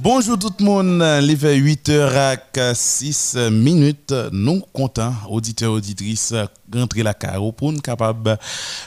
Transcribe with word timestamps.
Bonjour 0.00 0.38
tout 0.38 0.52
le 0.60 0.64
monde, 0.64 1.04
il 1.28 1.36
fait 1.36 1.58
8h06 1.58 3.50
minutes. 3.50 4.14
Nous 4.30 4.62
comptons, 4.72 5.12
auditeurs, 5.28 5.72
auditrices, 5.72 6.32
rentrer 6.72 7.02
la 7.02 7.14
carreau 7.14 7.50
pour 7.50 7.72
nous 7.72 7.80
capable 7.80 8.38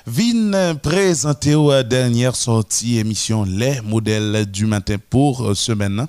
de 0.07 0.73
présenter 0.75 1.53
la 1.53 1.83
dernière 1.83 2.33
sortie 2.37 2.97
émission 2.97 3.43
Les 3.43 3.81
modèles 3.81 4.45
du 4.49 4.65
matin 4.65 4.95
pour 5.09 5.53
semaine. 5.53 6.07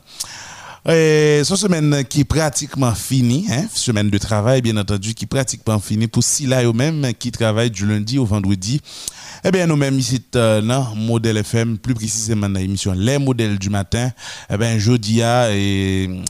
Et 0.88 1.42
ce 1.44 1.54
semaine 1.54 2.04
qui 2.08 2.22
est 2.22 2.24
pratiquement 2.24 2.92
finie, 2.92 3.46
hein, 3.52 3.66
semaine 3.72 4.10
de 4.10 4.18
travail 4.18 4.62
bien 4.62 4.76
entendu 4.76 5.14
qui 5.14 5.26
est 5.26 5.28
pratiquement 5.28 5.78
finie 5.78 6.08
pour 6.08 6.24
Silla 6.24 6.64
eux-mêmes 6.64 7.12
qui 7.16 7.30
travaillent 7.30 7.70
du 7.70 7.86
lundi 7.86 8.18
au 8.18 8.24
vendredi. 8.24 8.80
Eh 9.44 9.50
bien, 9.50 9.66
nous-mêmes 9.66 9.98
ici, 9.98 10.20
dans 10.32 10.94
Modèle 10.94 11.36
FM, 11.38 11.78
plus 11.78 11.94
précisément 11.94 12.48
dans 12.48 12.60
l'émission 12.60 12.92
Les 12.92 13.18
modèles 13.18 13.58
du 13.58 13.70
matin, 13.70 14.10
eh 14.48 14.56
bien, 14.56 14.78
jeudi, 14.78 15.20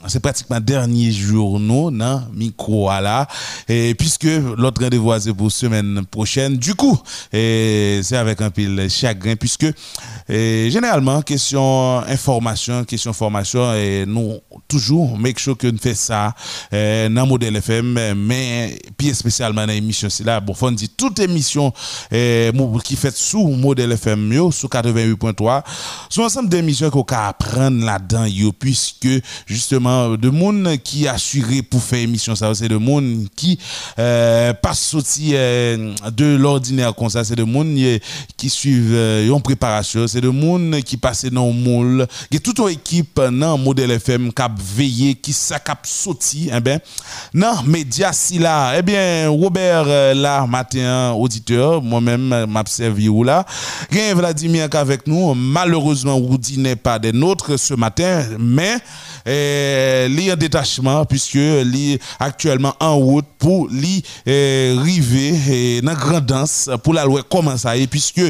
c'est 0.09 0.21
pratiquement 0.21 0.61
dernier 0.61 1.13
jour, 1.13 1.61
nous, 1.61 1.91
dans 1.91 2.23
micro, 2.33 2.89
là. 2.89 3.29
Et 3.69 3.95
puisque 3.95 4.25
l'autre 4.57 4.83
rendez-vous, 4.83 5.13
c'est 5.19 5.35
pour 5.35 5.53
semaine 5.53 6.07
prochaine. 6.11 6.57
Du 6.57 6.75
coup, 6.75 6.99
c'est 7.31 8.17
avec 8.17 8.41
un 8.41 8.51
pile 8.51 8.89
chagrin, 8.89 9.37
puisque, 9.37 9.67
généralement, 10.29 11.21
question 11.21 11.99
information, 11.99 12.85
question 12.85 13.13
formation, 13.13 13.75
et 13.75 14.05
nous, 14.07 14.39
toujours, 14.69 15.19
make 15.19 15.39
sure 15.39 15.57
que 15.57 15.67
nous 15.67 15.79
faisons 15.79 15.93
ça, 15.95 16.35
dans 16.71 17.27
Modèle 17.27 17.57
FM, 17.57 18.15
mais, 18.15 18.79
puis 18.97 19.15
spécialement 19.15 19.67
dans 19.67 19.73
l'émission, 19.73 20.09
c'est 20.11 20.25
là, 20.25 20.41
bon, 20.41 20.55
faut 20.55 20.71
dire, 20.71 20.89
toute 20.97 21.19
émission, 21.21 21.73
qui 22.11 22.97
fait 22.97 23.15
sous 23.15 23.47
modèle 23.49 23.93
FM 23.93 24.51
sous 24.51 24.67
88.3. 24.67 25.63
Sous 26.09 26.23
ensemble 26.23 26.49
d'émissions 26.49 26.91
qu'on 26.91 27.05
peut 27.05 27.15
apprendre 27.15 27.85
là-dedans, 27.85 28.27
puisque 28.59 29.09
justement, 29.47 30.17
de 30.17 30.29
monde 30.29 30.77
qui 30.83 31.07
assuré 31.09 31.63
pour 31.63 31.83
faire 31.83 32.01
émission, 32.01 32.35
ça, 32.35 32.55
c'est 32.55 32.69
de 32.69 32.77
monde 32.77 33.27
qui 33.37 33.59
euh, 33.99 34.53
passe 34.55 34.81
sorti 34.81 35.33
euh, 35.35 35.95
de 36.11 36.37
l'ordinaire 36.37 36.95
comme 36.95 37.11
ça, 37.11 37.25
c'est 37.25 37.37
de 37.37 37.45
monde 37.45 37.79
qui 38.37 38.51
suivent 38.51 38.95
euh, 38.95 39.31
en 39.31 39.41
préparation, 39.41 40.07
c'est 40.07 40.21
de 40.21 40.29
monde 40.29 40.81
qui 40.83 40.97
passe 40.97 41.25
dans 41.27 41.47
le 41.47 41.53
moule, 41.53 42.07
qui 42.31 42.41
toute 42.41 42.59
une 42.59 42.69
équipe 42.69 43.21
dans 43.21 43.59
modèle 43.59 43.91
FM 43.93 44.32
qui 44.33 44.43
a 44.43 44.51
veillé, 44.57 45.15
qui 45.15 45.33
s'est 45.33 45.55
sorti, 45.85 46.51
eh 46.55 46.61
ben, 46.61 46.81
non, 47.35 47.63
média 47.67 48.13
si 48.13 48.39
là, 48.39 48.75
eh 48.77 48.83
bien, 48.83 49.29
Robert, 49.29 49.85
euh, 49.87 50.15
là, 50.15 50.47
matin, 50.47 51.13
auditeur, 51.13 51.83
moi-même, 51.83 52.47
m'observe 52.47 52.99
ou 53.09 53.25
là. 53.25 53.45
Rien 53.91 54.15
Vladimir 54.15 54.69
avec 54.73 55.07
nous. 55.07 55.35
Malheureusement, 55.35 56.17
Woody 56.17 56.59
n'est 56.59 56.77
pas 56.77 56.99
des 56.99 57.13
nôtres 57.13 57.59
ce 57.59 57.75
matin, 57.75 58.25
mais 58.39 58.79
eh, 59.27 60.09
en 60.33 60.37
détachement 60.37 61.05
puisque 61.05 61.37
est 61.37 62.01
actuellement 62.19 62.75
en 62.81 62.97
route 62.97 63.27
pour 63.39 63.69
lui 63.69 64.03
eh, 64.27 64.75
river 64.79 65.35
eh, 65.49 65.81
dans 65.81 65.95
grande 65.95 66.27
danse 66.27 66.71
pour 66.83 66.95
la 66.95 67.05
loi 67.05 67.23
comment 67.29 67.57
ça 67.57 67.77
est 67.77 67.87
puisque 67.87 68.23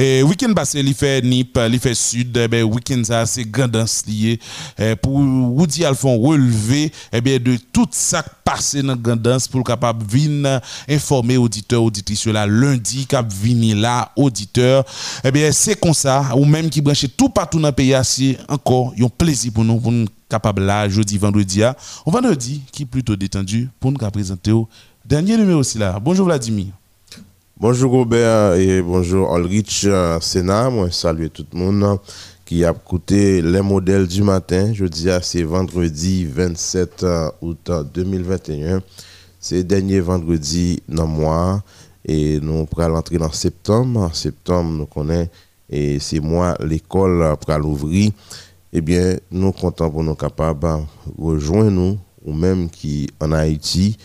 et 0.00 0.22
week-end 0.22 0.54
passé, 0.54 0.80
il 0.80 0.94
fait 0.94 1.20
NIP, 1.22 1.58
il 1.70 1.78
fait 1.78 1.94
Sud, 1.94 2.34
eh 2.36 2.48
ben, 2.48 2.62
week-end 2.64 3.02
ça, 3.04 3.26
c'est 3.26 3.44
grandance 3.44 4.02
lié. 4.06 4.40
Eh, 4.78 4.96
pour 4.96 5.12
Woody 5.12 5.84
Alphon 5.84 6.18
relever, 6.18 6.90
eh 7.12 7.20
bien, 7.20 7.38
de 7.38 7.58
tout 7.70 7.86
ça 7.90 8.24
passé 8.42 8.82
dans 8.82 8.96
grandance 8.96 9.46
pour 9.46 9.62
capable 9.62 10.02
venir 10.06 10.60
informer 10.88 11.36
auditeurs, 11.36 11.82
auditrices 11.82 12.26
là, 12.28 12.46
lundi, 12.46 13.04
cap 13.04 13.30
venir 13.30 13.76
là, 13.76 14.10
auditeur. 14.16 14.84
Eh 15.22 15.30
bien, 15.30 15.52
c'est 15.52 15.78
comme 15.78 15.92
ça, 15.92 16.34
ou 16.34 16.46
même 16.46 16.70
qui 16.70 16.80
branche 16.80 17.04
tout 17.14 17.28
partout 17.28 17.60
dans 17.60 17.68
le 17.68 17.74
pays, 17.74 17.94
c'est 18.02 18.38
encore, 18.48 18.94
un 18.98 19.08
plaisir 19.08 19.52
pour 19.52 19.64
nous, 19.64 19.78
pour 19.78 19.92
nous 19.92 20.06
capable 20.30 20.62
là, 20.62 20.88
jeudi, 20.88 21.18
vendredi, 21.18 21.60
on 22.06 22.10
vendredi, 22.10 22.62
qui 22.72 22.84
est 22.84 22.86
plutôt 22.86 23.16
détendu, 23.16 23.68
pour 23.78 23.92
nous 23.92 23.98
présenter 23.98 24.52
au 24.52 24.66
dernier 25.04 25.36
numéro 25.36 25.60
aussi 25.60 25.76
là. 25.76 25.98
Bonjour 26.00 26.24
Vladimir. 26.24 26.79
Bonjour 27.60 27.92
Robert 27.92 28.54
et 28.54 28.80
bonjour 28.80 29.36
Ulrich 29.36 29.84
euh, 29.84 30.18
Sénat. 30.20 30.70
Moi, 30.70 30.90
salue 30.90 31.26
tout 31.26 31.44
le 31.52 31.58
monde 31.58 31.98
qui 32.46 32.64
a 32.64 32.70
écouté 32.70 33.42
les 33.42 33.60
modèles 33.60 34.06
du 34.06 34.22
matin. 34.22 34.72
Je 34.72 34.86
dis 34.86 35.08
c'est 35.20 35.42
vendredi 35.42 36.24
27 36.24 37.02
euh, 37.02 37.30
août 37.42 37.70
2021. 37.92 38.80
C'est 39.38 39.56
le 39.56 39.64
dernier 39.64 40.00
vendredi 40.00 40.82
dans 40.88 41.02
le 41.02 41.10
mois 41.10 41.62
et 42.02 42.40
nous 42.40 42.64
pourrons 42.64 42.96
entrer 42.96 43.18
dans 43.18 43.30
septembre. 43.30 44.00
En 44.00 44.12
septembre, 44.14 44.70
nous 44.70 44.86
connaissons 44.86 45.28
et 45.68 45.98
c'est 45.98 46.20
moi 46.20 46.56
l'école 46.64 47.36
pour 47.36 47.58
l'ouvrir. 47.58 48.10
Eh 48.72 48.80
bien, 48.80 49.18
nous 49.30 49.52
comptons 49.52 49.90
pour 49.90 50.02
nous 50.02 50.14
capables 50.14 50.60
de 50.66 51.22
rejoindre 51.22 51.70
nous 51.72 51.98
ou 52.24 52.32
même 52.32 52.70
qui 52.70 53.10
en 53.20 53.32
Haïti 53.32 53.98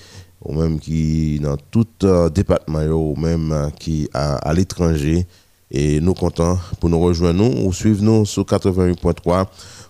ou 0.45 0.53
même 0.53 0.79
qui 0.79 1.39
dans 1.39 1.57
tout 1.72 1.88
euh, 2.03 2.29
département 2.29 2.83
ou 2.85 3.16
même 3.16 3.51
euh, 3.51 3.69
qui 3.72 4.07
à, 4.13 4.35
à 4.38 4.53
l'étranger. 4.53 5.25
Et 5.72 6.00
nous 6.00 6.13
comptons 6.13 6.57
pour 6.79 6.89
nous 6.89 7.00
rejoindre 7.00 7.66
ou 7.66 7.73
suivre 7.73 8.03
nous 8.03 8.25
sur 8.25 8.44
88.3 8.44 9.45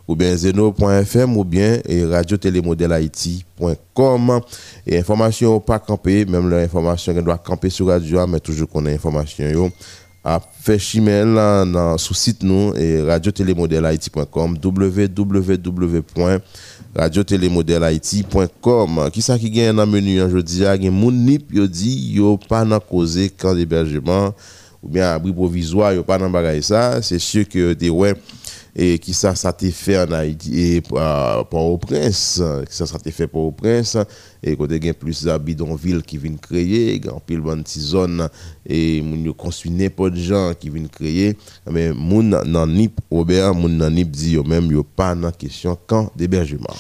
ou 0.08 0.16
bien 0.16 0.36
zeno.fm 0.36 1.38
ou 1.38 1.44
bien 1.44 1.80
radio 2.10 2.38
et 4.88 4.98
information 4.98 5.60
pas 5.60 5.80
camper 5.80 6.26
même 6.26 6.50
l'information 6.50 7.14
qui 7.14 7.22
doit 7.22 7.38
camper 7.38 7.70
sur 7.70 7.88
radio 7.88 8.26
mais 8.28 8.40
toujours 8.40 8.70
qu'on 8.70 8.86
a 8.86 8.92
information 8.92 9.50
yo 9.50 9.70
à 10.26 10.40
faire 10.40 10.80
chimel 10.80 11.36
dans 11.36 11.98
sous 12.00 12.16
site 12.16 12.42
nous 12.42 12.74
et 12.76 13.04
radio 13.04 13.32
télémodèle 13.32 13.86
haïti.com 13.86 14.58
www 14.64 16.40
radio 16.96 17.24
télémodèle 17.24 17.84
haïti.com 17.84 19.10
qui 19.14 19.22
ça 19.22 19.38
qui 19.38 19.52
gagne 19.52 19.76
dans 19.76 19.86
menu 19.86 20.20
aujourd'hui 20.24 20.66
a 20.66 20.74
gen 20.82 20.92
moun 20.98 21.14
nip 21.28 21.54
yo 21.54 21.68
dit 21.68 22.16
yo 22.16 22.40
pas 22.50 22.66
dans 22.66 22.80
causer 22.80 23.30
camp 23.30 23.54
d'hébergement 23.54 24.34
ou 24.82 24.90
bien 24.90 25.12
abri 25.12 25.32
provisoire 25.32 25.94
yo 25.94 26.02
pas 26.04 26.18
dans 26.18 26.30
bagay 26.30 26.62
ça. 26.62 27.04
C'est 27.04 27.20
sûr 27.20 27.48
que 27.48 27.74
des 27.74 27.92
ouais 27.92 28.16
et 28.76 29.00
qui 29.00 29.14
ça 29.14 29.36
ça 29.36 29.56
fait 29.58 29.98
en 29.98 30.12
Haïti 30.12 30.60
et 30.60 30.84
euh, 30.94 31.44
pour 31.46 31.66
au 31.72 31.78
prince 31.78 32.42
qui 32.70 32.76
ça 32.76 32.86
ça 32.86 32.98
fait 33.00 33.28
pour 33.28 33.46
au 33.46 33.52
prince 33.52 33.98
et 34.44 34.56
côté 34.56 34.80
gain 34.80 34.94
plus 34.94 35.26
bidonville 35.26 36.02
qui 36.04 36.18
viennent 36.18 36.38
créer 36.38 37.00
grand 37.00 37.20
pile 37.20 37.40
bonne 37.40 37.64
zone 37.66 38.28
et 38.66 39.02
moun 39.02 39.34
construit 39.34 39.72
n'importe 39.72 40.16
gens 40.16 40.54
qui 40.60 40.70
viennent 40.70 40.90
créer. 40.90 41.38
Mais 41.70 41.94
moun 41.94 42.30
nan 42.30 42.70
nip 42.74 43.00
Robert 43.10 43.54
moun 43.56 43.78
nan 43.78 43.94
nip 43.94 44.12
dit 44.12 44.38
même 44.46 44.84
pas 44.96 45.16
dans 45.16 45.32
question 45.32 45.78
camp 45.88 46.12
d'hébergement 46.16 46.76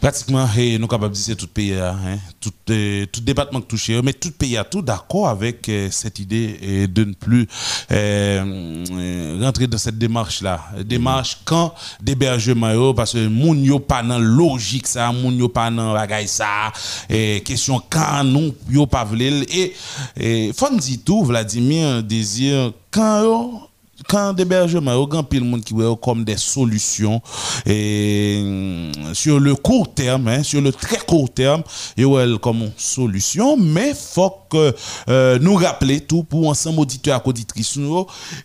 pratiquement 0.00 0.48
nous 0.78 0.86
capables 0.86 1.12
de 1.12 1.16
dire 1.16 1.24
c'est 1.26 1.36
tout 1.36 1.48
pays 1.48 1.74
hein, 1.74 2.18
tout, 2.40 2.52
euh, 2.70 3.04
tout 3.06 3.20
département 3.20 3.60
touché 3.60 4.00
mais 4.02 4.12
tout 4.12 4.30
pays 4.30 4.58
tout 4.70 4.82
d'accord 4.82 5.28
avec 5.28 5.68
euh, 5.68 5.88
cette 5.90 6.18
idée 6.20 6.86
de 6.86 7.04
ne 7.04 7.12
plus 7.12 7.46
euh, 7.90 9.38
rentrer 9.40 9.66
dans 9.66 9.78
cette 9.78 9.98
démarche 9.98 10.42
là 10.42 10.60
démarche 10.84 11.38
quand 11.44 11.74
d'hébergement 12.00 12.94
parce 12.94 13.12
que 13.12 13.26
moun 13.26 13.62
yo 13.64 13.80
pas 13.80 14.02
dans 14.02 14.18
logique 14.18 14.86
ça 14.86 15.10
moun 15.12 15.36
yo 15.36 15.48
pas 15.48 15.70
dans 15.70 15.92
bagay 15.92 16.26
ça 16.26 16.72
et 17.10 17.42
question 17.44 17.82
quand 17.90 18.24
nous 18.24 18.54
yo 18.70 18.86
pas 18.86 19.06
et, 19.18 19.74
et 20.16 20.52
faut 20.56 20.74
dire 20.76 20.98
tout 21.04 21.24
Vladimir 21.24 22.02
désir 22.02 22.72
quand 22.90 23.67
quand 24.08 24.32
d'hébergement, 24.32 24.92
il 24.92 24.98
y 24.98 25.02
a 25.02 25.06
grand 25.06 25.22
pile 25.22 25.44
monde 25.44 25.62
qui 25.62 25.74
voit 25.74 25.94
comme 25.96 26.24
des 26.24 26.38
solutions 26.38 27.20
et 27.66 28.42
mm, 28.42 29.14
sur 29.14 29.38
le 29.38 29.54
court 29.54 29.92
terme, 29.94 30.28
hein, 30.28 30.42
sur 30.42 30.60
le 30.60 30.72
très 30.72 30.98
court 30.98 31.32
terme, 31.32 31.62
il 31.96 32.04
y 32.04 32.16
a 32.16 32.38
comme 32.38 32.70
solution, 32.76 33.56
mais 33.56 33.92
faut 33.94 34.34
que 34.50 34.74
euh, 35.08 35.38
nous 35.40 35.54
rappeler 35.54 36.00
tout 36.00 36.24
pour 36.24 36.48
ensemble 36.48 36.80
auditeurs 36.80 37.22
et 37.24 37.28
auditrices 37.28 37.78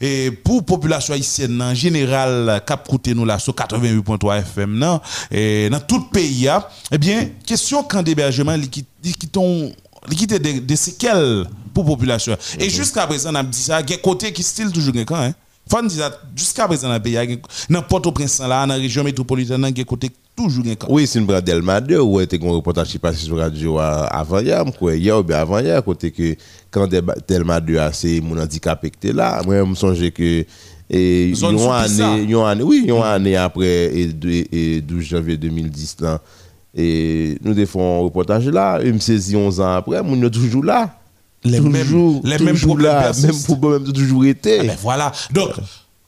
et 0.01 0.31
pour 0.31 0.66
population 0.66 1.13
haïtienne 1.13 1.62
en 1.62 1.74
général 1.74 2.62
cap 2.68 2.90
nous 3.07 3.25
là 3.25 3.40
sur 3.40 3.53
88.3 3.53 4.40
FM 4.40 5.00
et 5.31 5.69
dans 5.69 5.80
tout 5.80 6.00
le 6.00 6.12
pays 6.12 6.50
eh 6.92 6.98
bien 6.98 7.30
question 7.45 7.83
quand 7.83 8.04
d'hébergement 8.04 8.59
qui 8.69 8.86
qui 9.01 9.30
qui 10.12 10.27
des, 10.27 10.59
des 10.59 10.75
séquelles 10.75 11.45
pour 11.74 11.86
population. 11.86 12.38
Et 12.59 12.69
jusqu'à 12.69 13.07
présent, 13.07 13.31
on 13.31 13.36
a 13.36 13.44
dit 13.44 13.57
ça, 13.57 13.81
il 13.81 13.89
y 13.89 13.94
a 13.94 13.98
côté 13.98 14.31
qui 14.31 14.44
style 14.44 14.71
toujours 14.71 14.94
quand 15.06 15.16
hein. 15.16 15.33
Faut 15.69 15.81
dire 15.81 16.12
jusqu'à 16.36 16.68
présent 16.68 16.88
dans 16.89 16.95
le 16.95 17.00
pays, 17.00 17.39
n'importe 17.69 18.06
où 18.06 18.12
prince 18.12 18.39
là, 18.39 18.48
dans 18.48 18.65
la 18.68 18.75
région 18.75 19.04
métropolitaine, 19.04 19.65
il 19.69 19.77
y 19.77 19.81
a 19.81 19.86
côté 19.86 20.12
toujours 20.36 20.65
un 20.65 20.75
Oui, 20.89 21.07
c'est 21.07 21.19
une 21.19 21.25
brade 21.25 21.45
Delma 21.45 21.80
2 21.80 22.00
où 22.00 22.19
était 22.19 22.44
un 22.44 22.51
reportage 22.51 22.89
qui 22.89 23.00
passé 23.00 23.25
sur 23.25 23.38
radio 23.38 23.80
avant 23.80 24.39
hier, 24.39 24.63
ou 25.18 25.24
bien 25.24 25.38
avant 25.38 25.60
hier, 25.60 25.83
côté 25.83 26.12
que 26.12 26.36
quand 26.69 26.88
Delma 27.27 27.60
2 27.60 27.77
a 27.77 27.94
c'est 27.94 28.19
mon 28.19 28.38
handicapé 28.38 28.89
qui 28.89 29.07
était 29.07 29.15
là, 29.15 29.42
moi 29.45 29.57
je 29.57 29.63
me 29.63 29.75
songe 29.75 30.10
que 30.12 30.45
et 30.89 31.30
une 31.30 32.36
année, 32.36 32.63
oui, 32.63 32.86
une 32.88 33.01
année 33.01 33.38
après 33.38 33.92
et, 33.95 34.81
12 34.81 35.04
janvier 35.04 35.38
2010 35.38 35.98
là. 36.01 36.21
Et 36.75 37.38
nous 37.42 37.54
défendons 37.54 38.00
un 38.00 38.04
reportage 38.04 38.48
là, 38.48 38.80
il 38.83 38.94
me 38.94 39.00
saisit 39.00 39.36
11 39.36 39.59
ans 39.62 39.75
après, 39.75 40.04
mon 40.04 40.21
est 40.24 40.30
toujours 40.30 40.63
là 40.63 41.02
les 41.45 41.60
mêmes, 41.60 42.22
les 42.24 42.38
mêmes 42.40 42.60
problèmes, 42.60 42.92
là, 42.92 43.12
même 43.22 43.44
problèmes 43.44 43.92
toujours 43.92 44.25
été. 44.25 44.60
Ah 44.60 44.63
ben 44.63 44.78
voilà. 44.81 45.12
Donc, 45.31 45.51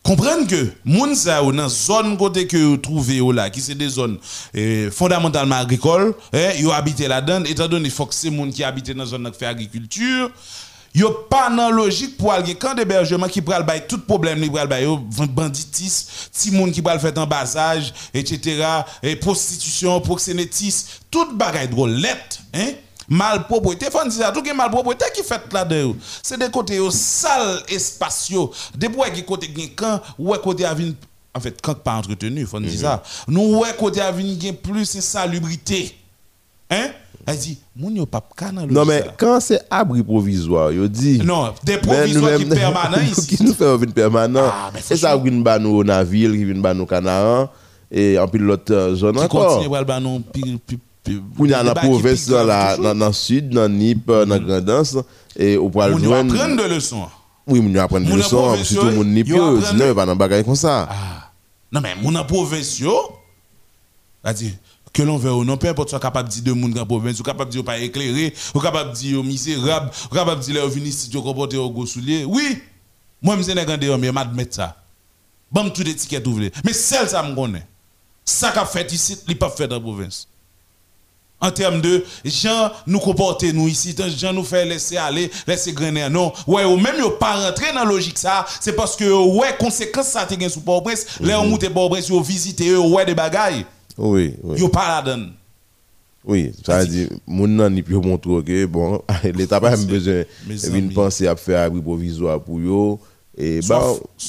comprendre 0.05 0.47
que 0.47 0.71
moun 0.85 1.15
sa 1.15 1.43
ou 1.43 1.51
dans 1.51 1.67
zone 1.67 2.15
côté 2.15 2.45
que 2.45 2.57
vous 2.57 2.77
trouvez 2.77 3.21
là 3.33 3.49
qui 3.49 3.59
c'est 3.59 3.75
des 3.75 3.89
zones 3.89 4.19
eh, 4.53 4.89
fondamentalement 4.91 5.55
agricoles 5.55 6.13
eh, 6.31 6.61
yo 6.61 6.71
habité 6.71 7.07
là-dedans 7.07 7.43
étant 7.45 7.67
donné 7.67 7.89
faut 7.89 8.05
que 8.05 8.13
c'est 8.13 8.29
moun 8.29 8.51
qui 8.51 8.63
habite 8.63 8.91
dans 8.91 9.05
zone 9.05 9.31
qui 9.31 9.39
fait 9.39 9.47
agriculture 9.47 10.29
yo 10.93 11.09
pas 11.27 11.49
dans 11.49 11.71
logique 11.71 12.17
pour 12.17 12.31
aller 12.31 12.53
camp 12.53 12.75
d'hébergement 12.75 13.27
qui 13.27 13.41
pral 13.41 13.65
bail 13.65 13.85
tout 13.89 13.97
problème 13.97 14.39
li 14.41 14.49
pral 14.51 14.67
bail 14.67 14.85
banditisme 15.33 16.29
ti 16.31 16.51
moun 16.51 16.71
qui 16.71 16.83
pral 16.83 16.99
faire 16.99 17.17
embasage 17.17 17.91
etc 18.13 18.63
et 19.01 19.15
prostitution 19.15 19.99
proxénétisme 20.01 21.01
toute 21.09 21.35
bagaille 21.35 21.67
drôlette 21.67 22.41
hein 22.53 22.73
malpropreté 23.09 23.87
faut 23.91 24.07
dire 24.07 24.31
tout 24.33 24.41
mal 24.43 24.55
malpropreté 24.55 25.05
qui 25.15 25.23
fait 25.23 25.41
là 25.53 25.65
dedans 25.65 25.95
c'est 26.23 26.39
des 26.39 26.49
côtés 26.49 26.79
sales 26.91 27.61
spatiaux 27.77 28.51
des 28.75 28.89
bois 28.89 29.09
qui 29.09 29.23
côté 29.23 29.47
quand 29.75 30.01
ouais 30.17 30.37
côté 30.43 30.65
en 30.65 31.39
fait 31.39 31.59
quand 31.61 31.75
pas 31.75 31.95
entretenu 31.95 32.45
faut 32.45 32.59
dire 32.59 32.79
ça. 32.79 33.03
Mhm. 33.27 33.33
nous 33.33 33.59
ouais 33.59 33.75
côté 33.77 34.01
avenir 34.01 34.37
plus 34.61 34.95
insalubrité 34.95 35.95
hein? 36.69 36.89
Elle 37.27 37.37
dit 37.37 37.57
moun 37.75 37.95
yo 37.95 38.05
pas 38.05 38.21
canal 38.37 38.67
non 38.69 38.85
mais 38.85 39.03
quand 39.17 39.39
c'est 39.39 39.61
abri 39.71 40.03
provisoire 40.03 40.71
yo 40.71 40.87
dit 40.87 41.17
non 41.23 41.51
des 41.63 41.77
provisoires 41.77 42.37
qui 42.37 42.45
permanents 42.45 43.01
ici. 43.11 43.35
qui 43.37 43.43
nous 43.43 43.53
fait 43.53 43.65
un 43.67 43.77
permanent. 43.79 44.43
Ah, 44.45 44.71
c'est 44.79 44.95
ça 44.95 45.17
qui 45.17 45.29
vient 45.31 45.57
nous 45.59 45.83
dans 45.83 46.03
ville 46.07 46.33
qui 46.33 46.45
vient 46.45 46.73
nous 46.75 46.85
Canaran 46.85 47.49
et 47.91 48.19
en 48.19 48.27
pilote 48.27 48.69
euh, 48.69 48.93
zone 48.95 49.17
encore. 49.19 49.59
qui 49.59 49.67
continue 49.67 50.01
nous 50.03 50.59
pour 51.35 51.47
dans 51.47 51.63
la 51.63 51.75
province 51.75 52.29
la 52.29 52.77
le 52.77 53.13
sud 53.13 53.49
dans 53.49 53.69
Nip 53.69 54.07
dans 54.07 54.25
mm. 54.25 54.45
Grandance 54.45 54.97
et 55.37 55.57
au 55.57 55.69
poil 55.69 55.97
joindre 56.01 56.33
on 56.33 56.37
apprendre 56.37 56.63
des 56.63 56.75
leçons 56.75 57.05
oui 57.47 57.61
on 57.63 57.75
apprend 57.75 57.99
des 57.99 58.13
leçons 58.13 58.55
surtout 58.63 58.91
mon 58.91 59.03
Nip 59.03 59.29
non 59.29 59.93
pas 59.93 60.05
dans 60.05 60.15
bagaille 60.15 60.43
comme 60.43 60.55
ça 60.55 60.87
ah. 60.89 61.31
non 61.71 61.81
mais 61.81 61.95
mon 62.01 62.23
province 62.25 62.79
yo 62.79 62.93
a 64.23 64.33
dit 64.33 64.53
que 64.95 65.03
l'on 65.03 65.17
veut 65.17 65.31
ou 65.31 65.43
non, 65.43 65.57
peu 65.57 65.67
importe 65.67 65.89
soit 65.89 65.99
capable 65.99 66.29
de 66.29 66.33
dire 66.35 66.55
de 66.55 66.59
dans 66.73 66.79
la 66.79 66.85
province, 66.85 67.19
ou 67.19 67.23
capable 67.23 67.51
de 67.51 67.55
dire 67.57 67.65
pas 67.65 67.77
éclairé, 67.77 68.33
ou 68.53 68.59
capable 68.61 68.91
de 68.91 68.95
dire 68.95 69.21
misérable, 69.23 69.91
ou 70.09 70.15
capable 70.15 70.39
de 70.39 70.45
dire 70.45 70.55
leur 70.55 70.69
venir 70.69 70.93
si 70.93 71.09
tu 71.09 71.21
comporter 71.21 71.57
au 71.57 71.69
gros 71.69 71.85
soulier. 71.85 72.23
Oui, 72.23 72.61
moi 73.21 73.35
je 73.37 73.41
suis 73.43 73.59
un 73.59 73.65
grand 73.65 73.97
mais 73.99 74.11
m'admettre 74.13 74.55
ça. 74.55 74.77
Bon 75.51 75.69
tout 75.69 75.87
étiquette 75.87 76.25
ouvrier. 76.25 76.51
Mais 76.63 76.71
celle 76.71 77.09
ça 77.09 77.21
me 77.21 77.35
connaît. 77.35 77.67
Ça 78.23 78.51
qu'a 78.51 78.65
fait 78.65 78.89
ici, 78.93 79.17
il 79.27 79.37
pas 79.37 79.49
fait 79.49 79.67
dans 79.67 79.75
la 79.75 79.81
province 79.81 80.27
en 81.41 81.51
termes 81.51 81.81
de 81.81 82.03
gens 82.23 82.71
nous 82.87 82.99
comporter 82.99 83.53
nous 83.53 83.67
ici, 83.67 83.95
gens 84.17 84.33
nous 84.33 84.43
faire 84.43 84.65
laisser 84.65 84.97
aller, 84.97 85.29
laisser 85.47 85.73
grainer. 85.73 86.09
Non, 86.09 86.31
ouais, 86.47 86.63
ou 86.65 86.77
même 86.77 86.95
yo 86.99 87.11
pas 87.11 87.35
rentrer 87.35 87.71
dans 87.73 87.83
la 87.83 87.85
logique 87.85 88.17
ça, 88.17 88.45
c'est 88.59 88.75
parce 88.75 88.95
que 88.95 89.05
ouais, 89.37 89.55
conséquence 89.59 90.07
ça 90.07 90.25
te 90.25 90.49
sous 90.49 90.61
Port-au-Prince, 90.61 91.05
-hmm. 91.05 91.27
là 91.27 91.41
on 91.41 91.47
monte 91.47 91.69
Port-au-Prince, 91.69 92.09
yo 92.09 92.21
visiter 92.21 92.75
ouais 92.75 93.05
des 93.05 93.15
bagailles. 93.15 93.65
Oui, 93.97 94.35
oui. 94.43 94.59
Yo 94.59 94.69
pas 94.69 95.01
là-dedans. 95.01 95.29
Oui, 96.27 96.51
ça 96.65 96.79
veut 96.79 96.87
dire, 96.87 97.09
mon 97.27 97.47
nan 97.47 97.71
ni 97.73 97.83
plus 97.83 97.95
montrer 97.95 98.43
que 98.43 98.65
bon, 98.65 99.01
l'État 99.35 99.61
pas 99.61 99.77
besoin 99.77 100.23
d'une 100.47 100.91
pensée 100.91 101.27
à 101.27 101.35
faire 101.35 101.61
abri 101.61 101.81
provisoire 101.81 102.39
pour 102.41 102.59
yo 102.59 102.99
et 103.37 103.59
bah, 103.67 103.81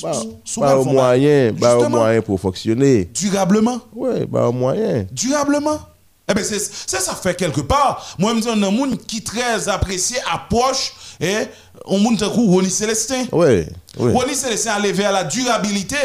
bah, 0.03 0.13
bah, 0.57 0.83
moyen, 0.85 1.53
bah, 1.53 1.89
moyen 1.89 2.21
pour 2.23 2.41
fonctionner. 2.41 3.09
Durablement? 3.15 3.81
Oui, 3.95 4.27
bah, 4.29 4.51
moyen. 4.51 5.07
Durablement? 5.13 5.79
Eh 6.29 6.35
bien, 6.35 6.43
c'est 6.43 6.59
ça 6.59 7.15
fait 7.15 7.37
quelque 7.37 7.61
part. 7.61 8.17
Moi, 8.19 8.33
je 8.33 8.37
me 8.37 8.41
dis, 8.41 8.49
un 8.49 8.71
monde 8.71 8.99
qui 9.07 9.23
très 9.23 9.69
apprécié, 9.69 10.19
approche, 10.33 10.93
et 11.21 11.47
on 11.85 11.99
monte 11.99 12.23
un 12.23 12.31
coup 12.31 12.47
Ronnie 12.47 12.71
Célestin. 12.71 13.25
Oui, 13.31 13.65
oui. 13.99 14.13
Ronnie 14.13 14.35
Célestin 14.35 14.73
a 14.73 14.81
levé 14.81 15.05
à 15.05 15.13
la 15.13 15.25
durabilité. 15.25 15.97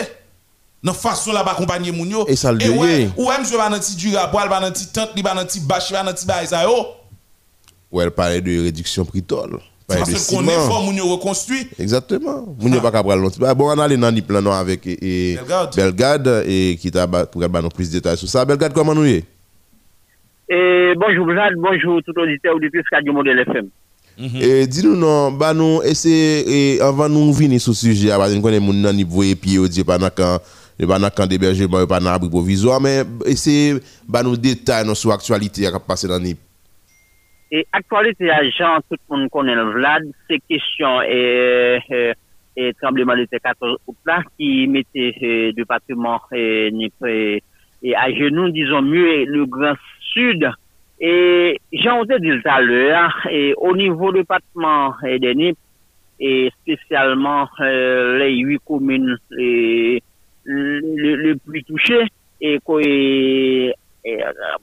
Dans 0.83 0.93
façon 0.93 1.31
là 1.31 1.41
accompagner 1.41 1.91
moun 1.91 2.09
yo. 2.09 2.25
Et 2.27 2.35
ça 2.35 2.51
le 2.51 2.59
Et 2.59 2.69
ouais, 2.69 3.09
ou 3.15 3.29
même 3.29 3.45
je 3.45 3.51
vais 3.51 3.57
dans 3.57 3.95
durable, 3.95 4.31
pas 4.31 4.59
dans 4.59 4.71
tente, 4.71 5.21
pas 5.21 5.35
dans 5.35 5.45
bâche, 5.67 5.91
pas 5.91 6.03
dans 6.03 6.25
bail 6.25 6.47
ça 6.47 6.63
yo. 6.63 6.87
Ouais, 7.91 8.05
elle 8.05 8.09
parlait 8.09 8.41
de 8.41 8.63
réduction 8.63 9.05
pritol. 9.05 9.59
Parce 9.87 10.27
qu'on 10.27 10.43
est 10.47 10.55
fort, 10.65 10.83
moun 10.83 10.95
yo 10.95 11.07
reconstruit. 11.07 11.67
Exactement. 11.77 12.55
Moun 12.59 12.73
yo 12.73 12.79
ah. 12.79 12.81
pas 12.81 12.91
capable 12.91 13.21
long. 13.21 13.29
Bon, 13.55 13.69
on 13.69 13.77
a 13.77 13.87
les 13.87 13.95
dans 13.95 14.09
les 14.09 14.23
plans 14.23 14.51
avec 14.51 14.87
et, 14.87 15.37
Belgade 15.75 16.45
et 16.47 16.79
qui 16.81 16.89
t'a 16.89 17.07
pour 17.07 17.41
nous 17.41 17.69
plus 17.69 17.89
de 17.89 17.93
détails 17.93 18.17
sur 18.17 18.27
ça. 18.27 18.43
Belgade 18.43 18.73
comment 18.73 18.95
nous 18.95 19.05
est? 19.05 19.23
Et 20.51 20.93
bonjour 20.97 21.25
Vlad, 21.27 21.53
bonjour 21.55 22.01
tout 22.03 22.13
auditeur 22.17 22.59
depuis 22.59 22.81
Radio 22.91 23.13
Modèle 23.13 23.39
FM. 23.39 23.69
Mhm. 24.19 24.41
Et 24.41 24.67
dis-nous 24.67 24.97
non, 24.97 25.31
bah 25.31 25.53
nous 25.53 25.79
et 25.81 26.81
avant 26.81 27.07
nous 27.07 27.31
venir 27.31 27.61
sur 27.61 27.73
ce 27.73 27.87
sujet, 27.87 28.09
parce 28.09 28.33
qu'on 28.33 28.41
connaît 28.41 28.59
mon 28.59 28.73
et 28.83 29.35
quand 30.15 30.37
pas 30.87 31.27
d'hébergement 31.27 31.87
pas 31.87 31.99
dans 31.99 32.07
abri 32.07 32.29
provisoire 32.29 32.81
mais 32.81 33.03
c'est 33.35 33.75
bah 34.07 34.23
nous 34.23 34.35
détails 34.35 34.93
sur 34.95 35.11
l'actualité 35.11 35.61
qui 35.61 35.67
a 35.67 35.79
passé 35.79 36.07
dans 36.07 36.19
NIP. 36.19 36.37
Et 37.53 37.65
actualité 37.71 38.29
agent 38.29 38.79
tout 38.89 38.97
le 39.09 39.17
monde 39.17 39.29
connaît 39.29 39.55
Vlad, 39.55 40.03
c'est 40.29 40.39
question 40.49 41.01
et, 41.03 41.79
et, 42.57 42.73
tremblement 42.81 43.15
de 43.15 43.23
terre 43.25 43.39
14 43.41 43.77
août 43.87 43.95
là 44.05 44.21
qui 44.37 44.67
mettait 44.67 45.13
le 45.21 45.51
département 45.53 46.19
et, 46.33 46.71
et 47.83 47.95
à 47.95 48.11
genoux 48.11 48.49
disons 48.49 48.81
mieux 48.81 49.25
le 49.25 49.45
grand 49.45 49.75
sud. 50.11 50.49
Et 50.99 51.59
j'en 51.73 52.03
ai 52.03 52.19
dit 52.19 52.29
tout 52.29 52.49
à 52.49 52.61
l'heure, 52.61 53.27
et 53.29 53.53
au 53.57 53.75
niveau 53.75 54.11
du 54.11 54.19
département 54.19 54.93
de 55.03 55.33
Nip, 55.33 55.57
et 56.19 56.51
spécialement 56.61 57.47
euh, 57.59 58.19
les 58.19 58.35
huit 58.37 58.61
communes 58.65 59.17
les, 59.31 60.03
les, 60.45 61.35
plus 61.43 61.63
touchées, 61.63 62.05
et 62.39 62.59
quoi, 62.63 62.81
et, 62.83 63.73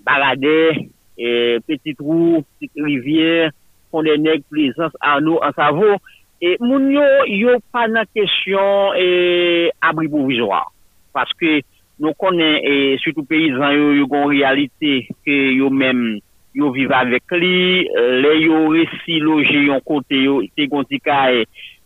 Baradais, 0.04 0.88
et 1.16 1.58
Petite 1.66 1.98
Roue, 1.98 2.44
Petite 2.60 2.72
Rivière, 2.76 3.50
Fondénègue, 3.90 4.44
Plaisance, 4.48 4.92
Arnaud, 5.00 5.40
en 5.42 5.52
Savoie, 5.52 5.96
et 6.40 6.56
moun 6.60 6.92
yo, 7.26 7.50
pas 7.72 7.88
de 7.88 8.04
question 8.14 8.94
et 8.94 9.72
abri 9.80 10.06
provisoire. 10.06 10.72
Parce 11.12 11.32
que 11.32 11.60
nou 11.98 12.14
konen 12.18 12.60
e 12.62 12.96
sütou 13.02 13.26
peyizan 13.26 13.74
yo 13.74 13.92
yo 13.98 14.06
gon 14.10 14.28
realite 14.30 15.00
ke 15.26 15.36
yo 15.58 15.70
men 15.70 16.20
yo 16.58 16.70
vive 16.74 16.94
avek 16.94 17.34
li, 17.38 17.84
e, 17.86 18.04
le 18.22 18.32
yo 18.40 18.62
resi 18.74 19.18
loje 19.22 19.66
yon 19.66 19.82
kote 19.86 20.22
yo 20.22 20.40
te 20.56 20.66
gonti 20.70 21.00
ka 21.02 21.26
e, 21.34 21.44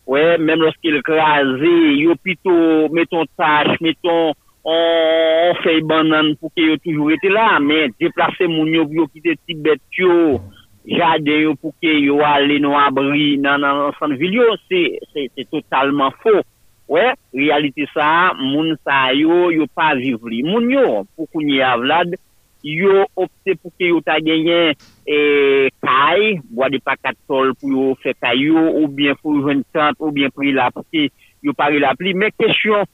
wè, 0.08 0.22
menm 0.38 0.62
loske 0.64 0.92
l 0.92 1.00
kraze, 1.06 1.72
yo 2.00 2.16
pito 2.20 2.54
meton 2.94 3.28
tache, 3.38 3.78
meton 3.84 4.32
an 4.62 5.58
fey 5.64 5.82
banan 5.88 6.32
pou 6.38 6.52
ke 6.54 6.68
yo 6.70 6.78
toujou 6.84 7.10
ete 7.14 7.32
la, 7.32 7.56
men 7.62 7.94
deplase 8.00 8.46
moun 8.50 8.70
yo 8.70 8.86
yo 8.94 9.08
kite 9.10 9.34
tibet 9.46 9.82
yo 9.98 10.38
jade 10.86 11.34
yo 11.42 11.56
pou 11.58 11.74
ke 11.82 11.90
yo 12.02 12.20
ale 12.26 12.60
nou 12.62 12.78
abri 12.78 13.36
nan 13.42 13.66
an 13.66 13.90
san 13.98 14.14
vil 14.20 14.38
yo, 14.40 14.48
se 14.68 15.48
totalman 15.50 16.14
fok 16.22 16.46
Ouais, 16.88 17.14
réalité 17.32 17.86
ça, 17.94 18.32
moun 18.38 18.76
sa 18.84 19.14
yo, 19.14 19.50
yo 19.50 19.66
pas 19.74 19.94
vivre 19.94 20.28
li. 20.28 20.42
Moun 20.42 20.68
yo, 20.70 21.06
pour 21.16 21.30
kounye 21.30 21.62
avlad, 21.62 22.14
yo 22.62 23.06
opté 23.16 23.54
pour 23.54 23.72
que 23.78 23.86
yo 23.86 24.00
ta 24.00 24.20
gagné 24.20 24.74
et 25.06 25.70
kay, 25.80 26.40
bois 26.50 26.68
de 26.68 26.78
pakat 26.78 27.14
sol 27.26 27.54
pour 27.54 27.70
yo 27.70 27.96
kayo, 28.20 28.82
ou 28.82 28.88
bien 28.88 29.14
pour 29.22 29.48
une 29.48 29.64
tente, 29.72 29.96
ou 30.00 30.10
bien 30.10 30.28
pour 30.28 30.44
la 30.44 30.70
pour 30.70 30.84
que 30.92 31.08
yo 31.42 31.52
pas 31.54 31.70
la 31.70 31.94
pli. 31.94 32.14
Mais 32.14 32.32
question 32.32 32.84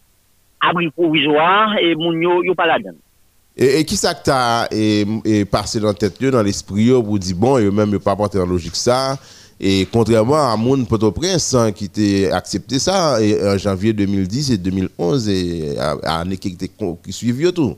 abri 0.60 0.90
provisoire, 0.90 1.78
et 1.78 1.94
moun 1.96 2.22
yo, 2.22 2.44
yo 2.44 2.54
pas 2.54 2.66
la 2.66 2.78
donne. 2.78 2.98
Et, 3.60 3.84
qui 3.84 3.96
ça 3.96 4.14
que 4.14 4.22
t'as 4.22 4.68
et, 4.70 5.44
passé 5.46 5.80
dans 5.80 5.92
tête 5.92 6.22
dans 6.22 6.42
l'esprit 6.42 6.90
pour 6.92 7.18
dire 7.18 7.36
bon, 7.36 7.58
yo 7.58 7.72
même 7.72 7.90
yo 7.90 7.98
pas 7.98 8.14
porter 8.14 8.38
en 8.38 8.46
logique 8.46 8.76
ça, 8.76 9.18
et 9.60 9.86
contrairement 9.92 10.52
à 10.52 10.56
Moun 10.56 10.86
Port-au-Prince 10.86 11.54
hein, 11.54 11.72
qui 11.72 11.86
était 11.86 12.30
accepté 12.30 12.78
ça 12.78 13.18
en 13.18 13.58
janvier 13.58 13.92
2010 13.92 14.52
et 14.52 14.58
2011 14.58 15.28
et 15.28 15.78
à 15.78 16.18
l'année 16.18 16.36
qui, 16.36 16.56
qui 16.56 17.12
suivit 17.12 17.52
tout. 17.52 17.76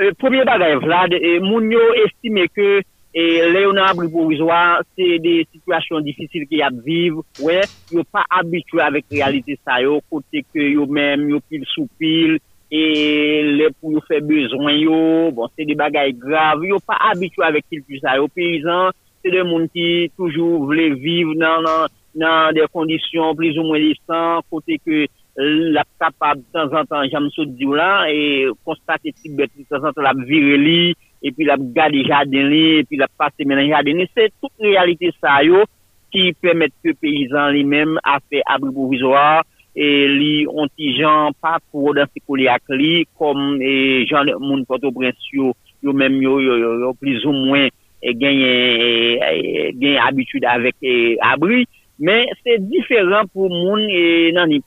Euh, 0.00 0.10
premier 0.18 0.44
bagage, 0.44 0.82
Vlad, 0.82 1.12
Moun 1.42 1.72
estime 2.04 2.46
que 2.54 2.82
et 3.14 3.42
Léonard 3.52 3.94
provisoire, 4.10 4.82
c'est 4.96 5.18
des 5.18 5.46
situations 5.52 6.00
difficiles 6.00 6.46
qu'il 6.46 6.58
y 6.58 6.62
a 6.62 6.70
de 6.70 6.80
vivre. 6.80 7.22
Ouais, 7.40 7.60
yo 7.90 8.02
pas 8.10 8.24
habitué 8.30 8.80
avec 8.80 9.04
la 9.10 9.26
réalité 9.26 9.58
ça, 9.66 9.82
yo, 9.82 10.00
côté 10.10 10.44
que 10.52 10.58
yo 10.58 10.86
même, 10.86 11.28
yo 11.28 11.40
pile 11.40 11.64
sous 11.66 11.88
pile, 11.98 12.38
et 12.70 13.42
les 13.42 13.68
pour 13.78 14.02
faire 14.06 14.22
besoin 14.22 14.72
yo, 14.72 15.30
bon, 15.30 15.46
c'est 15.56 15.66
des 15.66 15.74
bagages 15.74 16.14
graves, 16.14 16.64
yo 16.64 16.78
pas 16.80 16.96
habitué 17.12 17.44
avec 17.44 17.66
tout 17.70 17.98
ça, 18.00 18.16
yo 18.16 18.28
paysans, 18.28 18.90
se 19.22 19.32
de 19.32 19.42
moun 19.46 19.68
ki 19.72 20.10
toujou 20.18 20.66
vle 20.68 20.90
vive 20.98 21.36
nan, 21.38 21.64
nan, 21.66 21.92
nan 22.18 22.56
de 22.56 22.66
kondisyon 22.74 23.36
pliz 23.38 23.58
ou 23.60 23.70
mwen 23.70 23.84
lisan, 23.86 24.42
kote 24.50 24.78
ke 24.82 25.06
la 25.36 25.84
kapab 26.00 26.42
tan 26.52 26.68
zan 26.72 26.88
tan 26.90 27.08
jam 27.08 27.30
sou 27.32 27.46
di 27.48 27.68
ou 27.68 27.78
la, 27.78 28.08
e 28.10 28.50
konstate 28.66 29.14
ti 29.16 29.32
beti 29.32 29.64
tan 29.70 29.80
zan 29.84 29.96
tan 29.96 30.04
la 30.08 30.14
vire 30.18 30.58
li, 30.60 30.92
e 31.22 31.30
pi 31.32 31.46
la 31.48 31.56
gade 31.56 32.02
jaden 32.08 32.50
li, 32.52 32.64
e 32.80 32.84
pi 32.88 32.98
la 33.00 33.08
pase 33.08 33.46
menan 33.46 33.70
jaden 33.70 34.02
li, 34.02 34.08
se 34.12 34.28
tout 34.40 34.52
realite 34.60 35.14
sa 35.20 35.40
yo, 35.46 35.64
ki 36.12 36.34
pwemet 36.42 36.74
ke 36.84 36.92
peyizan 37.00 37.54
li 37.54 37.64
men 37.64 37.96
a 38.04 38.18
fe 38.20 38.42
abri 38.44 38.74
pou 38.74 38.90
vizwa, 38.92 39.40
e 39.72 39.88
li 40.12 40.32
ontijan 40.44 41.32
pa 41.40 41.56
pou 41.70 41.94
dan 41.96 42.10
se 42.12 42.20
koli 42.26 42.50
ak 42.52 42.68
li, 42.76 43.06
kom 43.16 43.56
e 43.56 44.02
jan 44.04 44.28
moun 44.42 44.66
koto 44.68 44.92
prens 44.92 45.30
yo, 45.32 45.54
yo 45.82 45.94
men 45.96 46.20
yo, 46.20 46.36
yo, 46.44 46.58
yo, 46.60 46.74
yo 46.82 46.92
pliz 47.00 47.24
ou 47.24 47.32
mwen, 47.32 47.72
gagné 48.02 49.72
gagne 49.74 49.98
habitude 49.98 50.44
avec 50.44 50.76
abri. 51.20 51.66
Mais 51.98 52.26
c'est 52.44 52.58
différent 52.58 53.24
pour 53.32 53.48
moun 53.48 53.86
et 53.88 54.32
nani. 54.32 54.62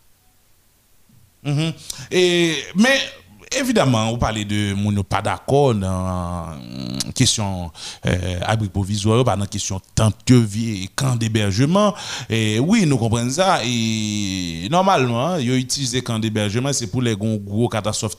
Mm 1.43 1.69
et 2.11 2.51
mais 2.75 2.99
évidemment, 3.55 4.12
vous 4.12 4.17
parlez 4.17 4.45
de 4.45 4.74
mon 4.74 4.91
pas 5.03 5.21
d'accord 5.21 5.74
dans 5.75 6.05
la 6.05 7.12
question 7.13 7.71
euh, 8.05 8.39
abri 8.41 8.69
provisoire, 8.69 9.24
pas 9.24 9.35
dans 9.35 9.41
la 9.41 9.47
question 9.47 9.81
vie 10.29 10.83
et 10.83 10.89
camp 10.95 11.15
d'hébergement. 11.15 11.93
Et 12.29 12.59
oui, 12.59 12.85
nous 12.85 12.97
comprenons 12.97 13.29
ça. 13.29 13.59
Et 13.65 14.67
normalement, 14.69 15.38
ils 15.38 15.55
utilisent 15.55 16.01
camp 16.03 16.19
d'hébergement, 16.19 16.71
c'est 16.74 16.88
pour 16.88 17.01
les 17.01 17.15
gros, 17.15 17.69
catastrophes 17.69 18.17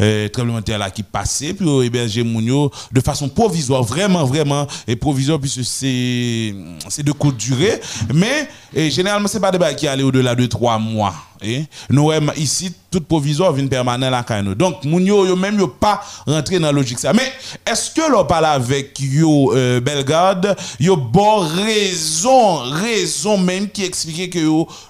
euh, 0.00 0.28
tremblement 0.28 0.58
de 0.58 0.64
terre 0.64 0.92
qui 0.92 1.02
passaient, 1.02 1.54
puis 1.54 1.66
héberger 1.84 2.22
mon 2.22 2.70
de 2.92 3.00
façon 3.00 3.28
provisoire, 3.28 3.82
vraiment, 3.82 4.24
vraiment, 4.24 4.66
et 4.86 4.96
provisoire, 4.96 5.40
puisque 5.40 5.64
c'est 5.64 6.54
de 7.02 7.12
courte 7.12 7.36
durée. 7.36 7.80
Mais 8.12 8.48
généralement, 8.90 9.28
c'est 9.28 9.40
pas 9.40 9.50
des 9.50 9.58
bails 9.58 9.76
qui 9.76 9.88
allaient 9.88 10.02
au-delà 10.02 10.34
de 10.34 10.46
trois 10.46 10.78
mois. 10.78 11.14
Et 11.42 11.64
nous 11.90 12.10
ici 12.36 12.72
tout 12.90 13.00
provisoire 13.00 13.52
vient 13.52 13.66
permanent 13.66 14.08
la 14.08 14.42
nous. 14.42 14.54
Donc 14.54 14.84
moun 14.84 15.04
yo, 15.04 15.26
yo 15.26 15.36
même 15.36 15.60
pas 15.80 16.00
rentré 16.26 16.58
dans 16.58 16.66
la 16.66 16.72
logique 16.72 16.98
ça. 16.98 17.12
Mais 17.12 17.32
est-ce 17.66 17.90
que 17.90 18.10
l'on 18.10 18.24
parle 18.24 18.46
avec 18.46 18.98
yo 19.00 19.52
euh, 19.54 19.80
Belgrade, 19.80 20.56
yo 20.78 20.96
bon 20.96 21.40
raison, 21.40 22.58
raison 22.58 23.36
même 23.36 23.68
qui 23.68 23.84
expliquait 23.84 24.28
que 24.28 24.38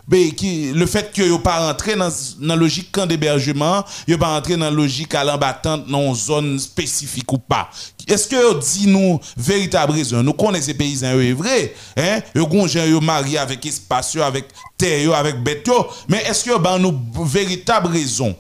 ben, 0.07 0.31
le 0.75 0.87
fait 0.87 1.13
que 1.13 1.23
yo 1.23 1.39
pas 1.39 1.67
rentré 1.67 1.97
dans 1.97 2.11
la 2.41 2.57
logique 2.57 2.93
camp 2.93 3.07
d'hébergement, 3.07 3.85
yo 4.07 4.19
pas 4.19 4.35
rentré 4.35 4.57
dans 4.57 4.67
la 4.67 4.71
logique 4.71 5.15
à 5.15 5.25
l'embattante 5.25 5.87
dans 5.89 6.09
une 6.09 6.15
zone 6.15 6.59
spécifique 6.59 7.33
ou 7.33 7.39
pas? 7.39 7.71
Est-ce 8.09 8.29
que 8.29 8.55
vous 8.55 8.61
dit 8.61 8.93
nous 8.93 9.19
véritable 9.37 9.93
raison 9.93 10.23
Nous 10.23 10.33
connaissons 10.35 10.73
ces 10.73 10.77
paysans, 10.77 11.15
c'est 11.19 11.33
vrai. 11.33 11.73
Hein? 11.97 12.21
yo 12.35 12.47
gongen, 12.47 12.85
ils 12.87 13.05
mariés 13.05 13.39
avec 13.39 13.65
espace, 13.65 14.17
avec 14.17 14.47
terre, 14.77 15.15
avec 15.15 15.37
bête. 15.43 15.69
Mais 16.09 16.19
est-ce 16.19 16.45
que 16.45 16.59
ben 16.63 16.79
nous 16.79 16.95
véritable 17.25 17.89
raison 17.89 18.37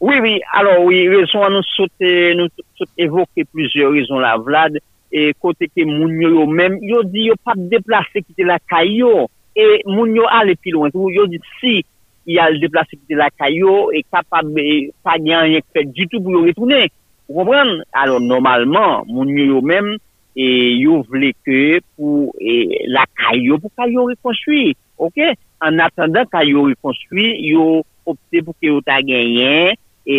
Oui, 0.00 0.16
oui. 0.20 0.40
Alors 0.52 0.84
oui, 0.84 1.08
raison 1.08 1.50
nous 1.50 1.62
sauté, 1.62 2.34
nous 2.34 2.48
évoqué 2.96 3.44
plusieurs 3.44 3.92
raisons 3.92 4.18
la 4.18 4.36
Vlad 4.36 4.78
et 5.10 5.32
côté 5.40 5.68
que 5.74 5.84
moun 5.84 6.20
yo 6.20 6.46
même 6.46 6.78
yo 6.82 7.02
dit 7.02 7.24
yo 7.24 7.34
pas 7.42 7.54
déplacer 7.56 8.22
quitter 8.22 8.44
la 8.44 8.58
caillou 8.58 9.26
et 9.56 9.82
moun 9.86 10.14
yo 10.14 10.24
aller 10.30 10.54
plus 10.54 10.70
loin. 10.70 10.90
Yo 10.92 11.26
dit 11.26 11.40
si 11.60 11.84
il 12.26 12.38
a 12.38 12.52
déplacer 12.52 12.96
quitter 12.96 13.14
la 13.14 13.30
caillou 13.30 13.90
et 13.90 14.04
capable 14.12 14.60
pas 15.02 15.16
gagner 15.16 15.36
rien 15.36 15.58
e 15.58 15.62
fait 15.72 15.84
du 15.84 16.06
tout 16.08 16.20
pour 16.20 16.34
retourner 16.34 16.90
Ou 17.28 17.42
kompren? 17.42 17.82
Alors, 17.92 18.20
normalman, 18.24 19.04
moun 19.06 19.34
yo 19.36 19.60
men, 19.60 19.98
e, 20.32 20.46
yo 20.80 21.02
vle 21.10 21.34
ke 21.44 21.80
pou 21.92 22.30
e, 22.40 22.86
la 22.88 23.04
kayo, 23.20 23.58
pou 23.60 23.72
kayo 23.76 24.06
rekonstruy. 24.08 24.72
Ok? 24.96 25.20
An 25.64 25.82
attendan 25.84 26.30
kayo 26.32 26.64
rekonstruy, 26.70 27.34
yo 27.50 27.82
opte 28.08 28.40
pou 28.40 28.56
ke 28.56 28.70
yo 28.70 28.80
ta 28.86 29.02
genyen, 29.04 29.76
e, 30.08 30.16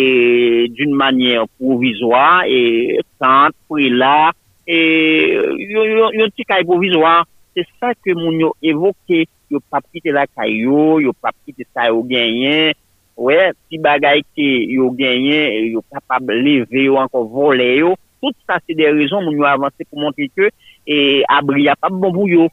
d'un 0.76 0.94
manyen 0.94 1.50
provizwa, 1.58 2.46
e, 2.46 3.02
tant, 3.18 3.56
prela, 3.66 4.30
e, 4.62 4.78
yo, 5.66 5.82
yo, 5.90 6.12
yo 6.14 6.30
ti 6.30 6.46
kayo 6.46 6.68
provizwa. 6.70 7.24
Se 7.58 7.66
sa 7.80 7.90
ke 7.98 8.14
moun 8.14 8.38
yo 8.38 8.52
evoke, 8.62 9.24
yo 9.50 9.58
papite 9.66 10.14
la 10.14 10.28
kayo, 10.30 11.00
yo 11.02 11.10
papite 11.18 11.66
sa 11.74 11.90
yo 11.90 12.04
genyen, 12.06 12.70
wè, 13.20 13.50
si 13.68 13.80
bagay 13.82 14.22
ki 14.34 14.48
yo 14.76 14.88
genyen, 14.96 15.74
yo 15.74 15.84
kapab 15.92 16.32
leve 16.32 16.86
yo, 16.86 16.96
anko 17.00 17.26
vole 17.28 17.66
yo, 17.76 17.94
tout 18.20 18.36
sa 18.48 18.58
se 18.64 18.76
de 18.76 18.88
rezon 18.88 19.24
moun 19.26 19.38
yo 19.40 19.46
avanse 19.48 19.84
pou 19.86 20.00
montre 20.00 20.28
ke, 20.32 20.50
e 20.88 21.20
abri 21.28 21.68
apap 21.72 21.92
bon 21.92 22.14
pou 22.16 22.28
yo. 22.30 22.48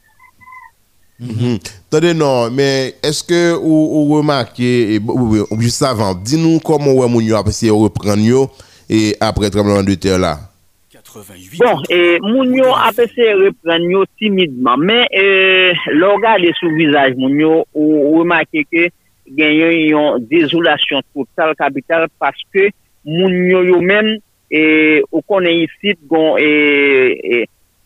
Mm 1.17 1.33
-hmm. 1.33 1.59
Tade 1.89 2.13
nan, 2.13 2.53
men, 2.53 2.91
eske 3.01 3.37
ou, 3.55 3.77
ou 3.97 4.17
remarke, 4.17 4.99
bon, 5.01 5.15
euh, 5.15 5.37
e, 5.37 5.41
ou, 5.41 5.55
ou 5.55 5.61
just 5.61 5.81
avan, 5.81 6.19
di 6.21 6.37
nou 6.37 6.59
komon 6.61 6.99
wè 6.99 7.07
moun 7.09 7.25
yo 7.25 7.37
apese 7.39 7.71
yo 7.71 7.79
repren 7.81 8.21
yo, 8.21 8.49
e 8.89 9.15
apre 9.19 9.49
trembleman 9.49 9.87
de 9.87 9.95
ter 9.95 10.19
la? 10.19 10.35
Bon, 11.57 11.81
e, 11.89 12.19
moun 12.21 12.53
yo 12.53 12.75
apese 12.75 13.31
repren 13.39 13.87
yo 13.89 14.03
timidman, 14.19 14.83
men, 14.85 15.07
e, 15.09 15.73
loga 15.97 16.35
de 16.37 16.51
sou 16.59 16.69
vizaj 16.77 17.15
moun 17.17 17.39
yo, 17.41 17.63
ou 17.73 18.19
remarke 18.19 18.67
ke, 18.69 18.91
genyen 19.35 19.75
yon 19.91 20.25
dezolasyon 20.31 21.05
total 21.15 21.53
kapital 21.59 22.07
paske 22.21 22.69
moun 23.07 23.35
yo 23.49 23.63
yo 23.67 23.81
men 23.83 24.17
e, 24.51 24.61
ou 25.11 25.23
konen 25.27 25.55
yisit 25.61 25.99
gon 26.09 26.37
e, 26.39 26.49
e, 27.17 27.43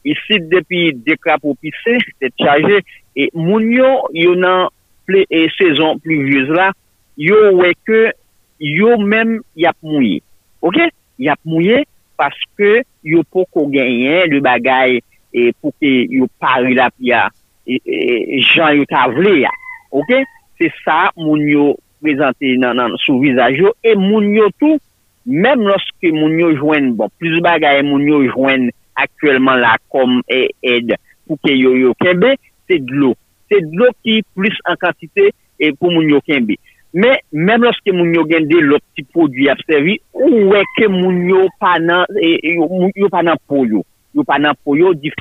yisit 0.07 0.47
depi 0.51 0.89
dekrap 1.05 1.45
ou 1.45 1.57
pise, 1.61 1.97
te 2.21 2.31
chaje 2.41 2.81
e 3.15 3.29
moun 3.37 3.69
yo 3.73 3.91
yo 4.17 4.35
nan 4.39 4.69
ple, 5.09 5.25
e, 5.29 5.47
sezon 5.57 6.01
pluvyez 6.03 6.49
la 6.53 6.71
yo 7.19 7.51
weke 7.59 8.11
yo 8.61 8.97
men 9.01 9.39
yap 9.57 9.77
mouye. 9.85 10.21
Ok, 10.61 10.77
yap 11.21 11.41
mouye 11.45 11.83
paske 12.19 12.81
yo 13.05 13.23
poko 13.33 13.65
genyen 13.73 14.29
le 14.31 14.41
bagay 14.45 14.99
e, 15.33 15.51
pouke 15.61 15.93
yo 16.09 16.29
pari 16.41 16.75
la 16.77 16.91
piya 16.93 17.27
e, 17.65 17.77
jan 18.53 18.77
yo 18.77 18.85
ta 18.89 19.07
vle 19.09 19.39
ya. 19.41 19.53
Ok, 19.91 20.13
se 20.61 20.69
sa 20.85 21.09
moun 21.17 21.41
yo 21.49 21.71
prezante 22.01 22.53
nan, 22.61 22.77
nan 22.77 22.97
sou 23.01 23.21
vizaj 23.23 23.57
yo, 23.57 23.73
e 23.81 23.95
moun 23.97 24.29
yo 24.35 24.49
tou, 24.61 24.77
mèm 25.25 25.65
loske 25.65 26.11
moun 26.13 26.37
yo 26.39 26.51
jwen, 26.53 26.93
bon, 26.97 27.11
plus 27.21 27.41
bagay 27.45 27.81
moun 27.85 28.05
yo 28.07 28.21
jwen 28.27 28.69
aktuelman 29.01 29.61
la 29.61 29.75
kom 29.93 30.19
e 30.29 30.47
ed 30.65 30.93
pou 31.25 31.39
ke 31.41 31.55
yo 31.57 31.73
yo 31.77 31.93
kenbe, 32.01 32.35
se 32.69 32.77
dlo. 32.85 33.13
Se 33.51 33.61
dlo 33.67 33.89
ki 34.05 34.21
plus 34.35 34.57
an 34.69 34.77
kantite 34.81 35.31
e 35.61 35.71
pou 35.77 35.93
moun 35.93 36.09
yo 36.09 36.21
kenbe. 36.25 36.57
Mè, 36.91 37.15
mèm 37.31 37.63
loske 37.63 37.93
moun 37.95 38.13
yo 38.13 38.25
gen 38.27 38.49
de 38.49 38.59
lop 38.65 38.83
ti 38.97 39.05
prodwi 39.07 39.47
apsevi, 39.51 39.97
ou 40.17 40.51
wè 40.51 40.61
ke 40.77 40.89
moun 40.91 41.23
yo 41.29 41.47
pa 41.61 41.77
nan, 41.81 42.05
e, 42.19 42.35
yo, 42.57 42.67
yo 42.97 43.09
pa 43.13 43.23
nan 43.25 43.39
pou 43.47 43.65
yo. 43.69 43.85
Yo 44.17 44.25
pa 44.27 44.37
nan 44.43 44.57
pou 44.59 44.75
yo, 44.75 44.91
di, 44.97 45.13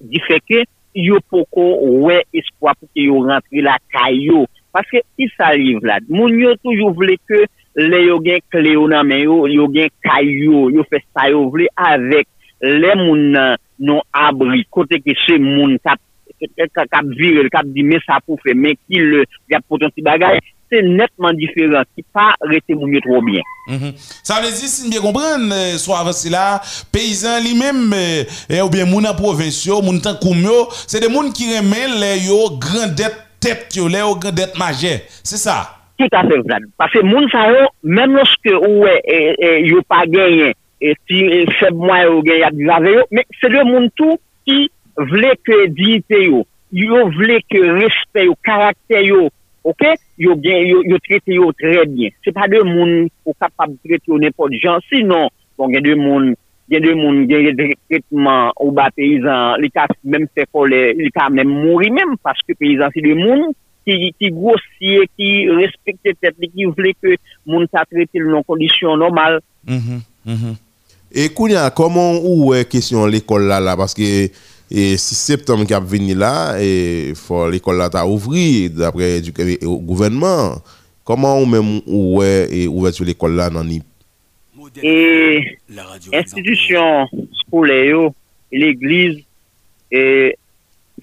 di 0.00 0.22
feke, 0.24 0.64
yo 0.98 1.18
poko 1.30 1.66
wè 2.06 2.22
espwa 2.34 2.72
pou 2.78 2.88
ke 2.94 3.04
yo 3.10 3.20
rentri 3.26 3.62
la 3.62 3.76
kayo 3.92 4.46
Paske 4.74 5.02
ki 5.16 5.28
sa 5.36 5.52
liv 5.56 5.84
la, 5.86 6.00
moun 6.08 6.34
yo 6.40 6.54
toujou 6.62 6.92
vle 6.98 7.16
ke 7.28 7.46
le 7.78 8.02
yo 8.04 8.18
gen 8.24 8.42
kle 8.52 8.74
yo 8.74 8.88
nan 8.90 9.06
men 9.08 9.22
yo, 9.24 9.46
yo 9.50 9.68
gen 9.72 9.88
kay 10.04 10.28
yo, 10.44 10.66
yo 10.74 10.84
fe 10.90 11.00
sa 11.06 11.28
yo 11.32 11.46
vle 11.52 11.70
avek 11.76 12.28
le 12.60 12.92
moun 12.98 13.30
nan 13.36 13.56
non 13.78 14.02
abri, 14.12 14.64
kote 14.74 14.98
ke 15.04 15.14
se 15.24 15.38
moun 15.40 15.76
kap, 15.84 16.00
kap 16.74 17.06
viril, 17.18 17.48
kap 17.52 17.68
di 17.70 17.84
men 17.86 18.02
sa 18.04 18.18
pou 18.24 18.38
fe, 18.42 18.54
men 18.54 18.76
ki 18.88 19.02
le 19.04 19.24
yap 19.52 19.66
potensi 19.70 20.02
bagay, 20.04 20.40
se 20.68 20.82
netman 20.84 21.38
diferent, 21.38 21.88
ki 21.96 22.04
pa 22.12 22.32
rete 22.50 22.74
moun 22.76 22.92
yo 22.92 23.00
tro 23.04 23.22
bien. 23.24 23.46
Mm 23.68 23.78
-hmm. 23.78 23.92
Sa 24.22 24.40
vle 24.40 24.50
zi, 24.50 24.68
si 24.68 24.88
mbe 24.88 25.00
kompren, 25.00 25.46
euh, 25.52 25.78
so 25.78 25.94
avansi 25.94 26.30
la, 26.30 26.60
peyizan 26.92 27.40
li 27.42 27.54
menm, 27.54 27.92
euh, 27.92 28.24
eh, 28.50 28.60
ou 28.60 28.70
bien 28.70 28.84
moun 28.84 29.06
an 29.06 29.16
provensyo, 29.16 29.80
moun 29.82 30.00
tan 30.00 30.18
koumyo, 30.20 30.68
se 30.86 31.00
de 31.00 31.08
moun 31.08 31.32
ki 31.32 31.54
remen 31.54 32.00
le 32.00 32.12
yo 32.26 32.58
grandet 32.58 33.27
tête 33.40 33.68
qui 33.68 33.78
est 33.80 34.02
au 34.02 34.16
dette 34.16 34.58
majeure. 34.58 35.00
C'est 35.22 35.36
ça? 35.36 35.74
Tout 35.98 36.08
à 36.12 36.22
fait, 36.22 36.38
Vlad. 36.38 36.62
Parce 36.76 36.92
que 36.92 37.00
moun 37.00 37.28
sa 37.30 37.50
yo, 37.50 37.66
même 37.82 38.14
lorsque 38.14 38.44
ouais, 38.46 39.00
et, 39.04 39.34
et, 39.38 39.66
yo 39.66 39.82
pas 39.82 40.06
gagné, 40.06 40.54
et 40.80 40.94
si 41.08 41.46
fait 41.58 41.72
moi 41.72 42.08
ou 42.08 42.22
gagné 42.22 42.46
yo, 42.60 43.02
mais 43.10 43.26
c'est 43.40 43.48
le 43.48 43.64
monde 43.64 43.90
tout 43.96 44.18
qui 44.46 44.70
voulait 44.96 45.38
que 45.44 45.66
dignité 45.66 46.26
yo, 46.26 46.46
yo 46.72 47.10
voulait 47.10 47.42
que 47.50 47.58
respect 47.58 48.26
yo, 48.26 48.36
caractère 48.44 49.02
yo, 49.02 49.28
ok? 49.64 49.84
Yo 50.18 50.36
bien, 50.36 50.58
yo, 50.58 50.82
yo 50.84 50.98
traité 50.98 51.34
yo 51.34 51.52
très 51.52 51.84
bien. 51.86 52.10
C'est 52.24 52.32
pas 52.32 52.46
de 52.46 52.62
monde 52.62 53.08
capable 53.40 53.74
de 53.84 53.88
traiter 53.88 54.12
n'importe 54.12 54.52
gens, 54.52 54.78
sinon, 54.88 55.28
y 55.58 55.76
a 55.76 55.80
des 55.80 55.96
monde 55.96 56.34
il 56.70 56.74
y 56.74 56.76
a 56.76 56.80
des 56.80 56.88
gens 56.90 57.26
qui 57.26 57.34
ont 57.34 57.52
des 57.54 57.78
traitements 57.88 58.52
au 58.56 58.70
bas 58.70 58.90
paysans, 58.94 59.56
les 59.56 59.70
cas 59.70 59.86
même 60.04 60.26
fait 60.34 60.48
les, 60.66 60.94
les 60.94 61.10
cas 61.10 61.30
même 61.30 61.48
mourir 61.48 61.92
même 61.92 62.16
parce 62.22 62.40
que 62.46 62.52
paysans 62.54 62.88
c'est 62.94 63.00
des 63.00 63.18
gens 63.18 63.52
qui 63.86 64.14
qui 64.18 64.30
grossier, 64.30 65.08
qui 65.16 65.48
respectent 65.48 66.20
tête, 66.20 66.34
qui 66.54 66.64
voulaient 66.64 66.94
que 67.02 67.14
monde 67.46 67.66
ça 67.72 67.84
traité 67.90 68.20
dans 68.20 68.42
conditions 68.42 68.96
normales. 68.96 69.40
Mm 69.66 70.00
-hmm. 70.26 70.54
Et 71.10 71.30
Kounia, 71.30 71.70
comment 71.70 72.18
ou 72.22 72.52
est 72.52 72.68
question 72.68 73.06
l'école 73.06 73.46
là 73.46 73.60
là 73.60 73.76
parce 73.76 73.94
que 73.94 74.28
et 74.70 74.96
6 74.98 75.14
septembre 75.14 75.64
qui 75.64 75.72
a 75.72 75.80
venu 75.80 76.14
là 76.14 76.60
et 76.60 77.14
faut 77.14 77.48
l'école 77.48 77.78
là 77.78 77.88
t'a 77.88 78.06
ouvert 78.06 78.68
d'après 78.70 79.20
du 79.22 79.32
gouvernement. 79.32 80.60
Comment 81.04 81.40
ou 81.40 81.46
même 81.46 81.80
ou 81.86 82.20
l'école 83.00 83.36
là 83.36 83.50
e 84.82 85.56
institisyon 86.12 87.08
skole 87.44 87.78
yo, 87.88 88.02
l'eglize, 88.52 89.24
e 89.90 90.34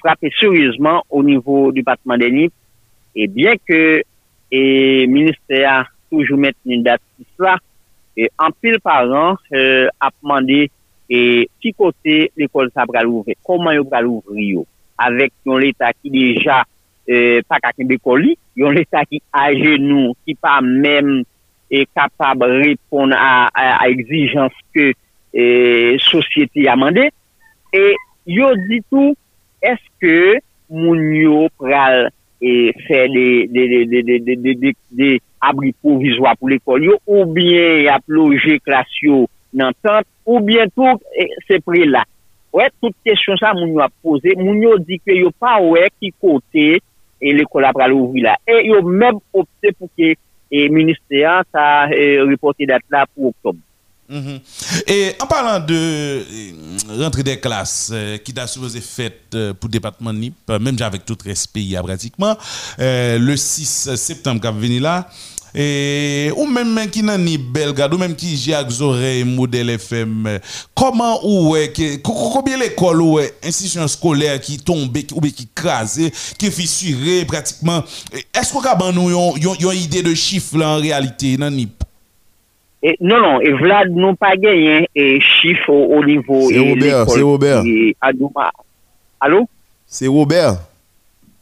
frape 0.01 0.29
seriouzman 0.37 1.01
ou 1.09 1.23
nivou 1.25 1.71
du 1.73 1.83
patman 1.85 2.21
denip, 2.21 2.53
e 3.15 3.27
byen 3.31 3.59
ke 3.65 3.81
e 4.51 4.61
minister 5.09 5.65
a 5.69 5.77
toujou 6.11 6.37
met 6.37 6.57
ni 6.67 6.81
dat 6.85 7.01
si 7.15 7.25
sa, 7.39 7.57
e 8.15 8.29
anpil 8.39 8.79
paran 8.83 9.35
e, 9.49 9.57
euh, 9.57 9.87
ap 9.99 10.15
mande 10.23 10.67
e 11.11 11.19
ki 11.61 11.73
kote 11.77 12.17
l'ekol 12.37 12.71
sa 12.73 12.87
pral 12.89 13.09
ouvre, 13.11 13.35
koman 13.45 13.75
yo 13.77 13.85
pral 13.89 14.07
ouvri 14.09 14.53
yo, 14.53 14.65
avek 15.01 15.33
yon 15.45 15.61
l'Etat 15.63 15.97
ki 15.99 16.13
deja 16.13 16.63
e, 17.05 17.13
euh, 17.13 17.39
pa 17.47 17.59
kakin 17.63 17.89
dekoli, 17.89 18.35
yon 18.57 18.75
l'Etat 18.75 19.09
ki 19.09 19.21
aje 19.35 19.75
nou, 19.81 20.15
ki 20.23 20.37
pa 20.39 20.59
menm 20.63 21.25
e 21.71 21.85
kapab 21.95 22.45
repon 22.45 23.15
a, 23.15 23.49
a, 23.49 23.65
a 23.81 23.89
exijans 23.89 24.53
ke 24.75 24.91
e, 25.33 25.45
sosyete 26.05 26.67
yamande 26.67 27.09
e 27.73 27.85
yo 28.25 28.53
ditou 28.69 29.15
eske 29.65 30.41
moun 30.69 31.13
yo 31.15 31.45
pral 31.59 32.09
e 32.41 32.73
fè 32.85 33.05
de 33.09 35.17
abri 35.45 35.71
provizwa 35.81 36.33
pou 36.39 36.49
l'ekol 36.51 36.83
yo 36.85 36.97
ou 37.05 37.25
bien 37.35 37.87
ap 37.93 38.03
loje 38.11 38.57
klasyo 38.65 39.25
nan 39.55 39.75
tant 39.85 40.07
ou 40.25 40.41
bien 40.43 40.69
tout 40.75 41.01
e, 41.15 41.29
se 41.47 41.59
pre 41.63 41.85
la. 41.87 42.03
Wè 42.55 42.69
tout 42.79 42.95
kèsyon 43.05 43.39
sa 43.39 43.53
moun 43.55 43.75
yo 43.75 43.83
ap 43.85 43.93
pose 44.03 44.35
moun 44.39 44.61
yo 44.63 44.75
di 44.81 44.99
ke 45.03 45.15
yo 45.17 45.31
pa 45.39 45.57
wè 45.63 45.87
ki 45.99 46.11
kote 46.21 46.67
e 46.79 47.33
l'ekol 47.35 47.67
ap 47.67 47.77
pral 47.77 47.95
ouvi 47.95 48.25
la. 48.25 48.35
E 48.47 48.65
yo 48.67 48.81
mèm 48.85 49.19
opte 49.35 49.73
pou 49.77 49.91
ke 49.97 50.15
le 50.51 50.69
ministère 50.69 51.43
a 51.53 51.87
reporté 51.87 52.65
date 52.65 52.83
là 52.89 53.05
pour 53.13 53.27
octobre. 53.27 53.59
Mhm. 54.07 54.39
Et 54.87 55.13
en 55.19 55.25
parlant 55.25 55.59
de 55.65 55.73
euh, 55.73 57.03
rentrée 57.03 57.23
des 57.23 57.39
classes 57.39 57.89
euh, 57.91 58.17
qui 58.19 58.37
a 58.37 58.45
supposé 58.45 58.79
faite 58.79 59.33
euh, 59.33 59.53
pour 59.53 59.67
le 59.67 59.71
département 59.71 60.13
NIP, 60.13 60.35
même 60.47 60.75
avec 60.79 61.05
tout 61.05 61.17
respect, 61.25 61.75
pratiquement, 61.81 62.37
le 62.77 63.35
6 63.35 63.95
septembre 63.95 64.41
qui 64.41 64.59
venu 64.59 64.79
là, 64.79 65.09
et, 65.55 66.31
ou 66.35 66.45
même 66.45 66.89
qui 66.91 67.01
n'a 67.01 67.17
ni 67.17 67.37
Belgrade, 67.37 67.93
ou 67.93 67.97
même 67.97 68.15
qui 68.15 68.35
j'ai 68.35 68.53
oreilles 68.81 69.23
modèle 69.23 69.69
FM, 69.69 70.39
comment 70.75 71.19
ou 71.23 71.55
est, 71.55 72.01
combien 72.03 72.57
l'école 72.57 73.01
ou 73.01 73.19
institution 73.43 73.87
scolaire 73.87 74.39
qui 74.41 74.57
tombe, 74.57 74.95
ou 75.13 75.21
qui 75.21 75.47
crase, 75.55 76.11
qui 76.37 76.51
fissuré 76.51 77.23
pratiquement, 77.25 77.81
est-ce 78.33 78.53
qu'on 78.53 78.59
a 78.61 79.73
une 79.73 79.79
idée 79.79 80.03
de 80.03 80.13
chiffre 80.13 80.57
là 80.57 80.69
en 80.69 80.77
réalité, 80.77 81.37
dans 81.37 81.49
NIP? 81.49 81.83
non, 83.01 83.19
non, 83.19 83.41
et 83.41 83.51
Vlad 83.51 83.89
n'ont 83.89 84.15
pas 84.15 84.35
gagné 84.35 84.87
un 84.95 85.19
chiffre 85.19 85.71
au, 85.71 86.05
niveau. 86.05 86.49
C'est 86.49 86.59
Robert, 86.59 87.09
c'est 87.09 87.21
Robert. 87.21 87.63
Allô? 89.19 89.47
C'est 89.87 90.07
Robert. 90.07 90.57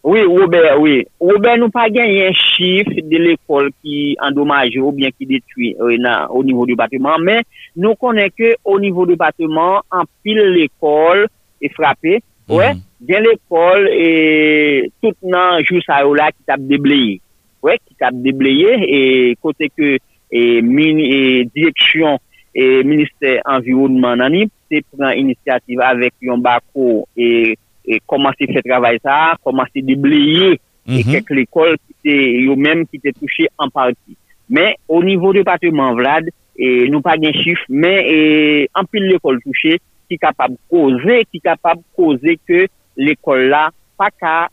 Oui, 0.03 0.21
Robert, 0.25 0.81
oui. 0.81 1.05
Robert 1.19 1.55
nou 1.61 1.71
pa 1.71 1.85
gen 1.87 2.09
yon 2.11 2.33
chif 2.35 2.89
de 3.07 3.19
l'ekol 3.23 3.69
ki 3.79 4.17
endomaje 4.27 4.81
ou 4.81 4.91
bien 4.91 5.13
ki 5.15 5.29
detui 5.29 5.69
euh, 5.77 5.93
mhm. 5.93 6.03
nan, 6.03 6.25
ou 6.35 6.43
nivou 6.43 6.67
departement, 6.67 7.23
men 7.23 7.47
nou 7.79 7.95
konen 7.95 8.27
ke 8.35 8.57
ou 8.67 8.81
nivou 8.83 9.07
departement 9.07 9.79
an 9.95 10.03
pil 10.19 10.41
l'ekol 10.57 11.23
e 11.63 11.71
frape, 11.71 12.19
mm 12.19 12.19
-hmm. 12.19 12.57
ouais, 12.57 12.75
gen 13.07 13.23
l'ekol 13.23 13.87
e 13.95 14.89
tout 14.99 15.15
nan 15.23 15.63
jou 15.63 15.79
sa 15.87 16.03
ou 16.03 16.19
la 16.19 16.33
ki 16.35 16.43
tap 16.51 16.59
debleye. 16.59 17.21
Ouais, 17.63 17.79
ki 17.79 17.95
tap 17.95 18.11
debleye 18.11 18.75
e 18.83 19.01
kote 19.39 19.71
ke 19.71 19.95
e, 20.27 20.61
min, 20.61 20.99
e, 20.99 21.47
direksyon 21.55 22.19
e 22.51 22.83
minister 22.83 23.39
environnement 23.47 24.19
nan 24.19 24.35
ni, 24.35 24.49
se 24.67 24.83
pren 24.91 25.15
inisiativ 25.15 25.79
avek 25.79 26.13
yon 26.19 26.43
bako 26.43 27.05
e 27.15 27.55
et, 27.85 27.95
et 27.95 28.01
commencer 28.05 28.45
faire 28.47 28.61
travail 28.63 28.99
ça 29.03 29.35
commencer 29.43 29.81
déblayer 29.81 30.51
mm 30.51 30.93
-hmm. 30.93 30.99
et 30.99 31.03
mhm. 31.03 31.11
quelques 31.11 31.37
écoles 31.47 31.77
qui 31.85 32.09
étaient 32.09 32.55
même 32.55 32.85
qui 32.87 32.97
étaient 32.97 33.17
touchées 33.21 33.49
en 33.57 33.69
partie 33.69 34.17
mais 34.49 34.75
au 34.87 35.01
niveau 35.03 35.31
du 35.31 35.39
département 35.39 35.93
Vlad 35.93 36.25
et 36.57 36.89
nous 36.89 37.01
pas 37.01 37.17
de 37.17 37.31
chiffre 37.31 37.65
mais 37.69 37.97
et, 38.15 38.69
en 38.79 38.83
pile 38.91 39.07
l'école 39.11 39.39
touchée 39.41 39.77
qui 40.07 40.13
est 40.15 40.23
capable 40.29 40.55
de 40.55 40.59
causer 40.69 41.25
qui 41.29 41.37
est 41.37 41.47
capable 41.51 41.81
de 41.81 41.89
causer 41.95 42.35
que 42.47 42.59
l'école 42.97 43.45
là 43.55 43.63
pas 43.97 44.11
qu'à 44.19 44.49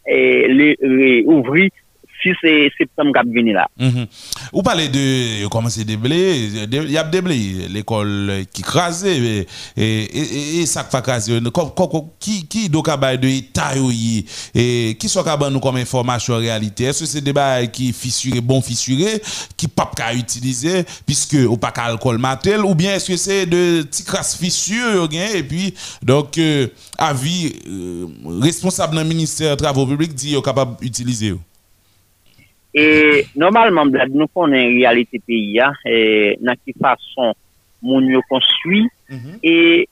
ouvrir 1.37 1.69
si 2.23 2.31
c'est 2.41 2.71
septembre 2.77 3.13
qui 3.23 3.35
venir 3.35 3.55
là. 3.55 3.69
Mm 3.79 4.05
Vous 4.53 4.63
parlez 4.63 4.89
de 4.89 5.47
comment 5.49 5.69
c'est 5.69 5.85
déblé, 5.85 6.49
il 6.71 6.91
y 6.91 6.99
a 6.99 7.05
déblé 7.05 7.69
l'école 7.69 8.45
qui 8.53 8.63
crase 8.63 9.05
et, 9.07 9.47
et, 9.77 10.67
ça 10.67 10.85
fait 10.85 11.03
craser. 11.03 11.39
Qui 12.19 12.47
qui 12.47 12.69
donc 12.69 12.89
de 12.89 13.41
taille 13.53 14.25
et 14.55 14.97
qui 14.99 15.09
soit 15.09 15.25
capable 15.25 15.53
nous 15.53 15.61
comme 15.61 15.77
information 15.77 16.35
en 16.35 16.39
réalité? 16.39 16.85
Est-ce 16.85 17.01
que 17.01 17.07
c'est 17.07 17.21
des 17.21 17.33
bails 17.33 17.71
qui 17.71 17.93
fissuré 17.93 18.41
bon 18.41 18.61
fissuré 18.61 19.23
qui 19.57 19.69
pas 19.69 19.91
qu'à 19.95 20.15
utiliser 20.15 20.85
puisque 21.07 21.37
ou 21.49 21.57
pas 21.57 21.73
alcool 21.77 22.19
matel 22.19 22.65
ou 22.65 22.75
bien 22.75 22.95
est-ce 22.95 23.09
que 23.09 23.17
c'est 23.17 23.47
de 23.47 23.83
petits 23.83 24.05
crasses 24.05 24.37
fissures 24.37 25.09
et 25.13 25.43
puis 25.43 25.75
donc 26.03 26.39
euh, 26.39 26.69
avis 26.99 27.53
euh, 27.69 28.07
responsable 28.41 28.97
dans 28.97 29.05
ministère 29.05 29.57
travaux 29.57 29.87
publics 29.87 30.15
dit 30.15 30.37
capable 30.43 30.77
d'utiliser 30.81 31.35
E 32.71 32.83
normalman 33.35 33.91
blad 33.91 34.13
nou 34.15 34.31
konen 34.31 34.77
realite 34.77 35.19
peyi 35.27 35.57
ya, 35.59 35.73
e, 35.83 36.37
nan 36.39 36.59
ki 36.63 36.77
fason 36.79 37.35
moun 37.83 38.07
yo 38.13 38.21
konstwi, 38.29 38.85
mm 39.11 39.19
-hmm. 39.19 39.37
e 39.43 39.87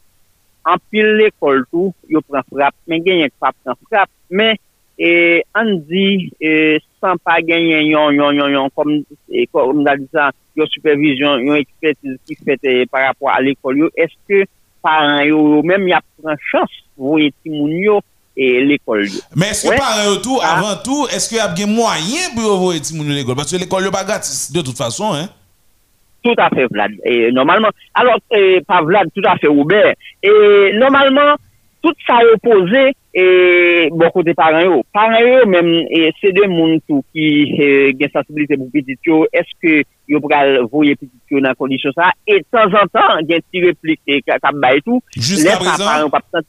anpil 0.63 1.17
l'ekol 1.19 1.65
tou, 1.73 1.93
yo 2.07 2.23
pran 2.23 2.45
frap, 2.47 2.75
men 2.87 3.03
genyen 3.03 3.33
kwa 3.39 3.51
pran 3.53 3.79
frap, 3.89 4.11
men 4.31 4.55
e, 4.99 5.43
an 5.59 5.73
di 5.89 6.31
e, 6.39 6.79
san 7.01 7.19
pa 7.19 7.41
genyen 7.41 7.89
yon, 7.89 8.15
yon, 8.15 8.37
yon, 8.37 8.53
yon, 8.53 8.71
kom, 8.77 8.93
e, 9.27 9.47
kom 9.51 9.83
da 9.87 9.97
dizan, 9.99 10.37
yon 10.59 10.71
supervision, 10.71 11.43
yon 11.47 11.59
ekspertise 11.59 12.19
ki 12.27 12.39
fete 12.45 12.77
par 12.93 13.09
rapport 13.09 13.35
a 13.35 13.41
l'ekol 13.43 13.85
yo, 13.85 13.91
eske 13.97 14.45
paran 14.85 15.25
yo, 15.27 15.43
yo 15.57 15.63
menm 15.67 15.89
ya 15.91 16.03
pran 16.21 16.39
chans, 16.51 16.71
vou 16.99 17.19
eti 17.19 17.51
moun 17.51 17.75
yo, 17.83 17.99
et 18.39 18.65
l'école. 18.65 19.09
Mais 19.35 19.49
est-ce 19.49 19.65
que 19.65 19.71
ouais. 19.71 19.77
par 19.77 19.99
un 19.99 20.17
tout, 20.23 20.39
ah. 20.41 20.57
avant 20.57 20.75
ah. 20.79 20.83
tout, 20.83 21.07
est-ce 21.13 21.29
qu'il 21.29 21.39
y 21.39 21.41
a 21.41 21.49
des 21.49 21.67
moyens 21.67 22.31
pour 22.35 22.55
envoyer 22.55 22.81
Timoun 22.81 23.11
à 23.11 23.15
l'école 23.15 23.35
Parce 23.35 23.51
que 23.51 23.57
l'école 23.57 23.85
n'est 23.85 23.91
pas 23.91 24.05
gratis 24.05 24.53
de 24.53 24.61
toute 24.63 24.79
façon. 24.79 25.13
Hein? 25.13 25.29
Tout 26.23 26.35
à 26.39 26.49
fait, 26.51 26.67
Vlad. 26.71 26.93
Et 27.05 27.33
normalement, 27.33 27.69
alors, 27.95 28.19
et, 28.31 28.61
pas 28.67 28.83
Vlad, 28.83 29.09
tout 29.15 29.23
à 29.27 29.37
fait, 29.37 29.49
Oubert. 29.49 29.95
Et 30.23 30.73
normalement, 30.75 31.35
tout 31.83 31.93
ça 32.07 32.19
est 32.23 32.35
opposé 32.35 32.93
et 33.15 33.89
beaucoup 33.93 34.23
de 34.23 34.33
parents. 34.33 34.83
Parents, 34.93 35.47
même, 35.47 35.85
c'est 36.21 36.33
des 36.33 36.43
gens 36.43 37.03
qui 37.13 37.57
euh, 37.61 37.93
ont 37.93 37.97
une 37.99 38.11
sensibilité 38.13 38.57
pour 38.57 38.71
petit 38.71 38.99
Est-ce 39.33 39.51
que 39.61 39.85
yo 40.09 40.21
pral 40.25 40.63
voye 40.73 40.95
piti 40.97 41.43
nan 41.45 41.57
kondisyon 41.59 41.93
sa, 41.93 42.13
et 42.27 42.45
tan 42.53 42.71
zan 42.73 42.89
tan, 42.93 43.27
gen 43.29 43.43
ti 43.53 43.61
replik 43.67 44.01
e 44.09 44.23
kap 44.25 44.47
bay 44.57 44.81
tou, 44.85 45.03
lè 45.19 45.57
pa 45.61 45.77
paran 45.77 46.09
pap. 46.15 46.41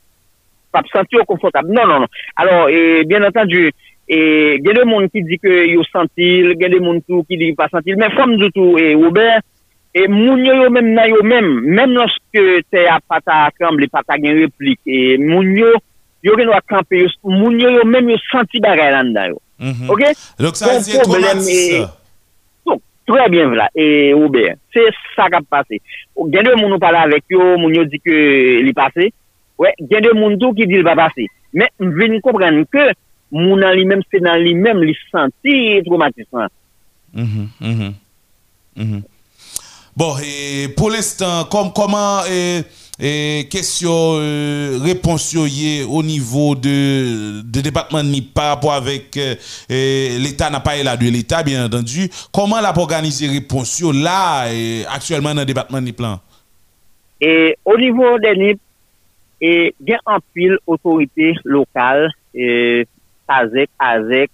pa 0.71 0.83
senti 0.91 1.17
yo 1.17 1.25
konfortab. 1.25 1.67
Non, 1.67 1.85
non, 1.85 1.99
non. 2.01 2.07
Alors, 2.35 2.69
et, 2.69 3.03
bien 3.05 3.23
entendu, 3.23 3.71
e, 4.09 4.57
gen 4.65 4.79
de 4.79 4.85
moun 4.89 5.07
ki 5.13 5.23
di 5.27 5.37
ke 5.41 5.63
yo 5.69 5.83
sentil, 5.91 6.55
gen 6.59 6.73
de 6.73 6.81
moun 6.81 7.01
tou 7.05 7.25
ki 7.29 7.37
di 7.37 7.51
pa 7.57 7.69
sentil, 7.71 7.99
men 8.01 8.13
fom 8.15 8.33
doutou, 8.41 8.79
e 8.81 8.95
Robert, 8.97 9.45
e 9.93 10.07
moun 10.09 10.41
yo 10.45 10.55
yo 10.63 10.71
men 10.73 10.93
nan 10.97 11.13
yo 11.13 11.21
men, 11.25 11.51
men 11.77 11.93
loske 11.97 12.63
te 12.73 12.87
apata 12.89 13.45
akamble, 13.49 13.89
pata 13.93 14.17
gen 14.21 14.41
replik, 14.41 14.81
e 14.85 15.19
moun 15.21 15.53
yo, 15.57 15.75
yo 16.25 16.35
gen 16.39 16.49
wakampe, 16.53 17.05
moun 17.27 17.61
yo 17.61 17.75
yo 17.77 17.85
men 17.85 18.09
yo 18.09 18.17
senti 18.29 18.61
bagay 18.65 18.91
lan 18.97 19.13
dan 19.13 19.35
yo. 19.35 19.39
Mm 19.59 19.73
-hmm. 19.73 19.89
Ok? 19.91 20.01
Lòk 20.39 20.55
sa 20.55 20.73
yon 20.73 21.03
tou 21.03 21.19
matis. 21.19 21.95
Trè 23.09 23.25
bien 23.29 23.49
vla, 23.49 23.65
e 23.73 24.13
Robert, 24.13 24.59
se 24.69 24.83
sa 25.15 25.25
kap 25.33 25.45
pase. 25.49 25.79
Gen 26.29 26.45
de 26.45 26.51
moun 26.55 26.69
nou 26.69 26.81
pala 26.81 27.07
avek 27.07 27.25
yo, 27.33 27.57
moun 27.57 27.73
yo 27.73 27.83
di 27.89 27.97
ke 27.97 28.17
li 28.61 28.73
pase, 28.73 29.09
Ouais, 29.59 29.73
il 29.77 29.87
y 29.91 29.95
a 29.95 30.01
des 30.01 30.07
gens 30.07 30.53
qui 30.53 30.65
disent 30.65 30.77
qu'il 30.77 30.83
va 30.83 30.95
passer. 30.95 31.27
Mais 31.53 31.69
je 31.79 31.85
viens 31.85 32.19
comprendre 32.21 32.63
que 32.71 32.93
mon 33.31 33.57
lui-même, 33.57 34.01
c'est 34.11 34.21
dans 34.21 34.35
lui-même, 34.41 34.81
il 34.83 34.95
sentit 35.11 35.83
traumatisme. 35.85 36.47
Mm 37.13 37.25
-hmm, 37.61 37.93
mm 38.75 39.01
Bon, 39.97 40.15
et 40.23 40.69
pour 40.77 40.89
l'instant, 40.91 41.43
comme, 41.51 41.73
comment 41.73 42.21
et, 42.31 42.61
et 43.01 43.47
question 43.49 43.91
euh, 43.91 44.79
réponse 44.81 45.35
au 45.35 46.03
niveau 46.03 46.55
de, 46.55 47.41
de 47.41 47.61
département 47.61 48.01
de 48.03 48.07
NIP 48.09 48.33
par 48.33 48.49
rapport 48.53 48.73
avec 48.73 49.17
euh, 49.17 49.35
l'État 50.19 50.49
n'a 50.49 50.61
pas 50.61 50.81
là 50.83 50.95
de 50.95 51.09
l'État, 51.09 51.43
bien 51.43 51.65
entendu. 51.65 52.09
Comment 52.31 52.61
l'a 52.61 52.71
organisé 52.77 53.27
réponse 53.27 53.81
là 53.93 54.47
et, 54.53 54.85
actuellement 54.85 55.33
dans 55.33 55.41
le 55.41 55.45
département 55.45 55.81
de 55.81 55.85
NIP 55.87 55.99
là? 55.99 56.21
Et 57.19 57.57
au 57.65 57.77
niveau 57.77 58.17
des 58.19 58.35
NIP, 58.37 58.59
E 59.39 59.71
gen 59.79 60.01
anpil 60.03 60.57
otorite 60.67 61.33
lokal, 61.47 62.09
e, 62.35 62.85
Azek, 63.29 63.69
Azek, 63.79 64.31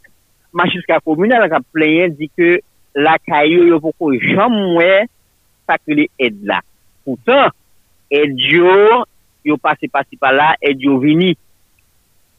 Machiska 0.55 1.01
komune 1.03 1.35
la 1.35 1.49
ka 1.51 1.59
pleyen 1.75 2.13
di 2.15 2.29
ke 2.31 2.61
la 2.95 3.17
kayo 3.19 3.65
yo 3.67 3.81
poko 3.83 4.13
jom 4.15 4.53
mwen 4.71 5.09
sakre 5.67 5.97
li 5.99 6.05
ed 6.15 6.39
la. 6.47 6.61
Poutan, 7.03 7.51
ed 8.07 8.39
yo, 8.39 9.03
yo 9.45 9.59
pase 9.61 9.91
pasi 9.91 10.17
pa 10.17 10.31
la, 10.31 10.53
ed 10.63 10.79
yo 10.81 10.95
vini. 11.03 11.33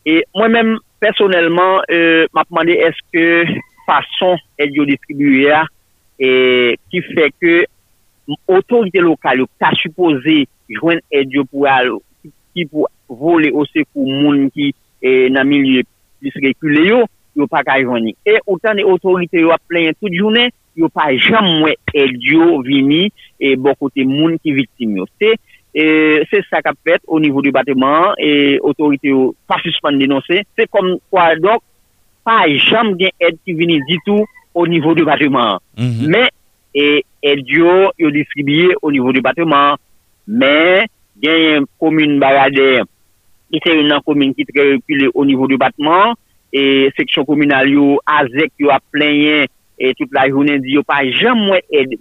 E 0.08 0.22
mwen 0.34 0.56
men, 0.56 0.72
personelman, 1.02 1.84
e, 1.92 2.00
ma 2.32 2.46
pwande 2.48 2.78
eske 2.88 3.26
fason 3.86 4.40
ed 4.58 4.74
yo 4.74 4.88
distribuye 4.88 5.52
a, 5.60 5.62
e, 6.16 6.30
ki 6.88 7.04
fe 7.12 7.30
ke 7.36 7.56
otorite 8.48 9.04
lokal 9.04 9.44
yo 9.44 9.50
ka 9.60 9.74
supose 9.78 10.46
jwen 10.72 11.04
ed 11.14 11.36
yo 11.36 11.44
pou 11.46 11.68
alo 11.70 12.00
ki 12.56 12.66
pou 12.70 12.88
vole 13.08 13.52
ose 13.54 13.84
pou 13.92 14.08
moun 14.08 14.48
ki 14.54 14.72
e, 14.72 15.28
nan 15.32 15.46
milye 15.48 15.84
plis 16.20 16.36
rekule 16.42 16.86
yo, 16.88 17.02
yo 17.36 17.46
pa 17.50 17.62
ka 17.66 17.76
jwani. 17.82 18.14
E 18.24 18.38
otan 18.48 18.80
de 18.80 18.86
otorite 18.88 19.42
yo 19.42 19.52
ap 19.54 19.62
plenye 19.68 19.92
tout 19.98 20.12
jounen, 20.12 20.52
yo 20.76 20.88
pa 20.92 21.10
jam 21.14 21.46
mwen 21.60 21.76
e 21.92 22.06
diyo 22.16 22.60
vini 22.64 23.06
e 23.40 23.54
bokote 23.60 24.04
moun 24.08 24.38
ki 24.40 24.56
vitim 24.56 24.96
yo. 25.00 25.06
Se, 25.20 25.34
e, 25.76 25.84
se 26.30 26.42
sa 26.48 26.62
kap 26.64 26.78
fet 26.86 27.04
o 27.06 27.20
nivou 27.22 27.44
di 27.44 27.52
bateman, 27.54 28.16
e 28.16 28.56
otorite 28.64 29.12
yo 29.12 29.30
pa 29.48 29.60
suspande 29.64 30.04
denonse, 30.04 30.42
se 30.56 30.68
kom 30.72 30.96
kwa 31.12 31.30
dok, 31.40 31.64
pa 32.26 32.42
jam 32.56 32.96
gen 32.98 33.12
ed 33.22 33.38
ki 33.44 33.54
vini 33.56 33.78
ditou 33.86 34.26
o 34.56 34.66
nivou 34.66 34.96
di 34.96 35.04
bateman. 35.06 35.60
Mm 35.76 35.92
-hmm. 35.92 36.08
Men, 36.10 36.28
e, 36.74 37.02
ed 37.22 37.44
yo 37.46 37.92
yo 37.98 38.10
distribye 38.10 38.74
o 38.82 38.90
nivou 38.90 39.12
di 39.12 39.20
bateman, 39.20 39.76
men, 40.26 40.88
gen 41.22 41.66
komine 41.80 42.18
barade, 42.22 42.84
ki 43.52 43.60
se 43.62 43.74
yon 43.74 43.90
nan 43.90 44.02
komine 44.04 44.36
ki 44.36 44.46
tre 44.48 44.72
repile 44.74 45.10
o 45.14 45.24
nivou 45.26 45.48
di 45.50 45.58
batman, 45.60 46.16
e 46.52 46.90
seksyon 46.96 47.26
kominal 47.28 47.68
yo 47.70 47.96
azek 48.08 48.52
yo 48.62 48.72
ap 48.74 48.84
plenyen, 48.94 49.48
e 49.76 49.92
tout 49.96 50.12
la 50.16 50.26
jounen 50.30 50.62
di 50.64 50.76
yo 50.76 50.84
pa 50.86 51.02
jam 51.04 51.40
mwen 51.48 51.64
ed. 51.70 51.96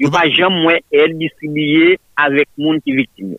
Yo 0.00 0.10
pa 0.14 0.24
jam 0.30 0.54
mwen 0.64 0.80
ed 0.90 1.18
distribuye 1.20 1.98
avèk 2.18 2.50
moun 2.58 2.80
ki 2.82 2.96
viktime. 2.96 3.38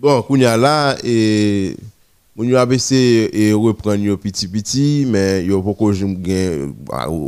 Bon, 0.00 0.22
koun 0.26 0.46
ya 0.46 0.58
la, 0.58 0.96
e... 1.04 1.76
Moun 2.38 2.46
yo 2.48 2.60
abese 2.60 2.96
e 3.36 3.48
repren 3.52 4.00
yo 4.06 4.14
piti-piti, 4.16 5.02
men 5.10 5.42
yo 5.44 5.58
poko 5.60 5.90
jen 5.92 6.14
gen, 6.24 6.70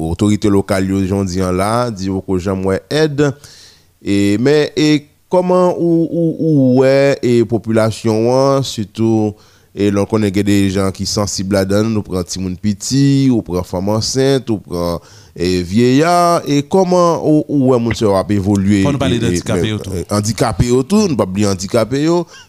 otorite 0.07 0.49
lokal 0.49 0.87
yo 0.88 1.03
jan 1.03 1.27
diyan 1.29 1.59
la, 1.59 1.73
di 1.92 2.07
yo 2.09 2.23
poko 2.23 2.38
jan 2.40 2.62
mwen 2.62 2.81
ed, 2.88 3.27
e... 3.27 3.61
et 4.04 4.38
mais 4.38 4.72
et 4.76 5.06
comment 5.28 5.74
ou 5.78 6.08
ou 6.12 6.80
ouais 6.80 7.18
et 7.22 7.44
population 7.44 8.62
surtout 8.62 9.34
et 9.74 9.90
l'on 9.90 10.04
connaît 10.04 10.30
des 10.30 10.68
gens 10.68 10.90
qui 10.90 11.06
sont 11.06 11.22
sensibles 11.22 11.56
à 11.56 11.64
donner 11.64 11.88
nous 11.88 12.02
prend 12.02 12.22
petit 12.22 12.56
petit 12.56 13.28
ou 13.30 13.42
prend 13.42 13.62
femme 13.62 13.88
enceinte 13.88 14.50
ou 14.50 14.58
prend 14.58 15.00
et 15.34 15.62
vieillard 15.62 16.42
et 16.46 16.62
comment 16.62 17.26
ou 17.26 17.44
ou 17.48 17.78
mon 17.78 17.94
soeur 17.94 18.16
a 18.16 18.26
évolué 18.28 18.84
on 18.86 18.92
parler 18.94 19.18
d'handicapé 19.18 19.72
autour. 19.72 19.94
handicapé 20.10 20.70
autour 20.70 21.08
nous 21.08 21.16
pas 21.16 21.24
oublier 21.24 21.46
handicapé 21.46 22.06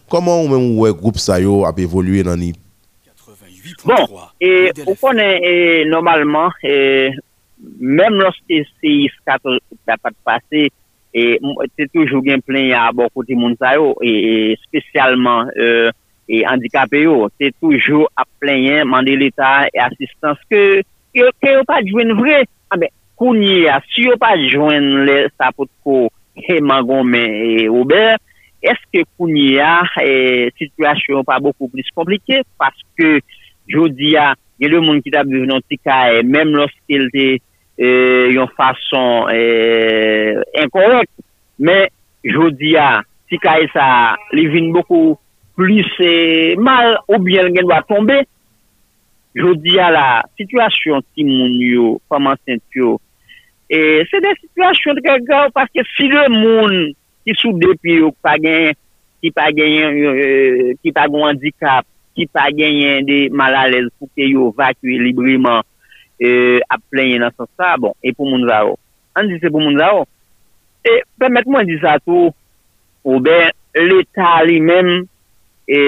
comment 0.10 0.44
ou 0.44 0.48
même 0.48 0.78
ou 0.78 0.94
groupe 0.94 1.18
ça 1.18 1.40
yo 1.40 1.66
a 1.66 1.74
évolué 1.78 2.24
dans 2.24 2.36
ni? 2.36 2.54
Bon, 3.86 3.96
et 4.40 4.72
on 4.88 4.96
connaît 4.96 5.86
normalement, 5.86 6.50
et, 6.64 7.10
même 7.80 8.14
lorsque 8.14 8.42
c'est 8.48 9.08
14 9.26 9.60
n'a 9.88 9.98
pas 9.98 10.10
passé, 10.24 10.72
E 11.14 11.38
te 11.78 11.86
toujou 11.94 12.24
gen 12.26 12.42
plen 12.42 12.72
ya 12.72 12.88
bo 12.96 13.06
kote 13.14 13.36
moun 13.38 13.54
sa 13.62 13.76
yo, 13.78 13.92
e, 14.02 14.10
e 14.10 14.56
spesyalman 14.64 15.52
e, 15.54 15.68
e 16.26 16.42
handikapè 16.48 17.04
yo, 17.04 17.28
te 17.38 17.52
toujou 17.60 18.08
ap 18.18 18.28
plen 18.42 18.64
yen 18.66 18.90
mande 18.90 19.14
l'Etat 19.20 19.70
e 19.70 19.82
asistans 19.86 20.42
ke 20.50 20.82
yo, 21.14 21.30
ke 21.38 21.54
yo 21.54 21.62
pa 21.70 21.84
jwen 21.86 22.16
vre. 22.18 22.42
A 22.74 22.80
be, 22.82 22.90
kounye 23.20 23.68
ya, 23.68 23.78
si 23.94 24.08
yo 24.08 24.18
pa 24.18 24.34
jwen 24.42 25.06
le 25.06 25.20
sapot 25.38 25.70
ko 25.86 26.08
he 26.34 26.58
mangon 26.66 27.06
men 27.06 27.38
e 27.46 27.68
ober, 27.70 28.18
eske 28.66 29.04
kounye 29.14 29.60
ya, 29.60 29.76
e 30.02 30.50
situasyon 30.58 31.28
pa 31.28 31.38
boku 31.44 31.70
plis 31.70 31.94
komplike, 31.94 32.42
paske 32.58 33.20
jodi 33.70 34.16
ya, 34.16 34.32
gen 34.58 34.74
le 34.74 34.82
moun 34.82 35.04
ki 35.06 35.14
ta 35.14 35.22
biv 35.28 35.46
nan 35.46 35.62
tika 35.70 36.08
e, 36.16 36.24
menm 36.26 36.58
loske 36.58 36.98
el 36.98 37.12
te 37.14 37.28
E, 37.78 37.88
yon 38.36 38.50
fason 38.58 39.32
e, 39.34 39.42
inkorek. 40.62 41.10
Men, 41.58 41.90
jodi 42.24 42.76
ya, 42.76 43.02
si 43.30 43.40
ka 43.42 43.58
e 43.62 43.70
sa 43.74 43.88
li 44.36 44.46
vin 44.52 44.72
boku 44.76 45.16
plis 45.58 45.90
e, 46.02 46.14
mal 46.58 46.98
ou 47.08 47.20
bien 47.24 47.50
gen 47.54 47.68
do 47.68 47.74
a 47.76 47.82
tombe, 47.86 48.20
jodi 49.38 49.78
ya 49.78 49.90
la, 49.94 50.06
situasyon 50.38 51.04
ti 51.14 51.26
moun 51.26 51.58
yo, 51.62 51.88
paman 52.10 52.38
sent 52.46 52.64
yo, 52.78 52.98
e 53.70 54.04
se 54.10 54.22
de 54.22 54.34
situasyon 54.38 55.00
de 55.00 55.06
gaga 55.06 55.46
ou 55.48 55.56
paske 55.56 55.86
si 55.96 56.10
le 56.12 56.28
moun 56.34 56.94
ki 57.26 57.36
sou 57.40 57.58
depi 57.58 58.00
yo 58.02 58.12
pa 58.22 58.36
gen, 58.42 58.78
ki 59.24 59.32
pa 59.34 59.50
gen, 59.56 59.98
ki 60.84 60.94
pa 60.94 61.08
gen 61.10 61.26
handikap, 61.26 61.88
ki 62.14 62.28
pa 62.30 62.50
gen 62.54 63.08
de 63.08 63.20
mal 63.34 63.56
alez 63.58 63.90
pou 63.98 64.12
ke 64.14 64.28
yo 64.30 64.52
vakwe 64.58 65.00
libriman, 65.02 65.66
e, 66.24 66.62
ap 66.72 66.82
plenye 66.92 67.20
nan 67.22 67.34
san 67.36 67.50
sa, 67.58 67.76
bon, 67.82 67.96
e 68.04 68.14
pou 68.16 68.30
moun 68.30 68.46
zaro. 68.48 68.78
An 69.18 69.28
di 69.30 69.40
se 69.42 69.52
pou 69.52 69.64
moun 69.64 69.80
zaro. 69.80 70.06
E, 70.84 71.02
pèmèk 71.20 71.50
mwen 71.50 71.68
di 71.68 71.80
sa 71.82 71.98
tou, 72.04 72.32
ou 73.04 73.20
ben, 73.24 73.52
l'Etat 73.76 74.48
li 74.48 74.60
men, 74.64 75.06
e, 75.68 75.80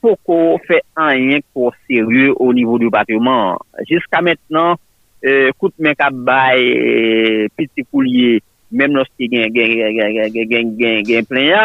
pou 0.00 0.16
ko 0.26 0.56
fè 0.64 0.80
an 1.00 1.12
yon 1.18 1.44
ko 1.56 1.70
serye 1.84 2.32
ou 2.34 2.52
nivou 2.56 2.80
di 2.80 2.90
patouman. 2.92 3.60
Jiska 3.88 4.22
mètnen, 4.24 4.80
e, 5.24 5.52
kout 5.60 5.76
men 5.84 5.96
kap 5.98 6.16
bay, 6.26 6.64
e, 6.64 7.48
piti 7.56 7.84
pou 7.88 8.04
liye, 8.04 8.40
mèm 8.74 8.96
los 8.96 9.10
ki 9.18 9.28
gen, 9.32 9.50
gen, 9.54 9.76
gen, 9.78 9.96
gen, 9.96 10.14
gen, 10.16 10.30
gen, 10.34 10.52
gen, 10.52 10.76
gen, 10.80 11.08
gen 11.08 11.28
plenya, 11.28 11.64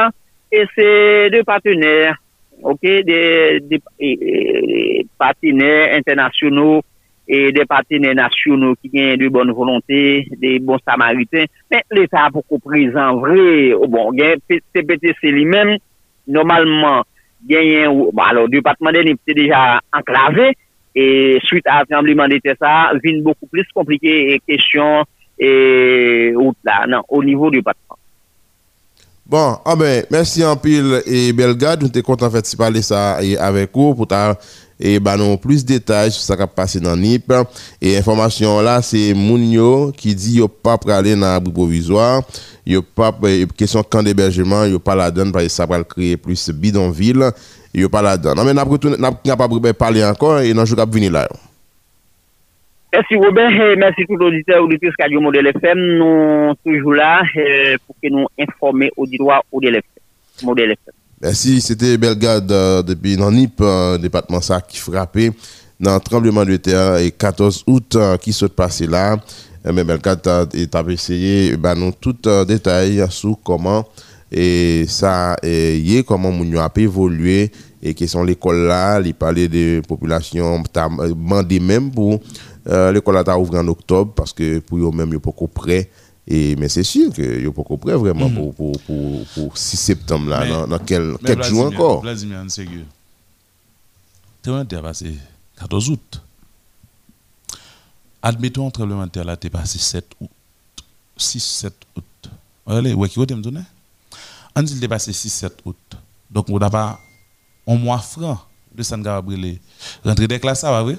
e 0.51 0.65
se 0.75 0.87
de 1.33 1.43
patouner, 1.47 2.15
ok, 2.59 2.85
de, 3.07 3.19
de, 3.69 3.79
e, 3.99 4.15
de, 4.19 4.37
de 4.69 5.03
patouner 5.19 5.97
internasyonnou, 5.97 6.83
e 7.29 7.51
de 7.53 7.63
patene 7.69 8.15
nasyonou 8.17 8.73
ki 8.81 8.89
gen 8.89 9.19
de 9.21 9.27
bon 9.29 9.51
volonté, 9.53 10.25
de 10.41 10.55
bon 10.65 10.81
samaritain, 10.81 11.45
men 11.69 11.83
l'Etat 11.93 12.33
pou 12.33 12.41
kou 12.41 12.57
prezant 12.63 13.21
vre, 13.21 13.75
ou 13.77 13.85
bon 13.91 14.09
gen 14.17 14.41
CPTC 14.49 15.29
li 15.35 15.45
men, 15.45 15.75
normalman 16.25 17.03
gen 17.49 17.67
yon, 17.67 17.99
ba 18.17 18.31
alo, 18.31 18.47
depatman 18.49 18.97
den 18.97 19.11
yon 19.11 19.19
pte 19.21 19.35
deja 19.37 19.61
anklave, 19.93 20.49
e 20.97 21.37
suite 21.45 21.69
a 21.69 21.83
trembleman 21.85 22.33
de 22.33 22.39
Tessa, 22.41 22.89
vin 23.03 23.21
beaucoup 23.21 23.53
plis 23.53 23.69
komplike 23.77 24.15
e 24.33 24.39
kesyon 24.49 25.05
e 25.37 25.51
out 26.33 26.57
la, 26.65 26.81
nan, 26.89 27.05
ou 27.05 27.21
nivou 27.21 27.53
depatman. 27.53 27.99
Bon, 29.29 29.53
a 29.61 29.69
ah 29.69 29.77
ben, 29.77 30.09
mersi 30.09 30.41
an 30.41 30.57
pil 30.57 30.97
e 31.05 31.27
Belgade, 31.37 31.85
nou 31.85 31.93
te 31.93 32.01
kontan 32.01 32.33
fèt 32.33 32.49
si 32.49 32.57
pale 32.57 32.81
sa 32.81 33.19
avek 33.21 33.77
ou 33.77 33.93
pou 33.93 34.09
ta... 34.09 34.33
et 34.79 34.99
bah 34.99 35.17
non 35.17 35.37
plus 35.37 35.65
de 35.65 35.73
détails 35.73 36.11
sur 36.11 36.21
ce 36.21 36.33
qui 36.33 36.41
a 36.41 36.47
passé 36.47 36.79
dans 36.79 36.95
NIP 36.95 37.33
et 37.81 37.97
information 37.97 38.61
là 38.61 38.81
c'est 38.81 39.13
Mounio 39.13 39.91
qui 39.91 40.15
dit 40.15 40.37
yo 40.37 40.47
pas 40.47 40.77
pour 40.77 40.91
aller 40.91 41.15
dans 41.15 41.21
l'abri 41.21 41.51
provisoire 41.51 42.21
yo 42.65 42.81
pas 42.81 43.13
question 43.57 43.83
camp 43.83 44.03
d'hébergement 44.03 44.65
yo 44.65 44.79
pas 44.79 44.95
la 44.95 45.11
donne 45.11 45.31
parce 45.31 45.45
que 45.45 45.51
ça 45.51 45.65
va 45.65 45.83
créer 45.83 46.15
plus 46.15 46.49
bidonville 46.51 47.31
yo 47.73 47.89
pas 47.89 48.01
la 48.01 48.17
donne 48.17 48.37
non 48.37 48.45
mais 48.45 48.53
n'a 48.53 48.65
pas 49.35 49.73
parler 49.73 50.03
encore 50.03 50.39
et 50.39 50.53
je 50.53 50.75
vais 50.75 50.85
venir 50.85 51.11
là 51.11 51.27
Merci 52.91 53.15
Robert, 53.17 53.51
et 53.51 53.75
merci 53.75 54.03
tout 54.07 54.15
l'auditeur 54.15 54.63
auditrice 54.63 54.93
Radio 54.99 55.21
FM. 55.31 55.77
Nous 55.77 56.53
toujours 56.65 56.95
là 56.95 57.21
pour 57.85 57.95
que 58.01 58.09
nous 58.09 58.25
informer 58.39 58.91
auditoires 58.97 59.43
Modèle 59.53 59.75
FM. 59.75 60.47
Modèle 60.47 60.71
FM. 60.71 60.98
Merci, 61.21 61.59
c'était 61.59 61.97
Belgade 61.97 62.49
euh, 62.51 62.81
depuis 62.81 63.17
Nanip, 63.17 63.59
euh, 63.59 63.97
département 63.97 64.39
ça 64.39 64.61
qui 64.61 64.77
frappé 64.77 65.31
dans 65.77 65.95
le 65.95 65.99
tremblement 65.99 66.45
de 66.45 66.55
terre 66.55 66.97
et 66.97 67.11
14 67.11 67.65
août 67.67 67.97
qui 68.21 68.31
s'est 68.31 68.47
passé 68.47 68.87
là. 68.87 69.17
Mais 69.65 69.83
Belgade 69.83 70.25
a 70.27 70.45
essayé 70.89 71.57
ben, 71.57 71.75
nous 71.75 71.91
tout 71.91 72.15
détail 72.47 73.05
sur 73.09 73.37
comment 73.43 73.85
et 74.31 74.85
ça 74.87 75.35
et 75.43 76.03
comment 76.07 76.31
nous 76.31 76.59
a 76.59 76.71
évolué 76.77 77.51
et 77.81 77.93
qui 77.93 78.07
sont 78.07 78.23
l'école 78.23 78.67
là, 78.67 78.99
il 79.01 79.13
parlait 79.13 79.47
de 79.47 79.81
population, 79.87 80.63
demandé 80.73 81.59
même 81.59 81.91
pour 81.91 82.19
euh, 82.67 82.91
l'école 82.91 83.17
a 83.17 83.39
ouvert 83.39 83.61
en 83.61 83.67
octobre 83.67 84.13
parce 84.15 84.33
que 84.33 84.59
pour 84.59 84.77
eux 84.77 84.91
même, 84.91 85.09
ils 85.11 85.19
pas 85.19 85.31
prêts. 85.53 85.89
Et, 86.31 86.55
mais 86.57 86.69
c'est 86.69 86.83
sûr 86.83 87.11
qu'ils 87.11 87.43
sont 87.43 87.51
pas 87.63 87.77
prêts 87.77 87.95
vraiment 87.95 88.29
pour, 88.29 88.53
pour, 88.53 88.79
pour, 88.81 89.25
pour, 89.33 89.57
6 89.57 89.77
septembre, 89.77 90.29
là, 90.29 90.47
dans, 90.47 90.67
dans 90.67 90.77
quel, 90.77 91.17
quelques 91.25 91.43
jours 91.43 91.65
encore? 91.65 92.01
Vladimir, 92.01 92.45
c'est 92.49 92.65
que. 92.65 92.83
Tu 94.43 94.81
passé 94.81 95.17
14 95.57 95.89
août. 95.89 96.21
Admettons, 98.21 98.67
un 98.67 98.69
tremblement 98.69 99.05
de 99.05 99.11
terre 99.11 99.25
là, 99.25 99.35
t'es 99.35 99.49
passé 99.49 99.79
7 99.79 100.05
août. 100.21 100.29
6-7 101.17 101.71
août. 101.97 102.29
Allez, 102.67 102.93
ouais, 102.93 103.09
qui 103.09 103.19
me 103.19 103.41
donner? 103.41 103.63
On 104.55 104.61
dit 104.61 104.87
passé 104.87 105.11
6-7 105.11 105.49
août. 105.65 105.97
Donc, 106.29 106.47
on 106.49 106.59
n'a 106.59 106.69
pas 106.69 106.99
un 107.67 107.75
mois 107.75 107.97
franc 107.97 108.39
de 108.73 108.83
San 108.83 109.01
Gabriel. 109.01 109.57
Rentrer 110.05 110.27
des 110.27 110.39
classes, 110.39 110.61
ça 110.61 110.71
va, 110.71 110.83
oui? 110.83 110.95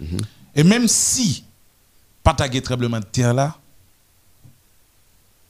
Mm 0.00 0.18
et 0.56 0.62
même 0.62 0.86
si, 0.86 1.44
pas 2.22 2.32
ta 2.32 2.48
tremblement 2.48 3.00
de 3.00 3.04
terre 3.04 3.34
là, 3.34 3.56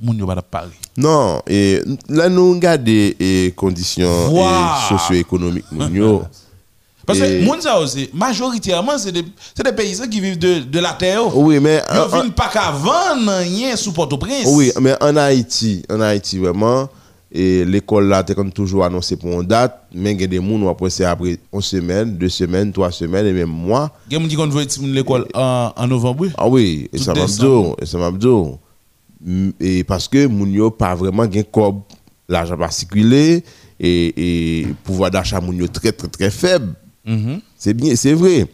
moun 0.00 0.18
yo 0.18 0.26
pas 0.26 0.42
parler. 0.42 0.70
Non, 0.96 1.40
et 1.46 1.80
là 2.08 2.28
nous 2.28 2.52
regardons 2.52 2.84
les 2.86 3.52
conditions 3.56 4.30
socio-économiques 4.88 5.70
moun 5.72 6.20
Parce 7.06 7.18
Et- 7.18 7.40
que, 7.40 7.44
moun 7.44 7.60
sa 7.60 7.78
aussi, 7.78 8.08
majoritairement, 8.14 8.96
c'est 8.98 9.12
des, 9.12 9.22
des 9.22 9.72
paysans 9.72 10.08
qui 10.08 10.20
vivent 10.20 10.38
de, 10.38 10.60
de 10.60 10.78
la 10.78 10.92
terre. 10.92 11.36
Oui, 11.36 11.60
mais 11.60 11.82
Ils 11.92 12.00
ne 12.00 12.08
viennent 12.08 12.32
pas 12.32 12.48
qu'à 12.48 12.70
vendre 12.70 13.30
rien 13.40 13.76
sous 13.76 13.92
Port-au-Prince. 13.92 14.46
Oui, 14.46 14.72
mais 14.80 14.94
en 15.02 15.16
Haïti, 15.16 15.82
en 15.90 16.00
Haïti 16.00 16.38
vraiment, 16.38 16.88
et 17.30 17.64
l'école 17.64 18.08
là, 18.08 18.22
t'es 18.22 18.34
comme 18.34 18.52
toujours 18.52 18.84
annoncé 18.84 19.16
pour 19.16 19.32
une 19.32 19.46
date, 19.46 19.82
mais 19.92 20.12
il 20.12 20.20
y 20.20 20.24
a 20.24 20.26
des 20.26 20.36
gens 20.36 20.68
après 20.68 20.88
c'est 20.88 21.04
après 21.04 21.36
une 21.52 21.60
semaine, 21.60 22.16
deux 22.16 22.28
semaines, 22.28 22.72
trois 22.72 22.90
semaines 22.90 23.26
et 23.26 23.32
même 23.32 23.48
mois. 23.50 23.90
Il 24.10 24.14
y 24.14 24.16
a 24.16 24.26
des 24.26 24.34
gens 24.34 24.48
qui 24.48 24.78
voulu 24.78 24.92
l'école 24.92 25.26
en, 25.34 25.72
en 25.76 25.86
novembre. 25.86 26.26
Ah 26.38 26.48
oui, 26.48 26.88
et 26.92 26.98
ça 26.98 27.12
m'a 27.12 27.26
dit, 27.26 27.46
et 27.82 27.86
ça 27.86 27.98
m'a. 27.98 28.10
Mm, 28.10 28.56
Et 29.60 29.84
parce 29.84 30.06
que 30.06 30.26
moun 30.26 30.52
yo 30.52 30.70
pas 30.70 30.94
vraiment 30.94 31.30
gen 31.30 31.44
cob, 31.44 31.80
l'argent 32.28 32.58
pas 32.58 32.70
circuler 32.70 33.42
et, 33.80 34.60
et 34.60 34.66
pouvoir 34.84 35.10
d'achat 35.10 35.40
moun 35.40 35.56
yo 35.56 35.66
très 35.66 35.92
très 35.92 36.08
très 36.08 36.30
faible. 36.30 36.74
Mhm. 37.06 37.40
C'est 37.56 37.74
bien, 37.74 37.96
c'est 37.96 38.12
vrai. 38.12 38.46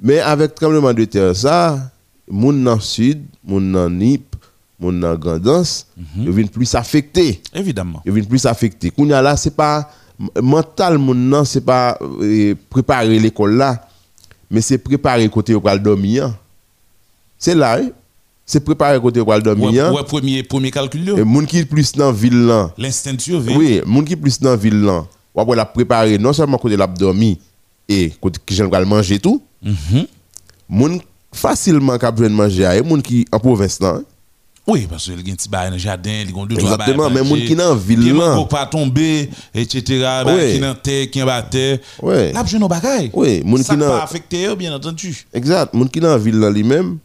Mais 0.00 0.20
avec 0.20 0.54
tremblement 0.54 0.94
de 0.94 1.04
terre, 1.04 1.34
ça, 1.36 1.90
moun 2.30 2.62
dans 2.62 2.76
le 2.76 2.80
sud, 2.80 3.22
moun 3.44 3.72
dans 3.72 3.90
Nip, 3.90 4.36
moun 4.78 5.00
dans 5.00 5.16
Grandance, 5.16 5.86
ils 6.16 6.30
viennent 6.30 6.48
plus 6.48 6.74
affectés. 6.74 7.42
Évidemment. 7.52 8.00
Ils 8.06 8.12
viennent 8.12 8.26
plus 8.26 8.46
affectés. 8.46 8.90
Kounya 8.90 9.20
là, 9.20 9.36
c'est 9.36 9.54
pas 9.54 9.90
mental, 10.40 10.98
moun 10.98 11.28
nan, 11.28 11.44
c'est 11.44 11.60
pas 11.60 11.98
euh, 12.00 12.54
préparer 12.70 13.18
l'école 13.18 13.56
là, 13.56 13.88
mais 14.50 14.60
c'est 14.60 14.78
préparer 14.78 15.28
côté 15.28 15.54
où 15.54 15.60
pral 15.60 15.82
dormir. 15.82 16.34
C'est 17.38 17.54
là, 17.54 17.78
hein. 17.78 17.90
C'est 18.48 18.60
préparer 18.60 18.98
côté 18.98 19.22
pral 19.22 19.42
dormir. 19.42 19.70
Ouais, 19.70 19.78
hein. 19.78 19.92
ouais, 19.92 20.02
premier, 20.04 20.42
premier 20.42 20.70
calcul. 20.70 21.06
Et 21.18 21.22
moun 21.22 21.46
qui 21.46 21.64
plus 21.66 21.92
dans 21.92 22.10
ville 22.10 22.46
là, 22.46 22.70
L'instinct 22.78 23.12
de 23.14 23.20
survie. 23.20 23.54
oui, 23.54 23.82
moun 23.84 24.04
qui 24.06 24.16
plus 24.16 24.40
dans 24.40 24.56
ville 24.56 24.80
là, 24.82 25.04
ou 25.34 25.40
après 25.40 25.54
la 25.54 25.66
préparer 25.66 26.16
non 26.18 26.32
seulement 26.32 26.56
côté 26.56 26.74
l'a 26.76 26.86
dormi 26.86 27.38
et 27.88 28.10
côté 28.20 28.40
qui 28.44 28.54
j'aime 28.54 28.70
manger 28.86 29.18
tout, 29.18 29.42
Mhm. 29.62 30.06
moun 30.68 31.00
facilement 31.32 31.98
capable 31.98 32.22
de 32.28 32.34
manger 32.34 32.62
et 32.74 32.82
moun 32.82 33.02
qui 33.02 33.26
en 33.30 33.38
province 33.38 33.78
là. 33.80 33.88
hein. 33.98 34.02
Oui, 34.66 34.86
parce 34.88 35.04
qu'il 35.04 35.14
y 35.14 35.30
a 35.30 35.32
un 35.32 35.34
petit 35.36 35.48
bail 35.48 35.68
dans 35.68 35.72
le 35.76 35.78
jardin, 35.78 36.10
il 36.10 36.30
y 36.36 36.40
a 36.40 36.46
deux, 36.46 36.54
Exactement, 36.56 37.08
mais 37.08 37.22
moun 37.22 37.40
qui 37.40 37.54
dans 37.54 37.74
ville 37.74 38.14
là. 38.14 38.36
ne 38.38 38.44
pas 38.44 38.66
tomber, 38.66 39.30
etc. 39.54 39.82
Ouais. 40.26 40.52
Qui 40.54 40.58
dans 40.60 40.74
terre, 40.74 41.10
qui 41.10 41.22
en 41.22 41.26
bas 41.26 41.42
terre. 41.42 41.78
Ouais. 42.02 42.32
Là, 42.32 42.44
je 42.46 42.56
n'ai 42.58 42.68
pas 42.68 42.80
Oui, 43.14 43.42
moun 43.44 43.62
qui 43.64 43.76
dans 43.76 43.88
pas 43.88 44.02
affecté, 44.04 44.54
bien 44.56 44.74
entendu. 44.74 45.26
Exact, 45.32 45.72
moun 45.72 45.88
qui 45.88 46.00
dans 46.00 46.18
ville 46.18 46.38
là 46.38 46.50
lui-même, 46.50 46.98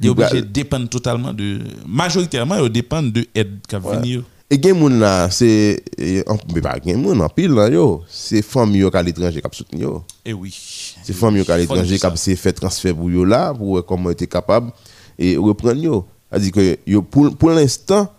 Il 0.00 0.06
est 0.06 0.08
obligé 0.08 0.40
de 0.40 0.46
dépendre 0.46 0.88
totalement 0.88 1.32
de. 1.32 1.58
Majoritairement, 1.86 2.56
il 2.64 2.70
dépend 2.70 3.02
de 3.02 3.26
aide 3.34 3.58
qui 3.68 3.76
va 3.76 3.96
venir. 3.96 4.22
Et 4.52 4.60
gen 4.60 4.76
moun 4.76 4.98
là, 4.98 5.30
c'est 5.30 5.80
et 5.96 6.24
mais 6.52 6.60
pas 6.60 6.76
gen 6.84 7.00
moun 7.00 7.20
en 7.20 7.28
pile 7.28 7.52
là 7.52 7.68
yo, 7.68 8.02
c'est 8.08 8.42
famille 8.42 8.80
yo 8.80 8.90
à 8.92 9.00
l'étranger 9.00 9.40
qui 9.40 9.56
soutenir 9.56 9.84
yo. 9.84 10.04
Eh 10.24 10.32
oui. 10.32 10.52
C'est 11.04 11.12
famille 11.12 11.44
yo 11.44 11.52
à 11.52 11.56
l'étranger 11.56 11.98
qui 11.98 12.36
fait 12.36 12.52
transfert 12.52 12.96
pour 12.96 13.08
yo 13.08 13.24
là 13.24 13.54
pour 13.54 13.86
comment 13.86 14.10
était 14.10 14.26
capable 14.26 14.72
et 15.16 15.36
reprendre 15.36 15.80
yo. 15.80 16.04
C'est-à-dire 16.28 16.50
que 16.50 16.78
yo 16.84 17.00
pour 17.00 17.36
pour 17.36 17.50
l'instant, 17.50 18.12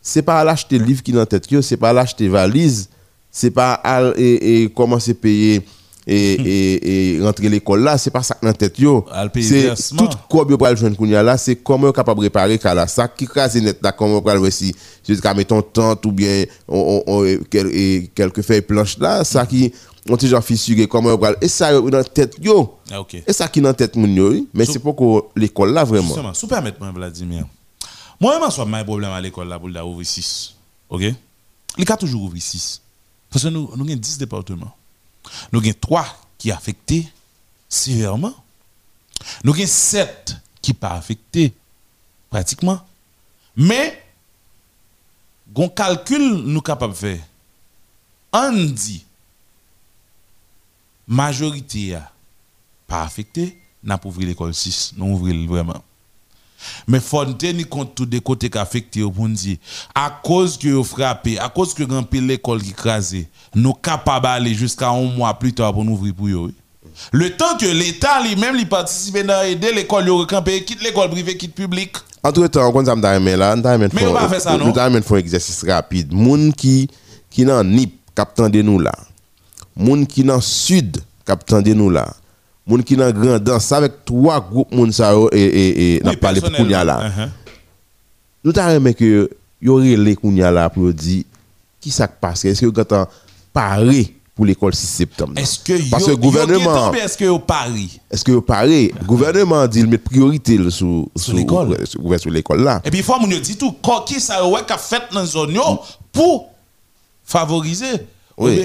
c'est 0.00 0.22
pas 0.22 0.38
à 0.38 0.44
l'acheter 0.44 0.78
livre 0.78 1.02
qui 1.02 1.10
dans 1.10 1.26
tête 1.26 1.50
yo, 1.50 1.60
c'est 1.62 1.76
pas 1.76 1.90
à 1.90 1.92
l'acheter 1.92 2.28
valise, 2.28 2.88
c'est 3.28 3.50
pas 3.50 3.72
à 3.72 4.12
et, 4.16 4.62
et 4.62 4.68
commencer 4.68 5.14
payer 5.14 5.62
et, 6.06 6.32
et, 6.34 7.14
et 7.16 7.22
rentrer 7.22 7.48
l'école 7.48 7.82
là, 7.82 7.96
c'est 7.98 8.10
pas 8.10 8.22
ça 8.22 8.34
qui 8.34 8.44
dans 8.46 8.52
tête 8.52 8.78
yo. 8.78 9.04
C'est 9.42 9.96
tout 9.96 10.08
quoi 10.28 10.44
yo 10.48 10.58
pral 10.58 10.76
joindre 10.76 10.96
kounya 10.96 11.22
là, 11.22 11.36
c'est 11.36 11.56
comment 11.56 11.92
capable 11.92 12.20
réparer 12.22 12.58
ka 12.58 12.74
là, 12.74 12.86
ça 12.86 13.06
qui 13.08 13.26
crase 13.26 13.56
net 13.56 13.78
là 13.82 13.92
comment 13.92 14.20
pral 14.20 14.50
si 14.50 14.74
jusqu'à 15.06 15.32
mettons 15.34 15.62
tente 15.62 16.04
ou 16.06 16.12
bien 16.12 16.44
on, 16.66 17.02
on, 17.06 17.22
on- 17.22 17.38
quel- 17.50 18.08
quelques 18.14 18.42
feuilles 18.42 18.62
planches 18.62 18.98
là, 18.98 19.22
ça 19.24 19.46
qui 19.46 19.72
on 20.08 20.16
toujours 20.16 20.42
fissuré 20.42 20.88
comment 20.88 21.16
pral 21.16 21.36
et 21.40 21.48
ça 21.48 21.80
dans 21.80 22.02
tête 22.04 22.34
yo. 22.42 22.78
Ah, 22.90 23.00
ok. 23.00 23.22
Et 23.26 23.32
ça 23.32 23.46
qui 23.48 23.60
dans 23.60 23.72
tête 23.74 23.94
moun 23.96 24.14
yo, 24.14 24.46
mais 24.52 24.64
So- 24.64 24.72
c'est 24.72 24.78
pas 24.82 24.92
que 24.92 25.04
l'école 25.40 25.72
là 25.72 25.84
vraiment. 25.84 26.08
Justement, 26.08 26.34
sous 26.34 26.48
permettre-moi, 26.48 26.90
Vladimir. 26.92 27.44
Moi, 28.20 28.38
je 28.46 28.52
suis 28.52 28.62
un 28.62 28.84
problème 28.84 29.10
à 29.10 29.20
l'école 29.20 29.48
là 29.48 29.58
pour 29.58 29.68
la 29.68 29.84
ouvrir 29.84 30.06
6. 30.06 30.54
OK? 30.90 31.02
Il 31.78 31.90
a 31.90 31.96
toujours 31.96 32.22
ouvrir 32.22 32.40
6. 32.42 32.80
Parce 33.30 33.44
que 33.44 33.48
nous, 33.48 33.68
nous 33.76 33.84
avons 33.84 33.96
10 33.96 34.18
départements. 34.18 34.70
Nous 35.52 35.60
avons 35.60 35.72
3 35.80 36.06
qui 36.38 36.48
sont 36.50 36.56
affectés 36.56 37.08
sévèrement. 37.68 38.34
Nous 39.44 39.52
avons 39.52 39.66
7 39.66 40.36
qui 40.60 40.70
ne 40.70 40.74
sont 40.74 40.80
pas 40.80 40.92
affectés 40.92 41.54
pratiquement. 42.30 42.80
Mais, 43.56 44.02
on 45.54 45.68
calcul 45.68 46.36
nous 46.44 46.62
capable 46.62 46.94
de 46.94 46.98
faire. 46.98 47.20
On 48.32 48.52
dit, 48.52 49.04
majorité 51.06 51.94
a 51.94 52.10
pas 52.86 53.02
affecté, 53.02 53.60
n'a 53.82 53.98
pas 53.98 54.08
ouvert 54.08 54.26
l'école 54.26 54.54
6, 54.54 54.94
nous 54.96 55.14
ouvrir 55.14 55.48
vraiment. 55.48 55.82
Mais 56.86 57.00
faut 57.00 57.24
tenir 57.24 57.68
compte 57.68 57.94
tout 57.94 58.06
des 58.06 58.20
côtés 58.20 58.50
qui 58.50 58.58
affecté 58.58 59.00
pour 59.00 59.28
nous 59.28 59.34
dire 59.34 59.56
à 59.94 60.10
cause 60.22 60.56
que 60.56 60.68
vous 60.68 60.84
frappé, 60.84 61.38
à 61.38 61.48
cause 61.48 61.74
que 61.74 61.82
grand 61.82 62.06
l'école 62.12 62.62
qui 62.62 62.72
crasé, 62.72 63.28
nous 63.54 63.74
capables 63.74 64.24
d'aller 64.24 64.54
jusqu'à 64.54 64.90
un 64.90 65.02
mois 65.02 65.34
plus 65.38 65.52
tard 65.52 65.72
pour 65.72 65.84
nous 65.84 65.92
ouvrir 65.92 66.14
pour 66.14 66.26
eux. 66.28 66.52
Le 67.12 67.30
temps 67.36 67.56
que 67.58 67.66
l'État 67.66 68.22
lui-même 68.22 68.56
lui 68.56 68.66
participe 68.66 69.26
dans 69.26 69.42
aider 69.42 69.72
l'école 69.72 70.06
yo 70.06 70.18
recamper, 70.18 70.64
quitte 70.64 70.82
l'école 70.82 71.10
privée, 71.10 71.36
quitte 71.36 71.54
publique. 71.54 71.96
Entre 72.22 72.46
temps, 72.46 72.70
on 72.72 72.96
m'ta 72.96 73.16
aimé 73.16 73.36
là, 73.36 73.56
Mais 73.56 73.88
on 74.04 74.12
va 74.12 74.28
faire 74.28 74.40
ça, 74.40 74.56
non? 74.56 74.66
M'ta 74.66 74.86
aimé 74.86 75.00
faire 75.02 75.16
un 75.16 75.20
exercice 75.20 75.64
rapide. 75.66 76.12
Moun 76.12 76.52
qui 76.52 76.88
qui 77.30 77.44
dans 77.44 77.64
Nip, 77.64 77.94
cap 78.14 78.34
tande 78.34 78.54
nous 78.54 78.78
là. 78.78 78.92
Moun 79.74 80.06
qui 80.06 80.22
dans 80.22 80.40
Sud, 80.40 80.98
cap 81.24 81.44
tande 81.44 81.68
nous 81.68 81.90
là. 81.90 82.14
Moun 82.66 82.84
qui 82.84 82.96
dans 82.96 83.10
Grandance 83.10 83.72
avec 83.72 84.04
trois 84.04 84.40
groupes 84.40 84.72
moun 84.72 84.92
ça 84.92 85.12
et 85.32 85.38
et 85.40 85.96
et 85.96 86.00
n'a 86.00 86.10
Oui, 86.10 86.16
parlé 86.16 86.40
pour 86.40 86.52
kounya 86.52 86.84
là. 86.84 87.08
Uh-huh. 87.08 87.28
Nous 88.44 88.52
t'a 88.52 88.72
aimé 88.72 88.94
que 88.94 89.28
yo 89.60 89.76
relé 89.76 90.14
kounya 90.14 90.50
là 90.50 90.70
pour 90.70 90.92
dire 90.92 91.24
qui 91.80 91.90
ça 91.90 92.06
passe 92.06 92.44
Est-ce 92.44 92.60
que 92.60 92.66
vous 92.66 92.78
avez 92.80 93.04
paré 93.52 94.14
pour 94.34 94.46
l'école 94.46 94.74
6 94.74 94.86
septembre? 94.86 95.32
Est-ce 95.36 95.58
que 95.58 95.90
Parce 95.90 96.06
que 96.06 96.12
gouvernement- 96.12 96.92
est-ce 96.94 97.18
que 97.18 97.24
yo 97.24 97.38
pari 97.40 98.00
Est-ce 98.10 98.24
que 98.24 98.32
vous 98.32 98.42
paré 98.42 98.94
Gouvernement 99.04 99.66
dit 99.66 99.80
il 99.80 99.88
met 99.88 99.98
priorité 99.98 100.56
sur 100.70 101.06
sur 101.16 101.34
l'école. 101.34 101.76
sur 101.86 102.30
l'école 102.30 102.62
là. 102.62 102.80
Et 102.84 102.90
puis, 102.90 103.00
il 103.00 103.04
faut 103.04 103.14
que 103.14 103.38
dit 103.40 103.56
tout, 103.56 103.72
quoi 103.72 104.04
qui 104.06 104.20
ça 104.20 104.46
ouais 104.46 104.60
qu'a 104.66 104.78
fait 104.78 105.02
dans 105.12 105.20
la 105.20 105.26
zone 105.26 105.54
yo 105.54 105.80
pour 106.12 106.50
favoriser, 107.24 108.06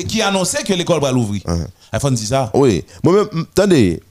qui 0.08 0.22
annonçait 0.22 0.64
que 0.64 0.74
l'école 0.74 1.02
va 1.02 1.12
l'ouvrir. 1.12 1.42
Il 1.94 2.00
faut 2.00 2.10
dire 2.12 2.28
ça. 2.28 2.52
Oui. 2.54 2.84
Moi-même, 3.04 3.46
attendez, 3.56 4.02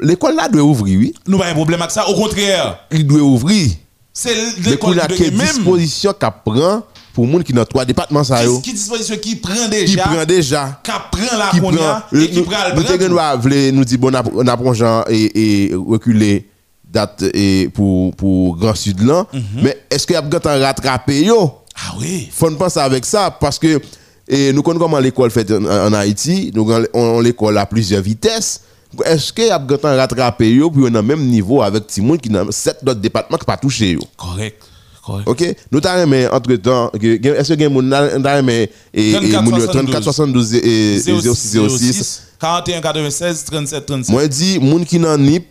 l'école 0.00 0.34
là 0.36 0.48
doit 0.48 0.62
ouvrir, 0.62 0.98
oui. 0.98 1.14
Nous 1.26 1.38
pas 1.38 1.46
un 1.48 1.54
problème 1.54 1.80
avec 1.82 1.90
ça. 1.92 2.08
Au 2.08 2.14
contraire, 2.14 2.80
Il 2.90 3.06
doit 3.06 3.20
ouvrir. 3.20 3.70
c'est 4.12 4.34
l'école 4.64 4.98
qu'on 5.00 5.06
quelle 5.14 5.34
même. 5.34 5.46
disposition 5.46 6.12
qu'elle 6.12 6.30
prend 6.44 6.82
pour 7.14 7.26
les 7.26 7.32
gens 7.32 7.42
qui 7.42 7.52
dans 7.52 7.64
trois 7.66 7.84
départements, 7.84 8.24
ça 8.24 8.42
yo, 8.42 8.56
Qui, 8.60 8.70
qui 8.70 8.72
disposition 8.72 9.16
qui 9.18 9.36
prend 9.36 9.52
qui 9.54 9.68
déjà, 9.68 10.02
prend 10.04 10.24
déjà. 10.24 10.80
qui 10.82 10.90
prend 10.90 11.36
la 11.38 11.50
Qui 11.50 11.60
konya, 11.60 12.06
et 12.12 12.30
qui 12.30 12.38
Nous 12.38 12.44
prend 12.44 12.56
le 12.68 13.08
nous 13.08 13.16
prendre. 13.16 13.42
vle 13.42 13.70
nous 13.72 13.84
dit 13.84 13.98
bon, 13.98 14.10
on 14.34 14.46
apprend 14.46 14.72
Jean 14.72 15.04
et, 15.08 15.66
et 15.68 15.74
reculer 15.74 16.48
date 16.84 17.22
et 17.34 17.68
pour, 17.72 18.14
pour 18.16 18.56
Grand 18.56 18.74
Sud 18.74 19.02
là. 19.02 19.26
Mhm. 19.32 19.42
Mais 19.62 19.78
est-ce 19.90 20.06
qu'il 20.06 20.14
y 20.14 20.16
a 20.16 20.22
de 20.22 20.62
rattraper 20.62 21.22
yo? 21.24 21.58
Ah 21.76 21.94
oui. 22.00 22.28
faut 22.32 22.50
ne 22.50 22.56
penser 22.56 22.80
avec 22.80 23.04
ça 23.04 23.30
parce 23.30 23.58
que 23.58 23.80
et 24.28 24.52
nous 24.52 24.62
connaissons 24.62 24.84
comment 24.84 24.98
l'école 24.98 25.30
fait 25.30 25.50
en, 25.50 25.64
en 25.64 25.92
Haïti, 25.92 26.52
nous 26.54 26.70
on, 26.70 26.86
on 26.94 27.20
l'école 27.20 27.58
à 27.58 27.66
plusieurs 27.66 28.02
vitesses. 28.02 28.60
Est-ce 29.04 29.32
qu'il 29.32 29.46
y 29.46 29.50
a 29.50 29.58
rattraper 29.58 30.50
yo 30.50 30.70
pour 30.70 30.86
un 30.86 31.02
même 31.02 31.24
niveau 31.24 31.62
avec 31.62 31.86
Timon 31.86 32.18
qui 32.18 32.28
dans 32.28 32.50
sept 32.50 32.78
autres 32.82 33.00
départements 33.00 33.38
qui 33.38 33.46
pas 33.46 33.56
touché? 33.56 33.96
Correct. 34.18 34.62
Correct. 35.04 35.28
OK? 35.28 35.56
Nous 35.70 35.80
aimé 35.80 36.28
entre 36.28 36.54
temps 36.56 36.90
est-ce 36.94 37.54
que 37.54 37.68
moun 37.68 37.90
t'a 37.90 38.38
aimé 38.38 38.70
et 38.92 39.10
et 39.10 39.12
34, 39.12 39.44
moun 39.44 39.54
yo 39.54 39.66
72. 39.66 39.72
34 39.72 40.04
72 40.04 40.54
et 40.54 40.98
06 41.00 41.58
06 41.68 42.22
41 42.38 42.80
96 42.82 43.44
37 43.44 43.86
37. 43.86 44.12
moi 44.12 44.28
dit 44.28 44.58
moun 44.60 44.84
qui 44.84 44.98
dans 44.98 45.16
Nip 45.16 45.46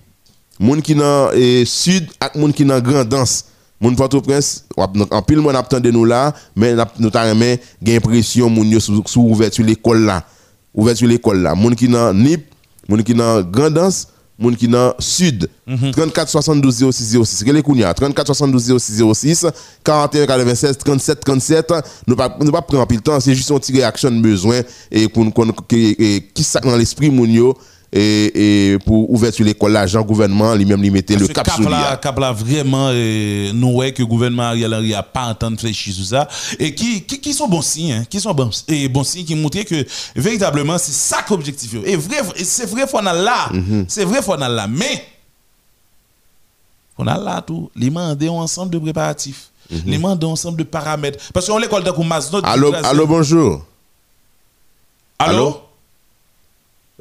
moun 0.59 0.81
qui 0.81 0.93
dans 0.93 1.31
sud 1.65 2.07
ak 2.19 2.35
moun 2.35 2.53
qui 2.53 2.63
dans 2.63 2.79
Grandance 2.79 3.45
moun 3.81 3.95
Port-au-Prince 3.95 4.65
en 4.77 5.21
pile 5.23 5.39
moun 5.39 5.55
attendé 5.55 5.91
nous 5.91 6.05
là 6.05 6.33
mais 6.55 6.75
nous 6.99 7.09
t'a 7.09 7.27
aimé 7.27 7.59
gen 7.83 7.97
impression 7.97 8.49
moun 8.49 8.69
yo 8.69 8.79
sous 8.79 9.03
ouverture 9.17 9.65
l'école 9.65 10.05
là 10.05 10.23
ouverture 10.73 11.07
l'école 11.07 11.41
là 11.41 11.55
moun 11.55 11.75
qui 11.75 11.87
dans 11.87 12.13
Nip 12.13 12.45
moun 12.87 13.03
qui 13.03 13.13
dans 13.15 13.41
Grandance 13.41 14.07
moun 14.39 14.55
qui 14.55 14.67
dans 14.67 14.95
sud. 14.97 15.47
34 15.93 16.27
72 16.29 16.91
06 16.91 17.17
06 17.23 17.43
quel 17.43 17.57
est 17.57 17.61
kounya 17.61 17.93
34 17.93 18.27
72 18.27 18.77
06 18.79 19.03
06 19.13 19.45
41 19.83 20.25
96 20.25 20.77
37 20.77 21.19
37 21.19 21.73
nous 22.07 22.15
pas 22.15 22.37
nous 22.39 22.51
pas 22.51 22.61
prendre 22.61 22.81
en 22.83 22.85
pile 22.85 23.01
temps 23.01 23.19
c'est 23.19 23.33
juste 23.35 23.49
une 23.49 23.59
petite 23.59 23.75
réaction 23.75 24.11
de 24.11 24.19
besoin 24.19 24.61
et 24.91 25.07
qu'on 25.07 25.31
que- 25.31 26.17
qui 26.19 26.43
ça 26.43 26.59
dans 26.59 26.75
l'esprit 26.75 27.09
moun 27.09 27.29
yo 27.31 27.57
et, 27.93 28.73
et 28.73 28.79
pour 28.79 29.11
ouverture 29.11 29.45
l'école 29.45 29.73
l'argent 29.73 30.01
gouvernement 30.01 30.55
lui-même 30.55 30.81
lui 30.81 30.89
mettait 30.91 31.17
le 31.17 31.27
cap 31.27 31.49
sur 31.49 31.69
lui. 31.69 31.75
Cap 32.01 32.17
là 32.19 32.31
vraiment 32.31 32.87
euh, 32.89 33.51
nous 33.53 33.75
ouais 33.75 33.91
que 33.91 34.01
le 34.01 34.05
gouvernement 34.05 34.43
Ariel 34.43 34.73
Henry 34.73 34.93
a 34.93 35.03
pas 35.03 35.25
entendu 35.25 35.55
réfléchir 35.57 35.93
sur 35.93 36.05
ça. 36.05 36.27
Et 36.57 36.73
qui, 36.73 37.01
qui, 37.03 37.19
qui 37.19 37.33
sont 37.33 37.47
bons 37.47 37.61
signes 37.61 37.93
hein, 37.93 38.03
qui 38.09 38.19
sont 38.21 38.33
bons 38.33 38.63
et 38.69 38.87
bons 38.87 39.03
signes 39.03 39.25
qui 39.25 39.35
montrent 39.35 39.61
que 39.63 39.85
véritablement 40.15 40.77
c'est 40.77 40.93
ça 40.93 41.17
l'objectif 41.29 41.75
et 41.85 41.95
vrai 41.97 42.17
c'est 42.35 42.65
vrai 42.65 42.87
faut 42.87 43.01
là. 43.01 43.49
Mm 43.51 43.83
c'est 43.87 44.05
vrai 44.05 44.21
faut 44.21 44.35
là. 44.37 44.67
Mais 44.67 45.05
on 46.97 47.07
a 47.07 47.17
là 47.17 47.41
tout. 47.41 47.69
Les 47.75 47.91
un 47.95 48.17
ensemble 48.29 48.71
de 48.71 48.79
préparatifs. 48.79 49.49
Mm 49.69 49.77
-hmm. 49.77 49.85
les 49.85 50.05
un 50.05 50.29
ensemble 50.31 50.57
de 50.57 50.63
paramètres. 50.63 51.19
Parce 51.33 51.47
qu'on 51.47 51.57
l'école 51.57 51.83
Masnot 52.05 52.41
Allô 52.43 52.73
allô 52.83 53.07
bonjour. 53.07 53.65
Allô, 55.19 55.37
allô? 55.37 55.70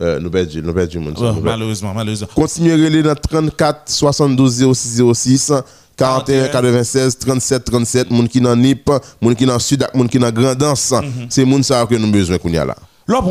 Euh, 0.00 0.18
nous 0.18 0.30
perdons, 0.30 0.62
nous 0.62 0.72
perdons 0.72 1.00
monde. 1.00 1.40
Malheureusement, 1.42 1.92
malheureusement. 1.94 2.28
Continuez 2.34 2.72
à 2.72 2.76
relayer 2.76 3.02
dans 3.02 3.14
34 3.14 3.90
72 3.90 4.72
06 4.74 5.02
06 5.12 5.52
41 5.96 6.48
96 6.48 7.18
37 7.18 7.64
37 7.64 8.10
moun 8.10 8.26
qui 8.26 8.40
dans 8.40 8.56
NIP, 8.56 8.90
moun 9.20 9.34
qui 9.36 9.44
dans 9.44 9.58
Sud, 9.58 9.86
moun 9.94 10.08
qui 10.08 10.18
dans 10.18 10.32
Grandance. 10.32 10.92
Mm 10.92 11.04
-hmm. 11.04 11.26
C'est 11.28 11.44
moun 11.44 11.62
ça 11.62 11.84
que 11.86 11.94
nous 11.96 12.10
besoin 12.10 12.38
qu'on 12.38 12.48
y 12.48 12.56
a 12.56 12.64
là. 12.64 12.76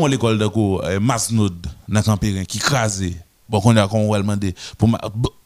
L'école 0.08 0.38
de 0.38 0.46
cours 0.46 0.84
eh, 0.88 0.98
Masnod 1.00 1.66
dans 1.88 2.02
Campérin 2.02 2.44
qui 2.44 2.58
crasé. 2.58 3.16
Bon 3.48 3.60
qu'on 3.60 3.76
a 3.76 3.88
qu'on 3.88 4.08
va 4.12 4.18
demander 4.18 4.54
pour 4.78 4.88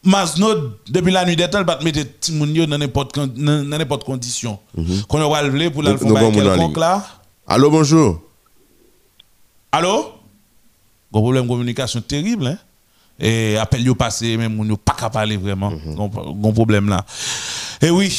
Masnod 0.03 0.73
depuis 0.87 1.11
la 1.11 1.25
nuit 1.25 1.35
d'été 1.35 1.63
pas 1.65 1.79
mettre 1.83 2.03
petit 2.05 2.33
moun 2.33 2.53
yo 2.53 2.67
dans 2.67 2.77
n'importe 2.77 3.15
dans 3.17 3.63
n'importe 3.63 4.03
condition. 4.03 4.59
Qu'on 5.07 5.29
va 5.29 5.41
lever 5.41 5.71
pour 5.71 5.81
la 5.81 5.97
faire 5.97 6.31
quelconque 6.31 6.77
là. 6.77 7.03
Allô 7.47 7.71
bonjour. 7.71 8.19
Allô? 9.71 10.14
Gros 11.15 11.21
problème 11.21 11.45
de 11.45 11.47
communication 11.47 12.01
terrible, 12.01 12.47
hein? 12.47 12.57
Et 13.17 13.55
appel 13.57 13.81
yo 13.85 13.95
passé, 13.95 14.35
même 14.35 14.59
on 14.59 14.75
pas 14.75 14.93
qu'à 14.99 15.09
parler 15.09 15.37
vraiment. 15.37 15.71
Mm 15.71 15.95
-hmm. 15.95 16.53
problème 16.53 16.89
là. 16.89 17.05
Et 17.81 17.89
oui, 17.89 18.09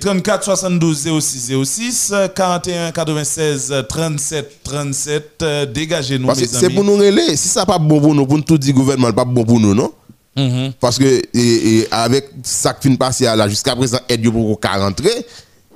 34 0.00 0.44
72 0.44 1.20
06 1.20 1.52
06, 1.62 2.14
41 2.34 2.92
96 2.92 3.84
37 3.86 4.62
37, 4.64 5.44
dégagez-nous. 5.74 6.26
Parce 6.26 6.40
que 6.40 6.46
c'est 6.46 6.70
pour 6.70 6.84
nous 6.84 6.96
relayer. 6.96 7.36
Si 7.36 7.48
ça 7.48 7.66
pas 7.66 7.78
bon 7.78 8.00
pour 8.00 8.14
nous, 8.14 8.26
pour 8.26 8.38
nous 8.38 8.42
tout 8.42 8.56
dire 8.56 8.72
gouvernement, 8.72 9.12
pas 9.12 9.26
bon 9.26 9.44
pour 9.44 9.60
nous, 9.60 9.74
non? 9.74 9.92
Mm 10.34 10.48
-hmm. 10.48 10.72
Parce 10.80 10.98
que 10.98 11.04
et, 11.04 11.80
et 11.80 11.88
avec 11.90 12.30
ça 12.44 12.72
qui 12.72 12.88
fin 12.88 12.96
passé 12.96 13.24
là, 13.24 13.46
jusqu'à 13.46 13.76
présent, 13.76 14.00
aide 14.08 14.30
pour 14.32 14.58
qu'on 14.58 14.80
rentrer, 14.80 15.26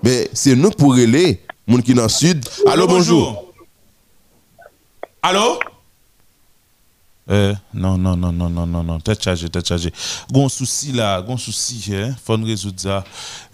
mais 0.03 0.31
c'est 0.33 0.57
nous 0.57 0.71
pour 0.71 0.93
relayer, 0.93 1.41
moun 1.67 1.83
qui 1.83 1.93
dans 1.93 2.05
le 2.05 2.09
sud. 2.09 2.39
Allô, 2.67 2.87
bonjour. 2.87 3.53
Allô? 5.23 5.59
Euh, 7.31 7.55
non, 7.73 7.97
non, 7.97 8.17
non, 8.17 8.33
non, 8.33 8.51
non, 8.51 8.67
non, 8.67 8.83
non, 8.83 8.99
tête 8.99 9.23
chargée, 9.23 9.49
tête 9.49 9.67
chargée. 9.69 9.93
Gon 10.31 10.49
souci 10.49 10.91
là, 10.91 11.23
gon 11.23 11.37
souci, 11.37 11.93
hein, 11.95 12.17
faut 12.25 12.37
nous 12.37 12.47
résoudre 12.47 12.81
ça. 12.81 13.05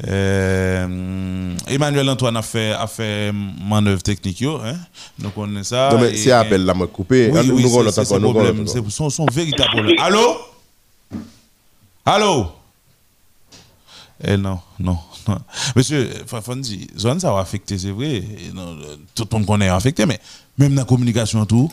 Euh, 0.07 1.55
Emmanuel 1.67 2.09
Antoine 2.09 2.39
a 2.39 2.43
fait, 2.43 2.73
a 2.73 2.87
fait 2.87 3.31
manœuvre 3.33 4.03
technique, 4.03 4.41
yo, 4.41 4.57
hein. 4.57 4.77
Donc 5.19 5.35
on 5.37 5.55
est 5.55 5.65
ça. 5.65 5.91
Non, 5.93 6.01
mais 6.01 6.17
c'est 6.17 6.33
appel 6.33 6.65
là, 6.65 6.73
me 6.73 6.87
couper. 6.87 7.31
Oui, 7.31 7.51
oui, 7.51 7.93
c'est 7.93 8.05
son 8.07 8.21
problème, 8.21 8.67
c'est 8.67 8.91
son, 8.91 9.11
son 9.11 9.27
véritable 9.31 9.71
problème. 9.71 9.97
Allô? 9.99 10.39
Allô? 12.07 12.53
Eh 14.25 14.39
non, 14.39 14.61
non, 14.81 14.99
non. 15.29 15.39
Monsieur 15.77 16.11
Fafondi, 16.27 16.89
zone 16.97 17.21
ça 17.21 17.31
va 17.33 17.41
affecter, 17.41 17.77
c'est 17.77 17.91
vrai. 17.91 18.25
Non, 18.55 18.79
tout 19.15 19.29
le 19.31 19.37
monde 19.37 19.47
connaît 19.47 19.69
affecté, 19.69 20.07
mais 20.07 20.19
même 20.57 20.75
dans 20.75 20.81
la 20.83 20.87
communication, 20.87 21.45
tout. 21.45 21.71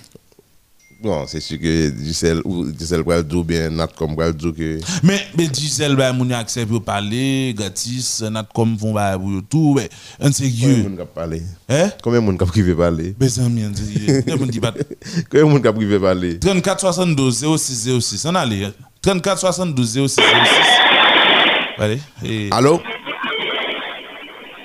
Bon, 1.05 1.27
c'est 1.27 1.39
sûr 1.39 1.59
que 1.59 1.93
Gisèle 2.03 2.41
ou 2.43 2.65
Gisèle 2.75 3.03
Braldo 3.03 3.43
bien 3.43 3.69
nat 3.69 3.89
comme 3.95 4.15
Braldo 4.15 4.51
que 4.51 4.79
Mais 5.03 5.21
mais 5.37 5.53
Gisèle 5.53 5.95
ba 5.95 6.11
moun 6.11 6.31
accès 6.33 6.65
pour 6.65 6.83
parler 6.83 7.53
gratis 7.55 8.23
nat 8.31 8.47
comme 8.55 8.75
font 8.75 8.91
ba 8.91 9.15
pour 9.15 9.29
tout 9.47 9.75
mais 9.75 9.87
un 10.19 10.31
sérieux. 10.31 10.81
Combien 10.81 10.89
moun 10.89 10.97
ka 10.97 11.05
parler 11.05 11.43
Hein? 11.69 11.91
Combien 12.01 12.21
moun 12.21 12.37
ka 12.39 12.47
privé 12.47 12.73
parler? 12.73 13.13
Ben 13.19 13.29
sérieux. 13.29 13.49
Combien 14.27 14.47
dit 14.47 14.59
Combien 15.29 15.45
moun 15.45 15.61
ka 15.61 15.71
privé 15.71 15.99
parler? 15.99 16.39
34 16.39 16.79
72 16.79 17.45
06 17.55 17.99
06 18.01 18.25
on 18.25 18.33
allez 18.33 18.69
34 19.03 19.37
72 19.41 20.07
06 20.07 20.15
06 20.15 20.23
Allez. 21.77 21.99
Et... 22.25 22.49
Allô? 22.51 22.81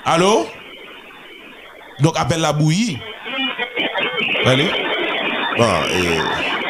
Allô? 0.07 0.47
Donc 2.01 2.15
appelle 2.17 2.41
la 2.41 2.55
bouillie. 2.55 2.97
Allez. 4.47 4.71
Bon, 5.59 5.65
et... 5.93 6.19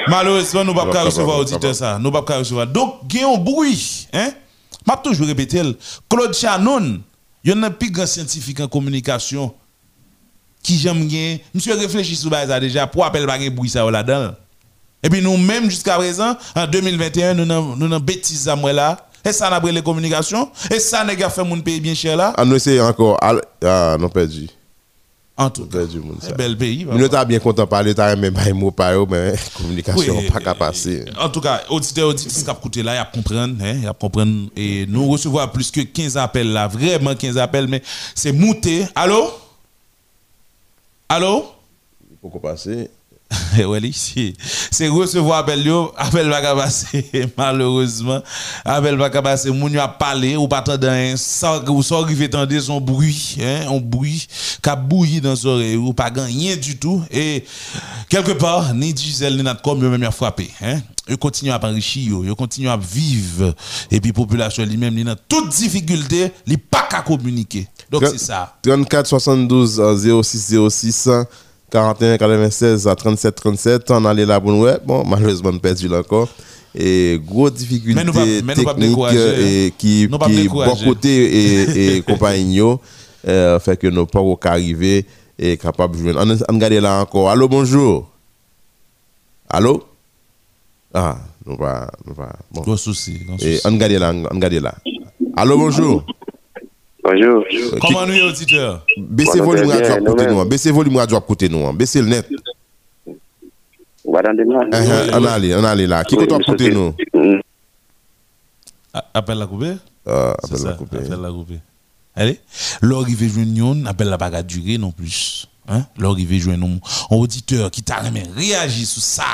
Malheureusement, 0.08 0.64
nous 0.64 0.72
ne 0.72 0.78
pouvons 0.78 0.92
pas 0.92 1.04
recevoir 1.04 1.38
auditeur 1.38 1.74
ça. 1.74 1.98
Nous 1.98 2.06
ne 2.06 2.10
pouvons 2.10 2.24
pas 2.24 2.38
recevoir. 2.38 2.66
Donc, 2.66 2.94
il 3.12 3.20
y 3.20 3.22
a 3.22 3.28
un 3.28 3.36
bruit. 3.36 4.08
Hein? 4.12 4.30
Je 4.86 4.92
vais 4.92 4.98
toujours 5.02 5.26
répéter. 5.26 5.62
Claude 6.08 6.34
Chanon, 6.34 7.00
il 7.44 7.50
y 7.50 7.52
a 7.52 7.56
un 7.66 7.70
plus 7.70 7.90
grand 7.90 8.06
scientifique 8.06 8.60
en 8.60 8.66
communication 8.68 9.54
qui 10.62 10.78
j'aime 10.78 11.06
bien. 11.06 11.38
Monsieur 11.54 11.74
réfléchit 11.74 12.16
sur 12.16 12.30
ça 12.30 12.60
déjà 12.60 12.86
pour 12.86 13.04
appeler 13.04 13.26
pas 13.26 13.34
un 13.34 13.50
bruit 13.50 13.70
ça 13.70 13.88
là-dedans. 13.90 14.34
Et 15.02 15.08
puis 15.08 15.22
nous-mêmes, 15.22 15.70
jusqu'à 15.70 15.96
présent, 15.96 16.36
en 16.54 16.66
2021, 16.66 17.34
nous 17.34 17.50
avons 17.52 18.00
bêtise 18.00 18.48
à 18.48 18.56
moi 18.56 18.72
là. 18.72 19.06
Et 19.24 19.32
ça 19.32 19.48
n'a 19.48 19.60
pas 19.60 19.70
les 19.70 19.82
communications. 19.82 20.50
Et 20.70 20.78
ça 20.80 21.04
n'a 21.04 21.14
pas 21.14 21.30
fait 21.30 21.44
mon 21.44 21.60
pays 21.60 21.80
bien 21.80 21.94
cher 21.94 22.16
là. 22.16 22.32
Ah, 22.36 22.44
nous 22.44 22.56
essayons 22.56 22.84
encore. 22.84 23.18
Ah, 23.22 23.96
non, 23.98 24.08
perdu. 24.08 24.48
En 25.40 25.48
tout 25.48 25.64
cas, 25.64 25.78
c'est 26.20 26.36
bel 26.36 26.54
pays. 26.54 26.84
Nous 26.84 27.08
sommes 27.08 27.24
bien 27.24 27.38
content 27.38 27.62
de 27.62 27.68
parler, 27.68 27.98
as 27.98 28.14
même 28.14 28.34
pas 28.34 28.52
mot 28.52 28.70
par 28.70 28.92
mais 29.08 29.32
communication 29.56 30.18
oui, 30.18 30.28
pas 30.28 30.54
passer. 30.54 31.06
En 31.18 31.30
tout 31.30 31.40
cas, 31.40 31.62
auditeur, 31.70 32.08
auditrice 32.08 32.42
qui 32.42 32.50
écouté 32.50 32.82
là, 32.82 32.94
il 32.96 32.98
a 32.98 33.06
comprendre, 33.06 33.54
hein, 33.64 33.78
il 33.80 33.88
a 33.88 33.94
comprendre 33.94 34.50
et 34.54 34.84
nous 34.86 35.08
recevons 35.08 35.48
plus 35.48 35.70
que 35.70 35.80
15 35.80 36.18
appels 36.18 36.52
là, 36.52 36.68
vraiment 36.68 37.14
15 37.14 37.38
appels 37.38 37.68
mais 37.68 37.82
c'est 38.14 38.32
mouté. 38.32 38.84
Allô? 38.94 39.30
Allô? 41.08 41.46
Pourquoi 42.20 42.42
passer? 42.42 42.90
C'est 44.70 44.88
recevoir 44.88 45.38
appel 45.38 45.64
yo, 45.64 45.92
appel 45.96 46.28
va 46.28 46.54
passer 46.54 47.08
malheureusement, 47.36 48.20
appel 48.64 48.96
va 48.96 49.10
passer 49.10 49.50
moun 49.50 49.76
a 49.76 49.88
parlé 49.88 50.36
ou 50.36 50.48
pas 50.48 50.62
tendre 50.62 51.16
sans 51.16 51.62
ou 51.68 51.82
sans 51.82 52.02
arriver 52.02 52.28
tendre 52.28 52.58
son 52.58 52.80
bruit, 52.80 53.36
hein, 53.40 53.66
un 53.68 53.78
bruit 53.78 54.26
qui 54.62 54.70
bouilli 54.88 55.20
dans 55.20 55.34
oreilles 55.44 55.76
ou 55.76 55.92
pas 55.92 56.10
rien 56.14 56.56
du 56.56 56.76
tout. 56.76 57.02
Et 57.10 57.44
quelque 58.08 58.32
part 58.32 58.74
ni 58.74 58.96
Gisèle 58.96 59.36
ni 59.36 59.42
notre 59.42 59.62
comme 59.62 59.78
même 59.78 60.02
a 60.02 60.10
frappé, 60.10 60.50
hein. 60.62 60.80
Ils 61.08 61.16
continuent 61.16 61.50
à 61.50 61.60
enrichir, 61.64 62.20
ils 62.24 62.34
continuent 62.34 62.68
à 62.68 62.76
vivre. 62.76 63.54
Et 63.90 64.00
puis 64.00 64.12
population 64.12 64.64
lui-même 64.64 64.96
il 64.98 65.08
a 65.08 65.16
toute 65.16 65.50
difficulté, 65.50 66.32
il 66.46 66.58
pas 66.58 66.86
qu'à 66.88 67.02
communiquer. 67.02 67.66
Donc 67.90 68.06
c'est 68.06 68.18
ça. 68.18 68.56
34 68.62 69.06
72 69.06 69.82
06 70.22 70.54
06 70.68 71.08
41 71.70 72.18
96 72.18 72.88
à 72.88 72.94
37 72.96 73.34
37 73.34 73.90
on 73.90 74.04
allait 74.04 74.26
là 74.26 74.40
pour 74.40 74.50
nous 74.52 74.66
bon 74.84 75.04
malheureusement 75.06 75.50
on 75.52 75.58
perdu 75.58 75.88
là 75.88 76.00
encore. 76.00 76.28
Et 76.74 77.20
gros 77.24 77.50
difficulté 77.50 78.04
technique 78.54 78.98
et 79.38 79.72
qui 79.76 80.08
qui 80.08 80.48
bon 80.48 80.76
côté 80.84 81.08
et, 81.08 81.96
et 81.96 82.02
compagnie 82.06 82.60
euh, 83.26 83.58
fait 83.58 83.76
que 83.76 83.86
nous 83.86 84.06
pas 84.06 84.20
arriver 84.44 85.04
et 85.38 85.56
capable 85.56 85.96
de 85.96 86.00
jouer. 86.00 86.14
On, 86.16 86.28
on 86.30 86.54
regarde 86.54 86.72
là 86.74 87.00
encore. 87.00 87.30
Allô 87.30 87.48
bonjour. 87.48 88.08
Allô? 89.48 89.84
Ah 90.94 91.18
nous 91.46 91.56
pas 91.56 91.90
nous 92.06 92.14
pas 92.14 92.32
bon. 92.50 92.60
Gros 92.62 92.76
souci 92.76 93.20
et 93.40 93.58
on 93.64 93.70
regarde 93.70 93.92
là 93.92 94.12
on 94.12 94.34
regarde 94.34 94.54
là. 94.54 94.74
Allô 95.36 95.56
bonjour 95.58 96.04
Bonjour. 97.10 97.44
Comment 97.80 98.06
nous, 98.06 98.22
auditeur? 98.22 98.86
Baissez 98.96 99.38
le 99.38 99.44
volume 99.44 99.68
radio 99.68 99.92
à 99.92 100.00
côté 100.00 100.26
nous. 100.26 100.44
Baissez 100.44 100.68
le 100.68 100.74
volume 100.74 100.96
radio 100.96 101.16
à 101.16 101.20
côté 101.20 101.48
nous. 101.48 101.72
Baissez 101.72 102.00
le 102.02 102.08
net. 102.08 102.28
On 104.04 104.14
allait, 104.14 105.54
on 105.54 105.64
allait 105.64 105.86
là. 105.88 106.04
Qui 106.04 106.16
peut 106.16 106.26
côté 106.26 106.70
nous? 106.70 106.94
Appelle 109.14 109.38
la 109.38 109.46
coupée 109.46 109.76
Appelle 110.06 110.62
la 110.64 110.72
coupée. 110.74 110.98
Appelle 110.98 111.20
la 111.20 111.30
coupée. 111.30 111.60
Allez, 112.14 112.40
l'arrivée 112.82 113.28
joindre 113.28 113.88
appelle 113.88 114.08
la 114.08 114.16
bagarre 114.16 114.44
durer 114.44 114.78
non 114.78 114.90
plus. 114.90 115.46
Hein? 115.68 115.86
L'arrivée 115.96 116.38
joindre 116.38 116.66
un 116.66 117.16
auditeur 117.16 117.70
qui 117.70 117.82
t'a 117.82 118.02
réagi 118.36 118.86
sur 118.86 119.02
ça. 119.02 119.24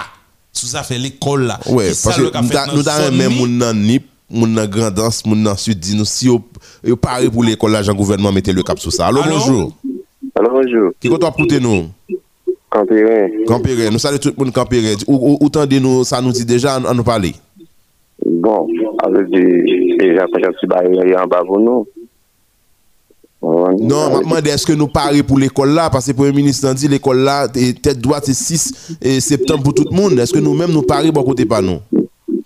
Sur 0.52 0.68
ça 0.68 0.82
fait 0.82 0.98
l'école 0.98 1.44
là. 1.44 1.58
Ouais, 1.66 1.92
parce 2.02 2.16
que 2.16 2.74
nous 2.74 2.88
avons 2.88 3.16
même 3.16 3.34
mon 3.34 3.74
nip 3.74 4.06
moun 4.30 4.52
nan 4.54 4.66
grandance, 4.66 5.24
moun 5.26 5.42
nan 5.42 5.56
sud 5.56 5.82
si 6.04 6.26
yo, 6.26 6.40
yo 6.84 6.96
pare 6.96 7.30
pour 7.30 7.44
l'école 7.44 7.72
l'agent 7.72 7.94
gouvernement 7.94 8.32
mettez 8.32 8.52
le 8.52 8.62
cap 8.62 8.78
sur 8.78 8.92
ça. 8.92 9.06
Allô, 9.06 9.20
bonjour. 9.22 9.72
Allô, 10.34 10.50
bonjour. 10.50 10.90
Qui 11.00 11.08
qu'on 11.08 11.16
écouter 11.16 11.60
nous? 11.60 11.86
Campérin. 12.68 13.28
Campérin, 13.46 13.90
nous 13.90 13.98
saluons 13.98 14.18
tout 14.18 14.32
le 14.36 14.44
monde 14.44 14.52
Campérin. 14.52 14.94
Autant 15.06 15.64
de 15.64 15.78
nous, 15.78 16.04
ça 16.04 16.20
nous 16.20 16.32
dit 16.32 16.44
déjà, 16.44 16.78
on 16.84 16.94
nous 16.94 17.04
parler? 17.04 17.34
Bon, 18.24 18.66
avec 19.02 19.30
déjà, 19.30 20.26
quand 20.32 20.40
je 20.40 20.58
suis 20.58 21.16
en 21.16 21.26
bas 21.26 21.42
pour 21.46 21.60
nous. 21.60 21.86
Non, 23.42 24.18
demandé 24.18 24.50
est-ce 24.50 24.66
que 24.66 24.72
nous 24.72 24.88
parions 24.88 25.22
pour 25.22 25.38
l'école 25.38 25.70
là? 25.70 25.88
Parce 25.88 26.06
que 26.06 26.10
le 26.10 26.16
Premier 26.16 26.32
ministre 26.32 26.66
a 26.68 26.74
dit 26.74 26.88
l'école 26.88 27.18
là 27.18 27.46
tête 27.48 28.00
droite 28.00 28.24
c'est 28.26 28.34
6 28.34 28.96
et 29.00 29.20
septembre 29.20 29.62
pour 29.62 29.74
tout 29.74 29.84
le 29.88 29.96
monde. 29.96 30.18
Est-ce 30.18 30.32
que 30.32 30.40
nous-mêmes 30.40 30.72
nous 30.72 30.82
parions 30.82 31.12
bon 31.12 31.22
côté 31.22 31.44
pas 31.44 31.62
nous? 31.62 31.78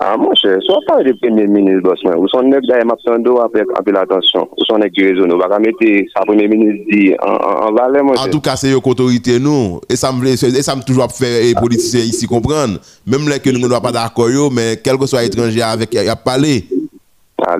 A 0.00 0.16
monshe, 0.16 0.48
sou 0.64 0.78
a 0.78 0.80
pale 0.86 1.04
de 1.04 1.12
premye 1.20 1.44
minis 1.44 1.82
bosman, 1.84 2.14
ou 2.16 2.28
son 2.32 2.46
nek 2.48 2.64
daye 2.64 2.86
mapsando 2.88 3.34
apèk 3.44 3.68
apè 3.76 3.92
l'atensyon, 3.92 4.46
ou 4.56 4.64
son 4.64 4.80
nek 4.80 4.94
gire 4.96 5.12
zonou, 5.18 5.36
baka 5.36 5.58
mette 5.60 5.90
sa 6.14 6.22
premye 6.24 6.46
minis 6.48 6.78
di 6.86 7.02
an 7.20 7.76
valè 7.76 8.00
monshe. 8.06 8.22
An 8.22 8.32
tou 8.32 8.40
kase 8.40 8.72
yo 8.72 8.80
kotorite 8.80 9.36
nou, 9.44 9.76
e 9.84 9.98
sa 10.00 10.08
m 10.16 10.22
toujwa 10.24 11.04
pou 11.10 11.20
fè 11.20 11.52
politisyen 11.60 12.08
isi 12.08 12.30
kompran, 12.30 12.78
mèm 13.04 13.28
lè 13.28 13.42
ke 13.44 13.52
nou 13.52 13.66
nou 13.66 13.76
apad 13.76 14.00
akoyo, 14.00 14.48
mè 14.48 14.78
kelko 14.80 15.04
swa 15.10 15.20
etranje 15.28 15.60
avèk 15.68 15.98
ap 16.06 16.24
pale. 16.24 16.62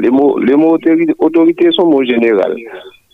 Le 0.01 0.09
mou 0.09 0.73
otorite 1.21 1.75
son 1.77 1.93
mou 1.93 2.09
general. 2.09 2.57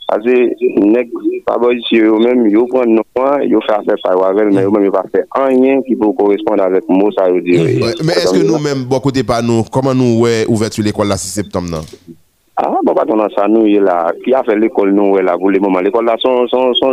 Ase, 0.06 0.34
nek, 0.78 1.08
paboy 1.48 1.80
si 1.88 1.98
yo 1.98 2.20
men, 2.22 2.44
yo 2.46 2.62
pon 2.70 2.92
nou 2.94 3.22
an, 3.26 3.40
yo 3.50 3.58
fè 3.66 3.74
afè 3.74 3.96
fè 3.98 4.12
wavel, 4.14 4.52
men 4.54 4.62
yo 4.62 4.70
men 4.70 4.84
yo 4.86 4.92
pa 4.94 5.02
fè 5.10 5.24
anyen 5.40 5.80
ki 5.82 5.96
pou 5.98 6.14
koresponde 6.14 6.62
avèk 6.62 6.86
mou 6.92 7.10
sa 7.16 7.24
yo 7.32 7.40
dire. 7.42 7.72
Men 8.06 8.12
eske 8.14 8.44
nou 8.46 8.60
men, 8.62 8.84
bo 8.86 9.00
kote 9.02 9.24
pa 9.26 9.40
nou, 9.42 9.66
koman 9.74 9.98
nou 9.98 10.20
wè 10.22 10.44
ouvertu 10.46 10.84
l'ekol 10.86 11.10
la 11.10 11.18
6 11.18 11.34
septem 11.40 11.66
nan? 11.72 11.82
A, 12.54 12.68
bo 12.86 12.94
paton 12.94 13.18
nan 13.18 13.34
sa 13.34 13.48
nou 13.50 13.66
ye 13.66 13.80
la, 13.82 13.96
ki 14.22 14.36
a 14.38 14.44
fè 14.46 14.54
l'ekol 14.54 14.94
nou 14.94 15.16
wè 15.16 15.24
la 15.26 15.34
pou 15.42 15.50
le 15.50 15.58
mouman. 15.64 15.82
L'ekol 15.82 16.06
la 16.06 16.14
son 16.22 16.46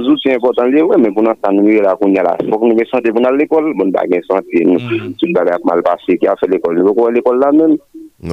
zouti 0.10 0.34
important 0.34 0.74
liye 0.74 0.82
wè, 0.90 0.98
men 0.98 1.14
pou 1.14 1.22
nan 1.22 1.38
sa 1.38 1.54
nou 1.54 1.70
ye 1.70 1.86
la 1.86 1.94
koun 2.02 2.18
ya 2.18 2.26
la. 2.26 2.34
Fok 2.42 2.66
nou 2.66 2.80
gen 2.82 2.90
sante 2.90 3.14
pou 3.14 3.22
nan 3.22 3.38
l'ekol, 3.38 3.70
bon 3.78 3.94
bagen 3.94 4.26
sante, 4.26 4.66
nou 4.66 4.82
tout 5.22 5.38
bagen 5.38 5.54
ak 5.60 5.70
malpase, 5.70 6.18
ki 6.18 6.34
a 6.34 6.36
fè 6.42 6.50
l'ekol 6.50 6.82
nou 6.82 6.98
wè 6.98 7.14
l'ekol 7.20 7.38
la 7.46 7.54
men. 7.54 7.78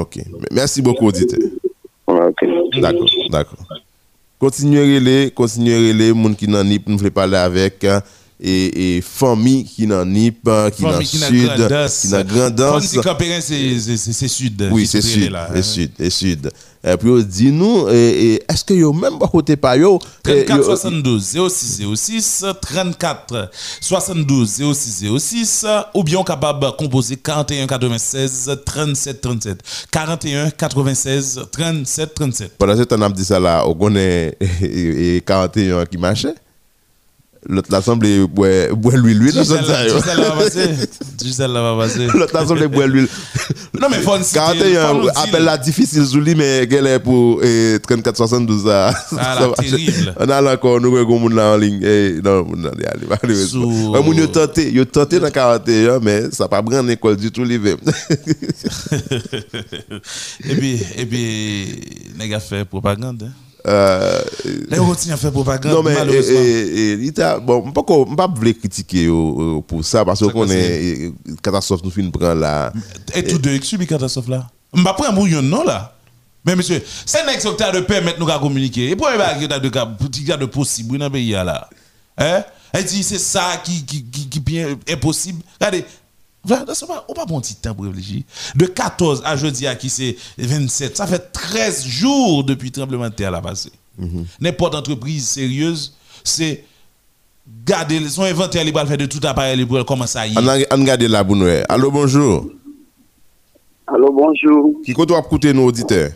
Ok, 0.01 0.22
mersi 0.57 0.81
bokou 0.81 1.12
dite. 1.12 1.37
Ok. 2.09 2.49
D'akon, 2.81 3.07
d'akon. 3.28 3.70
Continuez 4.41 5.01
les, 5.01 5.30
continuez 5.32 5.93
les 5.93 6.14
moun 6.14 6.34
qui 6.34 6.49
nous 6.49 6.57
voulons 6.97 7.11
parler 7.11 7.36
avec 7.36 7.84
euh, 7.84 8.01
et, 8.43 8.97
et 8.97 9.01
famille 9.03 9.64
qui 9.64 9.86
nan 9.86 10.09
nip, 10.11 10.43
qui 10.74 10.82
n'a 10.82 10.99
sud, 11.05 11.51
qui 12.03 12.09
nan 12.09 12.22
grandance. 12.26 12.84
C'est 12.86 14.28
sud. 14.28 14.68
Oui, 14.72 14.86
c'est 14.86 15.03
sud. 15.03 15.36
c'est 15.55 15.62
sud, 15.62 15.91
c'est 15.99 16.11
sud. 16.11 16.51
Et 16.82 16.97
puis, 16.97 17.11
dis-nous, 17.24 17.88
est-ce 17.91 18.64
que 18.64 18.72
yo 18.72 18.91
même 18.95 19.18
pas 19.18 19.28
côté 19.28 19.55
pas 19.57 19.76
yo? 19.76 19.99
eh, 20.26 20.47
34 20.47 20.57
yo- 20.57 20.64
72 20.64 21.22
06 21.51 21.82
06 21.95 22.45
34 22.62 23.51
72 23.82 24.49
06 24.72 25.05
06 25.18 25.66
ou 25.95 26.03
bien 26.03 26.22
capable 26.22 26.64
de 26.64 26.70
composer 26.70 27.16
41 27.16 27.66
96 27.66 28.51
37 28.64 29.20
37 29.20 29.61
41 29.91 30.51
96 30.51 31.41
37 31.53 32.14
37 32.14 32.53
Pendant 32.57 32.76
ce 32.76 32.82
temps, 32.84 32.97
on 32.99 33.03
a 33.03 33.11
dit 33.11 33.24
ça 33.26 33.38
là, 33.38 33.62
on 33.66 33.74
connaît 33.74 34.34
et- 34.62 35.16
et 35.16 35.20
41 35.20 35.84
qui 35.84 35.99
marchait. 35.99 36.34
L'autre 37.49 37.68
l'assemblée 37.72 38.26
boit 38.26 38.68
l'huile, 38.97 39.18
l'huile, 39.18 39.45
ça, 39.45 39.55
va 39.62 39.62
passer 40.32 40.74
va 41.38 41.76
passer 41.76 42.07
L'autre 42.12 42.34
l'assemblée 42.34 42.68
boit 42.68 42.86
l'huile. 42.86 43.09
non 43.80 43.88
mais 43.88 43.97
faut 44.01 44.12
en 44.12 44.22
citer, 44.22 44.38
41, 44.38 44.86
faut 44.86 44.95
nous 44.95 45.03
dire. 45.05 45.12
appel 45.16 45.45
la 45.45 45.57
difficile 45.57 46.05
mais 46.36 46.68
qu'elle 46.68 46.86
est 46.86 46.99
pour 46.99 47.41
eh, 47.43 47.78
34-72 47.78 48.64
ça. 48.66 48.93
Ah, 49.18 49.49
terrible. 49.59 50.14
On 50.18 50.28
a 50.28 50.41
là 50.43 50.53
encore, 50.53 50.82
nous, 50.82 50.91
moun 50.91 51.34
là 51.34 51.53
en 51.53 51.57
ligne. 51.57 51.80
Eh, 51.82 52.20
non, 52.22 52.45
moun 52.45 52.62
là, 52.62 52.72
allez, 52.72 53.07
malheureusement. 53.09 54.03
Moun 54.03 54.18
yo 54.18 54.26
tenté, 54.26 54.70
yo 54.70 54.84
tenté 54.84 55.18
dans 55.18 55.30
41, 55.30 55.99
mais 56.01 56.30
ça 56.32 56.47
pas 56.47 56.62
prendre 56.62 56.88
l'école 56.88 57.16
du 57.16 57.32
tout, 57.32 57.45
l'hiver. 57.45 57.76
et 60.45 60.55
puis 60.57 60.82
et 60.97 61.07
puis 61.07 61.80
les 62.18 62.28
gars 62.28 62.41
fait 62.41 62.66
propagande 62.66 63.22
hein. 63.22 63.32
Euh, 63.67 64.23
les 64.71 64.77
gars 64.79 64.85
à 65.13 65.17
faire 65.19 65.33
propagande 65.33 65.73
non 65.73 65.83
mais 65.83 65.93
malheureusement 65.93 66.41
il 66.41 67.13
t'a- 67.13 67.39
bon 67.39 67.63
on 67.67 67.73
pas 67.73 67.83
on 67.89 68.17
pas 68.17 68.33
critiquer 68.59 69.03
yo, 69.03 69.37
yo, 69.39 69.61
pour 69.63 69.85
ça 69.85 70.03
parce 70.03 70.21
qu'on 70.21 70.47
que 70.47 70.53
est 70.53 71.03
eh, 71.03 71.13
catastrophe 71.43 71.83
nous 71.85 71.91
fin 71.91 72.09
prendre 72.09 72.41
là 72.41 72.73
Et 73.15 73.23
tout 73.23 73.39
deux 73.39 73.61
subi 73.61 73.87
catastrophe 73.87 74.29
là. 74.29 74.47
M'a 74.73 74.95
pas 74.95 75.11
un 75.11 75.13
bouillon 75.13 75.43
non 75.43 75.65
là. 75.65 75.95
Mais 76.45 76.57
monsieur, 76.57 76.83
c'est 77.05 77.21
un 77.21 77.39
secteur 77.39 77.73
de 77.73 77.81
permettre 77.81 78.19
nous 78.19 78.31
à 78.31 78.39
communiquer. 78.39 78.91
Et 78.91 78.97
pour 78.97 79.09
il 79.11 79.43
y 79.47 79.53
a 79.53 79.59
de 79.59 79.69
cas 79.69 79.85
petit 79.85 80.25
de 80.25 80.47
possible 80.47 80.97
dans 80.97 81.07
le 81.07 81.11
pays 81.11 81.31
là. 81.33 81.69
Hein? 82.17 82.43
Elle 82.73 82.85
dit 82.85 83.03
c'est 83.03 83.19
ça 83.19 83.61
qui 83.63 83.85
qui 83.85 84.05
qui, 84.05 84.29
qui 84.29 84.41
bien 84.41 84.77
impossible. 84.89 85.43
Regardez. 85.61 85.85
Voilà, 86.43 86.74
ça 86.74 86.86
va, 86.86 87.05
on 87.09 87.12
pas 87.12 87.26
bon 87.26 87.41
petit 87.41 87.55
temps 87.57 87.74
pour 87.74 87.84
réfléchir. 87.84 88.22
De 88.57 88.66
14 88.66 89.22
à 89.24 89.36
jeudi 89.36 89.66
à 89.66 89.74
qui 89.74 89.91
c'est 89.91 90.16
27, 90.38 90.97
ça 90.97 91.07
fait 91.07 91.30
13 91.32 91.84
jours 91.86 92.45
depuis 92.45 92.68
le 92.68 92.72
tremblement 92.72 93.09
de 93.09 93.14
terre 93.14 93.30
là 93.30 93.41
passé. 93.43 93.70
N'importe 94.41 94.74
entreprise 94.74 95.28
sérieuse, 95.28 95.95
c'est 96.24 96.64
garder 97.66 98.01
son 98.09 98.22
inventaire 98.22 98.64
libre 98.64 98.84
faire 98.86 98.97
de 98.97 99.07
tout 99.07 99.20
appareil 99.26 99.64
pour 99.66 99.84
commencer 99.84 100.18
à 100.18 100.26
y. 100.26 100.34
on 100.38 100.47
a 100.49 100.59
on 100.70 101.09
là 101.09 101.24
pour 101.24 101.36
nous 101.36 101.47
eh. 101.49 101.62
allô 101.68 101.91
bonjour 101.91 102.47
Allô, 103.86 104.12
bonjour. 104.12 104.74
qui 104.84 104.93
va 104.93 105.22
coûter 105.22 105.53
nos 105.53 105.66
auditeurs 105.66 106.12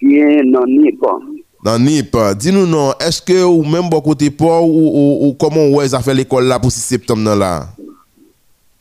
Bien, 0.00 0.42
non, 0.44 0.64
ni 0.66 0.92
pas. 0.92 1.18
dans 1.64 1.78
NIP 1.78 2.16
dis-nous 2.38 2.66
non 2.66 2.92
est-ce 3.00 3.20
que 3.22 3.42
ou 3.44 3.62
même 3.64 3.88
bon 3.88 4.00
côté 4.00 4.30
pas 4.30 4.60
ou, 4.60 4.66
ou, 4.66 5.26
ou 5.28 5.32
comment 5.34 5.66
ouais 5.68 5.88
ça 5.88 6.00
fait 6.00 6.14
l'école 6.14 6.44
là 6.44 6.58
pour 6.58 6.70
6 6.70 6.80
septembre 6.80 7.34
là? 7.34 7.68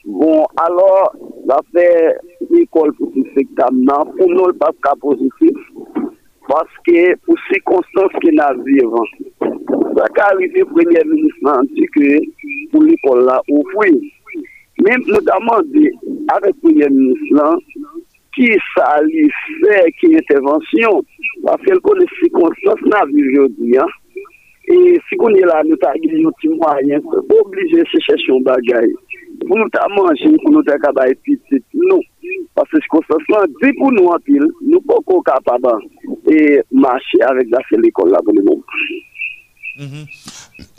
Bon, 0.06 0.46
alor, 0.62 1.16
la 1.50 1.56
fe 1.74 1.86
l'ekol 2.52 2.92
pou 2.94 3.10
ti 3.16 3.24
sektam 3.34 3.80
nan, 3.88 4.12
pou 4.20 4.28
nou 4.30 4.52
l'pas 4.52 4.76
ka 4.86 4.92
pozitif, 5.02 5.64
paske 6.46 7.06
pou 7.26 7.34
si 7.48 7.58
konstans 7.66 8.14
ki 8.22 8.36
nan 8.38 8.62
vivan. 8.68 9.10
Sa 9.98 10.06
ka 10.14 10.28
arrive 10.36 10.68
premye 10.76 11.02
ministran 11.10 11.66
di 11.72 11.90
ke 11.98 12.12
pou 12.70 12.84
l'ekol 12.86 13.24
la 13.26 13.40
oufwi. 13.50 13.98
Men, 14.86 15.08
notaman 15.10 15.66
di, 15.74 15.90
avek 16.36 16.62
premye 16.62 16.92
ministran, 16.94 17.58
ki 18.38 18.52
sa 18.76 18.92
li 19.08 19.26
fe 19.64 19.82
ki 19.98 20.14
intervensyon, 20.20 21.02
paske 21.50 21.80
l'kone 21.80 22.06
si 22.20 22.30
konstans 22.38 22.86
nan 22.94 23.10
vivan 23.18 23.58
di, 23.58 23.74
an. 23.82 23.90
E 24.66 24.78
si 25.10 25.18
konye 25.22 25.46
la 25.46 25.60
nou 25.66 25.78
ta 25.82 25.92
gil 25.98 26.14
yon 26.24 26.34
ti 26.42 26.50
mwayen, 26.54 27.02
pou 27.10 27.42
oblije 27.42 27.84
se 27.90 28.06
chesyon 28.06 28.46
bagay. 28.46 28.94
Pour 29.48 29.58
nous 29.58 29.70
t'as 29.70 29.88
mangé, 29.90 30.36
pour 30.44 30.52
nous 30.52 30.64
capable 30.64 31.16
petit, 31.24 31.62
non. 31.74 32.00
Parce 32.56 32.70
que 32.70 32.78
circonstances 32.80 33.28
là, 33.30 33.46
dit 33.62 33.74
pour 33.78 33.92
nous 33.92 34.06
en 34.08 34.18
pile, 34.20 34.46
nous 34.62 34.82
pas 34.82 34.96
encore 34.96 35.24
capables 35.24 35.82
et 36.32 36.62
marcher 36.72 37.22
avec 37.28 37.48
la 37.52 37.60
seule 37.70 37.86
école 37.86 38.12
là 38.12 38.20
pour 38.24 38.34
le 38.34 38.44
moment. 38.44 38.62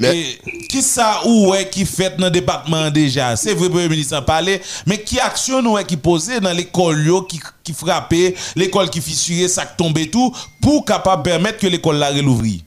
Mais- 0.01 0.21
Et 0.21 0.67
qui 0.71 0.81
ça 0.81 1.21
ou 1.27 1.53
est 1.55 1.69
qui 1.71 1.85
fait 1.85 2.17
dans 2.19 2.27
le 2.27 2.31
département 2.31 2.91
déjà 2.91 3.37
C'est 3.37 3.53
vrai, 3.53 3.65
le 3.67 3.71
Premier 3.71 3.89
ministre 3.91 4.17
a 4.17 4.23
parlé, 4.23 4.59
mais 4.87 4.97
qui 4.99 5.21
action 5.21 5.59
ou 5.61 5.77
est 5.77 5.85
qui 5.87 5.99
posé 5.99 6.41
dans 6.41 6.57
l'école 6.57 7.05
yo, 7.05 7.23
qui, 7.23 7.39
qui 7.63 7.75
frappait, 7.75 8.35
l'école 8.57 8.89
qui 8.89 9.03
fissurait, 9.03 9.49
ça 9.49 9.67
qui 9.67 9.77
tombait 9.77 10.07
tout, 10.07 10.33
pour 10.63 10.85
capable 10.87 11.23
permettre 11.25 11.59
que 11.59 11.67
l'école 11.67 11.97
la 11.97 12.09
relouvrir 12.11 12.61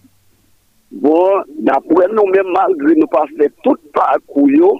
Bon, 0.92 1.30
d'après 1.60 2.08
nous-mêmes, 2.14 2.52
malgré 2.54 2.96
nous 2.96 3.08
pas 3.08 3.26
fait 3.38 3.52
tout 3.64 3.76
parcours, 3.94 4.50
yo, 4.52 4.80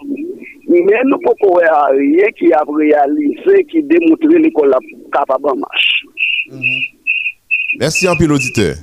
mais 0.70 1.02
nous 1.06 1.18
ne 1.18 1.36
pouvons 1.38 1.56
pas 1.56 1.88
rien 1.92 2.30
qui 2.38 2.54
a 2.54 2.64
réalisé, 2.68 3.66
qui 3.70 3.82
démontre 3.84 4.28
l'école 4.28 4.70
là 4.70 4.78
capable 5.12 5.44
de 5.44 5.60
marcher. 5.60 6.06
Merci 7.80 8.08
en 8.08 8.16
pile 8.16 8.32
auditeur. 8.32 8.76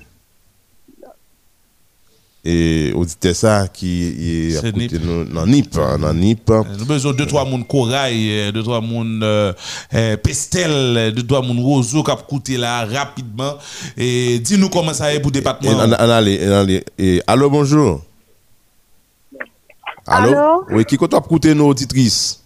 Et 2.49 2.93
auditeur 2.95 3.35
ça 3.35 3.67
qui 3.73 4.53
est 4.53 4.77
NIP. 4.77 4.95
dans 5.33 5.47
NIP, 5.47 5.77
hein, 5.79 6.15
NIP. 6.15 6.49
Nous 6.49 6.55
avons 6.55 6.85
besoin 6.85 7.13
de 7.13 7.17
deux, 7.17 7.27
trois 7.27 7.45
moun 7.45 7.65
corail, 7.65 8.31
euh, 8.31 8.53
deux, 8.53 8.63
trois 8.63 8.81
moun 8.81 9.21
euh, 9.25 9.53
euh, 9.95 10.17
pestel, 10.17 11.13
deux, 11.13 11.25
trois 11.25 11.43
moun 11.43 11.59
roseau 11.59 12.05
qui 12.05 12.11
a 12.13 12.17
coûté 12.17 12.57
là 12.57 12.85
rapidement. 12.85 13.55
Et 13.97 14.39
dis-nous 14.39 14.69
comment 14.69 14.95
ça 14.95 15.13
est 15.13 15.19
pour 15.19 15.33
le 15.33 15.41
département. 15.41 15.77
allô, 17.27 17.51
bonjour. 17.51 18.01
Alo? 20.07 20.65
Oui, 20.71 20.87
ki 20.89 20.99
kote 21.01 21.19
ap 21.19 21.27
koute 21.29 21.55
nou 21.57 21.75
titris? 21.77 22.39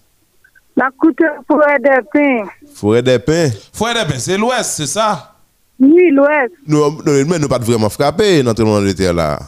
La 0.78 0.88
koute 0.90 1.28
Fouè 1.48 1.76
de 1.84 1.96
Pin. 2.12 2.48
Fouè 2.76 3.02
de 3.04 3.18
Pin? 3.20 3.52
Fouè 3.76 3.92
de 3.94 4.06
Pin, 4.08 4.18
c'est 4.18 4.38
l'ouest, 4.38 4.76
c'est 4.76 4.86
ça? 4.86 5.34
Oui, 5.78 6.10
l'ouest. 6.10 6.52
Non, 6.66 6.90
non 7.04 7.24
mais 7.28 7.38
nous 7.38 7.48
pas 7.48 7.58
vraiment 7.58 7.90
frappé 7.90 8.42
dans 8.42 8.54
tout 8.54 8.62
le 8.62 8.68
monde 8.68 8.86
de 8.86 8.92
terre 8.92 9.14
là. 9.14 9.38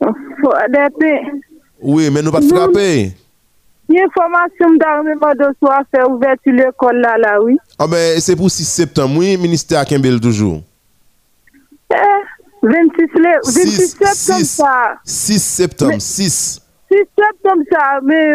Fouè 0.00 0.68
de 0.68 0.84
Pin. 0.98 1.38
Oui, 1.80 2.10
mais 2.10 2.22
nous 2.22 2.32
pas 2.32 2.42
frappé. 2.42 3.14
Yon 3.88 4.10
formasyon 4.12 4.74
d'armè 4.82 5.14
mòdò 5.16 5.48
sou 5.56 5.70
a 5.72 5.80
fè 5.88 6.02
ouver 6.04 6.36
tu 6.44 6.52
l'ekol 6.52 6.98
la 7.00 7.14
la, 7.16 7.38
oui. 7.40 7.54
A 7.78 7.86
ah, 7.86 7.88
ben, 7.88 8.18
se 8.20 8.34
pou 8.36 8.52
6 8.52 8.68
septem, 8.82 9.14
oui, 9.16 9.32
ministè 9.40 9.78
Akembel 9.80 10.18
toujou. 10.20 10.60
Eh, 11.88 12.18
26 12.60 13.86
septem 13.94 14.44
sa. 14.44 14.74
6 15.08 15.46
septem, 15.62 15.96
6. 16.04 16.36
6 16.90 16.98
septembre 17.16 17.62
ça, 17.70 18.00
mais 18.02 18.32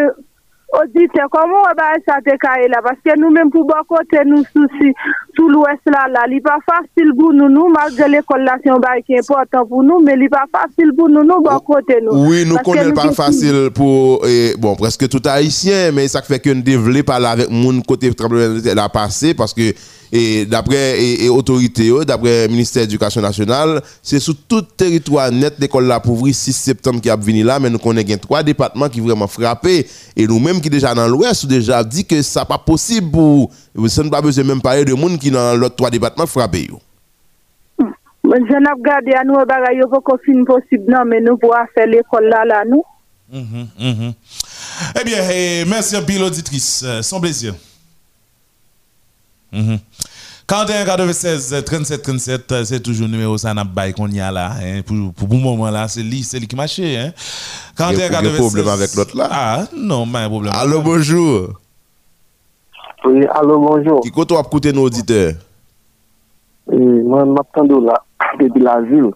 auditeur, 0.82 1.28
comment 1.30 1.62
on 1.62 1.74
va 1.76 1.94
ça 2.06 2.20
te 2.20 2.36
cailler 2.36 2.68
là 2.68 2.80
Parce 2.82 2.98
que 3.04 3.18
nous-mêmes, 3.18 3.50
pour 3.50 3.64
bon 3.64 3.74
côté, 3.88 4.18
nous 4.26 4.44
soucis 4.44 4.92
tout 5.34 5.48
l'ouest 5.48 5.80
là, 5.86 6.06
là, 6.10 6.24
il 6.28 6.34
n'est 6.34 6.40
pas 6.40 6.58
facile 6.66 7.12
pour 7.18 7.32
nous, 7.32 7.48
nous, 7.48 7.68
malgré 7.68 8.08
l'école 8.08 8.44
là, 8.44 8.56
c'est 8.62 8.70
un 8.70 8.78
bail 8.78 9.02
qui 9.02 9.14
est 9.14 9.30
important 9.30 9.66
pour 9.66 9.82
nous, 9.82 10.00
mais 10.00 10.14
il 10.14 10.20
n'est 10.20 10.28
pas 10.28 10.44
facile 10.50 10.92
pour 10.96 11.08
nous, 11.08 11.24
nous, 11.24 11.42
bon 11.42 11.58
côté 11.60 11.98
nous. 12.02 12.26
Oui, 12.28 12.44
nous 12.46 12.56
connaissons 12.58 12.92
pas 12.92 13.12
facile 13.12 13.70
pour 13.74 14.24
eh, 14.26 14.54
bon 14.58 14.74
presque 14.74 15.08
tout 15.08 15.22
haïtien, 15.24 15.92
mais 15.92 16.08
ça 16.08 16.22
fait 16.22 16.40
que 16.40 16.50
nous 16.50 16.62
devons 16.62 17.02
parler 17.02 17.26
avec 17.26 17.50
mon 17.50 17.80
côté 17.80 18.12
tremblement 18.14 18.54
de 18.54 18.60
terre 18.60 18.82
a 18.82 18.88
passé 18.88 19.34
parce 19.34 19.54
que 19.54 19.72
et 20.16 20.46
d'après 20.46 21.00
et, 21.02 21.24
et 21.24 21.28
autorité, 21.28 21.86
yo, 21.86 22.04
d'après 22.04 22.46
ministère 22.46 22.82
de 22.82 22.86
l'Éducation 22.86 23.20
nationale, 23.20 23.82
c'est 24.00 24.20
sur 24.20 24.36
tout 24.48 24.62
territoire 24.62 25.32
net 25.32 25.54
l'école 25.58 25.86
là 25.86 25.98
pour 25.98 26.12
ouvrir 26.12 26.32
6 26.32 26.52
septembre 26.52 27.00
qui 27.00 27.10
a 27.10 27.16
venu 27.16 27.42
là, 27.42 27.58
mais 27.58 27.68
nous 27.68 27.80
connaissons 27.80 28.16
trois 28.18 28.44
départements 28.44 28.88
qui 28.88 29.00
vraiment 29.00 29.26
frappés 29.26 29.88
et 30.16 30.26
nous-mêmes 30.28 30.60
qui 30.60 30.70
déjà 30.70 30.94
dans 30.94 31.08
l'ouest 31.08 31.44
ont 31.44 31.48
déjà 31.48 31.82
dit 31.82 32.04
que 32.04 32.22
ça 32.22 32.44
pas 32.44 32.58
possible 32.58 33.10
pour 33.10 33.50
ça 33.88 34.04
ne 34.04 34.08
pas 34.08 34.22
besoin 34.22 34.44
même 34.44 34.62
parler 34.62 34.84
de 34.84 34.94
monde 34.94 35.18
qui 35.18 35.32
dans 35.32 35.56
l'autre 35.56 35.74
trois 35.74 35.90
départements 35.90 36.26
frappés. 36.26 36.68
yo. 36.70 36.80
Mais 38.22 38.38
je 38.48 38.54
n'ai 38.54 38.70
regardé 38.72 39.12
à 39.14 39.24
nous, 39.24 39.34
bagay 39.34 39.78
yo 39.78 39.88
pas 39.88 39.98
fin 40.24 40.44
possible, 40.44 40.84
non, 40.88 41.04
mais 41.04 41.20
nous 41.20 41.36
pourrons 41.36 41.54
faire 41.74 41.88
l'école 41.88 42.26
là, 42.28 42.44
là, 42.44 42.62
nous. 42.70 42.84
Mhm, 43.32 43.66
mhm. 43.80 44.12
Eh 45.00 45.04
bien, 45.04 45.18
eh, 45.32 45.64
merci 45.66 45.96
un 45.96 46.02
pile 46.02 46.22
auditrice. 46.22 46.84
Euh, 46.86 47.02
Son 47.02 47.20
plaisir. 47.20 47.54
41 50.46 50.84
96 50.84 51.62
37 51.64 52.02
37, 52.02 52.52
euh, 52.52 52.64
c'est 52.64 52.80
toujours 52.80 53.06
le 53.06 53.12
numéro 53.12 53.38
ça 53.38 53.54
n'a 53.54 53.64
pas 53.64 53.90
qu'on 53.92 54.08
y 54.08 54.20
a 54.20 54.30
là. 54.30 54.52
hein. 54.60 54.82
Pour, 54.86 55.12
pour 55.14 55.28
le 55.28 55.38
moment 55.42 55.70
là, 55.70 55.88
c'est 55.88 56.02
lui, 56.02 56.22
c'est 56.22 56.38
lui 56.38 56.46
qui 56.46 56.54
marche. 56.54 56.78
Hein. 56.80 57.12
41 57.76 57.92
Il 57.94 57.98
y 57.98 58.02
a- 58.02 58.06
il 58.06 58.12
y 58.12 58.16
a 58.16 58.20
96. 58.20 58.38
problème 58.38 58.68
avec 58.68 58.94
l'autre 58.94 59.16
là? 59.16 59.28
Ah, 59.30 59.64
non, 59.74 60.06
pas 60.06 60.20
un 60.24 60.28
problème. 60.28 60.52
Allô, 60.54 60.82
bonjour. 60.82 61.48
Oui, 63.06 63.24
allô, 63.34 63.58
bonjour. 63.58 64.00
Qui 64.00 64.10
compte 64.10 64.32
à 64.32 64.40
écouter 64.40 64.72
nos 64.72 64.82
auditeurs? 64.84 65.32
Et 66.72 66.76
moi, 66.76 67.24
m'attends 67.24 67.64
là, 67.80 67.94
depuis 68.40 68.60
la 68.62 68.80
ville. 68.82 69.10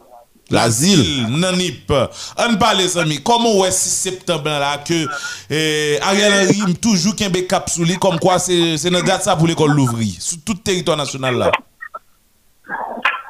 L'asile. 0.51 1.27
Nanip. 1.29 1.93
On 1.93 2.57
parle, 2.57 2.79
amis. 3.01 3.21
Comment 3.23 3.59
ouais 3.61 3.71
6 3.71 3.91
septembre 3.91 4.45
là 4.49 4.79
que 4.79 5.07
eh, 5.51 5.99
Ariel 6.03 6.33
Henry 6.49 6.75
toujours 6.77 7.15
qu'un 7.15 7.31
cap 7.31 7.69
sous 7.69 7.85
lui 7.85 7.97
comme 7.97 8.19
quoi 8.19 8.39
c'est 8.39 8.77
c'est 8.79 8.91
date 8.91 9.23
ça 9.23 9.37
pour 9.37 9.47
l'école 9.47 9.73
l'ouvrir 9.73 10.15
sur 10.19 10.39
tout 10.45 10.55
territoire 10.55 10.97
national 10.97 11.37
là. 11.37 11.51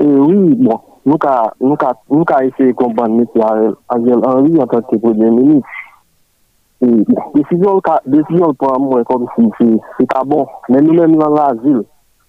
Eh 0.00 0.04
oui, 0.04 0.54
bon, 0.54 0.80
nous 1.04 1.18
ca 1.20 1.52
nous 1.60 1.76
ca 1.76 1.92
nous 2.08 2.24
ca 2.24 2.44
essayer 2.44 2.72
comprendre 2.72 3.16
monsieur 3.16 3.42
Ariel 3.88 4.20
Henry 4.24 4.60
en 4.60 4.66
tant 4.66 4.80
que 4.82 4.96
premier 4.96 5.30
ministre. 5.30 5.68
Et 6.80 7.04
décision 7.34 7.82
décision 8.06 8.54
pour 8.54 8.78
moi 8.80 9.02
comme 9.04 9.26
si 9.36 9.44
c'est 9.58 9.80
c'est 9.98 10.24
bon, 10.24 10.46
mais 10.68 10.80
nous 10.80 10.94
même 10.94 11.16
dans 11.16 11.30
l'asile 11.30 11.82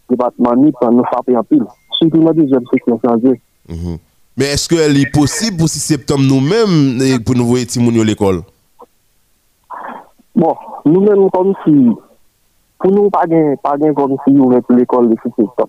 département 0.09 0.55
NIP 0.55 0.75
nous 0.91 1.03
frapper 1.05 1.37
en 1.37 1.43
pile. 1.43 1.63
Surtout 1.99 2.23
dans 2.23 2.31
deuxième 2.31 2.63
section 2.71 2.99
changer. 3.05 3.39
Mhm. 3.67 3.97
Men 4.39 4.53
eske 4.55 4.85
li 4.87 5.01
posib 5.11 5.57
pou 5.59 5.67
si 5.67 5.81
septem 5.83 6.21
nou 6.23 6.39
men 6.39 7.01
pou 7.27 7.35
nou 7.35 7.49
voye 7.49 7.65
timoun 7.67 7.97
yo 7.99 8.05
l'ekol? 8.07 8.37
Bon, 10.39 10.55
nou 10.85 11.01
men 11.03 11.17
nou 11.19 11.31
kom 11.33 11.49
si, 11.65 11.73
pou 12.79 12.93
nou 12.93 13.11
pa 13.11 13.25
gen, 13.27 13.57
pa 13.59 13.73
gen 13.81 13.91
kom 13.97 14.13
si 14.23 14.31
yo 14.37 14.47
ven 14.53 14.63
pou 14.63 14.77
l'ekol 14.77 15.09
de 15.11 15.17
si 15.19 15.31
septem. 15.33 15.67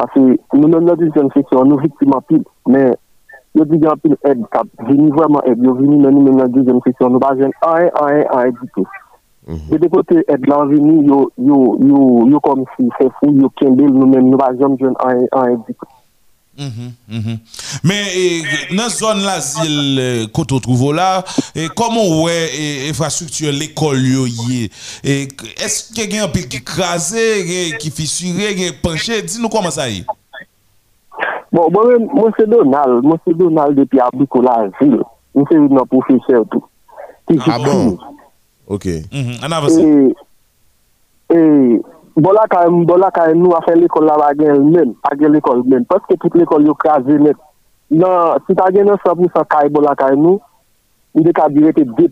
Pase 0.00 0.22
nou 0.22 0.70
men 0.70 0.86
nou 0.86 0.96
di 0.96 1.10
jen 1.12 1.28
seksyon, 1.34 1.68
nou 1.68 1.82
viktima 1.82 2.22
pil, 2.30 2.40
men 2.72 2.94
yo 3.56 3.66
di 3.68 3.82
gen 3.82 4.00
pil 4.00 4.16
ed 4.30 4.40
kap, 4.54 4.70
vini 4.88 5.10
vweman 5.12 5.44
ed, 5.52 5.60
yo 5.60 5.76
vini 5.76 6.00
nan 6.00 6.16
nou 6.16 6.24
men 6.24 6.40
nou 6.40 6.54
di 6.56 6.64
jen 6.64 6.80
seksyon, 6.86 7.12
nou 7.12 7.20
pa 7.20 7.34
jen 7.36 7.52
an, 7.68 7.90
an, 8.00 8.22
an 8.32 8.48
ed 8.48 8.56
di 8.62 8.70
tout. 8.78 9.02
E 9.46 9.76
de 9.76 9.92
kote 9.92 10.24
et 10.24 10.48
lan 10.48 10.72
vini 10.72 11.04
yo 11.04 12.40
kom 12.48 12.64
si 12.72 12.88
se 12.96 13.12
fou, 13.20 13.36
yo 13.36 13.52
kendel 13.60 13.92
nou 13.92 14.08
men 14.08 14.30
nou 14.30 14.40
va 14.40 14.54
jom 14.56 14.80
jwen 14.80 14.96
an 15.04 15.52
e 15.52 15.60
dik. 15.68 15.84
Mm 16.58 16.68
-hmm, 16.68 16.90
mm 17.08 17.20
-hmm. 17.20 17.38
Men 17.82 18.04
eh, 18.16 18.72
nan 18.72 18.90
zon 18.90 19.20
la 19.24 19.40
zil 19.40 19.98
eh, 19.98 20.28
koto 20.32 20.60
trouvo 20.60 20.92
la 20.92 21.24
eh, 21.54 21.68
Koman 21.74 22.24
wè 22.24 22.36
infrastruktur 22.88 23.52
l'ekol 23.52 24.00
yo 24.00 24.26
ye 24.26 24.70
Eske 25.64 26.06
gen 26.10 26.24
apil 26.24 26.48
ki 26.48 26.62
krasè, 26.64 27.26
ki 27.80 27.90
fisurè, 27.90 28.54
gen 28.56 28.78
penche 28.82 29.20
Di 29.22 29.40
nou 29.40 29.52
koman 29.52 29.70
sa 29.70 29.88
ye 29.88 30.04
Bon, 31.52 31.68
bon 31.70 31.88
men, 31.88 32.08
monsen 32.12 32.50
Donald. 32.50 33.04
Monsen 33.04 33.36
Donald 33.38 33.76
depi 33.76 34.00
abiko 34.00 34.40
la 34.42 34.70
zil 34.80 34.96
Monsen 35.34 35.68
yon 35.68 35.86
profese 35.92 36.40
ou 36.40 36.48
tou 36.48 36.64
Ah 37.46 37.58
bon, 37.58 37.98
ok. 38.66 38.86
Mm 39.12 39.22
-hmm. 39.22 39.44
An 39.44 39.52
avase 39.52 39.82
E, 41.28 41.34
e 41.34 41.80
bon 42.16 42.30
là 42.32 42.44
quand 42.48 42.64
même, 42.64 43.36
nous 43.36 43.52
a 43.52 43.62
fait 43.62 43.76
l'école 43.76 44.06
là, 44.06 44.16
la 44.18 44.32
gen 44.34 44.70
même, 44.70 44.94
pas 44.94 45.16
gen 45.20 45.32
l'école 45.32 45.62
même, 45.64 45.84
parce 45.84 46.04
que 46.08 46.14
toute 46.14 46.34
l'école 46.34 46.66
yo 46.66 46.74
crasé 46.74 47.18
net. 47.18 47.36
Non, 47.90 48.34
si 48.48 48.56
t'as 48.56 48.72
gen 48.72 48.88
100% 48.88 49.46
caille 49.48 49.68
bon 49.68 49.80
là 49.80 49.94
quand 49.96 50.10
même, 50.10 50.22
nous, 50.22 50.40
il 51.14 51.28
est 51.28 51.32
qu'à 51.32 51.48
dire 51.48 51.72
que 51.74 51.82
2%. 51.82 52.08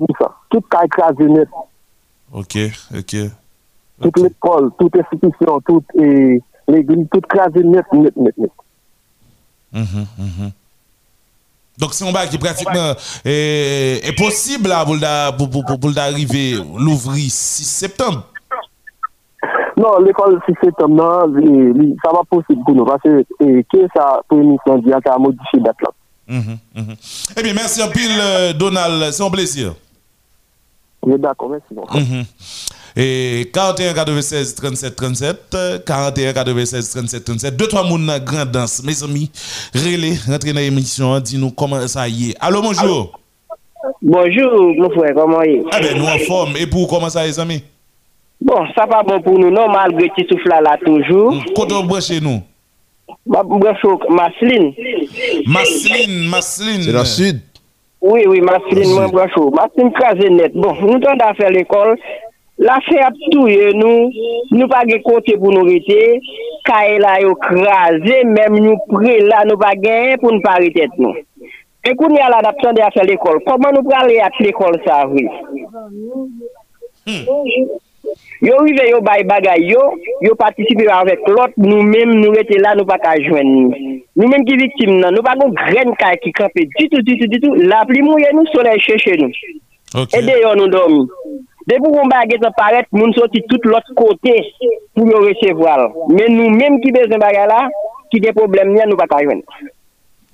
Toute 0.51 0.69
caille 0.69 0.89
crasé 0.89 1.25
net, 1.25 1.49
Ok, 2.33 2.59
ok. 2.97 3.17
toute 4.01 4.19
l'école, 4.19 4.71
toute 4.79 4.97
institution, 4.97 5.61
toute, 5.67 5.85
et, 5.95 6.41
l'église, 6.69 7.07
toute 7.11 7.27
crasé 7.27 7.63
net, 7.63 7.85
net, 7.93 8.17
net, 8.17 8.39
net. 8.39 8.51
Mhm, 9.73 10.07
mhm. 10.19 10.51
Donc, 11.79 11.93
c'est 11.93 12.09
un 12.09 12.13
bail 12.13 12.29
qui 12.29 12.39
pratiquement 12.39 12.95
est, 13.25 14.01
est 14.05 14.17
possible 14.17 14.69
là, 14.69 14.85
pour, 15.33 15.51
pour, 15.51 15.65
pour, 15.65 15.81
pour, 15.81 15.91
l'ouvrir 15.91 17.31
6 17.31 17.65
septembre. 17.65 18.29
Non, 19.77 19.99
l'école, 19.99 20.41
si 20.47 20.55
c'est 20.63 20.73
comme 20.77 20.97
li- 21.37 21.97
ça 22.05 22.11
va 22.13 22.21
possible 22.31 22.63
pour 22.65 22.75
nous, 22.77 22.85
parce 22.85 23.03
que, 23.03 23.23
que 23.41 23.87
ça, 23.97 24.21
pour 24.29 24.39
une 24.39 24.53
mission, 24.53 24.79
dit, 24.79 24.91
ça 25.05 25.15
a 25.15 25.19
modifié 25.19 25.61
date 25.61 25.77
là. 25.83 25.91
Mhm, 26.27 26.59
mhm. 26.75 26.95
Eh 27.37 27.43
bien, 27.43 27.53
merci 27.55 27.83
un 27.83 27.89
pile, 27.89 28.19
euh, 28.21 28.53
Donald. 28.53 29.13
C'est 29.13 29.23
un 29.23 29.31
plaisir. 29.31 29.75
Suis 31.07 31.19
d'accord, 31.19 31.51
merci. 31.51 31.67
bon. 31.73 31.85
Mhm. 31.93 32.25
Et 32.97 33.51
41 33.53 33.93
96 33.93 34.55
37 34.55 34.95
37, 34.97 35.37
euh, 35.55 35.79
41 35.85 36.33
96 36.33 36.91
37 36.91 37.25
37, 37.25 37.57
deux 37.57 37.67
trois 37.67 37.83
moun 37.83 38.07
nan 38.07 38.23
grand 38.25 38.47
danse, 38.47 38.83
mes 38.85 39.03
amis. 39.03 39.31
Relais, 39.75 40.15
rentrez 40.29 40.53
dans 40.53 40.61
l'émission, 40.61 41.19
dis-nous 41.19 41.51
comment 41.51 41.87
ça 41.89 42.07
y 42.09 42.31
est. 42.31 42.37
Allô, 42.41 42.63
bonjour. 42.63 43.19
Bonjour, 44.01 44.75
mon 44.79 44.91
frère, 44.91 45.13
comment 45.15 45.43
est? 45.43 45.63
Eh 45.77 45.81
bien, 45.81 45.95
nous 45.99 46.07
en 46.07 46.19
forme. 46.21 46.57
Et 46.57 46.67
pour 46.69 46.87
comment 46.89 47.11
ça 47.11 47.23
y 47.23 47.25
est, 47.25 47.33
les 47.33 47.41
amis? 47.41 47.65
Bon, 48.41 48.67
sa 48.75 48.87
pa 48.91 49.03
bon 49.07 49.23
pou 49.25 49.39
nou 49.39 49.53
nou, 49.53 49.71
malgre 49.73 50.11
ti 50.17 50.27
soufla 50.29 50.61
la 50.65 50.75
toujou. 50.83 51.33
Koto 51.57 51.83
breche 51.89 52.21
nou? 52.25 52.43
Breche 53.25 53.89
ou 53.89 54.13
Masline. 54.13 54.75
Masline, 55.47 56.29
Masline. 56.33 56.85
Se 56.85 56.93
la 56.93 57.05
sud? 57.09 57.41
Oui, 58.05 58.27
oui, 58.29 58.43
Masline, 58.45 58.91
mwen 58.93 59.13
breche 59.15 59.41
ou. 59.41 59.55
Masline 59.55 59.95
krasen 59.97 60.39
net. 60.41 60.57
Bon, 60.57 60.75
nou 60.83 61.01
ton 61.03 61.21
da 61.21 61.33
fe 61.39 61.49
l'ekol. 61.55 61.95
La 62.65 62.77
fe 62.87 63.01
ap 63.03 63.17
touye 63.33 63.73
nou, 63.75 64.11
nou 64.55 64.69
pa 64.71 64.85
ge 64.87 65.01
kote 65.03 65.35
pou 65.41 65.51
nou 65.51 65.67
rete, 65.67 66.21
ka 66.69 66.85
e 66.87 67.01
la 67.03 67.17
yo 67.25 67.33
krasen, 67.43 68.31
mem 68.37 68.61
nou 68.61 68.77
pre 68.93 69.17
la 69.27 69.43
nou 69.49 69.59
pa 69.59 69.73
gen 69.79 70.21
pou 70.23 70.31
nou 70.31 70.45
pa 70.45 70.59
rete 70.63 70.87
nou. 70.95 71.17
E 71.85 71.93
koun 71.99 72.15
ya 72.17 72.31
la 72.33 72.45
dapsan 72.45 72.77
de 72.77 72.85
a 72.85 72.93
fe 72.95 73.03
l'ekol. 73.05 73.43
Koman 73.49 73.75
nou 73.77 73.85
prale 73.89 74.21
at 74.25 74.39
l'ekol 74.41 74.79
sa, 74.87 75.03
oui? 75.11 75.27
Hmm. 77.05 77.25
hmm. 77.27 77.75
Yo 78.45 78.59
rive 78.61 78.91
yo 78.91 79.01
bay 79.01 79.23
bagay 79.25 79.63
yo, 79.65 79.81
yo 80.21 80.35
patisipe 80.37 80.85
avèk 80.93 81.23
lot, 81.33 81.55
nou 81.57 81.81
mèm 81.81 82.11
nou 82.19 82.35
rete 82.37 82.59
la 82.61 82.75
nou 82.77 82.85
pa 82.85 82.99
ka 83.01 83.15
jwen 83.17 83.49
nou. 83.49 83.93
Nou 84.21 84.29
mèm 84.29 84.45
ki 84.45 84.59
vitim 84.61 84.99
nan, 84.99 85.15
nou 85.17 85.25
pa 85.25 85.33
kon 85.41 85.55
gren 85.57 85.95
ka 85.97 86.11
ki 86.21 86.33
kampe 86.37 86.67
ditou, 86.75 87.01
ditou, 87.07 87.31
ditou, 87.33 87.57
la 87.71 87.81
pli 87.89 88.03
mouye 88.05 88.29
nou 88.37 88.45
soley 88.53 88.83
chèche 88.85 89.17
nou. 89.21 89.33
Okay. 89.95 90.21
E 90.21 90.27
deyo 90.27 90.53
nou 90.59 90.69
domi. 90.69 91.07
Debou 91.71 91.95
kon 91.95 92.13
bagay 92.13 92.37
te 92.43 92.51
paret, 92.59 92.91
moun 92.93 93.15
soti 93.17 93.41
tout 93.49 93.65
lot 93.71 93.89
kote 93.97 94.37
pou 94.93 95.09
yo 95.09 95.25
resevwal. 95.25 95.89
Men 96.13 96.37
nou 96.37 96.53
mèm 96.53 96.83
ki 96.85 96.93
bezon 96.93 97.23
bagay 97.23 97.49
la, 97.49 97.63
ki 98.13 98.21
de 98.27 98.35
problem 98.37 98.75
nyan 98.75 98.93
nou 98.93 99.01
pa 99.01 99.09
ka 99.09 99.23
jwen. 99.25 99.41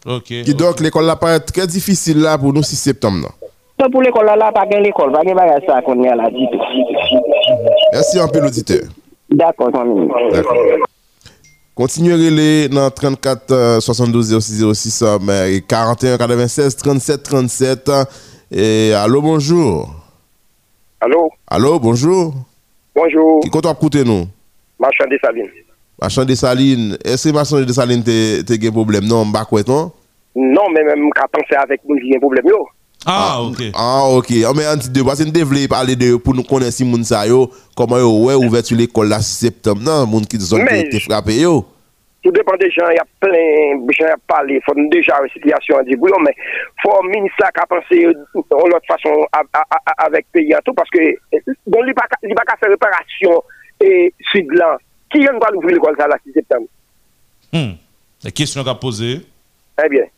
Okay. 0.03 0.43
Ki 0.43 0.57
dok 0.57 0.75
okay. 0.75 0.89
l'ekol 0.89 1.07
la 1.07 1.15
paret 1.21 1.47
tre 1.47 1.69
difisil 1.71 2.25
la 2.27 2.35
pou 2.41 2.51
nou 2.57 2.67
si 2.67 2.75
septem 2.75 3.23
nan. 3.23 3.39
Merci 7.93 8.19
un 8.19 8.29
peu 8.29 8.41
l'auditeur. 8.41 8.83
D'accord, 9.31 9.71
famille. 9.73 10.09
D'accord. 10.33 10.57
Continuez 11.75 12.31
les 12.31 12.69
dans 12.69 12.91
34 12.91 13.51
euh, 13.53 13.81
72 13.81 14.39
06 14.39 14.65
06 14.75 15.03
euh, 15.03 15.19
mais, 15.23 15.55
et 15.55 15.61
41 15.63 16.19
96 16.19 16.77
37 16.77 17.23
37 17.23 17.89
euh, 17.89 18.05
et 18.51 18.93
allô 18.93 19.23
bonjour. 19.23 19.89
Allô, 21.01 21.31
Allô 21.49 21.79
bonjour. 21.79 22.35
bonjour, 22.95 23.41
Qui 23.41 23.49
compte 23.49 23.65
à 23.65 23.71
écouter 23.71 24.05
nous? 24.05 24.27
marchand 24.79 25.05
de 25.11 25.19
Saline. 25.25 25.49
Marchand 25.99 26.25
de 26.27 26.35
Saline, 26.35 26.99
est-ce 27.05 27.29
que 27.31 27.35
marchand 27.35 27.61
de 27.63 27.73
Saline 27.73 28.03
te 28.03 28.43
te 28.43 28.61
gen 28.61 28.73
problème? 28.73 29.05
Non, 29.07 29.25
m'ba 29.25 29.45
quoi 29.47 29.63
non? 29.67 29.91
Non, 30.37 30.69
mais 30.75 30.85
même 30.85 31.11
qu'à 31.15 31.27
penser 31.33 31.55
avec 31.57 31.81
nous, 31.89 31.97
il 31.97 32.11
y 32.11 32.15
a 32.15 32.17
un 32.17 32.21
problème. 32.21 32.45
Yo. 32.47 32.67
Ah, 33.07 33.33
ah, 33.33 33.41
ok. 33.41 33.61
Ah, 33.73 34.05
ok. 34.13 34.31
Ame 34.45 34.67
an 34.69 34.81
ti 34.83 34.91
de 34.93 35.03
basen 35.05 35.33
devle 35.33 35.65
pale 35.73 35.95
de 35.97 36.13
pou 36.21 36.37
nou 36.37 36.45
konen 36.45 36.73
si 36.75 36.85
moun 36.85 37.05
sa 37.07 37.23
yo, 37.29 37.47
koman 37.79 38.03
yo 38.03 38.11
we 38.27 38.35
ouvertu 38.37 38.77
l'ekol 38.77 39.09
la 39.09 39.23
septem 39.25 39.81
nan, 39.81 40.05
moun 40.11 40.27
ki 40.29 40.41
zon 40.45 40.67
ki 40.69 40.83
te 40.93 41.01
frape 41.07 41.39
yo. 41.39 41.63
Tout 42.21 42.37
depan 42.37 42.59
de 42.61 42.69
jan, 42.69 42.93
y 42.93 43.01
a 43.01 43.07
plen, 43.25 43.87
jan 43.97 44.11
y 44.11 44.13
a 44.13 44.19
pale, 44.29 44.59
fon 44.67 44.91
deja 44.93 45.17
re 45.25 45.31
sityasyon 45.33 45.81
an 45.81 45.89
di 45.89 45.97
bouyon, 45.97 46.21
men 46.27 46.37
fon 46.83 47.09
minisa 47.09 47.49
ka 47.57 47.65
pense 47.71 48.03
an 48.13 48.69
lot 48.69 48.85
fason 48.91 49.25
avek 50.05 50.29
peyi 50.37 50.53
an 50.53 50.67
tou, 50.67 50.77
paske 50.77 51.15
don 51.65 51.89
li 51.89 51.97
baka 51.97 52.61
se 52.61 52.69
reparasyon 52.75 53.41
e 53.81 54.11
sud 54.35 54.53
lan, 54.61 54.77
ki 55.09 55.25
yon 55.25 55.41
gwa 55.41 55.55
l'ouvri 55.55 55.79
l'ekol 55.79 55.97
sa 55.97 56.11
la 56.13 56.21
si 56.21 56.37
septem? 56.37 56.69
Hmm, 57.49 57.79
e 58.29 58.37
kisyon 58.37 58.69
ka 58.69 58.77
pose? 58.77 59.17
Eh 59.81 59.89
bien. 59.89 60.13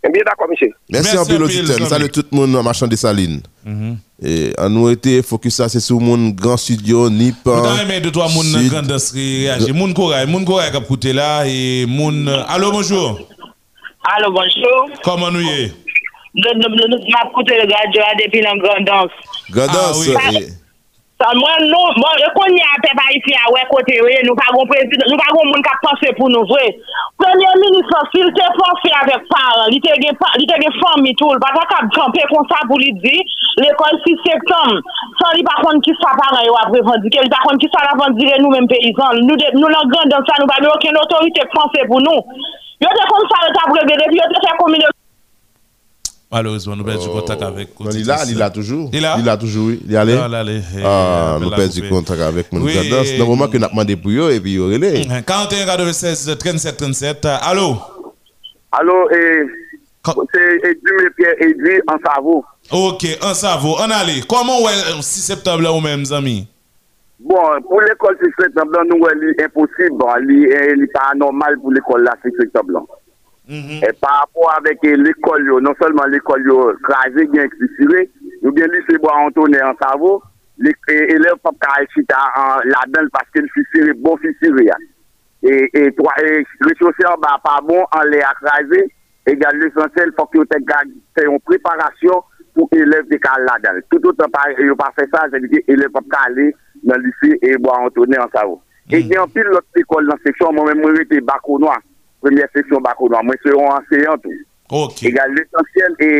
Mbiye 0.00 0.24
da 0.24 0.32
komisye. 0.32 0.70
Mersi 0.88 1.18
anpil 1.20 1.42
oditen, 1.44 1.86
salve 1.88 2.08
tout 2.08 2.30
moun 2.32 2.54
an 2.56 2.64
machan 2.64 2.88
de 2.88 2.96
saline. 2.96 3.42
An 4.58 4.72
nou 4.72 4.88
ete 4.88 5.18
fokusa 5.28 5.68
se 5.68 5.82
sou 5.84 6.00
moun 6.00 6.30
gran 6.36 6.56
studio, 6.60 7.10
nipan. 7.12 7.60
Mwen 7.60 7.68
tan 7.68 7.82
eme 7.84 7.98
de 8.06 8.12
to 8.14 8.22
a 8.24 8.28
moun 8.32 8.48
nan 8.48 8.64
grandas 8.72 9.10
ki 9.12 9.26
reage. 9.42 9.74
Moun 9.76 9.92
koray, 9.96 10.24
moun 10.30 10.46
koray 10.48 10.72
kap 10.72 10.88
koute 10.88 11.12
la. 11.16 11.44
Moun, 11.90 12.24
alo 12.48 12.72
bonjou. 12.72 13.26
Alo 14.14 14.32
bonjou. 14.32 14.88
Koman 15.04 15.36
nou 15.36 15.44
ye? 15.44 15.68
Mwen 16.40 17.14
ap 17.20 17.34
koute 17.36 17.60
le 17.60 17.68
gradyo 17.68 18.06
a 18.06 18.16
depi 18.22 18.40
nan 18.46 18.64
grandans. 18.64 19.20
Grandans? 19.52 20.56
Mwen 21.20 21.66
nou, 21.68 21.88
mwen 22.00 22.14
rekonye 22.16 22.62
apè 22.64 22.94
pa 22.96 23.02
iti 23.12 23.34
a 23.36 23.50
wè 23.52 23.66
kote 23.68 23.92
wè, 24.06 24.14
nou 24.24 24.32
pa 24.38 24.46
goun 24.54 25.50
moun 25.50 25.64
ka 25.66 25.74
pase 25.82 26.14
pou 26.16 26.32
nou 26.32 26.48
vwe. 26.48 26.70
Premier 27.20 27.58
ministre, 27.60 27.98
sil 28.14 28.30
te 28.38 28.46
pase 28.56 28.92
avèk 29.02 29.26
paran, 29.28 29.68
li 29.68 29.82
te 29.84 29.98
gen 30.00 30.78
fòm 30.78 31.04
mitou, 31.04 31.36
l 31.36 31.42
pata 31.42 31.66
kab 31.74 31.90
chanpe 31.92 32.24
kon 32.30 32.48
sa 32.48 32.62
pou 32.70 32.80
li 32.80 32.88
di, 33.04 33.20
l'ekol 33.60 34.00
6 34.06 34.24
septem, 34.24 34.80
san 35.20 35.36
li 35.36 35.44
pa 35.44 35.58
kon 35.60 35.82
ki 35.84 35.92
sa 36.00 36.14
paran 36.22 36.46
yo 36.48 36.56
ap 36.62 36.72
revandike, 36.72 37.26
li 37.26 37.34
pa 37.34 37.42
kon 37.44 37.60
ki 37.60 37.68
sa 37.74 37.84
la 37.84 37.98
vandire 38.00 38.40
nou 38.40 38.54
menm 38.56 38.70
peyizan, 38.72 39.20
nou 39.28 39.68
lan 39.68 39.92
gandan 39.92 40.24
sa, 40.24 40.40
nou 40.40 40.48
pa 40.48 40.56
gen 40.64 40.72
oken 40.72 41.02
otorite 41.04 41.44
kpanse 41.52 41.84
pou 41.92 42.00
nou. 42.00 42.48
Yo 42.80 42.96
te 42.96 43.04
kon 43.12 43.28
sa 43.28 43.44
le 43.44 43.52
tab 43.60 43.76
revede, 43.76 44.08
yo 44.16 44.32
te 44.32 44.40
fè 44.40 44.56
komine... 44.56 44.88
Malheureusement, 46.32 46.76
nous 46.76 46.84
perdons 46.84 47.08
contact 47.08 47.42
avec. 47.42 47.80
Non, 47.80 47.90
il 47.90 48.08
a, 48.10 48.24
il 48.24 48.40
a 48.40 48.50
toujours. 48.50 48.88
Il 48.92 49.04
a? 49.04 49.16
Il 49.18 49.28
a 49.28 49.36
toujours, 49.36 49.66
oui. 49.66 49.80
Il 49.84 49.92
est 49.92 49.96
allé? 49.96 50.16
Ah, 50.84 51.38
nous 51.40 51.50
perdons 51.50 51.88
contact 51.88 52.20
avec 52.20 52.52
mon 52.52 52.62
Oui, 52.62 52.74
Dans 52.88 53.02
le 53.02 53.24
moment 53.24 53.48
que 53.48 53.58
nous 53.58 53.64
avons 53.64 53.72
demandé 53.74 53.96
pour 53.96 54.12
eux, 54.12 54.30
et 54.30 54.40
puis 54.40 54.52
il 54.52 54.60
relais. 54.60 55.04
41 55.26 55.66
96 55.66 56.36
37 56.38 56.76
37. 56.76 57.26
Allô? 57.42 57.76
Allô, 58.70 59.10
et 59.10 59.42
c'est 60.32 60.70
Edouard 60.70 61.10
Pierre 61.16 61.34
Edouard 61.40 61.80
en 61.88 62.14
Savo. 62.14 62.44
Ok, 62.70 63.04
un 63.22 63.34
cerveau. 63.34 63.74
On 63.80 63.90
allait. 63.90 64.20
Comment 64.28 64.62
ouais, 64.62 64.72
6 65.00 65.20
septembre 65.20 65.62
là 65.62 65.72
ou 65.72 65.80
même, 65.80 66.04
amis? 66.12 66.46
Bon, 67.18 67.36
pour 67.68 67.80
l'école 67.80 68.16
6 68.22 68.30
septembre, 68.44 68.78
nous, 68.88 69.04
c'est 69.36 69.44
impossible. 69.44 69.98
Bon, 69.98 70.06
il 70.22 70.78
n'est 70.78 70.86
pas 70.86 71.12
normal 71.16 71.58
pour 71.60 71.72
l'école 71.72 72.04
là, 72.04 72.14
6 72.24 72.30
septembre. 72.40 72.86
Mm 73.50 73.62
-hmm. 73.62 73.80
E 73.82 73.92
par 73.98 74.14
rapport 74.20 74.50
avek 74.54 74.78
l'ekol 74.96 75.46
yo, 75.46 75.56
non 75.60 75.74
selman 75.80 76.10
l'ekol 76.12 76.44
yo 76.46 76.58
krasi 76.86 77.24
gen 77.32 77.48
eksisire, 77.48 78.04
yo 78.44 78.52
gen 78.54 78.70
lise 78.70 78.94
bo 79.02 79.10
an 79.10 79.32
tonne 79.34 79.58
an 79.58 79.74
savo, 79.80 80.22
elev 81.14 81.40
pap 81.42 81.56
ka 81.58 81.72
echita 81.82 82.20
la 82.70 82.84
den 82.94 83.10
paske 83.10 83.42
l'fisire, 83.42 83.96
bon 84.04 84.16
fisire 84.22 84.62
ya. 84.68 84.78
E 85.42 85.66
rechose 86.68 87.08
an 87.10 87.18
ba 87.26 87.34
pa 87.42 87.58
bon 87.66 87.82
an 87.90 88.06
le 88.12 88.22
akrasi, 88.22 88.84
e 89.26 89.34
gade 89.34 89.58
l'esensel 89.64 90.14
fok 90.14 90.38
yo 90.38 90.44
te 90.44 90.62
gade 90.70 90.94
te 91.18 91.26
yon 91.26 91.42
preparasyon 91.50 92.22
pou 92.54 92.70
elev 92.70 93.10
de 93.10 93.18
ka 93.18 93.34
la 93.48 93.58
den. 93.66 93.82
Tout 93.90 94.14
an 94.22 94.30
pa 94.30 94.46
yo 94.62 94.78
pa 94.78 94.92
fe 94.94 95.10
sa, 95.10 95.26
jè 95.26 95.42
di 95.42 95.56
ki 95.56 95.66
elev 95.74 95.90
pap 95.98 96.06
ka 96.06 96.22
ale 96.30 96.52
nan 96.86 97.02
lise 97.02 97.34
e 97.42 97.58
bo 97.58 97.74
an 97.74 97.90
tonne 97.98 98.14
an 98.14 98.30
savo. 98.30 98.60
E 98.94 99.02
gen 99.10 99.26
pil 99.34 99.50
lot 99.50 99.66
ekol 99.74 100.06
nan 100.06 100.22
seksyon, 100.22 100.54
mwen 100.54 100.78
mwen 100.78 101.02
rete 101.02 101.18
bako 101.34 101.58
noa. 101.66 101.82
premye 102.22 102.46
seksyon 102.54 102.84
bako 102.84 103.10
nan, 103.12 103.26
mwen 103.28 103.40
se 103.42 103.52
yon 103.52 103.74
anseyan 103.74 104.22
tou. 104.22 104.38
Ok. 104.82 105.02
E 105.08 105.12
gade 105.14 105.36
l'esensyen 105.36 105.96
e, 106.06 106.10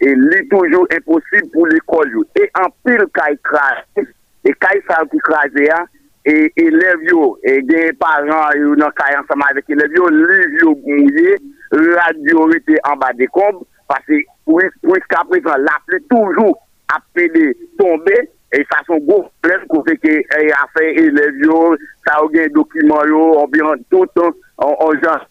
e 0.00 0.14
li 0.16 0.40
toujou 0.52 0.88
e 0.92 1.00
posib 1.06 1.50
pou 1.54 1.68
l'ekol 1.70 2.14
yo. 2.16 2.24
E 2.38 2.48
an 2.60 2.70
pil 2.86 3.04
kay 3.16 3.38
krasi, 3.46 4.06
e 4.46 4.54
kay 4.64 4.82
sal 4.88 5.08
ki 5.12 5.20
krasi 5.26 5.66
ya, 5.66 5.82
e 6.28 6.36
elev 6.64 7.06
yo, 7.08 7.34
e 7.44 7.58
genye 7.68 7.94
paran 8.00 8.56
yo 8.60 8.74
nan 8.80 8.94
kay 8.98 9.18
ansama 9.18 9.52
vek 9.58 9.70
elev 9.76 9.96
yo, 9.98 10.10
liv 10.16 10.58
yo 10.62 10.74
mouye, 10.86 11.38
radyo 11.76 12.48
rete 12.54 12.80
an 12.88 12.98
ba 13.02 13.12
dekomb, 13.18 13.62
pase 13.90 14.24
pou 14.48 14.60
eska 14.96 15.24
prezant, 15.30 15.64
la 15.66 15.78
ple 15.86 16.02
toujou 16.10 16.54
apede 16.94 17.52
tombe, 17.78 18.18
E 18.50 18.64
sa 18.66 18.80
son 18.82 18.98
gwo 19.06 19.20
plem 19.44 19.62
kou 19.70 19.84
feke 19.86 20.10
e 20.26 20.46
afe 20.58 20.88
elev 20.98 21.36
yo, 21.44 21.58
sa 22.02 22.16
ou 22.18 22.30
gen 22.32 22.50
dokumen 22.56 23.12
yo, 23.12 23.20
ou 23.38 23.46
biyan 23.52 23.78
toutan, 23.94 24.34
ou 24.58 24.96
jan 24.98 25.22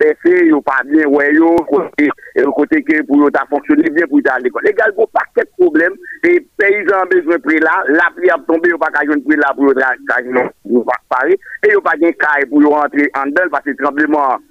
pe 0.00 0.10
fe, 0.22 0.32
yo 0.48 0.60
pa 0.64 0.80
bien 0.88 1.10
wè 1.12 1.28
yo, 1.36 1.52
kote, 1.68 2.08
kote 2.56 2.80
ke 2.86 3.00
pou 3.08 3.22
yo 3.22 3.30
ta 3.34 3.44
fonksyonne 3.50 3.92
bien 3.94 4.08
pou 4.10 4.20
yo 4.20 4.26
ta 4.26 4.38
l'ekol. 4.42 4.66
E 4.68 4.74
gal 4.76 4.94
pou 4.96 5.10
pa 5.14 5.24
ket 5.36 5.50
problem, 5.60 5.96
pe 6.24 6.36
peyizan 6.60 7.10
bezwe 7.12 7.38
pre 7.44 7.60
la, 7.64 7.76
la 7.94 8.08
pri 8.16 8.32
ap 8.34 8.46
tombe, 8.48 8.70
yo 8.72 8.80
pa 8.80 8.90
kajon 8.94 9.22
pre 9.26 9.38
la 9.40 9.52
pou 9.56 9.70
yo 9.70 9.76
ta 9.78 9.92
kajon 10.10 10.32
pou 10.34 10.40
non, 10.40 10.50
yo 10.78 10.84
pare, 11.12 11.38
e 11.62 11.72
yo 11.72 11.84
pa 11.84 11.94
gen 12.00 12.16
kaj 12.20 12.48
pou 12.50 12.64
yo 12.64 12.74
rentre 12.74 13.06
an 13.20 13.34
del, 13.36 13.52
pase 13.54 13.76
trembleman 13.80 14.42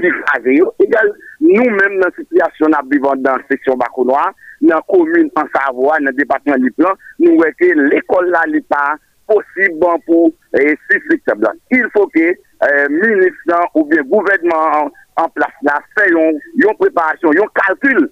liv 0.00 0.16
aze 0.36 0.56
yo. 0.56 0.70
E 0.80 0.88
gal 0.92 1.12
nou 1.44 1.76
menm 1.76 2.00
nan 2.00 2.16
sityasyon 2.16 2.76
ap 2.78 2.88
vivan 2.92 3.24
dan 3.26 3.44
seksyon 3.50 3.80
bako 3.80 4.06
noa, 4.08 4.30
nan 4.64 4.84
komune 4.88 5.30
an 5.40 5.48
Savoie, 5.54 6.00
nan 6.04 6.16
departement 6.16 6.60
li 6.62 6.72
plan, 6.76 6.98
nou 7.22 7.40
wè 7.40 7.52
ke 7.58 7.72
l'ekol 7.78 8.30
la 8.32 8.44
li 8.50 8.62
pa 8.70 8.94
posib 9.30 9.76
ban 9.82 10.00
pou 10.06 10.30
e, 10.58 10.72
si 10.86 11.02
fleksiblan. 11.06 11.58
Il 11.76 11.86
fò 11.94 12.06
ke 12.14 12.32
euh, 12.66 12.86
ministran 12.90 13.66
ou 13.74 13.84
bien 13.84 14.02
gouvernement 14.02 14.84
an, 14.84 14.90
an 15.20 15.30
plas 15.34 15.54
la 15.66 15.78
fè 15.96 16.08
yon, 16.12 16.38
yon 16.60 16.78
preparasyon, 16.80 17.36
yon 17.38 17.52
kalkul 17.56 18.08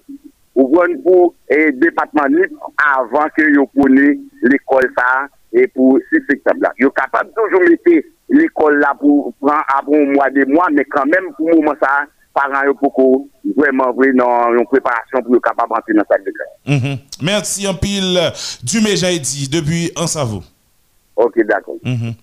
ou 0.59 0.67
gwen 0.73 0.97
pou 1.05 1.31
e, 1.51 1.69
depatman 1.79 2.35
nip 2.35 2.55
avan 2.83 3.31
ke 3.35 3.47
yon 3.53 3.69
poni 3.77 4.13
l'ekol 4.49 4.87
sa 4.97 5.27
e 5.55 5.65
pou 5.73 5.99
si 6.09 6.21
sektab 6.27 6.61
la. 6.63 6.73
Yon 6.81 6.93
kapab 6.97 7.31
toujou 7.37 7.63
mette 7.65 8.01
l'ekol 8.35 8.79
la 8.81 8.93
pou 8.99 9.33
pran 9.41 9.63
apon 9.77 10.13
mwa 10.13 10.29
de 10.35 10.45
mwa, 10.49 10.69
me 10.73 10.85
kan 10.91 11.09
menm 11.09 11.31
pou 11.37 11.53
mouman 11.53 11.77
sa 11.81 12.03
paran 12.35 12.67
yon 12.69 12.77
poko 12.81 13.07
vwèman 13.55 13.95
vwè 13.97 14.11
nan 14.17 14.59
yon 14.59 14.69
preparasyon 14.73 15.25
pou 15.25 15.37
yon 15.37 15.45
kapab 15.47 15.73
antre 15.77 15.97
nan 15.97 16.07
sa 16.09 16.19
dekran. 16.25 16.53
Mm 16.69 16.79
-hmm. 16.83 17.01
Mersi 17.25 17.65
yon 17.65 17.79
pil 17.81 18.19
Dume 18.63 18.95
Jaidi, 18.95 19.47
debi 19.49 19.89
ansavou. 19.95 20.43
Ok, 21.21 21.33
d'accord. 21.45 21.75
Mhm. 21.83 22.13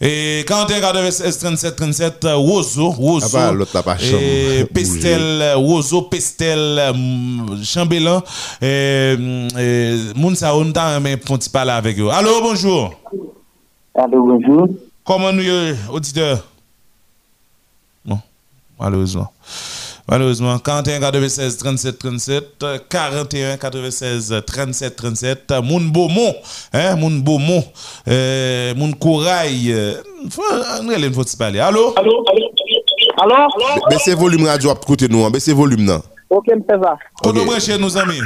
Et 0.00 0.42
41 0.48 0.80
96 0.80 1.38
37 1.38 1.76
37 1.76 2.24
euh, 2.24 2.36
Wozo, 2.36 2.94
Wozo. 2.98 3.36
Ah 3.38 3.52
bah, 3.84 3.96
et. 4.00 4.64
Pestel, 4.74 5.20
euh, 5.20 5.56
Wozo, 5.58 6.02
Pestel, 6.02 6.58
euh, 6.78 6.92
Chambellan. 7.62 8.22
Et 8.62 9.16
Mounsa 10.16 10.56
Onta, 10.56 10.98
mais 10.98 11.18
font 11.18 11.38
parler 11.52 11.72
avec 11.72 11.98
eux. 11.98 12.08
Allô, 12.08 12.40
bonjour. 12.40 12.94
Allô, 13.94 14.26
bonjour. 14.26 14.68
Comment 15.04 15.30
nous, 15.32 15.42
euh, 15.42 15.74
auditeurs? 15.90 16.42
Bon, 18.06 18.18
malheureusement. 18.80 19.30
Malheureusement, 20.08 20.58
41 20.58 21.00
96 21.00 21.56
37 21.58 21.98
37, 21.98 22.44
euh, 22.64 22.78
41 22.88 23.56
96 23.56 24.42
37 24.46 24.96
37, 24.96 25.50
euh, 25.52 25.62
Moun 25.62 25.90
Beaumont, 25.90 26.34
hein, 26.72 26.96
Moun 26.96 27.22
Beaumont, 27.22 27.64
euh, 28.08 28.74
Moun 28.74 28.94
Corail, 28.96 29.96
André, 30.80 31.10
faut 31.12 31.22
parler. 31.38 31.60
Allô? 31.60 31.94
Allô? 31.96 32.24
Allô? 33.16 33.34
Baissez 33.90 34.14
volume 34.14 34.46
radio 34.46 34.70
à 34.70 34.74
côté 34.74 35.06
nous, 35.08 35.24
hein. 35.24 35.30
baissez 35.30 35.52
volume 35.52 35.86
là. 35.86 36.00
Ok, 36.28 36.48
me 36.48 36.62
fait 36.62 36.82
ça. 36.82 36.96
Qu'on 37.22 37.32
nous 37.32 37.60
chez 37.60 37.78
nos 37.78 37.96
amis? 37.96 38.20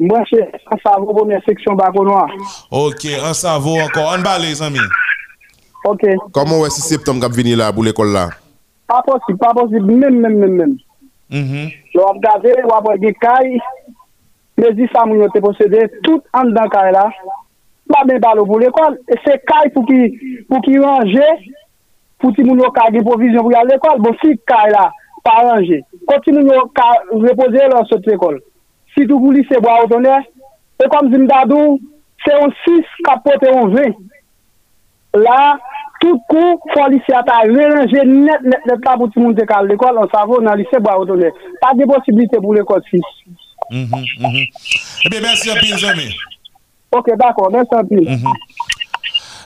Moi, 0.00 0.20
c'est 0.30 0.50
ça 0.82 0.96
va 0.98 1.04
première 1.04 1.40
section 1.46 1.74
Baconois. 1.74 2.26
Ok, 2.70 3.06
un 3.22 3.34
cerveau 3.34 3.78
encore, 3.78 4.14
on 4.16 4.22
bat 4.22 4.38
les 4.38 4.60
amis. 4.62 4.78
Ok. 5.84 6.00
Comment 6.32 6.60
ouais 6.60 6.70
6 6.70 6.80
septembre 6.80 7.20
qu'a 7.20 7.28
venir 7.28 7.58
là 7.58 7.72
pour 7.72 7.84
l'école 7.84 8.12
là? 8.12 8.30
Pas 8.86 9.02
possible, 9.02 9.38
pas 9.38 9.52
possible, 9.52 9.84
même, 9.84 10.20
même, 10.20 10.38
même, 10.38 10.56
même. 10.56 10.76
Mhm. 11.34 11.72
Yo 11.94 12.06
ap 12.06 12.20
gade, 12.22 12.52
wap 12.70 12.86
wè 12.86 12.98
di 13.02 13.10
kay, 13.18 13.56
plezi 14.54 14.86
sa 14.92 15.02
moun 15.06 15.24
yo 15.24 15.28
te 15.34 15.40
posede, 15.42 15.88
tout 16.06 16.22
an 16.38 16.52
dan 16.54 16.70
kay 16.70 16.92
la, 16.94 17.08
pa 17.90 18.04
men 18.06 18.20
balo 18.22 18.44
pou 18.46 18.62
l'ekol, 18.62 18.94
e 19.10 19.18
se 19.24 19.34
kay 19.50 19.72
pou 19.74 19.82
ki, 19.88 19.98
pou 20.46 20.62
ki 20.62 20.78
range, 20.78 21.26
pou 22.22 22.30
ti 22.36 22.46
moun 22.46 22.62
yo 22.62 22.70
kage 22.76 23.02
provizyon 23.02 23.42
pou 23.42 23.54
yal 23.56 23.66
l'ekol, 23.66 23.98
bo 24.04 24.14
si 24.22 24.36
kay 24.46 24.70
la, 24.76 24.86
pa 25.26 25.40
range, 25.48 25.80
konti 26.06 26.36
moun 26.36 26.52
yo 26.52 26.68
ka 26.76 26.86
repose 27.26 27.66
lò 27.72 27.82
sot 27.90 28.06
l'ekol. 28.06 28.38
Si 28.94 29.08
tou 29.10 29.18
gouli 29.18 29.42
se 29.50 29.58
bo 29.58 29.72
a 29.72 29.82
otonè, 29.88 30.20
e 30.78 30.90
kom 30.92 31.10
zimdadou, 31.10 31.80
se 32.22 32.38
on 32.44 32.54
6 32.62 32.98
kapote 33.08 33.50
on 33.50 33.74
20. 33.74 33.98
La, 35.18 35.58
tout 36.04 36.20
kou, 36.28 36.58
fò 36.74 36.86
lise 36.92 37.16
ata 37.16 37.40
relanje 37.48 38.04
net 38.10 38.44
net 38.44 38.68
net 38.68 38.84
la 38.84 38.98
pou 39.00 39.08
ti 39.12 39.22
moun 39.22 39.36
dekal 39.38 39.70
l'ekol, 39.70 40.02
an 40.02 40.12
savo 40.12 40.42
nan 40.44 40.60
lise 40.60 40.80
bo 40.84 40.92
a 40.92 41.00
odone. 41.00 41.32
Pa 41.62 41.72
de 41.78 41.88
posibilite 41.88 42.42
pou 42.44 42.52
l'ekol 42.56 42.84
si. 42.90 43.00
Mm-hmm, 43.72 44.04
mm-hmm. 44.20 44.36
eh 44.36 45.08
Ebe, 45.08 45.24
mersi 45.24 45.50
anpil, 45.54 45.78
Jami. 45.80 46.10
Ok, 46.92 47.08
d'akon, 47.16 47.52
mersi 47.56 47.80
anpil. 47.80 48.04
Mm 48.04 48.20
-hmm. 48.20 48.72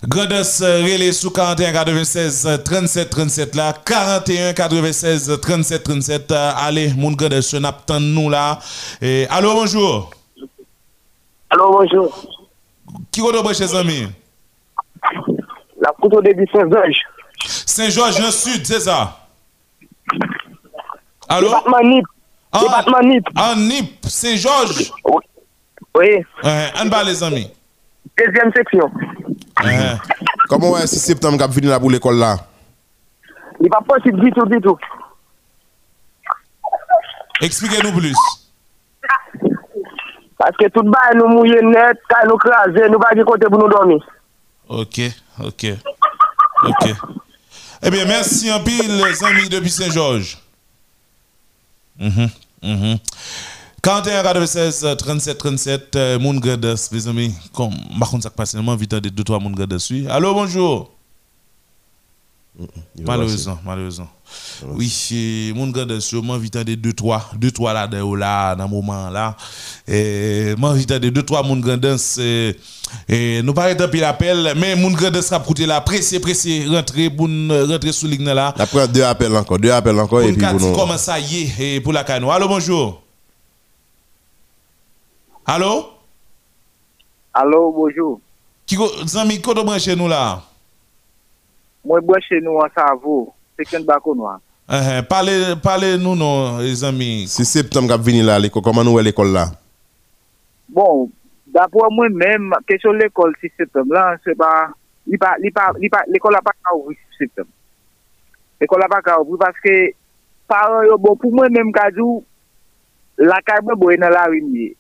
Gredos 0.07 0.61
rele 0.61 1.13
sou 1.13 1.31
41 1.31 1.73
96 1.73 2.47
37 2.65 3.11
37 3.11 3.57
la 3.57 3.73
41 3.73 4.55
96 4.55 5.41
37 5.41 5.83
37 5.83 6.33
Ale, 6.55 6.95
moun 6.95 7.17
Gredos, 7.17 7.53
nap 7.59 7.85
tan 7.87 8.01
nou 8.15 8.31
la 8.31 8.61
e, 9.03 9.27
Alo, 9.29 9.55
bonjour 9.55 10.11
Alo, 11.51 11.73
bonjour 11.73 12.15
Ki 13.11 13.21
koto 13.21 13.43
breche, 13.43 13.67
Jami? 13.67 14.07
La 15.89 15.95
koute 15.97 16.19
ou 16.19 16.21
debi 16.21 16.45
Saint-Georges. 16.53 17.01
Saint-Georges, 17.65 18.21
nan 18.21 18.33
sud, 18.35 18.67
se 18.69 18.81
sa? 18.85 18.99
Alo? 21.33 21.49
Depatman 21.49 21.87
Nip. 21.89 22.09
Depatman 22.53 22.99
ah, 23.01 23.07
Nip. 23.09 23.31
An 23.41 23.63
Nip, 23.71 24.05
Saint-Georges? 24.05 24.91
Oui. 25.97 26.11
An 26.45 26.85
eh, 26.85 26.91
ba, 26.93 27.01
les 27.09 27.23
amis? 27.25 27.47
Dezyem 28.21 28.53
seksyon. 28.53 28.93
Koman 30.51 30.67
eh. 30.69 30.75
wè 30.75 30.83
si 30.93 31.01
septem 31.01 31.39
kap 31.41 31.55
vini 31.55 31.71
la 31.73 31.79
pou 31.81 31.89
l'ekol 31.95 32.21
la? 32.21 32.35
Li 33.63 33.73
pa 33.73 33.81
posib 33.87 34.21
ditou, 34.21 34.45
ditou. 34.53 34.77
Eksplike 37.49 37.81
nou 37.87 37.97
plus. 37.97 38.27
Paske 40.39 40.69
tout 40.75 40.93
ba 40.93 41.07
nou 41.17 41.33
mouye 41.33 41.65
net, 41.65 42.05
ka 42.13 42.27
nou 42.29 42.37
krasen, 42.45 42.93
nou 42.93 43.01
pa 43.01 43.15
di 43.17 43.25
kote 43.25 43.49
pou 43.49 43.63
nou 43.63 43.73
domi. 43.73 43.97
Ok. 44.69 45.01
Ok, 45.41 45.67
ok. 46.65 46.95
Eh 47.83 47.91
bien, 47.91 48.05
merci 48.07 48.51
en 48.51 48.63
pile, 48.63 48.97
les 48.97 49.25
amis 49.25 49.49
depuis 49.49 49.71
Saint-Georges. 49.71 50.39
Mhm, 51.99 52.31
mhm. 52.63 52.99
41 53.83 54.23
96 54.23 54.87
37 54.99 55.39
37 55.39 55.97
euh, 55.97 56.41
gadas 56.41 56.89
mes 56.93 57.09
amis 57.09 57.35
comme 57.53 57.75
par 57.99 58.11
contre 58.11 58.25
ça 58.25 58.31
passe 58.31 58.55
vite 58.55 58.95
de 58.95 59.09
deux 59.09 59.25
trois 59.25 59.39
moun 59.39 59.55
gadas 59.55 59.89
oui 59.91 60.07
allô 60.09 60.35
bonjour 60.35 60.91
malheureusement 62.99 63.59
malheureusement. 63.65 64.09
Oui 64.67 64.93
et 65.13 65.53
moun 65.55 65.73
gadas 65.73 66.01
sûrement 66.01 66.37
vite 66.37 66.57
de 66.57 66.75
deux 66.75 66.93
trois 66.93 67.31
deux 67.37 67.51
trois 67.51 67.73
là 67.73 67.87
de 67.87 68.17
là 68.17 68.55
dans 68.55 68.69
moment 68.69 69.11
là. 69.11 69.37
Et 69.87 70.55
moi 70.57 70.75
vite 70.75 70.93
de 70.93 71.09
deux 71.09 71.23
trois 71.23 71.43
moun 71.43 71.61
gadas 71.61 72.19
et 73.09 73.43
nous 73.43 73.55
pas 73.55 73.75
tant 73.75 73.89
pile 73.89 74.05
appel 74.05 74.55
mais 74.57 74.77
moun 74.77 74.95
gadas 74.95 75.23
sera 75.23 75.41
coûter 75.41 75.67
là 75.67 75.81
pressé 75.81 76.21
pressé 76.21 76.67
rentrer 76.69 77.11
pour 77.11 77.29
rentrer 77.29 77.93
sous 77.93 78.07
ligne 78.07 78.25
là. 78.25 78.55
Après 78.59 78.89
deux 78.89 79.03
appels 79.03 79.37
encore 79.37 79.59
deux 79.59 79.71
appels 79.71 79.99
encore 79.99 80.23
et 80.23 80.33
puis 80.33 80.47
pour 80.47 80.61
nous. 80.61 80.73
comment 80.75 80.99
ça 80.99 81.19
y 81.19 81.43
est 81.43 81.77
et 81.77 81.81
pour 81.81 81.93
la 81.93 82.05
cano 82.05 82.31
allô 82.31 82.49
bonjour. 82.49 83.03
Allô? 85.51 85.87
Allô, 87.33 87.73
bonjour. 87.73 88.21
Qui 88.67 88.77
zami 89.07 89.41
ko 89.41 89.55
branché 89.55 89.97
nous 89.97 90.07
là? 90.07 90.43
Mwen 91.87 92.05
bwenche 92.07 92.41
nou 92.43 92.63
an 92.65 92.73
savou, 92.75 93.29
peken 93.59 93.87
bako 93.87 94.15
nou 94.19 94.31
an. 94.31 94.43
Uh 94.69 94.75
-huh. 94.75 95.03
Parle, 95.09 95.57
parle 95.63 95.97
nou 95.97 96.15
nou, 96.15 96.61
les 96.61 96.83
amis. 96.85 97.33
Si 97.33 97.45
septem 97.45 97.89
kap 97.89 98.01
vini 98.01 98.23
la, 98.23 98.39
leko, 98.39 98.61
koman 98.61 98.85
nou 98.85 98.99
wè 98.99 99.03
l'ekol 99.03 99.33
la? 99.33 99.47
Bon, 100.69 101.09
d'apwa 101.47 101.89
mwen 101.91 102.13
men, 102.13 102.51
kesyon 102.67 102.99
l'ekol 102.99 103.33
si 103.41 103.49
septem 103.57 103.89
la, 103.89 104.19
se 104.25 104.35
pa, 104.35 104.69
li 105.07 105.17
pa, 105.17 105.37
li 105.41 105.51
pa, 105.51 105.73
li 105.79 105.89
pa, 105.89 106.03
l'ekol 106.07 106.33
la 106.33 106.43
pa 106.45 106.53
ka 106.53 106.75
ouvri 106.77 106.97
si 106.97 107.25
septem. 107.25 107.47
L'ekol 108.61 108.81
la 108.81 108.89
pa 108.89 109.01
ka 109.03 109.17
ouvri, 109.23 109.39
paske, 109.39 109.75
paran 110.47 110.85
yo 110.87 110.99
bon, 110.99 111.17
pou 111.17 111.33
mwen 111.33 111.53
men 111.53 111.73
kajou, 111.73 112.23
la 113.17 113.41
kajbe 113.41 113.75
bo 113.75 113.91
enan 113.91 114.13
la 114.13 114.27
rinye. 114.29 114.75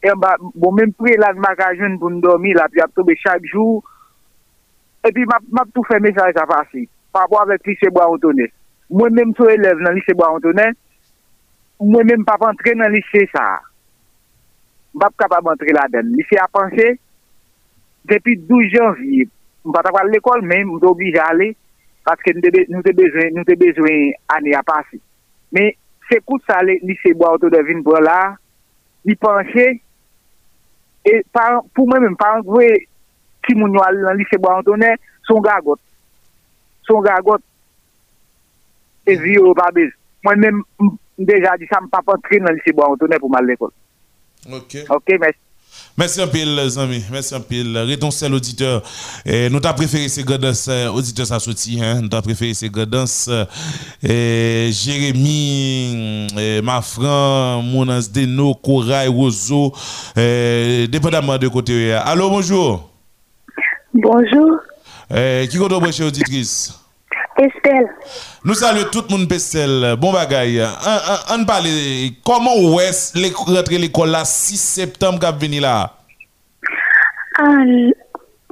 E 0.00 0.14
mba, 0.14 0.36
bon 0.54 0.76
men 0.78 0.92
pre 0.92 1.16
lan 1.18 1.40
maka 1.42 1.74
joun 1.74 1.98
pou 1.98 2.10
n'domi 2.10 2.54
la, 2.54 2.68
pi 2.68 2.80
ap 2.80 2.94
tobe 2.94 3.18
chak 3.18 3.42
jou, 3.50 3.80
pou, 3.80 3.98
E 5.00 5.12
pi 5.16 5.24
map 5.24 5.70
pou 5.72 5.86
fè 5.88 5.98
mesaj 6.02 6.36
apasi. 6.42 6.84
Parpo 7.14 7.38
avèk 7.40 7.64
lise 7.70 7.88
Bois 7.94 8.12
Antonet. 8.12 8.52
Mwen 8.92 9.14
mèm 9.16 9.32
sou 9.38 9.48
eleve 9.48 9.80
nan 9.84 9.96
lise 9.96 10.14
Bois 10.16 10.36
Antonet. 10.36 10.76
Mwen 11.80 12.08
mèm 12.10 12.26
pap 12.28 12.44
antre 12.44 12.74
nan 12.76 12.92
lise 12.92 13.24
sa. 13.32 13.46
Mbap 14.94 15.16
kapab 15.22 15.48
antre 15.54 15.72
la 15.72 15.86
den. 15.92 16.12
Lise 16.18 16.36
apansè. 16.42 16.90
Depi 18.10 18.36
12 18.50 18.74
janvye. 18.74 19.28
Mpat 19.64 19.88
apal 19.88 20.12
l'ekol 20.12 20.44
mèm. 20.44 20.68
Mwen 20.68 20.84
te 20.84 20.90
oblige 20.90 21.22
a 21.22 21.30
ale. 21.32 21.54
Paske 22.04 22.36
nou 22.36 22.84
te 22.84 22.94
bezwen, 22.96 23.32
nou 23.36 23.48
te 23.48 23.56
bezwen 23.60 24.12
ane 24.36 24.52
apasi. 24.58 25.00
Men 25.56 25.72
se 26.10 26.20
kout 26.26 26.44
sa 26.44 26.60
le 26.66 26.76
lise 26.84 27.16
Bois 27.16 27.40
Antonet 27.40 27.64
vin 27.70 27.80
pou 27.86 27.96
la. 28.04 28.34
Li 29.08 29.16
panche. 29.16 29.70
E 31.08 31.18
par, 31.32 31.62
pou 31.72 31.88
mwen 31.88 32.10
mèm 32.10 32.20
pa 32.20 32.34
antre... 32.36 32.68
si 33.50 33.56
mon 33.56 33.68
dans 33.68 33.82
le 33.90 34.16
lycée 34.16 34.38
Bois-Antonin, 34.38 34.94
son 35.26 35.40
gagote. 35.40 35.80
Son 36.86 37.00
gagote. 37.00 37.42
Et 39.06 39.16
vie 39.16 39.38
au 39.38 39.54
babé. 39.54 39.90
Moi-même, 40.22 40.62
déjà 41.18 41.56
dit 41.58 41.66
ça, 41.70 41.78
je 41.80 41.84
ne 41.84 41.90
pas 41.90 42.00
entrer 42.06 42.38
dans 42.38 42.46
le 42.46 42.54
lycée 42.54 42.72
Bois-Antonin 42.72 43.18
pour 43.18 43.30
mal 43.30 43.46
l'école. 43.46 43.70
Ok. 44.50 44.76
Ok, 44.88 45.16
merci. 45.20 45.38
Merci 45.96 46.22
un 46.22 46.26
peu, 46.26 46.38
les 46.38 46.78
amis. 46.78 47.04
Merci 47.10 47.34
un 47.34 47.40
peu. 47.40 47.56
Réton 47.84 48.10
seul 48.10 48.34
auditeur. 48.34 48.82
Et 49.24 49.50
nous 49.50 49.60
t'as 49.60 49.72
préféré 49.72 50.08
ces 50.08 50.22
Godens, 50.22 50.68
auditeur 50.92 51.26
ça 51.26 51.38
sorti, 51.38 51.82
hein. 51.82 52.00
Nous 52.00 52.08
t'as 52.08 52.22
préféré 52.22 52.54
ces 52.54 52.70
Godens. 52.70 53.28
Et 54.02 54.70
Jérémy, 54.72 56.28
et 56.38 56.62
Mafran, 56.62 57.62
Mounas 57.62 58.08
Deno, 58.12 58.54
Corail, 58.54 59.08
Roseau, 59.08 59.72
dépendamment 60.16 61.38
de 61.38 61.48
côté. 61.48 61.92
Allô, 61.92 62.30
bonjour. 62.30 62.89
Bonjour. 63.94 64.58
Eh, 65.14 65.48
qui 65.50 65.58
compte 65.58 65.70
brancher 65.72 66.04
auditrice? 66.04 66.74
Estelle. 67.36 67.88
Nous 68.44 68.54
saluons 68.54 68.86
tout 68.92 69.02
le 69.08 69.16
monde, 69.16 69.28
Pestel. 69.28 69.96
Bon 69.98 70.12
bagaille. 70.12 70.62
On 71.32 71.44
parle, 71.44 71.66
comment 72.24 72.80
est 72.80 73.14
les 73.16 73.32
rentrer 73.34 73.78
l'école 73.78 74.10
là 74.10 74.24
6 74.24 74.56
septembre 74.56 75.18
qui 75.18 75.46
venir 75.46 75.62
là? 75.62 75.94
Ah, 77.38 77.42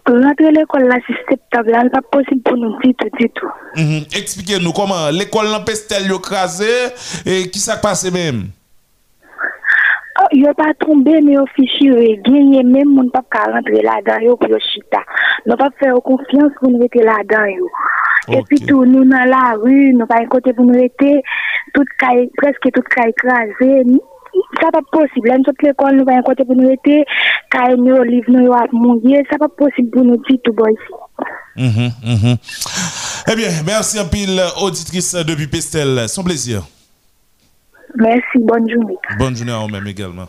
rentrer 0.06 0.50
l'école 0.50 0.88
là 0.88 0.96
6 1.06 1.12
septembre 1.28 1.70
là, 1.70 1.84
pas 1.92 2.00
possible 2.10 2.42
pour 2.42 2.56
nous 2.56 2.76
du 2.82 2.94
tout, 2.94 3.08
du 3.20 3.30
tout. 3.30 3.50
Mhm. 3.76 4.04
Expliquez-nous 4.16 4.72
comment 4.72 5.10
l'école 5.10 5.48
là 5.50 5.60
Pestel 5.60 6.06
yo 6.08 6.18
crasé 6.18 6.66
et 7.26 7.50
qui 7.50 7.58
ça 7.58 7.76
passe 7.76 8.10
même? 8.10 8.48
Oh, 10.20 10.26
yo 10.32 10.52
pas 10.54 10.74
tombé 10.80 11.20
mais 11.20 11.38
au 11.38 11.46
fichier 11.54 12.20
gagné 12.24 12.64
même 12.64 12.88
mon 12.88 13.08
pas 13.08 13.22
ka 13.30 13.44
rentrer 13.44 13.82
là-dedans 13.82 14.18
yo 14.20 14.36
pour 14.36 14.48
yo 14.48 14.58
chita. 14.58 14.98
Nous 15.46 15.56
pas 15.56 15.70
faire 15.78 15.94
confiance 16.04 16.52
pour 16.60 16.70
nous 16.70 16.80
rester 16.80 17.02
là-dedans 17.02 17.44
yo. 17.44 17.68
Et 18.30 18.42
puis 18.48 18.58
tout 18.60 18.84
nous 18.84 19.04
dans 19.04 19.24
la 19.24 19.54
rue, 19.62 19.92
nous 19.94 20.06
pas 20.06 20.20
un 20.20 20.26
côté 20.26 20.52
pour 20.52 20.64
nous 20.64 20.74
rester 20.74 21.22
tout 21.72 21.84
caille 22.00 22.28
presque 22.36 22.68
tout 22.74 22.82
caille 22.94 23.10
écrasé. 23.10 23.84
Ça 24.60 24.70
pas 24.72 24.80
possible. 24.90 25.32
Nous 25.36 25.44
toute 25.44 25.62
l'école 25.62 25.96
nous 25.96 26.04
pas 26.04 26.14
un 26.14 26.22
côté 26.22 26.44
pour 26.44 26.56
nous 26.56 26.68
rester 26.68 27.04
caille 27.50 27.76
nous 27.76 28.02
livre 28.02 28.30
nous 28.32 28.52
a 28.52 28.64
mouiller, 28.72 29.24
ça 29.30 29.38
pas 29.38 29.48
possible 29.48 29.90
pour 29.90 30.04
nous 30.04 30.16
du 30.16 30.38
tout 30.38 30.52
boy. 30.52 30.74
Mhm, 31.56 31.90
mhm. 32.04 32.36
Eh 33.30 33.36
bien, 33.36 33.48
merci 33.66 33.98
un 33.98 34.04
pile 34.04 34.40
auditrice 34.62 35.14
depuis 35.14 35.46
Pestel. 35.46 36.08
Son 36.08 36.24
plaisir. 36.24 36.62
Merci, 37.96 38.38
bonne 38.40 38.68
journée. 38.68 38.96
Bonne 39.18 39.36
journée 39.36 39.52
à 39.52 39.58
vous-même 39.58 39.86
également. 39.86 40.28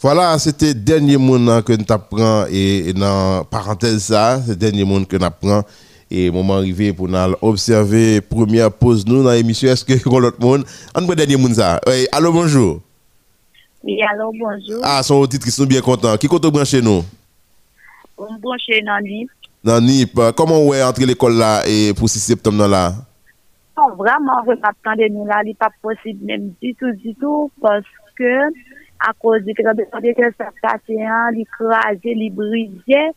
Voilà, 0.00 0.38
c'était 0.38 0.68
le 0.68 0.74
dernier 0.74 1.16
monde 1.16 1.62
que 1.64 1.72
nous 1.72 1.84
apprenons 1.88 2.46
et, 2.50 2.88
et 2.88 2.92
dans 2.92 3.44
parenthèse 3.44 4.02
ça, 4.02 4.40
c'est 4.42 4.50
le 4.50 4.56
dernier 4.56 4.84
monde 4.84 5.06
que 5.06 5.16
nous 5.16 5.24
apprenons 5.24 5.62
et 6.10 6.30
moment 6.30 6.56
arrivé 6.56 6.92
pour 6.92 7.08
nous 7.08 7.18
observer 7.40 8.20
première 8.20 8.70
pause 8.70 9.06
nous 9.06 9.22
dans 9.22 9.32
l'émission 9.32 9.70
est-ce 9.70 9.84
que 9.84 9.94
l'autre 10.08 10.40
monde? 10.40 10.64
On 10.94 11.06
peut 11.06 11.16
dernier 11.16 11.36
monde 11.36 11.54
ça. 11.54 11.80
Oui, 11.86 12.06
allô 12.12 12.32
bonjour. 12.32 12.80
Oui, 13.82 13.98
allô 14.02 14.30
bonjour. 14.32 14.80
Ah, 14.82 15.02
son 15.02 15.14
auditrice 15.14 15.54
sont 15.56 15.64
bien 15.64 15.80
contents. 15.80 16.16
Qui 16.18 16.26
compte 16.26 16.46
brancher 16.46 16.82
nous? 16.82 17.02
On 18.18 18.38
branche 18.38 18.60
dans 18.84 19.02
NIP. 19.02 19.30
Dans 19.64 19.80
NIP, 19.80 20.20
comment 20.36 20.62
ouais 20.66 20.82
entrer 20.82 21.06
l'école 21.06 21.36
là 21.36 21.62
et 21.66 21.94
pour 21.94 22.08
6 22.08 22.20
septembre 22.20 22.66
là? 22.66 22.94
Vraiment, 23.96 24.42
pas 24.44 24.70
attendre 24.84 25.06
nous 25.10 25.26
là, 25.26 25.42
il 25.44 25.54
pas 25.54 25.70
possible 25.82 26.24
même 26.24 26.52
du 26.62 26.74
tout, 26.74 26.92
du 26.92 27.14
tout, 27.14 27.50
parce 27.60 27.84
que 28.16 28.48
à 29.00 29.12
cause 29.18 29.42
du 29.42 29.52
tremblement 29.54 30.00
de 30.00 30.12
terre, 30.12 30.30
ça 30.38 30.50
passe, 30.62 30.80
il 30.88 31.44
crasé, 31.58 32.00
il 32.04 32.32
brisé, 32.32 33.10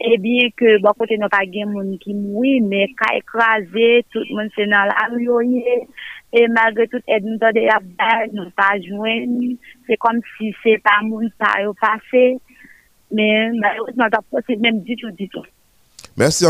et 0.00 0.18
bien 0.18 0.48
que, 0.56 0.80
bon, 0.80 0.90
côté 0.98 1.18
n'a 1.18 1.28
pas 1.28 1.44
de 1.44 1.64
monde 1.70 1.98
qui 1.98 2.14
mourit, 2.14 2.60
mais 2.60 2.88
quand 2.98 3.14
écrasé, 3.14 4.04
tout 4.12 4.20
le 4.20 4.36
monde 4.36 4.50
c'est 4.56 4.66
dans 4.66 4.84
la 4.84 5.08
rue, 5.10 5.28
et 6.32 6.48
malgré 6.48 6.88
tout, 6.88 6.98
aide 7.06 7.24
nous 7.24 7.38
donner 7.38 7.66
la 7.66 7.78
nous 8.32 8.50
pas 8.50 8.80
joindre, 8.80 9.56
c'est 9.86 9.96
comme 9.98 10.20
si 10.38 10.54
c'est 10.62 10.78
pas 10.82 11.02
monde 11.02 11.30
ça 11.38 11.46
a 11.58 11.72
passé, 11.80 12.38
mais 13.12 13.50
malheureusement, 13.54 14.08
pas 14.10 14.22
possible 14.30 14.62
même 14.62 14.80
du 14.80 14.96
tout, 14.96 15.10
du 15.12 15.28
tout. 15.28 15.44
Merci 16.16 16.44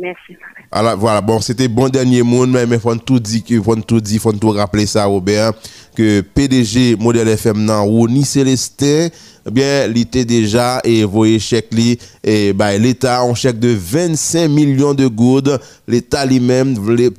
merci. 0.00 0.36
Alors, 0.70 0.96
voilà, 0.96 1.20
bon, 1.20 1.40
c'était 1.40 1.68
bon 1.68 1.88
dernier 1.88 2.22
monde, 2.22 2.50
mais 2.50 2.64
il 2.64 2.80
faut 2.80 2.94
tout 2.96 3.20
dire, 3.20 3.42
il 3.48 3.62
faut 3.62 3.76
tout 3.76 4.00
dire, 4.00 4.20
faut 4.20 4.32
tout 4.32 4.50
rappeler 4.50 4.86
ça, 4.86 5.04
Robert, 5.04 5.52
que 5.96 6.20
PDG 6.20 6.96
Modèle 6.96 7.28
FM, 7.28 7.64
nan, 7.64 7.80
Rony 7.80 8.24
Célestin, 8.24 9.08
eh 9.46 9.50
bien, 9.50 9.86
il 9.86 9.98
était 9.98 10.24
déjà, 10.24 10.80
et 10.84 11.04
voyez 11.04 11.38
chèque 11.38 11.72
li, 11.72 11.98
et 12.22 12.52
bah, 12.52 12.76
l'État, 12.76 13.20
un 13.20 13.34
chèque 13.34 13.58
de 13.58 13.76
25 13.78 14.48
millions 14.48 14.94
de 14.94 15.06
gouttes, 15.06 15.50
l'État 15.86 16.26
lui-même, 16.26 16.74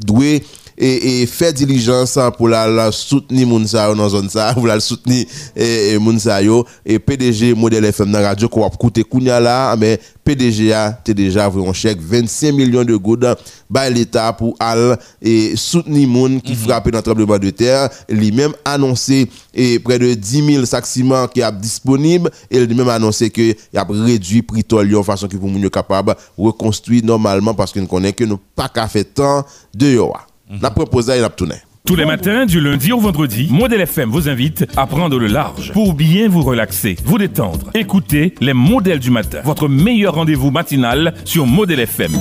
doué, 0.06 0.44
et, 0.78 1.22
et 1.22 1.26
faire 1.26 1.54
diligence 1.54 2.20
pour 2.38 2.50
la, 2.50 2.68
la 2.68 2.92
soutenir 2.92 3.48
Mounsa 3.48 3.94
dans 3.94 4.10
zone 4.10 4.30
ça, 4.30 4.54
pour 4.54 4.68
la 4.68 4.80
soutenir 4.80 5.26
et, 5.56 5.94
et 5.94 6.00
Mounsa 6.00 6.42
yo, 6.42 6.66
et 6.86 7.00
PDG 7.00 7.54
modèle 7.54 7.86
FM 7.86 8.12
dans 8.12 8.22
radio 8.22 8.50
qu'on 8.50 8.62
va 8.62 8.70
coûter 8.70 9.04
kounya 9.04 9.40
là, 9.40 9.76
mais 9.78 10.00
PDG 10.24 10.74
a 10.74 10.92
t'es 10.92 11.14
déjà 11.14 11.50
vu 11.50 11.62
un 11.66 11.74
chèque 11.74 12.00
25 12.02 12.52
millions 12.52 12.84
de 12.84 12.96
gouttes 12.96 13.26
by 13.70 13.94
l'État 13.94 14.34
pour 14.34 14.56
al 14.60 14.98
et 15.22 15.56
soutenir 15.56 16.08
moun 16.08 16.42
qui 16.42 16.56
frappé 16.56 16.92
dans 16.92 17.00
le 17.00 17.04
tremblement 17.04 17.38
de 17.38 17.50
terre, 17.52 17.90
lui-même 18.10 18.54
annoncé 18.66 19.30
et 19.54 19.80
près 19.80 20.00
de 20.00 20.14
10 20.14 20.54
000 20.54 20.66
sacs 20.66 20.86
ciment 20.88 21.28
qui 21.28 21.42
est 21.42 21.52
disponible 21.54 22.30
et 22.50 22.66
lui-même 22.66 22.90
annoncé 22.90 23.30
que 23.30 23.42
il 23.42 23.78
a 23.78 23.86
réduit 23.88 24.42
prix 24.42 24.64
tolion 24.64 25.04
façon 25.04 25.28
que 25.28 25.38
pour 25.38 25.50
moun 25.50 25.70
capable 25.70 26.16
reconstruire 26.38 27.04
normalement 27.06 27.54
parce 27.54 27.76
nous 27.76 27.88
connaît 27.88 28.14
que 28.14 28.24
nous 28.24 28.40
pas 28.56 28.70
qu'à 28.70 28.88
faire 28.88 29.06
temps 29.14 29.46
de 29.74 29.88
yo. 29.88 30.14
La 30.62 30.70
proposé 30.70 31.18
et 31.18 31.22
la 31.22 31.30
tourné. 31.30 31.56
Tous 31.86 31.96
les 31.96 32.06
matins, 32.06 32.46
du 32.46 32.60
lundi 32.60 32.92
au 32.92 33.00
vendredi, 33.00 33.48
Modèle 33.52 33.82
FM 33.82 34.10
vous 34.10 34.30
invite 34.30 34.66
à 34.76 34.88
prendre 34.88 35.18
le 35.20 35.28
large 35.28 35.72
pour 35.72 35.94
bien 35.94 36.28
vous 36.28 36.42
relaxer, 36.42 36.96
vous 37.04 37.18
détendre. 37.18 37.70
Écoutez 37.74 38.34
les 38.42 38.54
modèles 38.54 39.00
du 39.00 39.12
matin, 39.12 39.42
votre 39.44 39.68
meilleur 39.68 40.16
rendez-vous 40.16 40.52
matinal 40.52 41.14
sur 41.26 41.46
Modèle 41.46 41.80
FM. 41.82 42.12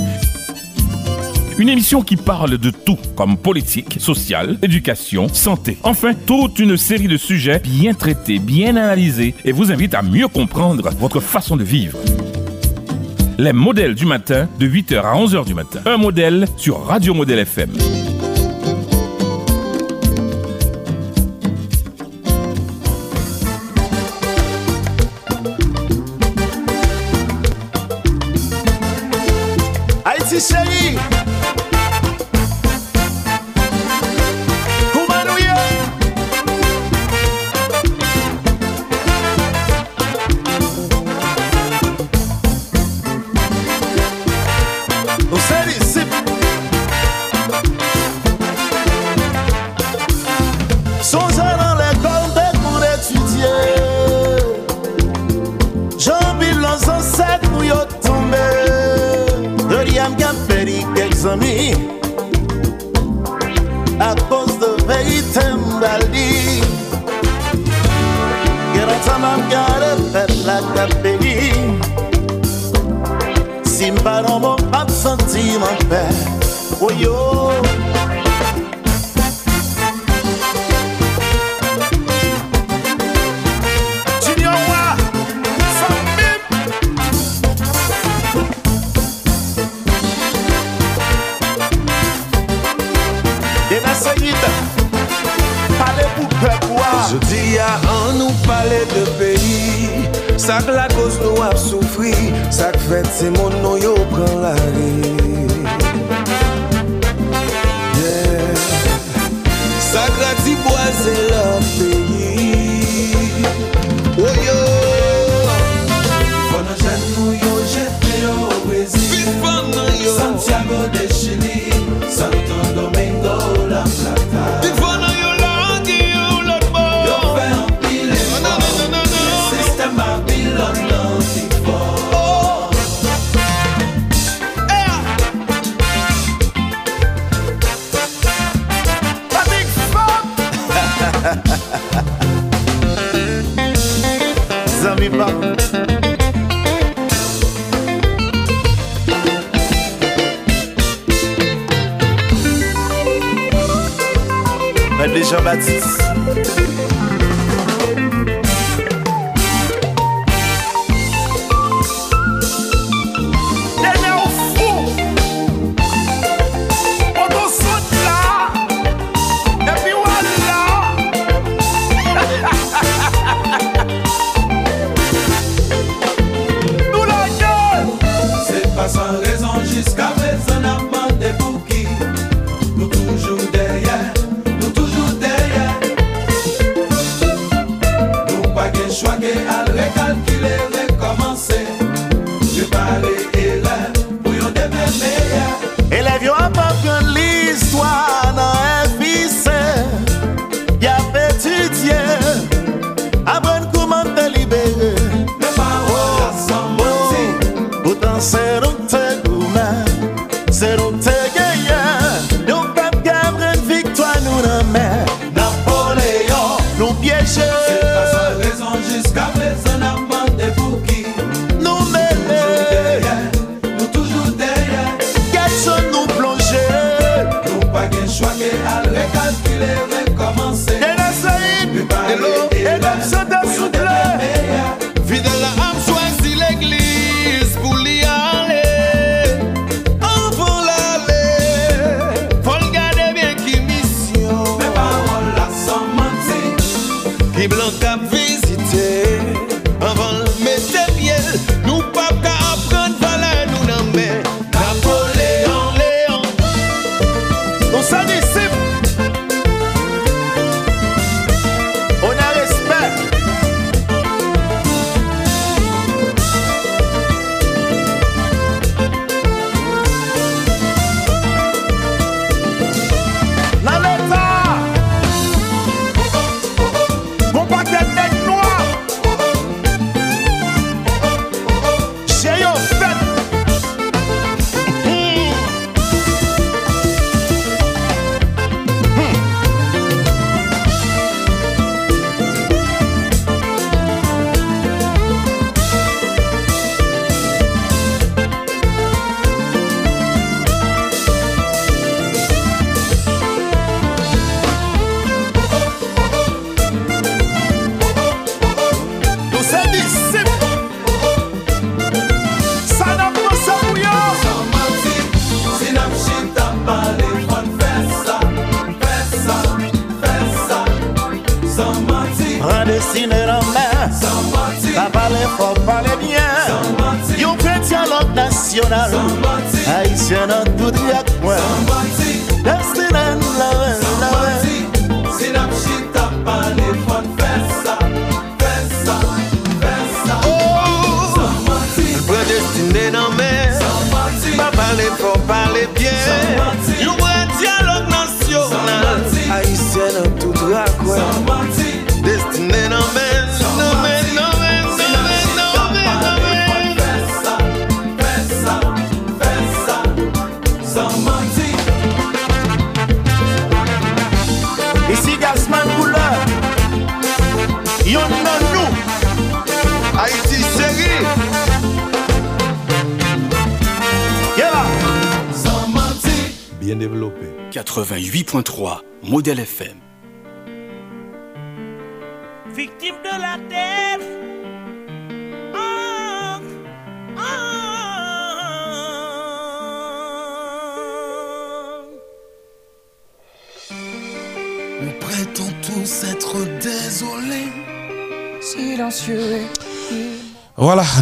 Une 1.59 1.69
émission 1.69 2.03
qui 2.03 2.17
parle 2.17 2.59
de 2.59 2.71
tout, 2.71 2.99
comme 3.15 3.37
politique, 3.37 3.97
social, 4.01 4.59
éducation, 4.63 5.29
santé. 5.29 5.79
Enfin, 5.83 6.13
toute 6.15 6.59
une 6.59 6.77
série 6.77 7.09
de 7.09 7.17
sujets 7.17 7.61
bien 7.61 7.95
traités, 7.95 8.39
bien 8.39 8.77
analysés 8.77 9.35
et 9.45 9.53
vous 9.53 9.71
invite 9.71 9.95
à 9.95 10.03
mieux 10.03 10.29
comprendre 10.29 10.91
votre 10.99 11.21
façon 11.21 11.57
de 11.57 11.65
vivre. 11.65 11.99
Les 13.39 13.53
modèles 13.53 13.95
du 13.95 14.07
matin 14.07 14.49
de 14.59 14.67
8h 14.67 15.01
à 15.01 15.15
11h 15.15 15.45
du 15.45 15.55
matin. 15.55 15.81
Un 15.87 15.97
modèle 15.97 16.47
sur 16.57 16.85
Radio 16.87 17.15
Modèle 17.15 17.41
FM. 17.41 17.71
Haïti 30.53 30.74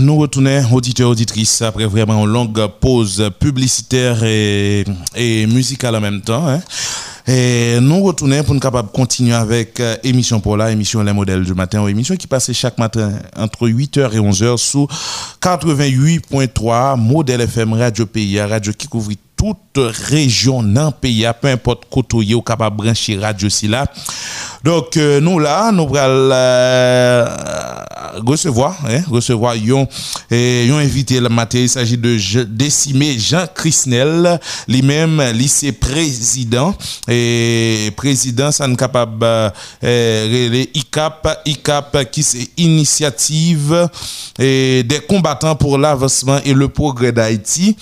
nous 0.03 0.17
retournons, 0.17 0.65
auditeurs, 0.73 1.11
auditrices, 1.11 1.63
après 1.63 1.87
vraiment 1.87 2.25
une 2.25 2.33
longue 2.33 2.67
pause 2.81 3.31
publicitaire 3.39 4.23
et, 4.25 4.85
musicale 5.47 5.97
en 5.97 6.01
même 6.01 6.21
temps. 6.21 6.47
hein. 6.49 6.61
Et 7.27 7.79
nous 7.81 8.03
retournons 8.03 8.43
pour 8.43 8.55
nous 8.55 8.61
capables 8.61 8.89
de 8.89 8.93
continuer 8.93 9.33
avec 9.35 9.79
euh, 9.79 9.97
émission 10.03 10.41
pour 10.41 10.57
la 10.57 10.73
émission 10.73 11.05
Les 11.05 11.13
modèles 11.13 11.45
du 11.45 11.55
matin, 11.55 11.87
émission 11.87 12.17
qui 12.17 12.27
passe 12.27 12.51
chaque 12.53 12.79
matin 12.79 13.13
entre 13.37 13.69
8h 13.69 14.13
et 14.13 14.19
11h 14.19 14.57
sous 14.57 14.89
88.3 15.41 16.99
Modèle 16.99 17.43
FM 17.43 17.75
Radio 17.75 18.07
Pays, 18.07 18.41
radio 18.41 18.73
qui 18.73 18.89
couvre 18.89 19.13
toute 19.37 19.57
région 20.09 20.63
dans 20.63 20.87
le 20.87 20.93
pays, 20.93 21.27
peu 21.41 21.49
importe 21.49 21.85
côté 21.91 22.35
ou 22.35 22.43
capable 22.43 22.77
de 22.77 22.83
brancher 22.83 23.19
radio 23.19 23.49
si 23.49 23.69
là. 23.69 23.87
Donc, 24.65 24.97
euh, 24.97 25.21
nous 25.21 25.39
là, 25.39 25.73
nous 25.73 25.97
allons 25.97 26.31
euh, 26.33 27.27
recevoir, 28.25 28.77
hein, 28.89 29.03
recevoir 29.11 29.57
yon, 29.57 29.89
et, 30.31 30.67
yon 30.67 30.77
invité 30.77 31.19
le 31.21 31.29
matin. 31.29 31.59
Il 31.59 31.69
s'agit 31.69 31.99
de 31.99 32.17
Je, 32.17 32.41
Décimé 32.41 33.19
Jean 33.19 33.47
Chrisnel, 33.53 34.39
lui-même 34.69 35.21
lycée 35.33 35.73
président. 35.73 36.75
Et 37.09 37.93
président, 37.97 38.53
ça 38.53 38.69
ne 38.69 38.77
capable 38.77 39.27
euh, 39.83 40.65
ICAP, 40.75 41.41
ICAP 41.45 42.11
qui 42.11 42.23
c'est 42.23 42.49
initiative 42.57 43.89
et 44.39 44.83
des 44.85 45.01
combattants 45.01 45.57
pour 45.57 45.77
l'avancement 45.77 46.39
et 46.45 46.53
le 46.53 46.69
progrès 46.69 47.13
d'Haïti. 47.13 47.77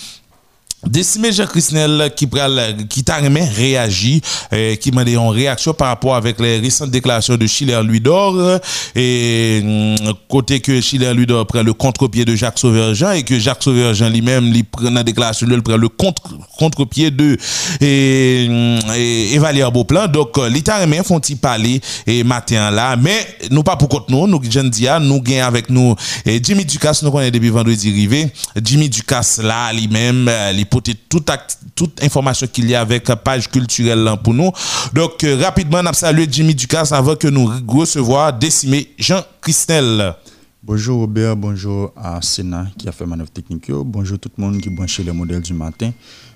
Décimé 0.87 1.31
Jean 1.31 1.45
Chrisnel 1.45 2.11
qui 2.15 2.25
pral, 2.25 2.75
qui 2.89 3.03
t'a 3.03 3.17
réagi, 3.17 4.19
euh, 4.51 4.75
qui 4.75 4.91
m'a 4.91 5.03
dit 5.03 5.15
en 5.15 5.29
réaction 5.29 5.75
par 5.75 5.89
rapport 5.89 6.15
avec 6.15 6.39
les 6.39 6.57
récentes 6.57 6.89
déclarations 6.89 7.37
de 7.37 7.45
Schiller 7.45 7.79
Louis-Dor 7.83 8.35
euh, 8.35 8.57
et 8.95 9.61
hum, 9.63 10.13
côté 10.27 10.59
que 10.59 10.81
Schiller 10.81 11.13
Louis-Dor 11.13 11.45
prend 11.45 11.61
le 11.61 11.73
contre-pied 11.73 12.25
de 12.25 12.35
Jacques 12.35 12.57
Sauveur-Jean 12.57 13.11
et 13.11 13.21
que 13.21 13.37
Jacques 13.37 13.61
Sauveur-Jean 13.61 14.09
lui-même 14.09 14.51
lui 14.51 14.63
prend 14.63 14.89
la 14.89 15.03
déclaration 15.03 15.45
de 15.45 15.59
prend 15.59 15.77
le 15.77 15.87
contre 15.87 16.23
contre-pied 16.57 17.11
de 17.11 17.37
hum, 17.79 18.79
et, 18.95 19.33
et 19.35 19.37
Valère 19.37 19.71
Beauplan. 19.71 20.07
Donc 20.07 20.35
remis 20.35 20.63
font-ils 21.05 21.37
parler 21.37 21.79
et 22.07 22.23
matin 22.23 22.71
là 22.71 22.95
mais 22.95 23.27
nous 23.51 23.61
pas 23.61 23.75
pour 23.75 23.87
compte 23.87 24.09
nous 24.09 24.25
nous 24.25 24.41
je 24.43 24.59
dis 24.61 24.87
ah, 24.87 24.99
nous 24.99 25.21
gagnons 25.21 25.45
avec 25.45 25.69
nous. 25.69 25.95
Et 26.25 26.41
Jimmy 26.43 26.65
Ducasse 26.65 27.03
nous 27.03 27.11
connaît 27.11 27.31
depuis 27.31 27.49
vendredi 27.49 27.89
arrivé. 27.89 28.31
Jimmy 28.61 28.89
Ducasse 28.89 29.39
là 29.43 29.71
lui-même 29.73 30.27
euh, 30.27 30.51
porte 30.71 30.89
toute 31.09 31.29
toute 31.75 32.03
information 32.03 32.47
qu'il 32.47 32.67
y 32.69 32.73
a 32.75 32.81
avec 32.81 33.07
euh, 33.09 33.15
page 33.15 33.47
culturelle 33.49 33.99
là 34.03 34.17
pour 34.17 34.33
nous 34.33 34.51
donc 34.93 35.23
euh, 35.23 35.37
rapidement 35.43 35.83
n'a 35.83 35.93
salué 35.93 36.27
Jimmy 36.31 36.55
Ducasse 36.55 36.91
avant 36.93 37.15
que 37.15 37.27
nous 37.27 37.51
recevoir 37.67 38.33
décimé 38.33 38.89
Jean 38.97 39.21
Christel 39.41 40.15
Bonjour 40.63 40.99
Robert, 40.99 41.35
bonjour 41.35 41.91
à 41.97 42.21
Sénat 42.21 42.67
qui 42.77 42.87
a 42.87 42.91
fait 42.91 43.07
manœuvre 43.07 43.31
technique. 43.31 43.71
Bonjour 43.71 44.19
tout 44.19 44.29
le 44.37 44.43
monde 44.43 44.61
qui 44.61 44.69
branche 44.69 44.99
les 44.99 45.11
modèles 45.11 45.41
du 45.41 45.55
matin. 45.55 45.91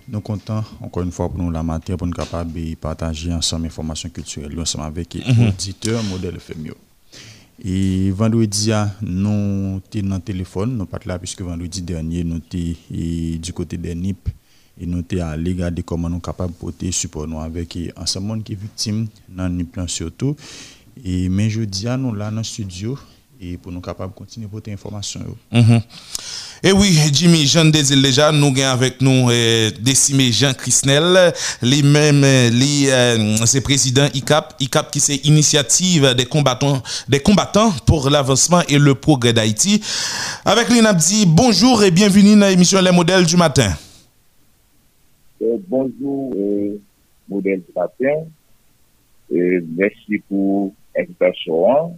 Nous 0.09 0.19
comptons 0.19 0.63
encore 0.81 1.03
une 1.03 1.11
fois 1.11 1.29
pour 1.29 1.37
nous 1.37 1.51
la 1.51 1.61
matin 1.61 1.95
pour 1.95 2.07
nous 2.07 2.13
capables 2.13 2.51
de 2.51 2.73
partager 2.73 3.31
ensemble 3.31 3.67
informations 3.67 4.09
culturelles 4.09 4.59
ensemble 4.59 4.85
avec 4.85 5.13
les 5.13 5.31
Mhm. 5.31 5.49
auditeurs 5.49 6.01
modèle 6.03 6.37
FM. 6.37 6.71
Et 7.63 8.11
vendredi, 8.11 8.71
ah, 8.73 8.91
nous 9.01 9.81
sommes 9.91 10.09
dans 10.09 10.15
le 10.15 10.21
téléphone, 10.21 10.75
nous 10.75 10.85
pas 10.85 10.99
là 11.05 11.17
puisque 11.17 11.41
vendredi 11.41 11.81
dernier, 11.81 12.23
nous 12.23 12.41
sommes 12.51 13.39
du 13.39 13.53
côté 13.53 13.77
des 13.77 13.95
NIP 13.95 14.29
et 14.79 14.85
nous 14.85 15.03
sommes 15.09 15.19
allés 15.21 15.53
regarder 15.53 15.81
comment 15.81 16.09
nous 16.09 16.15
sommes 16.15 16.21
capables 16.21 16.51
de 16.51 16.57
porter 16.57 16.91
support 16.91 17.27
nous 17.27 17.39
avec 17.39 17.77
ensemble 17.95 18.43
qui 18.43 18.53
est 18.53 18.55
victime 18.57 19.07
dans 19.29 19.47
NIP 19.47 19.79
surtout. 19.87 20.35
Et 21.03 21.29
mais 21.29 21.49
jeudi, 21.49 21.87
ah, 21.87 21.95
nous 21.95 22.13
là 22.13 22.29
dans 22.29 22.37
le 22.37 22.43
studio 22.43 22.97
et 23.41 23.57
pour 23.57 23.71
nous 23.71 23.81
capables 23.81 24.13
de 24.13 24.17
continuer 24.17 24.47
à 24.47 24.49
porter 24.49 24.71
information. 24.71 25.21
Mhm. 25.51 25.81
Et 26.63 26.71
oui, 26.71 26.97
Jimmy, 27.11 27.45
Jean 27.45 27.65
Désir 27.65 28.01
déjà, 28.01 28.31
nous 28.31 28.51
gagnons 28.51 28.69
avec 28.71 29.01
nous 29.01 29.29
euh, 29.29 29.71
décimé 29.79 30.31
Jean 30.31 30.53
Chrisnel, 30.53 31.33
lui-même, 31.61 32.23
euh, 32.23 32.49
euh, 32.51 33.35
c'est 33.45 33.61
président 33.61 34.07
ICAP, 34.13 34.55
ICAP 34.59 34.91
qui 34.91 34.99
c'est 34.99 35.17
initiative 35.25 36.13
des 36.15 36.25
combattants, 36.25 36.81
des 37.07 37.19
combattants 37.19 37.71
pour 37.85 38.09
l'avancement 38.09 38.61
et 38.69 38.77
le 38.79 38.95
progrès 38.95 39.33
d'Haïti. 39.33 39.81
Avec 40.45 40.69
lui, 40.69 40.79
dit 40.97 41.25
bonjour 41.27 41.83
et 41.83 41.91
bienvenue 41.91 42.39
dans 42.39 42.47
l'émission 42.47 42.81
Les 42.81 42.91
modèles 42.91 43.25
du 43.25 43.37
matin. 43.37 43.73
Euh, 45.41 45.57
bonjour, 45.67 46.33
euh, 46.35 46.79
modèle 47.27 47.59
du 47.59 47.73
matin. 47.75 48.25
Euh, 49.31 49.61
merci 49.75 50.19
pour 50.29 50.73
l'invitation. 50.95 51.97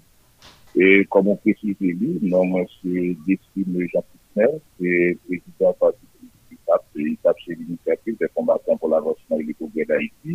Et 0.80 1.06
comme 1.10 1.30
on 1.30 1.36
précise 1.36 1.76
lui, 1.80 2.20
non, 2.22 2.46
moi, 2.46 2.64
c'est 2.82 3.16
Destine 3.28 3.88
Jean 3.92 4.04
Pisnel, 4.12 4.60
c'est 4.80 5.18
président 5.26 5.74
parti 5.74 5.98
de 6.22 7.00
l'ITAP, 7.00 7.36
c'est 7.46 7.56
l'initiative 7.56 8.18
des 8.20 8.28
combattants 8.36 8.78
pour 8.78 8.90
l'avancement 8.90 9.40
et 9.40 9.44
l'économie 9.44 9.86
d'Haïti. 9.86 10.34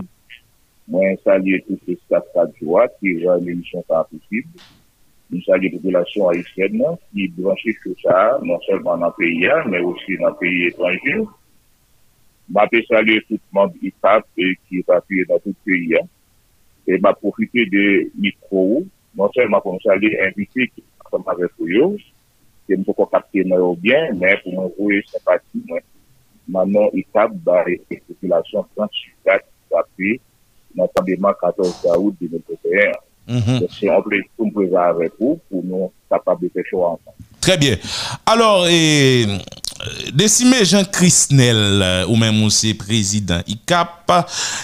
Moi, 0.89 1.15
salue 1.25 1.59
tous 1.67 1.79
ces 1.87 1.99
staff 2.07 2.25
adjoints 2.35 2.89
qui 2.99 3.25
rendent 3.25 3.47
l'émission 3.47 3.83
pas 3.87 4.05
possible. 4.05 4.49
Nous 5.31 5.43
saluons 5.43 5.71
la 5.73 5.79
population 5.79 6.29
haïtienne 6.29 6.83
qui 7.13 7.29
branchent 7.29 7.79
sur 7.83 7.95
ça, 8.03 8.39
non 8.43 8.59
seulement 8.67 8.99
dans 8.99 9.07
le 9.07 9.13
pays, 9.17 9.49
mais 9.69 9.81
aussi 9.81 10.17
dans 10.19 10.31
le 10.31 10.37
pays 10.37 10.67
étranger. 10.67 11.23
Ma 12.53 12.67
pe 12.69 12.83
salye 12.85 13.21
tout 13.29 13.41
moun 13.55 13.71
IPAP 13.81 14.27
ki 14.69 14.83
papye 14.89 15.25
nan 15.29 15.41
tout 15.45 15.57
peyi 15.65 15.95
an. 16.01 16.09
E 16.85 16.99
ma 17.01 17.15
profite 17.15 17.65
de 17.71 18.11
mikro 18.19 18.65
ou 18.77 18.83
non 19.19 19.33
selman 19.37 19.63
pou 19.63 19.75
mwen 19.75 19.85
chali 19.85 20.13
inviti 20.27 20.69
ki 20.73 20.85
mwen 21.11 21.25
mwen 21.25 21.41
refuyo, 21.45 21.89
ki 22.67 22.77
mwen 22.77 22.87
pou 22.89 22.99
kon 22.99 23.13
kapte 23.13 23.45
mwen 23.45 23.63
yo 23.63 23.73
byen, 23.83 24.19
men 24.21 24.41
pou 24.43 24.57
mwen 24.57 24.75
vouye 24.79 25.01
se 25.11 25.23
pati 25.27 25.63
mwen. 25.69 25.85
Manon 26.53 26.91
itab 26.99 27.35
bari 27.47 27.79
e 27.93 28.01
populasyon 28.09 28.67
34 28.75 29.79
api 29.79 30.17
nan 30.77 30.91
tableman 30.97 31.37
14 31.41 31.87
août 31.97 32.17
2021. 32.21 33.01
Se 33.71 33.87
yon 33.87 34.03
ple 34.05 34.23
pou 34.35 34.49
mwen 34.49 34.57
prezare 34.57 35.11
pou 35.19 35.39
pou 35.49 35.63
nou 35.63 35.93
kapab 36.13 36.43
de 36.43 36.51
fechou 36.55 36.87
ansan. 36.89 37.15
Très 37.43 37.59
bien. 37.59 37.77
Alors, 38.27 38.69
et, 38.69 39.27
euh, 39.27 39.39
Desime 40.15 40.65
Jean 40.65 40.85
Christenel 40.85 41.83
euh, 41.83 42.07
ou 42.07 42.17
men 42.17 42.35
monsi 42.37 42.71
prezident 42.79 43.43
ICAP 43.51 44.02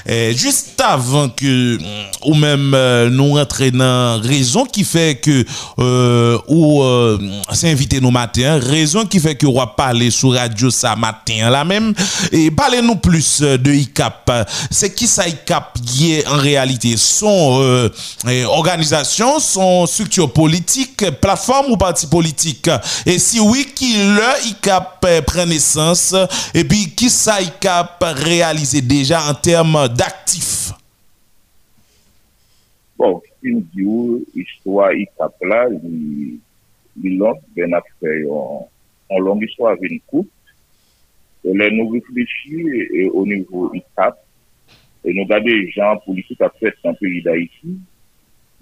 Juste 0.06 0.80
avant 0.84 1.28
que, 1.28 1.78
ou 2.24 2.34
même 2.34 2.72
euh, 2.74 3.10
nous 3.10 3.34
rentrions 3.34 3.78
dans 3.78 4.20
raison 4.20 4.64
qui 4.64 4.84
fait 4.84 5.20
que, 5.20 5.44
euh, 5.78 6.38
ou 6.48 6.82
euh, 6.82 7.18
c'est 7.52 7.70
invité 7.70 8.00
nos 8.00 8.10
raison 8.10 9.04
qui 9.06 9.20
fait 9.20 9.34
que 9.34 9.46
on 9.46 9.54
va 9.58 9.66
parler 9.66 10.10
sur 10.10 10.32
radio 10.32 10.70
ça 10.70 10.96
matin 10.96 11.50
là 11.50 11.64
même, 11.64 11.94
et 12.32 12.50
parlez-nous 12.50 12.96
plus 12.96 13.40
de 13.40 13.72
ICAP. 13.72 14.48
C'est 14.70 14.94
qui 14.94 15.06
ça 15.06 15.28
ICAP 15.28 15.78
qui 15.84 16.14
est 16.14 16.26
en 16.26 16.36
réalité? 16.36 16.96
Son 16.96 17.60
euh, 17.60 17.88
organisation, 18.46 19.38
son 19.38 19.86
structure 19.86 20.32
politique, 20.32 21.10
plateforme 21.20 21.72
ou 21.72 21.76
parti 21.76 22.06
politique? 22.06 22.68
Et 23.06 23.18
si 23.18 23.40
oui, 23.40 23.68
qui 23.74 23.94
le 23.96 24.48
ICAP 24.50 25.24
prend 25.26 25.46
naissance? 25.46 26.14
Et 26.54 26.64
puis 26.64 26.90
qui 26.94 27.10
ça 27.10 27.40
ICAP 27.40 28.04
réalisé 28.16 28.80
déjà 28.80 29.20
termes 29.42 29.88
d'actifs 29.88 30.72
Bon, 32.98 33.20
film 33.38 33.62
di 33.70 33.84
ou, 33.86 34.18
histwa 34.34 34.90
itap 34.98 35.38
la, 35.46 35.60
li 35.70 37.12
lont 37.14 37.38
ben 37.54 37.76
ap 37.78 37.86
fè 38.02 38.16
yon, 38.24 38.64
yon 39.06 39.22
long 39.22 39.44
histwa 39.44 39.76
avin 39.76 40.00
koup. 40.10 40.26
Le 41.46 41.68
nou 41.70 41.94
reflechi 41.94 42.58
e 42.90 43.06
o 43.14 43.22
nivou 43.28 43.70
itap, 43.78 44.18
e 45.06 45.14
nou 45.14 45.30
gade 45.30 45.54
jan 45.76 46.02
politik 46.02 46.42
ap 46.42 46.58
fèt 46.58 46.82
nan 46.82 46.98
peyi 46.98 47.22
da 47.22 47.36
iti, 47.38 47.76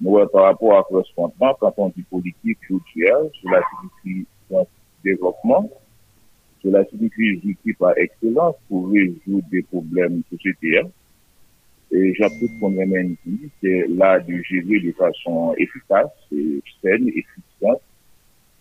nou 0.04 0.18
wè 0.18 0.26
par 0.34 0.50
rapport 0.50 0.76
a 0.76 0.84
korespondman, 0.84 1.56
kanton 1.62 1.96
di 1.96 2.04
politik 2.12 2.68
joudier, 2.68 3.30
sou 3.38 3.54
la 3.54 3.64
politik 3.72 4.68
devlopman, 5.08 5.72
signifie 6.70 6.86
développement, 6.90 6.90
cela 6.90 7.40
signifie 7.40 7.72
par 7.74 7.98
excellence 7.98 8.56
pour 8.68 8.90
résoudre 8.90 9.48
des 9.50 9.62
problèmes 9.62 10.22
sociétaires. 10.30 10.86
Et 11.92 12.14
j'appuie 12.14 12.50
qu'on 12.60 12.70
même 12.70 13.16
dit, 13.24 13.48
c'est 13.62 13.86
là 13.88 14.18
de 14.18 14.42
gérer 14.42 14.80
de 14.80 14.92
façon 14.92 15.54
efficace, 15.56 16.10
saine, 16.82 17.08
efficiente, 17.08 17.80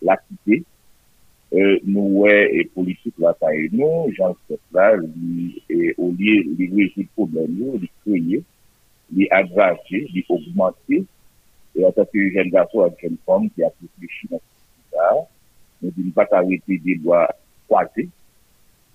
l'activité. 0.00 0.64
Euh, 1.52 1.78
nous, 1.84 2.20
ouais, 2.20 2.50
et 2.54 2.64
politique 2.64 3.14
là, 3.18 3.34
ça 3.40 3.54
et 3.54 3.68
nous, 3.72 4.12
j'en 4.16 4.36
sais 4.48 4.58
là, 4.72 4.96
et 5.70 5.94
au 5.96 6.10
lieu 6.12 6.44
de 6.44 6.76
résoudre 6.76 6.90
le 6.96 7.04
problème, 7.14 7.78
de 7.78 7.88
créer, 8.04 8.42
de 9.10 9.26
aggraver, 9.30 10.08
d'augmenter, 10.28 11.04
et 11.76 11.84
en 11.84 11.92
tant 11.92 12.04
que 12.04 12.30
jeune 12.30 12.50
garçon 12.50 12.86
et 12.86 13.02
jeune 13.02 13.16
femme 13.24 13.48
qui 13.50 13.62
a 13.62 13.68
réfléchi 13.80 14.26
dans 14.28 14.38
ce 14.38 14.96
là, 14.96 15.28
nous 15.82 15.92
ne 15.96 16.10
pas 16.10 16.26
arrêter 16.32 16.78
des 16.78 16.96
doigts 16.96 17.28
kwaze, 17.70 18.06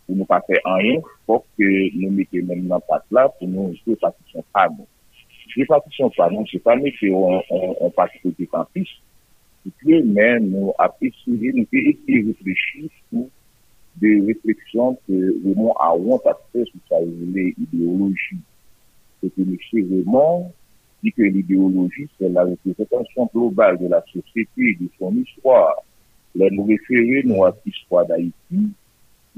pou 0.05 0.17
nou 0.17 0.30
pa 0.30 0.41
fè 0.47 0.59
anyen, 0.74 1.03
pou 1.28 1.43
ke 1.57 1.69
nou 1.97 2.13
mette 2.15 2.41
men 2.47 2.65
nan 2.72 2.84
pat 2.88 3.05
la, 3.15 3.28
pou 3.38 3.49
nou 3.49 3.76
jè 3.78 3.97
patisyon 4.01 4.47
pa 4.55 4.67
nou. 4.74 4.88
Jè 5.51 5.67
patisyon 5.69 6.11
pa 6.17 6.30
nou, 6.32 6.47
jè 6.49 6.61
pa 6.63 6.78
mette 6.80 7.11
an 7.11 7.93
patisyon 7.97 8.36
de 8.39 8.47
kampis, 8.51 8.95
pouke 9.65 10.01
men 10.07 10.49
nou 10.51 10.74
apè 10.82 11.11
souje, 11.22 11.53
nou 11.57 11.69
pe 11.72 11.84
ete 11.91 12.24
reflechi 12.30 12.88
sou 12.88 13.28
de 14.01 14.15
refleksyon 14.30 14.95
ke 15.05 15.19
remon 15.43 15.76
a 15.84 15.91
ouan 15.97 16.22
patise 16.24 16.69
sou 16.72 16.82
sa 16.89 17.01
oule 17.03 17.51
ideoloji. 17.51 18.39
Se 19.22 19.30
te 19.36 19.45
mèche 19.45 19.84
remon, 19.89 20.47
di 21.01 21.13
ke 21.15 21.30
l'ideoloji 21.34 22.07
se 22.17 22.30
la 22.30 22.45
reprezentasyon 22.47 23.32
global 23.34 23.78
de 23.82 23.89
la 23.91 24.01
sosyete, 24.11 24.76
de 24.80 24.88
son 24.97 25.17
histoire, 25.22 25.82
Le 26.38 26.47
nou 26.55 26.69
refere 26.69 27.25
nou 27.27 27.43
ak 27.47 27.59
histwa 27.67 28.05
da 28.07 28.19
iti, 28.21 28.61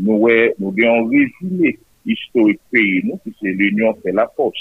nou 0.06 0.74
gen 0.78 1.10
rejoume 1.10 1.74
historik 2.08 2.60
peyi 2.74 3.02
nou 3.08 3.18
ki 3.24 3.34
se 3.39 3.54
l'union 3.58 3.98
fe 4.04 4.14
la 4.14 4.28
pos. 4.38 4.60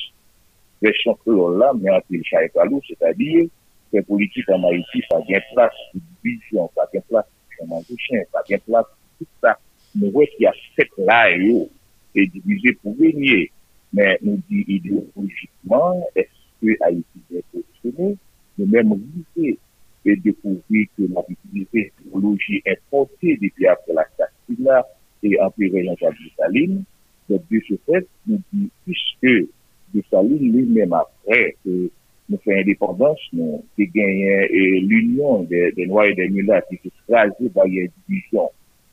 Versyon 0.82 1.18
kreol 1.22 1.58
la, 1.60 1.70
men 1.78 1.98
an 1.98 2.06
te 2.08 2.18
chay 2.26 2.48
kalou, 2.56 2.82
se 2.86 2.96
ta 2.98 3.12
diye, 3.18 3.46
se 3.92 4.02
politik 4.08 4.48
an 4.54 4.62
ma 4.64 4.72
iti 4.74 5.02
sa 5.08 5.20
gen 5.28 5.42
plas 5.52 5.76
ki 5.90 6.00
bizyon, 6.24 6.70
sa 6.74 6.88
gen 6.94 7.04
plas 7.10 7.28
ki 7.28 7.58
chanman 7.58 7.84
kouchen, 7.86 8.24
sa 8.32 8.42
gen 8.48 8.62
plas 8.66 8.88
ki 8.88 9.22
tout 9.22 9.44
sa. 9.44 9.56
Nou 10.00 10.10
wè 10.16 10.26
ki 10.32 10.48
a 10.48 10.54
set 10.72 10.96
la 11.04 11.20
yo, 11.36 11.66
oh, 11.66 11.68
e 12.16 12.26
divize 12.32 12.74
pou 12.80 12.96
venye. 12.98 13.44
Men 13.92 14.16
nou 14.24 14.40
di 14.48 14.64
ideologikman, 14.78 16.00
eske 16.16 16.78
a 16.80 16.88
iti 16.96 17.24
gen 17.28 17.44
posisyonou, 17.52 18.16
nou 18.56 18.72
men 18.72 18.88
mou 18.88 18.98
vise 19.02 19.58
et 20.04 20.16
découvrir 20.16 20.86
que 20.96 21.02
la 21.02 21.22
vitalité 21.28 21.92
technologie 21.96 22.62
est 22.64 22.80
portée 22.90 23.38
depuis 23.40 23.66
après 23.66 23.92
la 23.94 24.04
Castilla 24.18 24.86
et 25.22 25.38
après 25.38 25.68
Réunion 25.68 25.94
de 26.00 26.30
Saline. 26.36 26.84
Donc, 27.28 27.42
de 27.50 27.60
ce 27.68 27.74
fait, 27.86 28.06
nous 28.26 28.40
dit, 28.52 28.68
puisque 28.84 29.48
de 29.94 30.02
Saline, 30.10 30.52
lui-même 30.52 30.92
après 30.92 31.56
que 31.64 31.90
nous 32.28 32.38
fait 32.44 32.60
indépendance, 32.60 33.20
nous 33.32 33.54
avons 33.54 33.64
gagné 33.78 34.44
euh, 34.44 34.80
l'union 34.82 35.42
des, 35.44 35.72
des 35.72 35.86
Noirs 35.86 36.06
et 36.06 36.14
des 36.14 36.28
Mulats 36.28 36.62
qui 36.62 36.76
s'est 36.76 37.12
rasée 37.14 37.48
par 37.54 37.66
les 37.66 37.90
divisions 38.08 38.50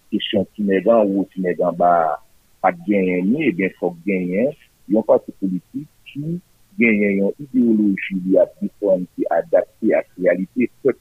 qui 0.10 0.20
sont 0.32 0.46
Tinedan 0.56 1.06
ou 1.06 1.28
Tinedan 1.34 1.74
ba 1.74 2.20
pas 2.62 2.72
gagné, 2.72 3.20
eh 3.20 3.22
ni, 3.22 3.48
e 3.48 3.52
ben 3.56 3.72
fok 3.80 3.96
genyen, 4.06 4.52
yon 4.92 5.06
pati 5.08 5.32
politik 5.40 5.88
ki 6.10 6.40
genyen 6.80 7.20
yon 7.20 7.38
ideoloji 7.44 8.20
li 8.26 8.40
ap 8.42 8.56
difon 8.64 9.06
ki 9.14 9.28
adapte 9.38 9.96
ak 10.00 10.08
realite. 10.18 10.72
Sot 10.84 10.98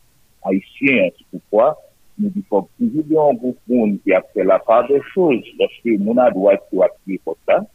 haisyen 0.46 1.12
ki 1.16 1.24
poukwa 1.30 1.72
nou 2.18 2.34
difon 2.34 2.66
poujou 2.76 3.04
de 3.06 3.14
yon 3.14 3.38
goupoun 3.38 3.96
ki 4.02 4.14
ap 4.18 4.28
fè 4.34 4.46
la 4.46 4.58
pa 4.66 4.80
de 4.88 4.98
chouz 5.12 5.46
lòske 5.60 5.96
moun 6.02 6.18
a 6.22 6.28
dwa 6.34 6.56
ki 6.64 6.80
wap 6.80 6.94
ki 7.06 7.18
potan 7.26 7.66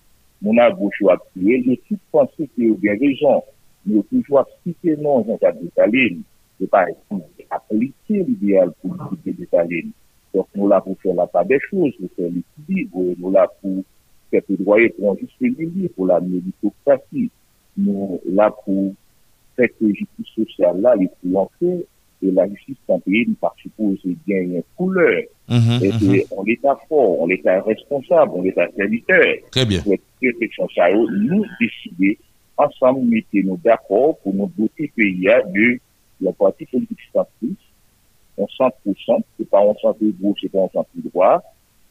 moun 0.43 0.59
a 0.59 0.67
gouch 0.75 0.99
wap 1.07 1.23
ki 1.31 1.55
el 1.55 1.69
yo 1.71 1.77
tout 1.87 2.01
panse 2.11 2.49
ki 2.51 2.69
yo 2.69 2.77
gen 2.83 2.99
rejon 3.03 3.39
yo 3.91 4.03
toujou 4.09 4.41
ap 4.41 4.51
sike 4.61 4.97
non 5.03 5.23
jan 5.27 5.39
kat 5.43 5.59
de 5.61 5.69
talen 5.79 6.19
yo 6.59 6.67
pa 6.73 6.83
aplike 7.55 8.23
l'ideal 8.27 8.73
politik 8.83 9.39
de 9.39 9.47
talen 9.53 9.93
nou 10.33 10.67
la 10.67 10.81
pou 10.83 10.99
fè 11.03 11.15
la 11.15 11.29
pa 11.31 11.45
de 11.47 11.59
chouz 11.69 11.95
nou 12.01 12.11
fè 12.17 12.27
l'ikidib 12.27 12.99
nou 13.21 13.31
la 13.35 13.47
pou 13.59 13.85
fè 14.31 14.43
pou 14.43 14.59
droye 14.59 14.91
pou 14.97 15.13
anjiste 15.13 15.53
l'ili 15.55 15.87
pou 15.95 16.09
la 16.09 16.19
méritokrasi 16.25 17.29
nous 17.77 18.21
là 18.29 18.51
pour 18.65 18.93
faire 19.55 19.69
que 19.79 19.85
la 19.85 19.93
justice 19.93 20.35
sociale 20.35 20.81
là, 20.81 20.95
les 20.95 21.09
triompher, 21.21 21.85
et 22.23 22.31
la 22.31 22.47
justice 22.47 22.77
en 22.87 22.99
pays 22.99 23.25
nous 23.27 23.49
suppose 23.61 23.99
gagner 24.27 24.55
une 24.55 24.63
couleur. 24.77 25.23
Mhm, 25.49 25.79
et 25.83 25.91
mhm. 25.91 26.21
on 26.31 26.43
l'État 26.43 26.77
fort, 26.87 27.19
on 27.19 27.27
l'État 27.27 27.61
responsable, 27.61 28.31
on 28.35 28.41
l'État 28.41 28.67
serviteur. 28.75 29.25
Très 29.51 29.65
bien. 29.65 29.81
Pour 29.81 29.95
réflexion 30.21 30.67
ça, 30.73 30.89
nous 30.91 31.45
décider 31.59 32.17
ensemble 32.57 33.01
mettez-nous 33.01 33.59
d'accord 33.63 34.17
pour 34.19 34.33
nous 34.33 34.51
doter 34.57 34.91
pays 34.95 35.27
de 35.51 35.79
la 36.21 36.31
partie 36.31 36.65
politique 36.65 36.99
centriste, 37.11 37.57
on 38.37 38.45
100%, 38.45 38.71
c'est 39.37 39.49
pas 39.49 39.61
on 39.61 39.75
centre 39.75 39.99
gauche, 40.21 40.39
c'est 40.41 40.51
pas 40.51 40.59
on 40.59 40.69
centre 40.69 40.89
droit, 40.95 41.41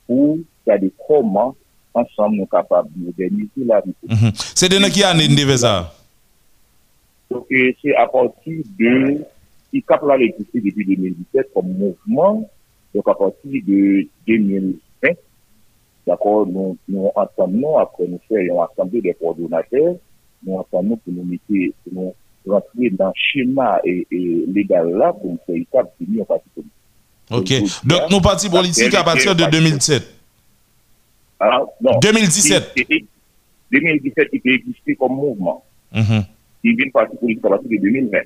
pour 0.07 0.39
regarder 0.65 0.93
comment 1.07 1.55
ensemble 1.95 2.37
nous 2.37 2.43
sommes 2.43 2.49
capables 2.49 2.89
de 2.95 3.07
moderniser 3.07 3.65
la 3.67 3.81
vie. 3.81 3.95
Mhm. 4.09 4.33
C'est 4.35 4.69
de 4.69 4.77
qui 4.89 5.03
année 5.03 5.29
de 5.29 5.57
ça 5.57 5.95
Donc, 7.31 7.47
c'est 7.51 7.95
à 7.95 8.07
partir 8.07 8.63
de, 8.79 9.19
il 9.73 9.83
cap 9.83 10.03
là 10.05 10.17
l'existé 10.17 10.61
depuis 10.61 10.85
2017 10.85 11.51
comme 11.55 11.69
mouvement, 11.69 12.49
donc 12.95 13.09
à 13.09 13.15
partir 13.15 13.63
de 13.67 14.07
2020, 14.27 15.11
d'accord, 16.07 16.47
nous, 16.47 16.77
nous 16.89 17.11
ensemble, 17.15 17.65
après 17.81 18.07
nous 18.07 18.21
faisons 18.29 18.63
assemblée 18.63 19.01
des 19.01 19.15
coordonnateurs, 19.15 19.97
nous 20.45 20.57
entendons 20.57 20.97
pour 20.97 21.13
nous 21.13 21.25
mettre, 21.25 21.75
pour 21.85 21.93
nous 21.93 22.15
rentrer 22.47 22.91
dans 22.91 23.09
le 23.09 23.13
schéma 23.15 23.81
et, 23.85 24.07
et 24.11 24.45
légal 24.49 24.91
là 24.91 25.13
pour 25.13 25.31
nous 25.31 25.39
faire 25.47 25.57
étape 25.57 25.93
de 26.01 26.21
en 26.21 26.25
parti 26.25 26.49
politique. 26.55 26.73
Ok. 27.31 27.85
Donc, 27.85 28.11
nous 28.11 28.21
partis 28.21 28.51
politiques 28.51 28.95
à 28.95 29.05
partir 29.05 29.35
de 29.35 29.45
2007. 29.45 30.12
Alors, 31.43 31.71
non, 31.81 31.99
2017. 31.99 32.75
2017, 33.73 34.29
il 34.33 34.41
peut 34.41 34.55
exister 34.55 34.95
comme 34.95 35.17
mouvement. 35.17 35.65
Mm 35.93 36.01
-hmm. 36.01 36.25
Il 36.63 36.77
vient 36.77 36.91
parti 36.93 37.17
politique 37.17 37.45
à 37.45 37.49
partir 37.49 37.71
de 37.71 37.77
2020. 37.77 38.19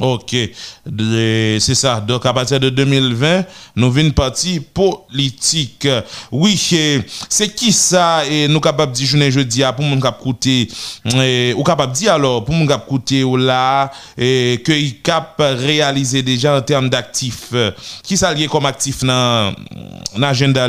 Ok, 0.00 0.34
c'est 1.60 1.74
ça. 1.74 2.00
Donc, 2.00 2.24
à 2.24 2.32
partir 2.32 2.58
de 2.60 2.70
2020, 2.70 3.44
nous 3.76 3.90
venons 3.90 4.12
parti 4.12 4.60
politique. 4.60 5.88
Oui, 6.30 6.56
c'est 7.28 7.54
qui 7.54 7.72
ça, 7.72 8.22
et 8.30 8.48
nous 8.48 8.60
capables 8.60 8.92
de 8.92 9.04
journée 9.04 9.30
jeudi, 9.30 9.62
ah, 9.62 9.72
pour 9.72 9.84
mon 9.84 10.00
cap 10.00 10.18
coûter, 10.18 10.68
eh, 11.04 11.52
ou 11.56 11.62
capable 11.62 11.92
de 11.92 11.98
dire 11.98 12.14
alors, 12.14 12.44
pour 12.44 12.54
mon 12.54 12.66
cap 12.66 12.86
coûter, 12.86 13.22
ou 13.24 13.36
là, 13.36 13.90
et 14.16 14.62
que 14.64 14.72
il 14.72 15.02
cap 15.02 15.34
réaliser 15.38 16.22
déjà 16.22 16.56
en 16.56 16.62
termes 16.62 16.88
d'actifs. 16.88 17.52
Qui 18.02 18.16
ça 18.16 18.32
lié 18.32 18.46
comme 18.46 18.66
actif 18.66 19.04
dans 19.04 19.54
l'agenda? 20.16 20.68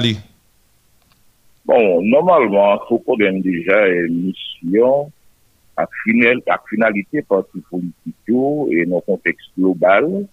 Bon, 1.66 2.02
normalement, 2.02 2.80
faut 2.88 3.00
qu'on 3.00 3.18
ait 3.20 3.40
déjà 3.40 3.88
une 3.88 4.26
mission 4.34 5.12
à, 5.78 5.88
final, 6.04 6.42
à 6.48 6.60
finalité 6.70 7.22
parti 7.22 7.60
politique 7.70 8.16
yo, 8.28 8.68
et 8.72 8.86
dans 8.86 8.98
le 8.98 9.02
contexte 9.02 9.50
global. 9.58 10.28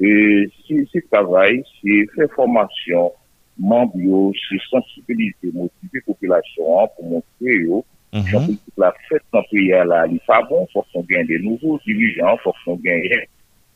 Et 0.00 0.48
si 0.66 0.88
ce 0.92 0.98
travail, 1.10 1.62
c'est 1.82 2.06
faire 2.14 2.30
formation, 2.34 3.12
membres, 3.58 3.98
yo, 3.98 4.32
c'est 4.48 4.60
sensibiliser, 4.70 5.50
motiver 5.52 5.70
la 5.94 6.00
population 6.06 6.80
hein, 6.80 6.86
pour 6.96 7.04
montrer 7.10 7.56
yo, 7.64 7.84
Mm 8.12 8.22
-hmm. 8.22 8.32
politique 8.32 8.74
la 8.76 8.92
fête 9.08 9.22
dans 9.32 9.44
pays 9.50 9.68
là, 9.68 10.04
il 10.06 10.14
n'est 10.14 10.26
pas 10.26 10.42
bon, 10.42 10.66
faut 10.72 10.84
qu'on 10.92 11.02
gagne 11.02 11.28
des 11.28 11.38
nouveaux 11.38 11.78
dirigeants, 11.86 12.34
il 12.34 12.40
faut 12.42 12.54
qu'on 12.64 12.74
gagne 12.74 13.24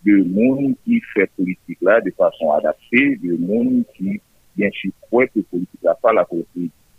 de 0.05 0.17
monde 0.25 0.75
qui 0.85 1.01
fait 1.13 1.31
politique 1.37 1.79
là 1.81 2.01
de 2.01 2.11
façon 2.11 2.51
adaptée, 2.51 3.17
de 3.23 3.37
monde 3.37 3.85
qui 3.97 4.21
bien 4.57 4.71
sûr 4.73 4.91
croit 5.03 5.29
que 5.29 5.39
politique 5.53 5.83
là 5.85 5.95
pas 6.03 6.13
là 6.13 6.27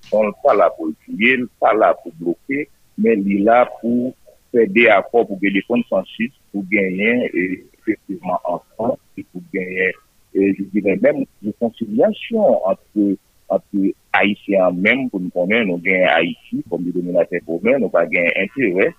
Son 0.10 0.32
pa 0.44 0.54
la 0.54 0.70
pou 0.76 0.94
etuye, 0.94 1.46
pa 1.62 1.74
la 1.74 1.94
pou 2.02 2.14
bloke, 2.20 2.66
men 3.02 3.24
li 3.26 3.42
la 3.46 3.64
pou 3.80 4.14
fede 4.54 4.88
akor 4.94 5.26
pou 5.28 5.40
gen 5.42 5.56
de 5.58 5.64
konsensus 5.68 6.34
pou 6.54 6.64
genyen 6.72 7.26
e, 7.32 7.46
efektivman 7.82 8.38
ansan, 8.52 8.96
pou 9.18 9.44
genyen, 9.54 9.96
e, 10.36 10.52
je 10.56 10.68
diren 10.74 11.02
men, 11.04 11.24
de 11.44 11.54
konsilyasyon 11.64 12.62
antre 12.72 13.16
antre 13.54 13.92
Haitien 14.16 14.78
men 14.82 15.08
pou 15.12 15.22
nou 15.22 15.34
konen, 15.36 15.68
nou 15.70 15.82
genyen 15.84 16.08
Haiti, 16.14 16.62
pou 16.70 16.80
nou 16.82 16.96
dominate 16.96 17.42
pou 17.48 17.60
men, 17.66 17.82
nou 17.84 17.94
pa 17.94 18.06
genyen 18.12 18.46
interè, 18.46 18.92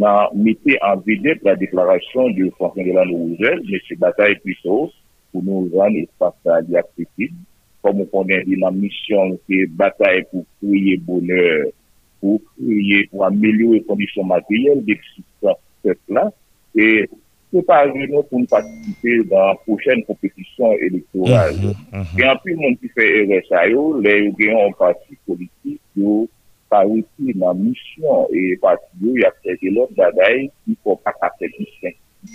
nan 0.00 0.34
mette 0.44 0.76
an 0.86 1.00
vedep 1.06 1.46
la 1.46 1.56
deklarasyon 1.58 2.34
de 2.36 2.50
François 2.58 2.86
Delano 2.86 3.16
Rouvel, 3.16 3.64
M. 3.64 3.96
Bataille 4.02 4.38
Puissos, 4.44 4.92
pou 5.30 5.42
nou 5.46 5.70
ran 5.74 5.96
espasa 5.98 6.60
li 6.66 6.78
akseptib, 6.78 7.34
kom 7.84 8.02
ou 8.02 8.10
konen 8.12 8.44
di 8.46 8.58
nan 8.60 8.76
misyon 8.80 9.36
ki 9.48 9.64
batay 9.78 10.22
pou 10.30 10.44
kouye 10.60 10.96
bonheur, 11.06 11.70
pou 12.20 12.40
kouye 12.52 13.06
pou 13.10 13.24
amelyou 13.28 13.78
e 13.78 13.80
kondisyon 13.88 14.28
materyel 14.28 14.82
de 14.86 14.96
psikosfet 15.00 16.00
la, 16.12 16.28
e 16.76 17.06
se 17.50 17.62
pa 17.66 17.80
ajenon 17.86 18.26
pou 18.28 18.42
nou 18.42 18.50
patisipe 18.50 19.16
dan 19.30 19.58
pochen 19.64 20.04
kompetisyon 20.08 20.76
elektoral. 20.86 21.56
E 21.90 22.28
anpil 22.28 22.60
moun 22.60 22.76
ki 22.82 22.92
fe 22.94 23.08
RSA 23.24 23.64
yo, 23.72 23.88
le 24.04 24.14
yo 24.26 24.36
genyon 24.38 24.76
pati 24.78 25.18
politik 25.26 25.80
yo, 25.98 26.26
pa 26.70 26.84
ou 26.86 27.02
ki 27.16 27.34
nan 27.40 27.64
misyon 27.64 28.30
e 28.36 28.54
pati 28.62 28.92
yo, 29.02 29.16
ya 29.24 29.32
pseke 29.40 29.72
lop 29.74 29.90
daday 29.98 30.46
ki 30.62 30.76
pou 30.84 31.00
pa 31.02 31.16
kapte 31.18 31.50
di 31.56 31.66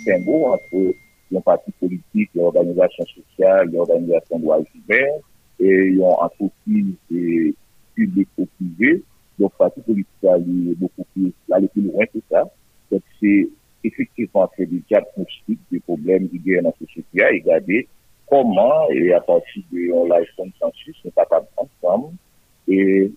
sembo 0.02 0.42
anpil 0.52 0.92
yon 1.32 1.42
pati 1.46 1.72
politik, 1.80 2.28
yon 2.34 2.50
organizasyon 2.50 3.08
sosyal, 3.14 3.72
yon 3.72 3.86
organizasyon 3.86 4.44
doa 4.44 4.60
jiver, 4.66 5.16
E 5.56 5.68
yon 5.96 6.18
antropize 6.20 7.54
publik 7.96 8.28
ou 8.36 8.48
privé, 8.58 8.98
donk 9.40 9.54
pati 9.56 9.80
politika 9.86 10.36
li 10.42 10.74
beaucoup 10.76 11.06
plus, 11.14 11.32
la 11.48 11.58
li 11.58 11.68
plus 11.72 11.88
loin 11.88 12.06
que 12.12 12.20
ça, 12.30 12.44
donk 12.90 13.04
se 13.20 13.32
efektivman 13.88 14.48
se 14.56 14.66
li 14.68 14.82
diagnostik 14.90 15.60
de 15.72 15.80
problem 15.88 16.28
di 16.32 16.40
gen 16.44 16.66
nan 16.68 16.76
sosyeti 16.80 17.24
a, 17.24 17.32
e 17.32 17.40
gade 17.44 17.84
koman, 18.30 18.92
e 18.92 19.12
apansi 19.16 19.64
de 19.72 19.88
yon 19.90 20.10
la 20.12 20.20
yon 20.24 20.34
konsensus, 20.42 20.98
nou 21.04 21.16
kapab 21.16 21.48
ansam, 21.62 22.08
e 22.68 23.08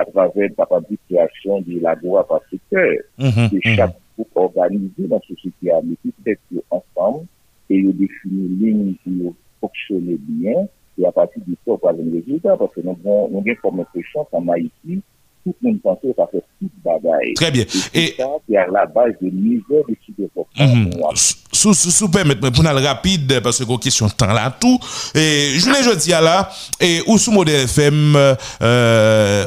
atraver 0.00 0.52
kapab 0.56 0.86
di 0.88 0.96
kreasyon 1.08 1.66
di 1.68 1.80
lago 1.84 2.16
apasekeur, 2.22 3.00
de 3.20 3.28
mmh, 3.28 3.48
mmh. 3.52 3.76
chak 3.76 3.96
pou 4.16 4.46
organize 4.46 5.08
nan 5.12 5.24
sosyeti 5.28 5.72
a, 5.72 5.80
nou 5.84 5.98
tout 6.04 6.28
dek 6.28 6.40
yo 6.54 6.64
ansam, 6.72 7.24
e 7.68 7.84
yo 7.84 7.92
defini 8.00 8.48
lini 8.60 8.94
ki 9.02 9.18
yo 9.24 9.36
foksyone 9.60 10.16
bien, 10.28 10.68
Et 10.98 11.06
à 11.06 11.12
partir 11.12 11.42
de 11.46 11.54
ça, 11.64 11.72
on 11.72 11.78
va 11.82 11.92
résultat 11.92 12.56
parce 12.56 12.74
que 12.74 12.80
nous 12.82 12.90
avons 12.90 13.44
comme 13.62 13.80
impression 13.80 14.26
qu'en 14.30 14.46
Haïti, 14.48 15.02
tout 15.44 15.54
le 15.62 15.70
monde 15.70 15.80
pense 15.82 15.98
que 16.00 16.08
ça 16.16 16.26
fait 16.30 16.42
tout 16.60 16.70
bagaille. 16.84 17.34
Très 17.34 17.50
bien. 17.50 17.64
Et, 17.94 18.14
ça, 18.16 18.26
c'est 18.48 18.56
à 18.56 18.66
la 18.68 18.86
base 18.86 19.14
de 19.20 19.28
misère 19.30 19.82
de 19.88 19.96
ce 20.06 20.12
développement. 20.16 21.10
Sous, 21.14 21.74
sous, 21.74 21.90
sous 21.90 22.08
permettre, 22.08 22.48
pour 22.50 22.66
aller 22.66 22.86
rapide, 22.86 23.40
parce 23.42 23.58
que 23.58 23.78
question 23.78 24.06
de 24.06 24.12
temps 24.12 24.26
là, 24.26 24.54
tout. 24.58 24.78
Et 25.14 25.50
je 25.54 25.64
voulais 25.64 25.96
dire 25.96 26.20
là, 26.20 26.48
et 26.80 27.00
où 27.06 27.18
sous 27.18 27.32
modèle 27.32 27.64
FM, 27.64 28.14
euh, 28.62 29.44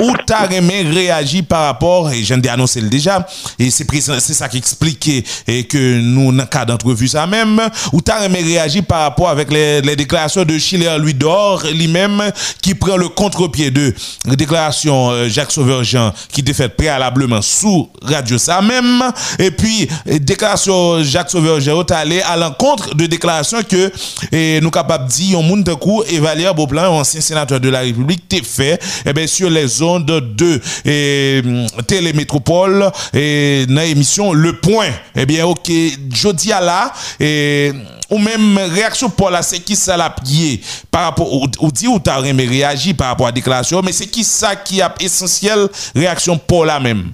où 0.00 0.12
t'as 0.26 0.46
réagi 0.46 1.42
par 1.42 1.66
rapport, 1.66 2.10
et 2.10 2.22
j'en 2.22 2.40
ai 2.40 2.48
annoncé 2.48 2.80
déjà, 2.82 3.26
et 3.58 3.70
c'est 3.70 4.20
ça 4.20 4.48
qui 4.48 4.58
expliquait 4.58 5.22
et 5.46 5.64
que 5.64 6.00
nous, 6.00 6.32
dans 6.32 6.42
le 6.42 6.48
cas 6.48 6.64
d'entrevue, 6.64 7.08
ça 7.08 7.26
même, 7.26 7.60
où 7.92 8.00
t'as 8.00 8.28
réagi 8.28 8.82
par 8.82 9.02
rapport 9.02 9.28
avec 9.28 9.50
les, 9.50 9.82
déclarations 9.96 10.44
de 10.44 10.58
Chile 10.58 10.88
Louis 10.98 11.14
d'Or, 11.14 11.62
lui-même, 11.74 12.22
qui 12.62 12.74
prend 12.74 12.96
le 12.96 13.08
contre-pied 13.08 13.70
de 13.70 13.94
déclaration 14.26 15.10
euh, 15.10 15.28
Jacques 15.28 15.52
Sauveur-Jean, 15.52 16.12
qui 16.32 16.40
était 16.40 16.54
faite 16.54 16.76
préalablement 16.76 17.42
sous 17.42 17.90
Radio 18.02 18.38
ça 18.38 18.62
même, 18.62 19.02
et 19.38 19.50
puis 19.50 19.88
déclaration 20.06 21.02
Jacques 21.02 21.30
Sauveur-Jean 21.30 21.80
est 21.80 21.90
allé 21.90 22.20
à 22.22 22.36
l'encontre 22.36 22.94
de 22.94 23.06
déclarations 23.06 23.62
que 23.68 23.92
et 24.32 24.60
nous 24.60 24.70
capables 24.70 25.06
de 25.08 25.12
dire, 25.12 25.38
on 25.38 25.42
monde 25.42 25.64
de 25.64 25.74
coup, 25.74 26.02
et 26.08 26.18
Valère 26.18 26.54
Beauplan, 26.54 26.98
ancien 26.98 27.20
sénateur 27.20 27.60
de 27.60 27.68
la 27.68 27.80
République, 27.80 28.28
t'es 28.28 28.42
fait, 28.42 28.80
et 29.04 29.12
bien 29.12 29.26
sur 29.26 29.50
les 29.50 29.66
zones 29.66 29.89
ondes 29.90 30.34
de 30.36 30.60
et, 30.84 31.42
Télémétropole 31.86 32.90
et 33.14 33.66
dans 33.68 33.82
l'émission 33.82 34.32
Le 34.32 34.54
Point. 34.54 34.90
Eh 35.16 35.26
bien, 35.26 35.46
ok, 35.46 35.70
jeudi 36.12 36.52
à 36.52 36.60
là, 36.60 36.92
et, 37.18 37.72
ou 38.10 38.18
même 38.18 38.58
réaction 38.72 39.10
pour 39.10 39.30
la, 39.30 39.42
c'est 39.42 39.60
qui 39.60 39.76
ça 39.76 39.96
l'a 39.96 40.10
pillé 40.10 40.60
par 40.90 41.04
rapport, 41.04 41.32
ou, 41.32 41.46
ou 41.60 41.70
dit 41.70 41.88
ou 41.88 41.98
t'as 41.98 42.20
réagi 42.20 42.94
par 42.94 43.08
rapport 43.08 43.26
à 43.26 43.30
la 43.30 43.34
déclaration, 43.34 43.82
mais 43.82 43.92
c'est 43.92 44.06
qui 44.06 44.24
ça 44.24 44.56
qui 44.56 44.80
a 44.80 44.94
essentiel 45.00 45.68
réaction 45.94 46.38
pour 46.38 46.64
la 46.64 46.80
même? 46.80 47.12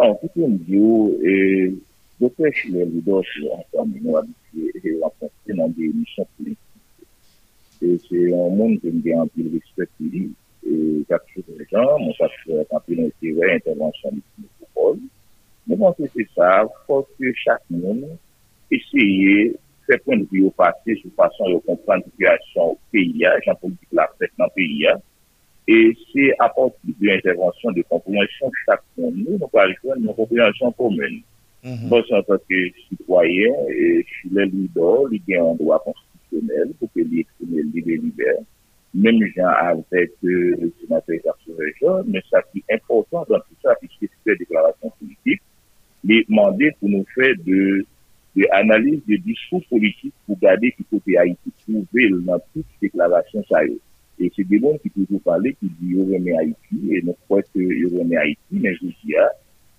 An, 0.00 0.14
pou 0.16 0.30
kon 0.32 0.54
diyo, 0.64 1.10
doke 2.22 2.48
Chilè 2.56 2.86
Lidos 2.88 3.28
ansan 3.52 3.90
nou 3.98 4.16
abitye 4.16 4.94
rakonsen 5.02 5.60
an 5.60 5.74
de 5.76 5.90
emisyon 5.90 6.28
politik. 6.38 7.04
Se 8.06 8.22
an 8.32 8.56
moun 8.56 8.78
jen 8.80 9.02
gen 9.04 9.20
anpil 9.26 9.50
respekt 9.52 9.92
li, 10.00 10.30
E, 10.62 11.02
kapsou 11.10 11.42
de 11.48 11.66
jan, 11.70 11.88
moun 11.98 12.14
kapsou 12.18 12.62
kampil 12.70 13.02
nou 13.02 13.14
se 13.18 13.32
wè 13.38 13.56
intervansyon 13.56 14.20
di 14.20 14.46
koupol. 14.60 15.00
Moun 15.66 15.80
moun 15.80 15.96
se 15.98 16.10
se 16.14 16.26
sa, 16.36 16.50
fòk 16.86 17.10
ke 17.18 17.32
chak 17.42 17.62
moun 17.70 18.04
esye 18.72 19.52
fè 19.88 19.98
pon 20.06 20.22
di 20.30 20.42
yo 20.44 20.52
pati 20.58 20.94
sou 21.00 21.10
fason 21.18 21.50
yo 21.52 21.58
kompran 21.66 22.04
di 22.04 22.12
kreasyon 22.18 22.76
PIA, 22.94 23.34
jan 23.46 23.58
politik 23.62 23.98
la 23.98 24.06
fèk 24.20 24.32
nan 24.38 24.52
PIA, 24.54 24.94
e 25.66 25.78
se 26.06 26.30
apot 26.46 26.78
di 26.86 27.10
intervansyon 27.16 27.74
de 27.76 27.84
komprensyon 27.90 28.54
chak 28.62 28.82
moun 28.96 29.18
nou, 29.18 29.40
nou 29.42 29.50
pa 29.52 29.66
jwen 29.74 30.02
nou 30.06 30.14
komprensyon 30.18 30.74
komèn. 30.78 31.20
Moun 31.62 31.76
mhm. 31.78 31.90
bon, 31.90 32.06
se 32.06 32.16
an 32.18 32.26
fòk 32.30 32.56
sitwayen, 32.86 33.58
e 33.70 34.02
chile 34.14 34.48
li 34.54 34.68
do, 34.78 34.94
li 35.10 35.22
gen 35.26 35.52
an 35.52 35.60
doa 35.60 35.82
konstisyonel, 35.84 36.72
pou 36.78 36.90
ke 36.94 37.06
li 37.06 37.26
eksponel 37.26 37.70
li 37.74 37.86
de 37.86 37.98
liber, 38.06 38.42
pour 38.92 39.00
même 39.00 39.20
gens 39.34 39.48
avec 39.48 40.12
le 40.22 40.72
sénateur 40.80 41.16
Garçon 41.24 41.52
Région, 41.58 42.04
mais 42.06 42.22
ça 42.30 42.42
qui 42.52 42.62
est 42.68 42.74
important 42.74 43.24
dans 43.28 43.38
tout 43.38 43.56
ça, 43.62 43.74
puisque 43.80 44.12
c'est 44.24 44.32
une 44.32 44.38
déclaration 44.38 44.92
politique, 44.98 45.42
les 46.04 46.24
demander 46.28 46.72
pour 46.78 46.88
nous 46.88 47.06
faire 47.14 47.34
de, 47.46 47.86
de 48.36 49.16
discours 49.16 49.62
politiques 49.68 50.14
pour 50.26 50.38
garder 50.38 50.72
qu'il 50.72 50.84
faut 50.90 51.00
que 51.06 51.16
Haïti 51.16 51.52
trouver 51.60 52.10
dans 52.10 52.38
toute 52.52 52.66
déclaration 52.80 53.44
ça 53.48 53.64
Et 54.18 54.32
c'est 54.34 54.44
des 54.44 54.58
gens 54.58 54.76
qui 54.78 54.90
toujours 54.90 55.20
parler, 55.22 55.54
qui 55.54 55.68
disent 55.80 55.96
yo 55.96 56.04
remet 56.04 56.36
Haïti, 56.36 56.80
et 56.90 57.02
nous 57.02 57.16
croyons 57.24 57.44
que 57.54 57.98
remet 57.98 58.16
Haïti, 58.16 58.40
mais 58.50 58.74
je 58.74 58.86
dis, 58.86 59.16
ah, 59.16 59.30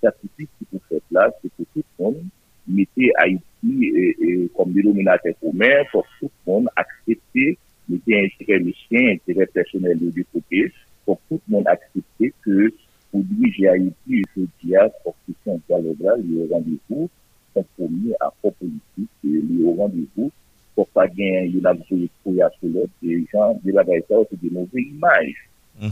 ça 0.01 0.13
suffit 0.21 0.47
ce 0.59 0.65
qu'on 0.71 0.81
fait 0.89 1.03
là, 1.11 1.29
c'est 1.41 1.49
que 1.49 1.63
tout 1.73 1.83
le 1.99 2.03
monde 2.03 2.23
mettait 2.67 3.11
Haïti 3.17 3.43
et, 3.63 4.17
et, 4.21 4.49
comme 4.55 4.71
dénominateur 4.71 5.33
commun 5.41 5.83
pour 5.91 6.05
tout 6.19 6.31
le 6.47 6.51
monde 6.51 6.69
accepter 6.75 7.57
Mwen 7.87 8.01
te 8.05 8.15
entere 8.15 8.61
misyen, 8.63 9.13
entere 9.17 9.49
personel 9.51 9.99
yo 10.03 10.11
di 10.15 10.23
kote, 10.31 10.67
pou 11.05 11.19
tout 11.27 11.41
moun 11.51 11.67
aksepte 11.67 12.29
ke 12.43 12.69
pou 13.11 13.23
dirije 13.29 13.67
Haiti 13.69 14.21
yo 14.21 14.29
jodi 14.35 14.77
a 14.79 14.87
pou 15.01 15.15
kisyon 15.25 15.59
dialogral 15.67 16.23
yo 16.29 16.47
randevou 16.51 17.09
kompromi 17.53 18.15
a 18.23 18.29
propositif 18.41 19.09
yo 19.23 19.75
randevou 19.79 20.31
pou 20.73 20.89
pa 20.95 21.05
gen 21.13 21.51
yo 21.53 21.61
nabzou 21.65 22.07
pou 22.23 22.35
ya 22.39 22.49
solot 22.57 22.89
de 23.03 23.19
jan 23.31 23.59
de 23.65 23.75
la 23.75 23.85
gaita 23.87 24.17
ou 24.17 24.29
se 24.29 24.39
de 24.41 24.49
mouve 24.55 24.81
imaj. 24.81 25.33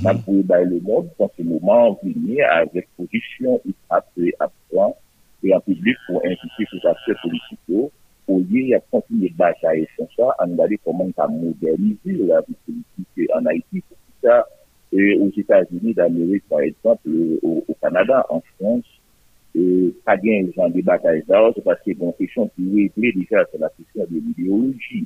Nabzou 0.01 0.45
ba 0.47 0.61
le 0.63 0.79
moun 0.79 1.11
pou 1.17 1.29
se 1.35 1.45
mouman 1.45 1.97
vini 2.01 2.41
a 2.47 2.63
reposisyon 2.71 3.59
apre 3.91 4.31
apre 4.39 4.87
apre 4.87 5.55
apre 5.57 5.95
pou 6.07 6.23
insistir 6.25 6.71
sou 6.71 6.93
akse 6.95 7.17
politiko 7.21 7.89
y 8.39 8.73
a 8.73 8.79
continué 8.91 9.29
de 9.29 9.35
batailler 9.35 9.87
sur 9.95 10.07
ça, 10.15 10.35
on 10.39 10.55
va 10.55 10.65
comment 10.83 11.09
on 11.17 11.29
moderniser 11.29 12.25
la 12.25 12.41
vie 12.41 12.55
politique 12.65 13.31
en 13.33 13.45
Haïti, 13.45 13.83
pour 13.87 13.97
ça, 14.23 14.45
aux 14.93 15.31
États-Unis 15.35 15.93
d'Amérique, 15.93 16.43
par 16.49 16.61
exemple, 16.61 17.09
au, 17.43 17.63
Canada, 17.81 18.25
en 18.29 18.41
France, 18.57 18.85
et 19.55 19.93
pas 20.05 20.17
bien 20.17 20.43
les 20.43 20.53
gens 20.53 20.69
de 20.69 20.81
bataille 20.81 21.23
d'art, 21.27 21.53
parce 21.65 21.81
que 21.81 21.93
bon, 21.93 22.11
question 22.13 22.49
qui 22.55 22.91
est 22.95 23.11
déjà 23.11 23.45
sur 23.45 23.59
la 23.59 23.69
question 23.69 24.05
de 24.09 24.19
l'idéologie. 24.19 25.05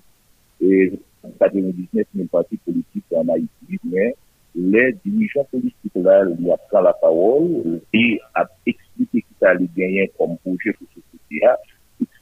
Et 0.62 0.94
en 1.24 1.30
99, 1.40 1.76
il 1.94 1.98
y 1.98 2.02
a 2.02 2.06
une 2.16 2.28
partie 2.28 2.58
politique 2.58 3.06
en 3.14 3.28
Haïti, 3.30 3.80
mais 3.84 4.16
les 4.56 4.94
dirigeants 5.06 5.48
politiques 5.52 5.92
là, 5.96 6.22
a 6.22 6.58
pris 6.58 6.84
la 6.84 6.94
parole 6.94 7.82
et 7.94 8.20
a 8.34 8.48
expliqué 8.66 9.22
qu'il 9.22 9.48
allait 9.48 9.68
gagner 9.76 10.12
comme 10.18 10.38
projet 10.38 10.74
pour 10.74 10.88
ce 10.96 11.02
société 11.02 11.46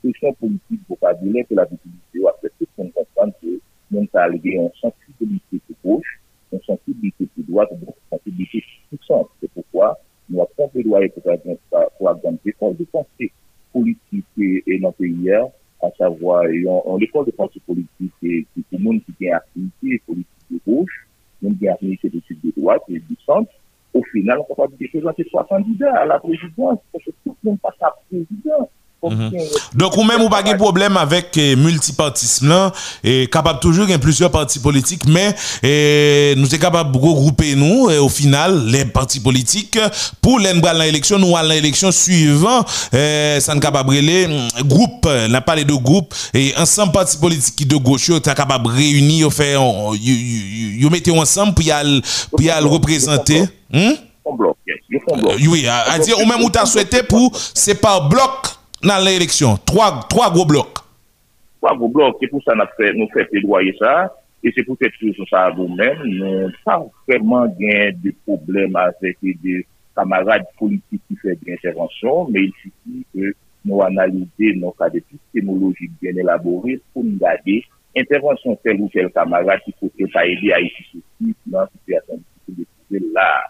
expression 0.04 0.34
politique 0.34 0.82
vocabulaire 0.90 1.46
que 1.48 1.56
la 1.56 1.66
visibilité 1.66 2.28
a 2.28 2.34
fait 2.42 2.52
tout 2.60 2.68
le 2.78 2.84
monde 2.84 2.94
comprendre 2.94 3.34
que 3.42 3.60
nous 3.92 4.08
avons 4.14 4.40
une 4.44 4.70
sensibilité 4.82 5.60
pour 5.68 5.76
gauche, 5.84 6.20
une 6.52 6.62
sensibilité 6.62 7.28
pour 7.36 7.44
droite, 7.46 7.70
une 7.72 7.88
sensibilité 8.10 8.64
puissante. 8.90 9.30
C'est 9.42 9.52
pourquoi 9.52 10.00
plaidoyer 10.72 11.10
pour 11.10 11.32
avoir 11.32 12.18
l'école 12.46 12.78
de 12.78 12.86
pensée 12.86 13.32
politique 13.72 14.26
et 14.38 14.80
dans 14.80 14.90
le 14.90 14.94
pays, 14.94 15.32
à 15.32 15.92
savoir 15.98 16.44
l'école 16.46 17.26
de 17.26 17.32
pensée 17.32 17.62
politique 17.66 18.14
et 18.24 18.46
tout 18.56 18.64
le 18.72 18.80
monde 18.80 19.02
qui 19.18 19.30
a 19.30 19.38
affinité 19.38 20.02
politique 20.06 20.28
de 20.52 20.60
gauche, 20.66 21.08
même 21.42 21.58
qui 21.58 21.68
a 21.68 21.76
politique 21.76 22.44
de 22.44 22.52
droite 22.60 22.84
et 22.90 23.00
du 23.00 23.16
centre, 23.26 23.52
au 23.94 24.04
final, 24.06 24.40
on 24.40 24.44
peut 24.46 24.56
pas 24.56 24.68
présenter 24.90 25.24
trois 25.26 25.46
candidats 25.46 25.96
à 25.96 26.06
la 26.06 26.20
présidence, 26.20 26.80
parce 26.92 27.06
que 27.06 27.12
tout 27.24 27.36
le 27.44 27.50
monde 27.50 27.60
passe 27.60 27.76
à 27.82 27.94
Mhm. 29.04 29.32
Donc, 29.76 29.98
ou 29.98 30.04
même, 30.04 30.22
ou 30.22 30.30
pas 30.30 30.44
de 30.44 30.54
problème 30.54 30.96
avec 30.98 31.36
eh, 31.38 31.56
multipartisme 31.56 32.48
là, 32.48 32.72
et 33.04 33.28
capable 33.28 33.60
toujours, 33.60 33.90
y 33.90 33.94
a 33.94 34.00
plusieurs 34.00 34.32
partis 34.32 34.60
politiques, 34.60 35.06
mais 35.08 35.36
eh, 35.62 36.34
nous 36.38 36.46
sommes 36.46 36.60
capables 36.60 36.92
de 36.92 36.98
regrouper 36.98 37.56
nous, 37.56 37.90
et 37.90 37.98
au 37.98 38.10
final, 38.10 38.66
les 38.68 38.86
partis 38.86 39.20
politiques, 39.20 39.78
pour 40.22 40.40
l'élection, 40.40 41.20
nous 41.20 41.36
à 41.36 41.44
l'élection 41.44 41.92
suivante, 41.92 42.68
eh, 42.94 43.38
ça 43.42 43.54
nous 43.54 43.60
capable 43.60 43.94
de 43.94 44.28
mm, 44.28 44.68
groupe, 44.68 45.06
n'a 45.30 45.42
pas 45.42 45.56
les 45.56 45.66
deux 45.66 45.78
groupes, 45.78 46.14
et 46.34 46.54
ensemble 46.58 46.94
partis 46.94 47.18
politiques 47.18 47.56
qui 47.56 47.66
de 47.66 47.76
gauche, 47.76 48.10
es 48.10 48.22
capable 48.22 48.68
de 48.68 48.76
réunir, 48.78 49.32
faire, 49.34 49.62
vous 49.62 50.90
mettez 50.90 51.12
ensemble 51.12 51.54
pour 51.54 51.64
y 51.66 51.72
aller, 51.72 52.02
pour 52.32 52.42
y 52.42 52.50
aller 52.50 52.68
représenter. 52.68 53.44
Hmm? 53.72 53.94
bloc, 54.32 54.58
euh, 54.70 55.38
oui, 55.50 55.68
à, 55.68 56.00
dire, 56.00 56.18
ou 56.20 56.26
même 56.26 56.42
où 56.42 56.50
tu 56.50 56.58
as 56.58 56.66
souhaité 56.66 57.04
pour, 57.04 57.32
c'est 57.54 57.76
par 57.76 58.08
bloc, 58.08 58.48
nan 58.84 59.04
l'élection. 59.04 59.58
Trois, 59.66 60.06
trois 60.10 60.32
gros 60.32 60.46
blocs. 60.46 60.78
Trois 61.62 61.76
gros 61.78 61.90
blocs. 61.90 62.18
C'est 62.20 62.28
pour 62.28 62.44
ça 62.44 62.54
que 62.54 62.94
nous 62.94 63.08
faisons 63.14 63.26
plaidoyer 63.32 63.76
ça. 63.80 64.14
Et 64.44 64.52
c'est 64.56 64.64
pour 64.64 64.76
cette 64.82 64.94
chose 65.00 65.16
ça 65.30 65.52
nous-mêmes. 65.56 66.04
Nous 66.04 66.52
pas 66.66 66.84
vraiment 67.08 67.46
gain 67.48 67.92
de 68.04 68.14
problème 68.26 68.76
avec 68.76 69.18
des 69.22 69.66
camarades 69.96 70.46
politiques 70.58 71.02
qui 71.08 71.16
font 71.16 71.30
des 71.42 71.54
interventions, 71.54 72.28
mais 72.30 72.42
il 72.42 72.52
suffit 72.62 73.06
que 73.16 73.36
nous 73.66 73.82
analyser 73.82 74.56
nos 74.56 74.72
cas 74.72 74.90
de 74.90 75.02
technologie 75.34 75.90
bien 76.02 76.12
élaborée 76.16 76.82
pour 76.94 77.06
nous 77.06 77.18
garder 77.18 77.64
intervention 77.96 78.60
tel 78.64 78.82
ou 78.82 78.90
tel 78.92 79.10
camarade 79.12 79.60
qui 79.64 79.74
faut 79.80 79.90
pas 80.12 80.26
aider 80.26 80.52
à 80.52 80.60
ici 80.60 81.02
dans 81.46 81.62
la 81.62 81.70
situation 81.78 82.20
difficile 82.48 82.58
de 82.58 82.66
trouver 83.00 83.14
là. 83.14 83.44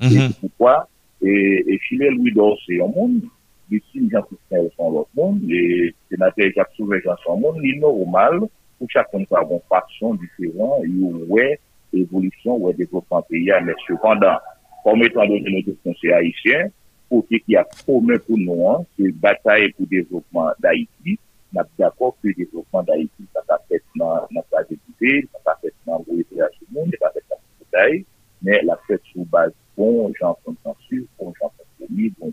Mm-hmm. 0.00 0.28
C'est 0.28 0.40
pourquoi, 0.40 0.88
et, 1.22 1.64
et 1.68 1.78
Chile 1.80 2.08
Louis 2.16 2.32
d'Or, 2.32 2.58
c'est 2.66 2.80
un 2.80 2.86
monde 2.86 3.20
beti 3.70 4.06
jan 4.12 4.24
pou 4.26 4.38
fè 4.50 4.60
yon 4.60 4.72
son 4.76 4.94
lòt 4.96 5.10
moun, 5.18 5.40
le 5.50 5.90
senatèr 6.10 6.52
kap 6.56 6.72
souve 6.76 6.98
jan 7.04 7.18
son 7.24 7.40
moun, 7.42 7.60
li 7.62 7.76
normal 7.78 8.42
pou 8.78 8.90
chakon 8.92 9.26
kwa 9.30 9.44
bon 9.48 9.62
fason 9.70 10.18
diferan 10.22 10.84
yon 10.88 11.24
wè 11.30 11.54
evolisyon 11.96 12.60
wè 12.64 12.74
devlopman 12.78 13.24
peya, 13.30 13.60
mè 13.64 13.76
sepandan, 13.86 14.38
kom 14.84 15.02
etan 15.06 15.30
do 15.30 15.40
genote 15.46 15.74
konsey 15.84 16.14
haïtien, 16.16 16.70
kote 17.10 17.40
ki 17.44 17.58
a 17.58 17.64
promè 17.80 18.20
pou 18.26 18.38
nou 18.40 18.68
an, 18.70 18.86
se 18.96 19.10
bataye 19.22 19.72
pou 19.76 19.88
devlopman 19.90 20.54
d'Haïti, 20.62 21.16
nap 21.56 21.70
d'akor 21.78 22.14
pou 22.18 22.34
devlopman 22.38 22.86
d'Haïti, 22.86 23.26
sa 23.34 23.42
ta 23.48 23.58
fèt 23.66 23.84
nan 23.98 24.44
trajekite, 24.52 25.26
sa 25.32 25.42
ta 25.48 25.56
fèt 25.62 25.74
nan 25.88 26.06
wè 26.06 26.22
preajoun, 26.30 26.94
sa 26.94 27.08
ta 27.08 27.14
fèt 27.18 27.26
nan 27.34 27.42
koutaï, 27.58 28.04
mè 28.46 28.62
la 28.68 28.78
fèt 28.86 29.02
sou 29.12 29.26
base 29.34 29.56
bon 29.76 30.14
jan 30.20 30.38
konsensus, 30.46 31.06
bon 31.18 31.34
jan 31.40 31.50
kompromis, 31.56 32.14
bon 32.20 32.32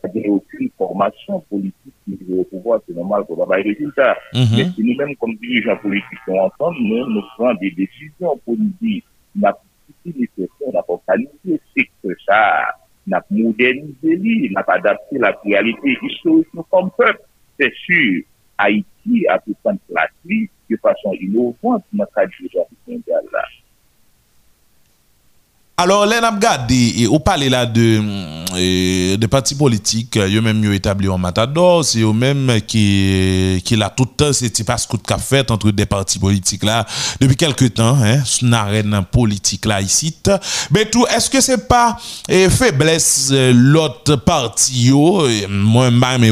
c'est-à-dire 0.00 0.30
aucune 0.30 0.70
formation 0.76 1.40
politique 1.50 1.94
qui 2.04 2.12
est 2.12 2.38
au 2.38 2.44
pouvoir, 2.44 2.80
c'est 2.86 2.94
normal 2.94 3.24
qu'on 3.24 3.36
va 3.36 3.46
pas 3.46 3.60
y 3.60 3.62
résultat. 3.62 4.16
Mm-hmm. 4.32 4.56
Mais 4.56 4.64
si 4.74 4.82
nous-mêmes, 4.82 5.16
comme 5.16 5.36
dirigeants 5.36 5.76
politiques, 5.76 6.18
sont 6.26 6.38
ensemble, 6.38 6.78
nous, 6.80 7.06
nous 7.06 7.22
prenons 7.36 7.54
des 7.54 7.70
décisions 7.70 8.38
politiques, 8.44 9.04
nous 9.34 9.46
avons 9.46 9.58
on 10.04 10.78
a 10.78 10.82
formalisé 10.82 11.60
ce 11.76 11.82
que 12.02 12.16
ça, 12.26 12.74
nous 13.06 13.16
avons 13.16 13.48
modernisé, 13.48 14.48
nous 14.48 14.58
avons 14.58 14.72
adapté 14.72 15.18
la 15.18 15.36
réalité 15.44 15.98
historique 16.02 16.48
comme 16.70 16.90
peuple. 16.96 17.20
C'est 17.58 17.72
sûr, 17.74 18.22
Haïti 18.56 19.26
a 19.28 19.38
pu 19.38 19.54
prendre 19.62 19.78
place 19.88 20.10
de 20.24 20.76
façon 20.76 21.12
innovante 21.20 21.84
dans 21.92 22.04
le 22.04 22.14
cadre 22.14 22.32
du 22.40 22.48
mondial. 22.86 23.22
Alors, 25.82 26.04
là, 26.04 26.20
on 26.22 26.34
regardé, 26.34 27.08
on 27.10 27.18
parle 27.18 27.44
là 27.44 27.64
de, 27.64 28.02
euh, 28.54 29.16
de 29.16 29.26
partis 29.26 29.54
politiques, 29.54 30.18
eux 30.18 30.40
même 30.42 30.62
yo 30.62 30.72
établi 30.72 31.08
en 31.08 31.16
matador, 31.16 31.84
c'est 31.84 32.00
eux 32.00 32.12
même 32.12 32.60
qui, 32.66 33.62
qui 33.64 33.76
là 33.76 33.88
tout 33.88 34.04
le 34.04 34.10
temps, 34.14 34.32
c'est 34.34 34.62
pas 34.64 34.76
ce 34.76 34.86
coup 34.86 34.98
de 34.98 35.02
fait 35.18 35.50
entre 35.50 35.70
des 35.70 35.86
partis 35.86 36.18
politiques 36.18 36.64
là, 36.64 36.84
depuis 37.18 37.36
quelques 37.36 37.72
temps, 37.72 37.96
hein, 38.02 38.22
arène 38.52 39.04
politique 39.10 39.64
là 39.64 39.80
ici. 39.80 40.14
Mais 40.70 40.84
tout, 40.84 41.06
est-ce 41.06 41.30
que 41.30 41.40
c'est 41.40 41.66
pas 41.66 41.96
eh, 42.28 42.50
faiblesse 42.50 43.30
euh, 43.32 43.52
l'autre 43.54 44.16
parti 44.16 44.88
yo, 44.88 45.22
euh, 45.22 45.46
moi, 45.48 45.90
m'arme 45.90 46.24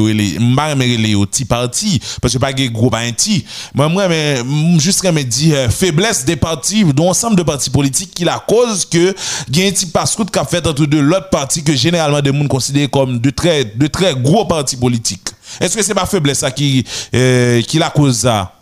les 0.82 1.14
petits 1.14 1.46
parti, 1.46 2.00
parce 2.20 2.34
que 2.34 2.38
pas 2.38 2.52
de 2.52 2.66
groupe 2.66 2.94
anti, 2.94 3.46
moi, 3.72 3.88
moi, 3.88 4.08
mais, 4.08 4.42
juste 4.78 5.02
me 5.04 5.22
dit, 5.22 5.52
faiblesse 5.70 6.26
des 6.26 6.36
partis, 6.36 6.84
de 6.84 7.00
ensemble 7.00 7.36
de 7.36 7.42
partis 7.42 7.70
politiques 7.70 8.12
qui 8.12 8.24
la 8.24 8.44
cause 8.46 8.84
que 8.84 9.14
il 9.48 9.58
y 9.58 9.64
a 9.64 9.68
un 9.68 9.70
petit 9.70 9.86
passe-route 9.86 10.30
qui 10.30 10.38
a 10.38 10.44
fait 10.44 10.66
entre 10.66 10.86
deux 10.86 11.00
l'autre 11.00 11.30
parti 11.30 11.62
que 11.62 11.72
généralement 11.72 12.20
des 12.20 12.32
gens 12.32 12.48
considèrent 12.48 12.90
comme 12.90 13.18
de 13.18 13.30
très, 13.30 13.64
de 13.64 13.86
très 13.86 14.14
gros 14.14 14.44
partis 14.44 14.76
politiques. 14.76 15.28
Est-ce 15.60 15.76
que 15.76 15.82
c'est 15.82 15.94
ma 15.94 16.06
faiblesse 16.06 16.38
ça 16.38 16.50
qui, 16.50 16.84
euh, 17.14 17.60
qui 17.62 17.78
la 17.78 17.90
cause 17.90 18.20
ça? 18.20 18.54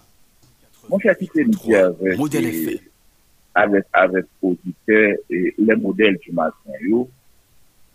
Mon 0.88 0.98
cher 0.98 1.14
avec, 1.18 2.82
avec, 3.54 3.84
avec 3.92 4.24
auditeur 4.42 5.16
et 5.30 5.54
les 5.58 5.76
modèles 5.76 6.18
du 6.18 6.32
matin, 6.32 6.72
yo, 6.80 7.08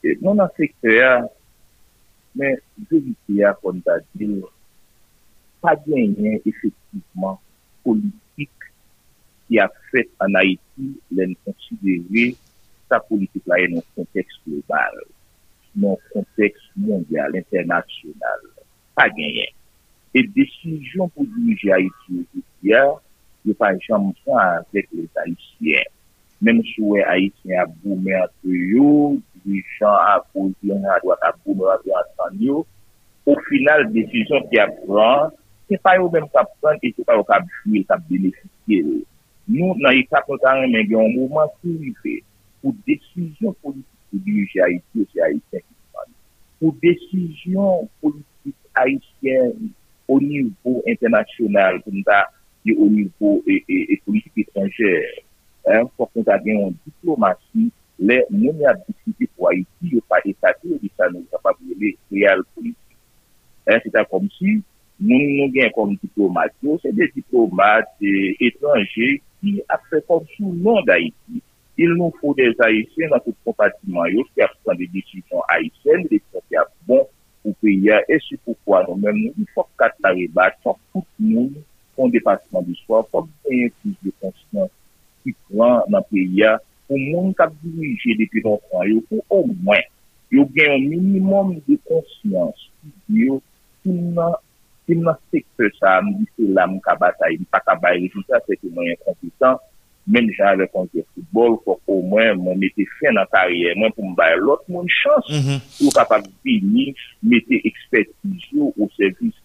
et 0.03 0.17
non 0.21 0.35
dans 0.35 0.49
secteur, 0.57 1.23
mais 2.35 2.57
je 2.91 2.97
dis 2.97 3.15
comme 3.61 3.81
tu 3.81 3.89
as 3.89 3.99
dit, 4.15 4.41
pas 5.61 5.75
gagné 5.87 6.41
effectivement 6.45 7.39
politique 7.83 8.49
qui 9.47 9.59
a 9.59 9.71
fait 9.91 10.09
en 10.19 10.33
Haïti, 10.33 10.99
les 11.11 11.37
considérer 11.45 12.35
sa 12.91 12.99
politik 13.07 13.47
la 13.47 13.61
e 13.63 13.69
nou 13.71 13.83
konteks 13.95 14.41
global, 14.43 14.99
nou 15.79 15.95
konteks 16.11 16.67
mondial, 16.75 17.39
internasyonal, 17.39 18.45
pa 18.97 19.07
genyen. 19.15 19.55
E 20.11 20.25
desijon 20.35 21.07
pou 21.15 21.23
dirije 21.23 21.71
Haiti 21.71 22.19
ou 22.19 22.41
Etia, 22.41 22.83
yo 23.47 23.55
pa 23.55 23.71
jan 23.79 24.09
mousan 24.09 24.39
avèk 24.41 24.89
les 24.97 25.07
Haitien. 25.15 25.87
Mèm 26.43 26.59
souwe 26.73 26.99
Haitien 27.07 27.61
a 27.63 27.67
boume 27.69 28.17
apè 28.19 28.57
yo, 28.73 29.15
dirijan 29.45 29.95
a 29.95 30.17
pozyon 30.33 30.83
a 30.83 30.97
doat 31.05 31.23
a 31.23 31.31
boume 31.39 31.69
apè 31.77 31.95
ansan 32.01 32.41
yo, 32.43 32.65
ou 33.23 33.37
final 33.47 33.85
desijon 33.95 34.43
ki 34.51 34.59
ap 34.59 34.75
pran, 34.83 35.31
se 35.71 35.79
pa 35.79 35.95
yo 35.95 36.11
mèm 36.11 36.27
kap 36.35 36.51
pran, 36.59 36.75
e 36.83 36.91
se 36.91 37.07
pa 37.07 37.15
yo 37.15 37.23
kap 37.29 37.47
jwe, 37.61 37.85
kap 37.87 38.03
benefisye. 38.11 38.99
Nou 39.47 39.77
nan 39.79 39.95
yi 39.95 40.03
kap 40.11 40.27
kontan 40.27 40.65
men 40.67 40.83
gen 40.89 40.97
yon 40.97 41.15
mouman 41.15 41.47
sou 41.61 41.77
yi 41.79 41.95
fè. 42.03 42.19
pou 42.61 42.75
desisyon 42.87 43.55
politik 43.61 44.23
dirije 44.25 44.61
Haiti, 44.63 45.05
se 45.11 45.23
Haitien 45.23 45.63
ki 45.65 45.75
pale. 45.95 46.13
Pou 46.59 46.75
desisyon 46.83 47.87
politik 48.03 48.55
Haitien 48.77 49.71
o 50.07 50.19
nivou 50.21 50.83
internasyonal, 50.91 51.81
pou 51.85 51.95
nou 51.95 52.07
ta 52.07 52.23
di 52.65 52.75
o 52.77 52.87
nivou 52.91 53.41
e 53.49 53.99
politik 54.05 54.45
etranjèr, 54.45 55.21
pou 55.97 56.09
kon 56.13 56.27
ta 56.27 56.39
gen 56.45 56.59
yon 56.59 56.75
diplomasi, 56.85 57.69
le 58.01 58.17
mouni 58.33 58.65
ap 58.69 58.81
disiti 58.87 59.29
pou 59.35 59.51
Haiti, 59.51 59.95
yo 59.95 60.01
pa 60.09 60.21
etate, 60.25 60.73
yo 60.73 60.93
sa 60.97 61.09
nou 61.13 61.25
sa 61.29 61.41
pa 61.43 61.53
vile 61.59 61.95
real 62.13 62.45
politik. 62.55 62.97
Se 63.69 63.93
ta 63.93 64.03
kom 64.09 64.25
si, 64.37 64.59
moun 65.01 65.35
nou 65.37 65.49
gen 65.53 65.71
kom 65.75 65.93
diplomat 66.01 66.53
yo, 66.65 66.77
se 66.81 66.91
de 66.97 67.07
diplomat 67.15 67.89
etranjè 68.01 69.07
euh, 69.15 69.21
ki 69.41 69.53
ap 69.73 69.85
se 69.89 70.01
kom 70.09 70.25
sou 70.35 70.53
nan 70.53 70.83
d'Haiti. 70.85 71.41
Il 71.81 71.95
nou 71.97 72.13
fò 72.19 72.35
des 72.37 72.53
Haitien 72.61 73.09
nan 73.09 73.21
tout 73.25 73.37
kompatiment 73.47 74.05
yo 74.13 74.21
ki 74.35 74.43
ap 74.45 74.51
pran 74.61 74.77
de 74.77 74.85
disisyon 74.93 75.41
Haitien, 75.49 76.03
de 76.11 76.19
fò 76.29 76.41
ki 76.45 76.59
ap 76.61 76.69
bon 76.85 77.07
pou 77.41 77.57
peyi 77.63 77.87
ya, 77.87 77.97
e 78.05 78.19
si 78.21 78.37
pou 78.43 78.53
kwa 78.67 78.83
nou 78.85 78.99
men 79.01 79.17
nou, 79.17 79.47
fò 79.55 79.65
kat 79.81 79.95
la 80.05 80.11
rebat, 80.13 80.59
fò 80.61 80.75
kout 80.93 81.07
nou, 81.17 81.63
fon 81.97 82.13
depasman 82.13 82.67
di 82.67 82.75
swa, 82.83 83.01
fò 83.09 83.23
peyi 83.47 83.71
plus 83.79 83.97
de 84.05 84.13
konstant 84.21 84.69
ki 85.23 85.33
pran 85.47 85.89
nan 85.95 86.05
peyi 86.11 86.43
ya, 86.43 86.53
pou 86.85 87.01
moun 87.01 87.33
kap 87.39 87.55
dirije 87.63 88.19
depi 88.19 88.45
nan 88.45 88.61
pran 88.67 88.85
yo, 88.91 89.01
pou 89.09 89.25
ou 89.39 89.57
mwen, 89.65 89.81
yo 90.29 90.45
gen 90.53 90.75
yon 90.75 90.87
minimum 90.91 91.55
de 91.65 91.79
konsyans 91.89 92.69
ki 92.83 93.25
yo, 93.25 93.41
ki 93.81 93.97
nan, 94.19 94.37
ki 94.85 95.01
nan 95.01 95.17
sekpe 95.33 95.73
sa, 95.79 95.97
mou 96.05 96.21
di 96.21 96.29
se 96.35 96.53
la 96.53 96.69
mou 96.69 96.83
kabatay, 96.85 97.41
mou 97.41 97.55
pakabaye, 97.57 98.05
jouta 98.13 98.43
se 98.45 98.59
te 98.61 98.69
mwen 98.69 98.93
yon 98.93 99.03
kompetan, 99.09 99.57
men 100.07 100.29
jan 100.37 100.57
le 100.59 100.67
konti 100.73 101.03
foutbol, 101.03 101.57
fok 101.65 101.91
ou 101.91 102.05
mwen 102.09 102.39
mwen 102.41 102.59
mette 102.61 102.85
fin 102.97 103.17
nan 103.17 103.29
karye, 103.33 103.75
mwen 103.77 103.93
pou 103.95 104.13
mbaye 104.13 104.39
lot 104.41 104.63
moun 104.71 104.89
chans, 104.89 105.29
mm 105.29 105.43
-hmm. 105.43 105.61
pou 105.77 105.95
kapap 105.97 106.25
vini, 106.45 106.91
mette 107.21 107.61
ekspertizyo 107.69 108.71
ou 108.77 108.89
servis 108.97 109.35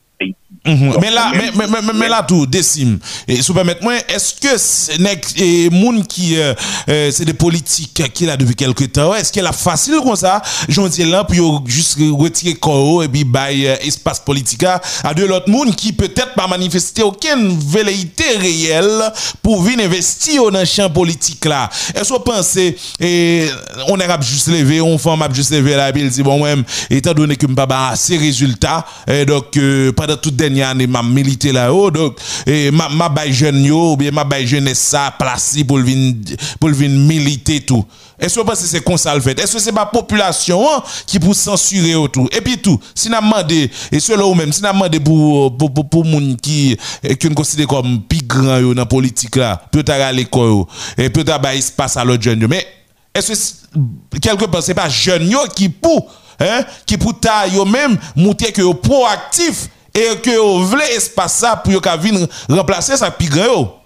Mhm. 0.67 0.97
Mais 1.01 1.11
là, 1.11 1.31
mais, 1.33 1.51
mais, 1.55 1.67
mais, 1.71 1.93
mais 1.95 2.09
là 2.09 2.25
tout, 2.27 2.47
décime. 2.47 2.99
Et 3.29 3.41
sous 3.41 3.55
permettre 3.55 3.83
moi, 3.83 3.95
est-ce 4.09 4.35
que 4.35 5.37
des 5.37 5.71
moun 5.71 6.05
qui, 6.05 6.37
euh, 6.37 6.55
euh, 6.89 7.11
c'est 7.13 7.25
des 7.25 7.35
politiques 7.35 8.03
qui 8.13 8.27
là 8.27 8.37
depuis 8.37 8.57
quelques 8.57 8.93
temps, 8.93 9.15
est-ce 9.15 9.33
qu'elle 9.33 9.47
a 9.47 9.53
facile 9.53 10.01
comme 10.03 10.17
ça, 10.17 10.43
j'en 10.69 10.89
dis 10.89 11.05
là, 11.05 11.25
puis 11.25 11.41
juste 11.67 11.99
retirer 11.99 12.55
corps 12.55 13.05
et 13.05 13.09
puis 13.09 13.23
bail 13.23 13.67
euh, 13.67 13.77
espace 13.83 14.19
politique 14.19 14.65
à 14.65 15.15
de 15.15 15.25
l'autre 15.25 15.49
monde 15.49 15.75
qui 15.77 15.93
peut-être 15.93 16.35
pas 16.35 16.49
manifester 16.49 17.03
aucune 17.03 17.59
velléité 17.59 18.25
réelle 18.37 19.13
pour 19.43 19.63
venir 19.63 19.87
investir 19.87 20.51
dans 20.51 20.61
le 20.61 20.65
champ 20.65 20.91
politique 20.91 21.45
là. 21.45 21.71
Est-ce 21.95 22.09
que 22.09 22.15
vous 22.15 22.21
pensez, 22.21 22.77
et 22.99 23.49
on 23.89 24.01
est 24.01 24.23
juste 24.23 24.49
levé, 24.49 24.81
on 24.81 24.99
fait 24.99 25.11
juste 25.33 25.53
levé 25.53 25.77
là, 25.77 25.91
et 25.91 25.93
puis 25.93 26.03
il 26.03 26.11
dit, 26.11 26.23
bon, 26.23 26.43
même, 26.43 26.65
étant 26.91 27.13
donné 27.13 27.37
que 27.37 27.47
je 27.49 27.55
pas 27.55 27.91
assez 27.91 28.17
résultats, 28.17 28.85
et 29.07 29.25
donc, 29.25 29.57
euh, 29.57 29.93
pendant 30.07 30.19
toute 30.19 30.37
dernière 30.37 30.69
année 30.71 30.87
m'a 30.87 31.03
milité 31.03 31.53
là-haut 31.53 31.91
donc 31.91 32.19
et 32.47 32.71
m'a 32.71 32.89
m'a 32.89 33.09
bail 33.09 33.33
jeune 33.33 33.65
yo 33.65 33.93
ou 33.93 33.97
bien 33.97 34.11
m'a 34.11 34.25
bail 34.25 34.47
jeunesse 34.47 34.79
ça 34.79 35.13
placé 35.19 35.65
pour 35.65 35.79
venir 35.79 36.15
pour 36.61 36.71
venir 36.71 36.99
militer 36.99 37.61
tout. 37.61 37.85
Est-ce 38.19 38.37
que 38.37 38.41
vous 38.41 38.47
pensez 38.47 38.63
que 38.63 38.69
c'est 38.69 38.81
comme 38.81 38.97
ça 38.97 39.15
le 39.15 39.21
fait? 39.21 39.39
Est-ce 39.39 39.55
que 39.55 39.59
c'est 39.59 39.73
pas 39.73 39.85
population 39.85 40.65
qui 41.07 41.19
pour 41.19 41.35
censurer 41.35 41.95
autour 41.97 42.29
et 42.33 42.41
puis 42.41 42.57
tout 42.59 42.79
si 42.95 43.11
n'a 43.11 43.21
demandé 43.21 43.71
et 43.93 44.01
selon 44.01 44.31
ou 44.31 44.35
même 44.35 44.53
si 44.53 44.63
n'a 44.63 44.73
demandé 44.73 45.01
pour 45.01 45.57
pour 45.57 45.75
pour, 45.75 45.89
pour 45.89 46.05
moun 46.05 46.37
qui 46.37 46.77
eh, 47.03 47.17
qui 47.17 47.29
considère 47.35 47.67
comme 47.67 48.03
plus 48.03 48.23
grand 48.23 48.59
yo 48.59 48.75
dans 48.75 48.87
politique 48.87 49.37
là 49.37 49.61
peut 49.71 49.85
à 49.89 50.13
l'école 50.13 50.65
et 50.97 51.11
peut 51.11 51.25
à 51.27 51.39
bail 51.39 51.59
espace 51.59 51.97
à 51.97 52.05
l'autre 52.05 52.23
jeune 52.23 52.41
yo. 52.41 52.49
Mais 52.49 52.67
est-ce 53.13 53.33
que 53.33 54.19
quelque 54.19 54.45
part 54.45 54.63
c'est 54.63 54.75
pas 54.75 54.89
jeune 54.89 55.29
yo 55.31 55.41
qui 55.55 55.69
pour 55.69 56.09
Hein? 56.39 56.65
qui 56.85 56.99
pour 56.99 57.19
ta 57.19 57.47
yo 57.49 57.65
même 57.65 57.97
montrer 58.15 58.53
que 58.53 58.61
yo 58.61 58.75
proactif 58.75 59.69
et 59.97 60.21
que 60.21 60.39
vous 60.39 60.67
voulez 60.67 60.85
espace 60.95 61.39
ça 61.39 61.57
pour 61.57 61.81
qu'à 61.81 61.97
venir 61.97 62.29
remplacer 62.49 62.97
ça 62.97 63.11
plus 63.11 63.31
grand. 63.31 63.83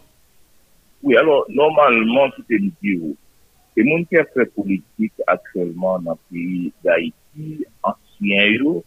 Oui, 1.03 1.17
alors 1.17 1.47
normalement, 1.49 2.29
tout 2.31 2.45
est 2.51 2.59
dit. 2.59 3.01
Les 3.77 3.89
gens 3.89 4.05
qui 4.05 4.17
fait 4.35 4.47
politique 4.47 5.13
actuellement 5.27 6.01
dans 6.01 6.19
le 6.31 6.37
pays 6.37 6.73
d'Haïti, 6.85 7.65
anciens, 7.83 8.81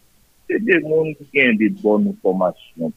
c'est 0.48 0.62
des 0.62 0.80
gens 0.82 1.04
qui 1.32 1.40
ont 1.40 1.54
des 1.54 1.70
bonnes 1.70 2.14
formations. 2.20 2.92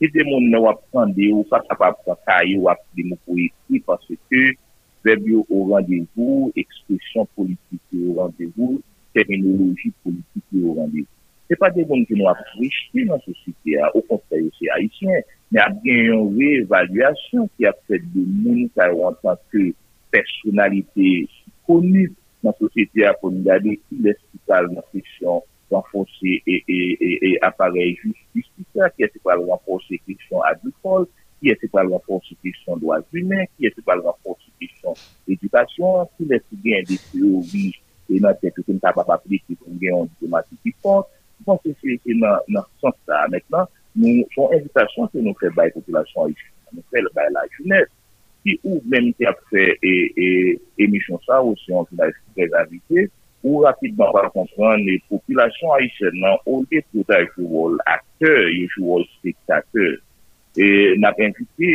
C'est 0.00 0.12
des 0.12 0.20
gens 0.20 0.38
qui 0.38 0.54
ont 0.54 0.68
appris, 0.68 1.32
ou 1.32 1.42
pas 1.44 1.60
capables 1.60 1.96
de 2.06 2.12
travailler, 2.26 2.58
ou 2.58 2.68
appris 2.68 3.16
pour 3.24 3.38
ici, 3.38 3.82
parce 3.86 4.06
que 4.30 4.52
verbio 5.02 5.46
au 5.48 5.64
rendez-vous, 5.70 6.52
expression 6.54 7.26
politique 7.34 7.80
au 7.94 8.20
rendez-vous, 8.20 8.82
terminologie 9.14 9.92
politique 10.02 10.44
au 10.62 10.74
rendez-vous. 10.74 11.06
Se 11.48 11.56
pa 11.60 11.68
de 11.74 11.84
bon 11.84 12.04
ki 12.08 12.16
nou 12.16 12.30
ap 12.30 12.40
riche 12.56 13.04
nan 13.04 13.20
sosite 13.24 13.76
a, 13.76 13.90
ou 13.92 14.00
kontrayo 14.08 14.48
se 14.56 14.68
haisyen, 14.72 15.24
me 15.52 15.60
ap 15.60 15.74
gen 15.84 15.98
yon 16.08 16.28
re-evaluasyon 16.38 17.50
ki 17.56 17.68
ap 17.68 17.80
fet 17.90 18.04
de 18.14 18.22
moun 18.44 18.62
sa 18.72 18.88
yo 18.88 19.02
an 19.10 19.18
tanke 19.20 19.72
personalite 20.14 21.10
konu 21.68 22.06
nan 22.44 22.56
sosite 22.60 23.04
a 23.04 23.12
pou 23.20 23.32
nou 23.34 23.44
gade 23.44 23.74
ki 23.76 23.98
l'espikal 24.06 24.70
nan 24.72 24.86
seksyon 24.94 25.42
renfonse 25.74 26.32
e 26.46 27.34
aparel 27.44 27.92
justistika, 28.00 28.88
ki 28.94 29.04
ete 29.06 29.20
pa 29.24 29.36
renfonse 29.40 29.98
seksyon 30.04 30.44
agrikol, 30.48 31.04
ki 31.40 31.52
ete 31.52 31.68
pa 31.72 31.84
renfonse 31.84 32.36
seksyon 32.40 32.80
doaz 32.82 33.04
humen, 33.12 33.44
ki 33.56 33.68
ete 33.68 33.84
pa 33.84 33.98
renfonse 34.00 34.48
seksyon 34.62 34.96
edukasyon, 35.34 36.08
ki 36.16 36.30
lese 36.30 36.62
gen 36.64 36.88
de 36.88 36.98
teori 37.10 37.66
e 38.08 38.20
nan 38.22 38.36
teke 38.40 38.64
kon 38.64 38.80
ta 38.80 38.94
pa 38.96 39.04
papri 39.08 39.40
ki 39.44 39.58
kon 39.60 39.76
gen 39.80 39.92
yon 39.92 40.10
diplomatik 40.12 40.60
ki 40.64 40.74
fonte, 40.80 41.12
Mwen 41.42 41.58
se 41.64 41.74
se 41.80 41.96
ke 42.04 42.14
nan 42.20 42.62
sens 42.80 42.96
sa, 43.08 43.24
mèkman, 43.32 43.66
nou 44.00 44.24
son 44.34 44.54
evitasyon 44.56 45.10
se 45.12 45.24
nou 45.24 45.36
fè 45.40 45.50
bay 45.56 45.72
populasyon 45.74 46.24
a 46.24 46.30
yon, 46.30 46.46
nou 46.78 46.86
fè 46.94 47.02
bay 47.16 47.28
la 47.34 47.44
jounès, 47.56 47.90
ki 48.44 48.56
ou 48.62 48.80
mèm 48.92 49.10
ki 49.18 49.28
ap 49.28 49.42
fè 49.50 49.66
emisyon 50.86 51.20
sa, 51.26 51.42
ou 51.42 51.58
se 51.60 51.72
yon 51.72 51.86
jounès 51.90 52.16
fè 52.38 52.48
zavite, 52.54 53.08
ou 53.44 53.60
rapidman 53.66 54.14
par 54.16 54.30
kontran, 54.32 54.80
le 54.86 54.96
populasyon 55.10 55.76
a 55.76 55.82
yon 55.84 56.18
nan, 56.22 56.40
ou 56.46 56.64
de 56.70 56.80
touta 56.92 57.20
yon 57.24 57.34
jouol 57.36 57.78
akteur, 57.92 58.42
yon 58.54 58.72
jouol 58.78 59.06
spektakeur, 59.18 59.98
nan 60.56 61.10
ap 61.10 61.20
invite, 61.20 61.72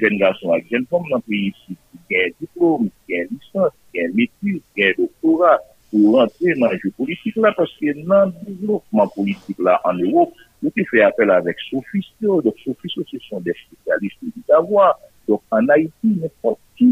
jen 0.00 0.20
gason 0.22 0.54
ak 0.56 0.70
jen 0.70 0.86
kom 0.92 1.04
nan 1.12 1.22
peyi 1.26 1.50
si, 1.64 1.76
ki 1.76 2.14
gen 2.14 2.38
diplom, 2.38 2.88
ki 2.88 3.16
gen 3.16 3.34
lisans, 3.34 3.76
ki 3.90 4.00
gen 4.00 4.16
metis, 4.16 4.62
ki 4.62 4.80
gen 4.80 4.96
doktorat, 5.02 5.66
pou 5.90 6.16
rentre 6.16 6.54
nan 6.58 6.74
jou 6.78 6.92
politik 6.98 7.36
la, 7.42 7.52
paske 7.56 7.94
nan 7.98 8.32
devlopman 8.44 9.10
politik 9.16 9.60
la 9.66 9.76
an 9.88 10.00
Europe, 10.04 10.38
nou 10.62 10.72
te 10.76 10.84
fè 10.90 11.04
apel 11.06 11.32
avèk 11.34 11.60
sofistyo, 11.68 12.40
dok 12.46 12.58
sofistyo 12.64 13.04
se 13.08 13.20
son 13.26 13.44
de 13.46 13.54
spesyaliste 13.58 14.30
di 14.30 14.44
d'avwa, 14.48 14.90
dok 15.28 15.42
an 15.56 15.70
Haiti, 15.72 16.12
nèpon 16.22 16.58
ki, 16.78 16.90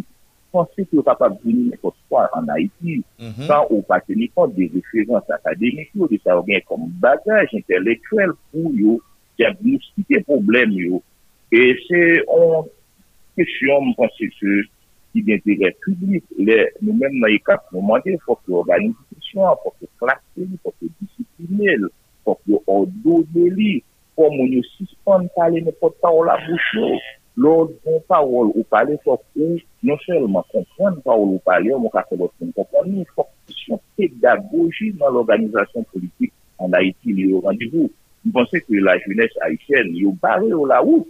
panse 0.55 0.87
ki 0.87 0.99
yo 0.99 1.05
kapab 1.07 1.37
vini 1.45 1.69
nèpon 1.73 1.95
kwa 2.09 2.25
an 2.39 2.49
Haiti, 2.55 3.01
san 3.45 3.69
ou 3.69 3.85
pa 3.89 4.01
teni 4.05 4.31
kont 4.35 4.57
de 4.57 4.71
referans 4.75 5.37
akademik 5.37 5.93
yo, 5.95 6.09
de 6.11 6.21
sa 6.25 6.39
ou 6.39 6.47
gen 6.49 6.65
kom 6.69 6.89
bagaj 7.03 7.55
intelektuel 7.61 8.35
pou 8.51 8.73
yo, 8.79 8.99
diagnostik 9.39 10.19
e 10.19 10.25
problem 10.27 10.75
yo, 10.79 11.03
e 11.55 11.71
se 11.85 12.03
on, 12.35 12.67
kesyon 13.39 13.87
mwen 13.87 13.97
panse 14.01 14.33
se, 14.41 14.65
ki 15.13 15.23
d'interè 15.27 15.71
publik, 15.85 16.25
nou 16.39 16.97
men 16.97 17.21
nan 17.21 17.33
yi 17.33 17.39
kap 17.47 17.69
nou 17.75 17.85
mande, 17.85 18.17
fòk 18.27 18.41
yo 18.51 18.63
organizasyon, 18.63 19.61
fòk 19.65 19.85
yo 19.85 19.91
klasè, 20.03 20.49
fòk 20.65 20.75
yo 20.85 20.91
disiplinel, 21.01 21.87
fòk 22.27 22.43
yo 22.53 22.61
ordo 22.75 23.23
de 23.35 23.47
li, 23.57 23.73
fòk 24.19 24.35
moun 24.37 24.53
yo 24.57 24.65
sispan 24.75 25.29
pale 25.37 25.63
ne 25.65 25.75
pota 25.81 26.13
ou 26.13 26.27
la 26.29 26.37
bouchou, 26.45 26.99
lòd 27.39 27.75
bon 27.87 28.01
parol 28.11 28.53
ou 28.55 28.67
pale 28.73 28.99
fòk 29.05 29.23
ou, 29.39 29.59
non 29.87 30.01
selman 30.05 30.47
kompran 30.53 30.99
parol 31.07 31.37
ou 31.37 31.45
pale, 31.47 31.73
moun 31.75 31.95
kase 31.95 32.19
lòd 32.19 32.35
kon 32.39 32.55
kompran, 32.57 32.91
nou 32.93 33.09
fòk 33.15 33.33
yon 33.69 33.81
pedagogi 33.97 34.93
nan 34.99 35.15
l'organizasyon 35.15 35.87
politik 35.93 36.35
an 36.63 36.75
Haiti 36.77 37.15
li 37.15 37.31
yo 37.33 37.43
randevou. 37.45 37.89
Mwen 38.27 38.35
pense 38.35 38.61
ki 38.67 38.81
la 38.83 38.97
jounès 39.05 39.37
Haitienne 39.45 39.95
yo 40.03 40.13
bare 40.23 40.51
ou 40.53 40.67
la 40.69 40.81
ouf, 40.83 41.07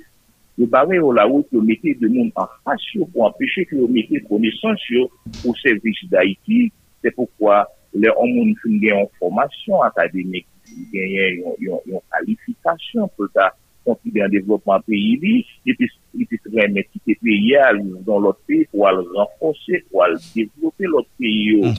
yo 0.59 0.67
bare 0.67 0.97
yo 0.97 1.13
la 1.15 1.27
wot 1.31 1.47
yo 1.55 1.63
mette 1.63 1.95
de 2.01 2.09
moun 2.11 2.33
an 2.35 2.49
fasyon 2.67 3.07
pou 3.13 3.29
anpeche 3.29 3.63
ki 3.71 3.79
yo 3.79 3.87
mette 3.95 4.19
konesansyon 4.27 5.07
pou 5.39 5.55
servis 5.63 6.01
d'Haïti, 6.11 6.73
se 6.99 7.13
poukwa 7.15 7.63
le 7.95 8.11
an 8.11 8.33
moun 8.35 8.57
fin 8.63 8.81
gen 8.83 8.97
yon 8.97 9.13
formasyon 9.21 9.85
akademik, 9.87 10.49
gen 10.91 11.15
yon 11.63 12.03
kalifikasyon 12.11 13.07
pou 13.15 13.31
ta 13.37 13.53
konti 13.87 14.11
gen 14.17 14.35
devlopman 14.35 14.83
peyi 14.89 15.15
li, 15.23 15.37
iti 15.71 15.87
se 15.89 16.51
gen 16.51 16.75
mette 16.75 16.91
ki 16.91 17.05
te 17.07 17.17
peyi 17.23 17.55
al 17.63 17.79
don 18.07 18.27
lot 18.27 18.43
peyi 18.51 18.67
pou 18.73 18.89
al 18.91 18.99
renfonse, 19.15 19.85
pou 19.93 20.03
al 20.05 20.19
devloppe 20.35 20.91
lot 20.91 21.07
peyi 21.23 21.53
yo. 21.53 21.77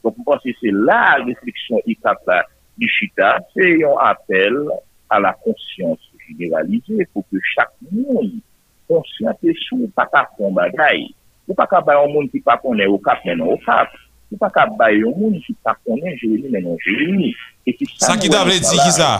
Don 0.00 0.16
pou 0.16 0.32
panse 0.32 0.56
se 0.56 0.72
la 0.72 1.18
refleksyon 1.20 1.84
ikata 1.92 2.40
di 2.80 2.88
chita, 2.96 3.36
se 3.52 3.74
yon 3.76 4.00
apel 4.08 4.56
a 5.12 5.20
la 5.20 5.36
konsyans. 5.44 6.11
generalize, 6.38 7.08
pou 7.12 7.24
ke 7.30 7.40
chak 7.54 7.72
moun 7.90 8.38
konsyante 8.90 9.52
sou 9.66 9.88
pa 9.96 10.06
ka 10.10 10.24
pon 10.36 10.54
bagay. 10.56 11.08
Ou 11.48 11.56
pa 11.58 11.66
ka 11.66 11.82
bay 11.84 11.98
yon 11.98 12.12
moun 12.14 12.28
ki 12.30 12.40
pa 12.44 12.56
konen 12.62 12.90
ou 12.92 13.00
kap 13.02 13.22
menon 13.26 13.54
ou 13.54 13.60
kap. 13.66 13.90
Ou 14.32 14.38
pa 14.40 14.50
ka 14.52 14.66
bay 14.78 15.00
yon 15.02 15.14
moun 15.18 15.38
ki 15.42 15.54
pa 15.64 15.74
konen 15.82 16.14
jelini 16.20 16.52
menon 16.54 16.78
jelini. 16.84 17.32
Sa 17.98 18.16
ki 18.20 18.30
ta 18.32 18.44
vle 18.46 18.60
di 18.62 18.78
ki 18.78 18.92
sa? 18.94 19.10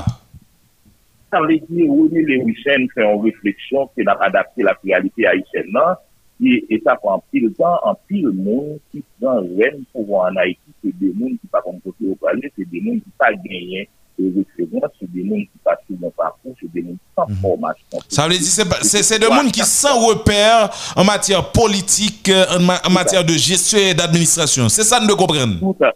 Sa 1.32 1.42
vle 1.42 1.58
di 1.66 1.88
ou 1.88 2.06
ni 2.12 2.22
le 2.28 2.42
wisen 2.46 2.86
fè 2.94 3.04
yon 3.04 3.22
refleksyon 3.26 3.90
ki 3.96 4.06
la 4.06 4.16
adapte 4.28 4.64
la 4.66 4.76
realite 4.84 5.26
a 5.26 5.34
yisen 5.38 5.72
nan, 5.74 5.98
e 6.42 6.78
sa 6.82 6.94
pou 6.98 7.12
an 7.14 7.22
pil 7.30 7.48
tan, 7.58 7.74
an 7.86 7.98
pil 8.10 8.30
moun 8.34 8.78
ki 8.90 9.02
pran 9.18 9.50
ren 9.58 9.82
pou 9.94 10.22
an 10.22 10.38
Haiti, 10.38 10.70
se 10.82 10.94
de 11.00 11.10
moun 11.18 11.34
ki 11.40 11.50
pa 11.50 11.62
konen 11.64 11.82
kote 11.82 12.06
ou 12.06 12.18
pralè, 12.22 12.52
se 12.54 12.66
de 12.70 12.84
moun 12.84 13.02
ki 13.02 13.14
pa 13.18 13.32
genyen 13.42 13.90
c'est 14.18 15.12
des 15.12 15.28
gens 15.28 15.36
qui 15.36 15.58
pas 15.64 15.76
sur 15.86 15.98
mon 16.00 16.10
parcours 16.10 16.54
c'est 16.60 16.72
des 16.72 16.82
gens 16.82 16.96
sans 17.16 17.26
formation. 17.40 17.98
Ça 18.08 18.28
veut 18.28 18.30
dire 18.30 18.42
c'est 18.42 19.18
des 19.18 19.26
gens 19.26 19.48
qui 19.48 19.60
sans 19.60 20.06
repère 20.06 20.70
en 20.96 21.04
matière 21.04 21.50
politique 21.50 22.30
en, 22.30 22.90
matière 22.90 23.24
de 23.24 23.32
gestion 23.32 23.78
et 23.78 23.94
d'administration. 23.94 24.68
C'est 24.68 24.84
ça 24.84 25.00
nous 25.00 25.16
comprendre. 25.16 25.58
Tout 25.58 25.84
à, 25.84 25.92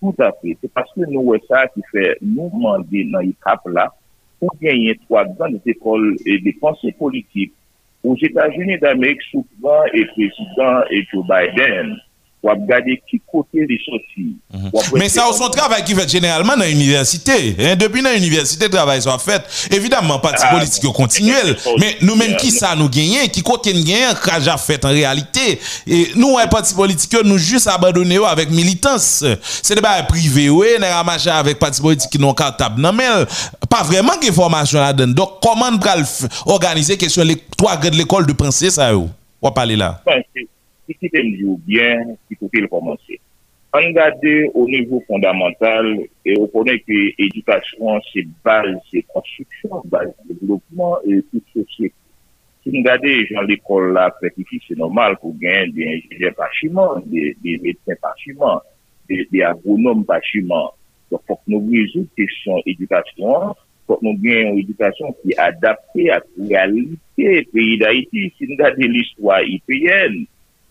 tout 0.00 0.14
à 0.22 0.32
fait. 0.42 0.56
C'est 0.60 0.72
parce 0.72 0.90
que 0.92 1.00
nous 1.08 1.34
ça 1.48 1.66
qui 1.68 1.80
fait 1.92 2.16
nous 2.22 2.50
demander 2.54 3.04
dans 3.12 3.20
les 3.20 3.34
cap 3.44 3.60
là 3.66 3.92
pour 4.38 4.54
gagner 4.60 4.98
trois 5.06 5.24
grandes 5.24 5.60
écoles 5.66 6.16
et 6.26 6.38
des 6.38 6.52
pensées 6.52 6.92
politiques 6.92 7.52
aux 8.04 8.16
États-Unis 8.16 8.78
d'Amérique, 8.78 9.22
souvent 9.30 9.82
et 9.92 10.04
président 10.06 10.82
et 10.90 11.04
Joe 11.12 11.24
Biden. 11.26 11.96
wap 12.46 12.62
gade 12.68 12.96
ki 13.10 13.20
kote 13.28 13.66
li 13.68 13.76
soti. 13.82 14.26
Mm 14.54 14.70
-hmm. 14.70 14.98
Men 14.98 15.10
sa 15.12 15.26
ou 15.28 15.36
son 15.36 15.50
travay 15.52 15.82
ki 15.84 15.96
fet 15.98 16.12
generalman 16.16 16.58
nan 16.58 16.70
universite. 16.70 17.36
Depi 17.76 18.02
nan 18.02 18.16
universite 18.16 18.70
travay 18.72 19.02
so 19.02 19.10
a 19.10 19.18
fet. 19.18 19.44
Evidemment, 19.70 20.18
pati 20.22 20.44
ah, 20.46 20.52
politik 20.54 20.84
yo 20.84 20.92
kontinuel. 20.92 21.54
Men 21.78 22.00
nou 22.00 22.16
men 22.16 22.36
ki 22.40 22.50
sa 22.54 22.74
nou 22.74 22.88
genyen, 22.92 23.28
ki 23.28 23.42
kote 23.42 23.74
nou 23.74 23.84
genyen, 23.84 24.14
kaj 24.22 24.48
a 24.52 24.56
fet 24.58 24.84
en 24.84 24.94
realite. 24.94 25.58
Et 25.86 26.16
nou 26.16 26.38
wè 26.38 26.46
pati 26.50 26.74
politik 26.74 27.12
yo 27.12 27.22
nou 27.26 27.38
jous 27.38 27.66
abadone 27.66 28.14
yo 28.14 28.24
avèk 28.28 28.50
militans. 28.50 29.24
Se 29.42 29.74
deba 29.74 29.98
e 30.00 30.06
prive 30.08 30.48
yo 30.48 30.62
e, 30.64 30.78
nè 30.78 30.90
ramache 30.94 31.30
avèk 31.30 31.60
pati 31.62 31.82
politik 31.84 32.10
ki 32.14 32.22
nou 32.22 32.34
kartab 32.34 32.78
nan 32.78 32.96
men. 32.96 33.26
Pa 33.68 33.82
vreman 33.86 34.20
ki 34.22 34.32
formasyon 34.32 34.82
la 34.82 34.92
den. 34.96 35.14
Dok 35.16 35.40
koman 35.44 35.80
pral 35.82 36.04
organize 36.44 36.96
kesyon 36.96 37.34
3 37.56 37.78
grade 37.80 37.96
l'ekol 37.96 38.26
de 38.26 38.36
prinsè 38.36 38.70
sa 38.70 38.90
yo? 38.92 39.08
Wap 39.42 39.56
pale 39.56 39.76
la? 39.78 39.96
Pansi. 40.06 40.48
Si 40.86 40.94
ki 40.94 41.10
tem 41.10 41.32
di 41.34 41.46
ou 41.46 41.58
bien, 41.66 42.14
si 42.26 42.38
kote 42.38 42.62
l 42.62 42.68
komanse. 42.70 43.18
An 43.76 43.90
gade 43.92 44.32
ou 44.54 44.68
nivou 44.70 45.02
fondamental, 45.08 45.88
e 46.24 46.36
ou 46.38 46.46
konen 46.52 46.78
ki 46.86 47.00
edukasyon 47.26 47.98
se 48.06 48.22
bal, 48.46 48.70
se 48.88 49.02
konstruksyon, 49.10 49.82
bal, 49.92 50.12
se 50.22 50.36
blokman, 50.40 51.02
e 51.04 51.18
tout 51.32 51.56
sosye. 51.56 51.90
Si 52.62 52.72
nou 52.72 52.86
gade 52.86 53.10
jan 53.28 53.44
l'ekol 53.50 53.92
la 53.94 54.06
prekifi, 54.16 54.62
se 54.64 54.78
normal 54.78 55.18
pou 55.20 55.34
gen 55.42 55.74
de 55.74 55.84
enjinyen 55.90 56.38
pachiman, 56.38 57.02
de 57.10 57.56
medsen 57.64 58.00
pachiman, 58.02 58.62
de 59.10 59.42
agronom 59.46 60.06
pachiman. 60.08 60.72
Fok 61.10 61.42
nou 61.50 61.62
vizou 61.66 62.06
kesyon 62.18 62.64
edukasyon, 62.70 63.52
fok 63.86 64.00
nou 64.02 64.18
gen 64.22 64.40
yon 64.48 64.62
edukasyon 64.62 65.14
ki 65.20 65.36
adapte 65.42 66.08
a 66.14 66.22
realite 66.38 67.44
peyi 67.52 67.76
da 67.82 67.92
iti. 67.94 68.30
Si 68.38 68.48
nou 68.48 68.58
gade 68.62 68.88
l'histoire 68.90 69.44
ipienne, 69.50 70.24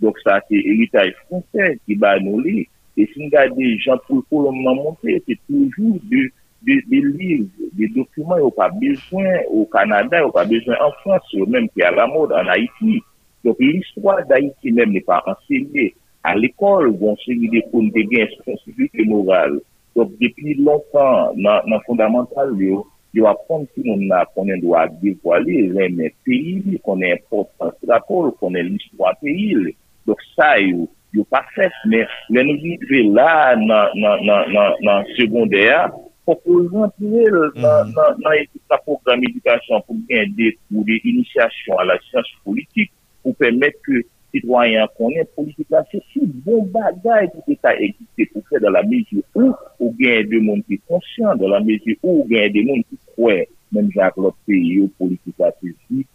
Dok 0.04 0.18
sa 0.24 0.42
se 0.48 0.60
eritay 0.60 1.14
fransè 1.24 1.76
ki 1.86 2.00
ba 2.02 2.18
nou 2.24 2.42
li. 2.44 2.66
E 2.96 3.04
si 3.12 3.20
nou 3.20 3.32
gade 3.34 3.70
jan 3.84 4.00
pou 4.08 4.24
kolonman 4.32 4.80
montre, 4.80 5.18
se 5.28 5.36
toujou 5.48 6.00
de, 6.12 6.22
de, 6.64 6.80
de 6.88 7.02
liv, 7.10 7.44
de 7.76 7.90
dokumen 7.96 8.40
yo 8.40 8.50
pa 8.56 8.70
bezwen 8.80 9.42
au 9.50 9.66
Kanada, 9.74 10.22
yo 10.24 10.32
pa 10.36 10.46
bezwen 10.48 10.80
an 10.80 10.96
Frans, 11.02 11.28
yo 11.36 11.48
menm 11.52 11.68
ki 11.76 11.84
a 11.84 11.92
la 11.96 12.08
mod 12.12 12.32
an 12.36 12.48
Haiti. 12.52 13.02
Dok 13.44 13.60
l'histoire 13.60 14.24
d'Haiti 14.30 14.72
menm 14.72 14.96
ne 14.96 15.04
pa 15.04 15.20
ensegnée. 15.28 15.94
A 16.26 16.34
l'ekol, 16.40 16.90
bon 16.98 17.20
se 17.22 17.36
yi 17.36 17.52
dekoun 17.54 17.92
de 17.94 18.08
gen 18.10 18.32
spesifik 18.40 18.96
e 18.98 19.06
moral. 19.12 19.60
Dok 19.96 20.16
depi 20.22 20.56
lontan 20.64 21.36
nan, 21.36 21.68
nan 21.70 21.84
fondamental 21.86 22.56
yo, 22.60 22.86
yo 23.16 23.28
apon 23.30 23.68
ki 23.72 23.84
moun 23.86 24.08
na 24.10 24.24
konen 24.34 24.64
do 24.64 24.74
a 24.76 24.88
dekwale, 25.04 25.60
ren 25.76 26.00
men 26.00 26.16
peyi, 26.26 26.80
konen 26.88 27.20
importans 27.20 27.76
rapor, 27.92 28.32
konen 28.40 28.72
l'histoire 28.72 29.20
peyi. 29.22 29.76
Dok 30.06 30.22
sa 30.36 30.56
yo, 30.62 30.88
yo 31.16 31.24
pa 31.32 31.42
fet, 31.56 31.74
men 31.90 32.10
lè 32.34 32.44
nou 32.46 32.60
vive 32.62 33.06
la 33.16 33.56
nan, 33.60 33.94
nan, 33.98 34.26
nan, 34.26 34.76
nan 34.86 35.08
sekondèya, 35.18 35.86
pou 36.26 36.38
pou 36.42 36.66
rentrel 36.74 37.38
nan 37.62 37.94
mhm. 37.94 38.28
ekip 38.42 38.74
la 38.74 38.82
program 38.84 39.24
edukasyon 39.30 39.86
pou 39.86 40.02
gen 40.10 40.34
de 40.38 40.52
pou 40.68 40.86
de 40.88 40.98
inisyasyon 41.12 41.82
a 41.82 41.88
la 41.92 41.98
siyans 42.08 42.30
politik, 42.48 42.92
pou 43.22 43.38
pèmèt 43.42 43.78
ke 43.86 44.02
sitwanyan 44.34 44.90
konen 45.00 45.28
politik 45.38 45.70
la 45.74 45.84
se 45.92 46.02
si 46.12 46.26
bon 46.46 46.66
bagay 46.74 47.30
ki 47.34 47.44
te 47.48 47.58
ta 47.64 47.76
ekite 47.78 48.30
pou 48.34 48.46
fè 48.50 48.62
dan 48.64 48.76
la 48.76 48.84
mezi 48.90 49.22
ou, 49.38 49.54
ou 49.80 49.94
gen 50.02 50.30
de 50.32 50.42
moun 50.42 50.66
ki 50.68 50.82
konsyon, 50.90 51.38
dan 51.42 51.54
la 51.54 51.62
mezi 51.66 51.98
ou, 52.02 52.22
ou 52.22 52.30
gen 52.32 52.52
de 52.54 52.66
moun 52.68 52.86
ki 52.90 53.00
kwen, 53.16 53.46
men 53.76 53.92
jak 53.96 54.18
lop 54.22 54.38
peyo 54.50 54.90
politik 55.00 55.42
la 55.42 55.54
se 55.60 55.74
si 55.86 56.06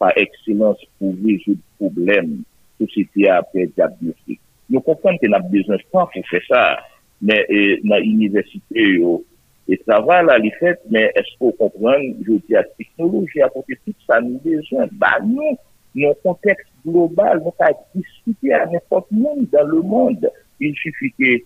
pa 0.00 0.12
ekselans 0.22 0.80
pou 0.96 1.14
vejou 1.22 1.58
problem. 1.80 2.38
sosyete 2.80 3.30
apre 3.32 3.66
di 3.70 3.82
ap 3.84 3.96
diyo. 4.00 4.14
Yo 4.72 4.82
konpon 4.82 5.18
te 5.22 5.30
nap 5.30 5.46
bezan 5.52 5.80
jpan 5.84 6.08
pou 6.10 6.28
fè 6.30 6.42
sa, 6.48 6.62
men 7.24 7.42
nan 7.86 8.02
universite 8.02 8.86
yo, 8.96 9.20
e 9.70 9.78
travay 9.84 10.24
la 10.26 10.38
li 10.42 10.50
fèt, 10.58 10.82
men 10.92 11.10
esko 11.22 11.52
konpon, 11.60 12.10
yo 12.26 12.38
di 12.48 12.58
a 12.58 12.64
teknoloji 12.74 13.44
apote 13.46 13.78
tout 13.84 14.08
sa 14.08 14.18
nou 14.24 14.42
bezan, 14.44 14.90
ba 15.00 15.16
nou, 15.24 15.56
nou 15.96 16.18
konteks 16.26 16.66
global, 16.84 17.40
nou 17.42 17.54
ka 17.60 17.72
diskute 17.96 18.54
a 18.54 18.64
nèpot 18.72 19.06
moun 19.14 19.46
dan 19.52 19.70
le 19.70 19.82
moun, 19.82 20.18
il 20.60 20.74
sufi 20.82 21.12
ke 21.16 21.36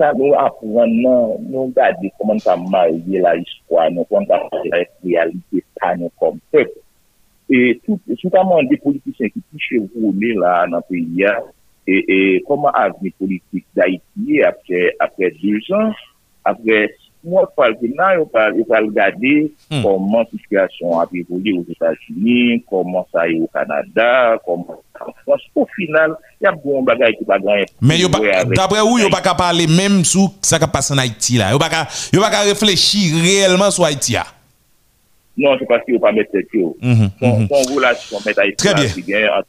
sa 0.00 0.10
nou 0.18 0.34
apouan 0.40 0.90
nan, 0.98 1.36
nou 1.50 1.70
gade 1.76 2.10
koman 2.18 2.42
ta 2.42 2.56
marye 2.58 3.22
la 3.22 3.36
iskwa, 3.38 3.86
nou 3.94 4.06
koman 4.10 4.26
ta 4.30 4.42
marye 4.50 4.74
la 4.74 4.82
realite 5.06 5.62
sa 5.78 5.94
nou 6.00 6.10
konpon, 6.18 6.74
et 7.50 7.80
tout, 7.84 8.00
notamment 8.24 8.62
des 8.62 8.76
politiciens 8.76 9.28
qui 9.28 9.42
touchent 9.52 9.80
rouler 9.94 10.34
là 10.34 10.66
dans 10.70 10.78
le 10.78 10.82
pays, 10.88 11.24
hein, 11.26 11.38
et, 11.86 12.36
et 12.36 12.44
comment 12.46 12.70
avenir 12.70 13.12
politique 13.18 13.66
d'Haïti 13.74 14.42
après, 14.42 14.94
après 14.98 15.32
deux 15.42 15.60
ans, 15.74 15.92
après 16.44 16.88
six 16.98 17.28
mois, 17.28 17.50
il 17.82 17.84
il 17.90 18.64
faut 18.66 18.74
regarder 18.74 19.52
comment 19.82 20.20
la 20.20 20.26
situation 20.26 20.98
a 20.98 21.06
évolué 21.12 21.52
aux 21.52 21.64
États-Unis, 21.70 22.64
comment 22.68 23.06
ça 23.12 23.28
est 23.28 23.38
au 23.38 23.46
Canada, 23.48 24.38
comment 24.44 24.82
en 25.00 25.12
France. 25.24 25.42
Au 25.54 25.66
final, 25.74 26.14
il 26.40 26.44
y 26.44 26.46
a 26.46 26.52
bon 26.52 26.82
bagage 26.82 27.14
qui 27.18 27.24
va 27.24 27.38
gagner. 27.38 27.66
Mais 27.80 27.98
d'après 28.54 28.80
vous, 28.80 28.98
yo 28.98 29.10
pas 29.10 29.20
qu'à 29.20 29.34
parler 29.34 29.66
même 29.66 30.04
sur 30.04 30.30
ça 30.42 30.58
qui 30.58 30.66
passe 30.66 30.90
en 30.90 30.98
Haïti 30.98 31.36
là. 31.36 31.56
Pas 31.58 31.68
qu'à 31.68 31.86
yo 32.12 32.20
pas 32.20 32.42
réfléchir 32.42 33.14
réellement 33.22 33.70
sur 33.70 33.84
Haïti 33.84 34.12
là. 34.12 34.24
Non, 35.36 35.56
c'est 35.58 35.66
parce 35.66 35.84
qu'il 35.84 35.94
ne 35.94 35.98
faut 35.98 36.04
pas 36.04 36.12
mettre 36.12 36.30
cette 36.32 36.46
chose. 36.52 36.74
Mhm, 36.80 37.10
Son, 37.20 37.40
mhm. 37.40 37.48
son 37.48 37.74
relation 37.74 38.20
entre, 39.28 39.46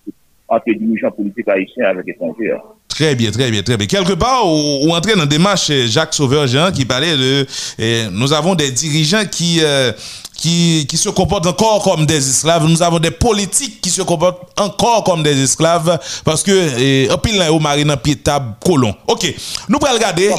entre 0.47 0.65
dirigeants 0.79 1.11
politiques 1.11 1.47
haïtiens 1.47 1.85
avec 1.85 2.07
étrangers. 2.07 2.51
hein. 2.53 2.61
Très 2.87 3.13
bien, 3.13 3.29
très 3.29 3.51
bien, 3.51 3.61
très 3.61 3.75
bien. 3.75 3.87
Quelque 3.87 4.13
part, 4.13 4.45
on, 4.45 4.87
on 4.89 4.99
dans 4.99 5.19
la 5.19 5.25
démarche 5.25 5.69
euh, 5.69 5.85
Jacques 5.85 6.13
Sauveur-Jean 6.13 6.71
qui 6.71 6.85
parlait 6.85 7.17
de. 7.17 7.45
euh, 7.81 8.09
nous 8.11 8.31
avons 8.31 8.55
des 8.55 8.71
dirigeants 8.71 9.25
qui, 9.29 9.59
euh, 9.61 9.91
qui, 10.33 10.85
qui 10.87 10.95
se 10.95 11.09
comportent 11.09 11.45
encore 11.45 11.83
comme 11.83 12.05
des 12.05 12.15
esclaves. 12.17 12.65
Nous 12.65 12.81
avons 12.81 12.99
des 12.99 13.11
politiques 13.11 13.81
qui 13.81 13.89
se 13.89 14.01
comportent 14.01 14.57
encore 14.59 15.03
comme 15.03 15.23
des 15.23 15.43
esclaves 15.43 15.99
parce 16.23 16.41
que, 16.41 16.51
euh, 16.51 17.13
un 17.13 17.17
pile 17.17 17.37
là, 17.37 17.51
au 17.51 17.59
marine, 17.59 17.91
un 17.91 17.97
pied 17.97 18.15
de 18.15 18.21
table, 18.21 18.53
colon. 18.65 18.95
Ok, 19.07 19.25
nous 19.67 19.77
allons 19.83 19.95
regarder. 19.95 20.29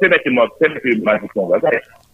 Permettez-moi, 0.00 0.48
permettez-moi 0.58 1.18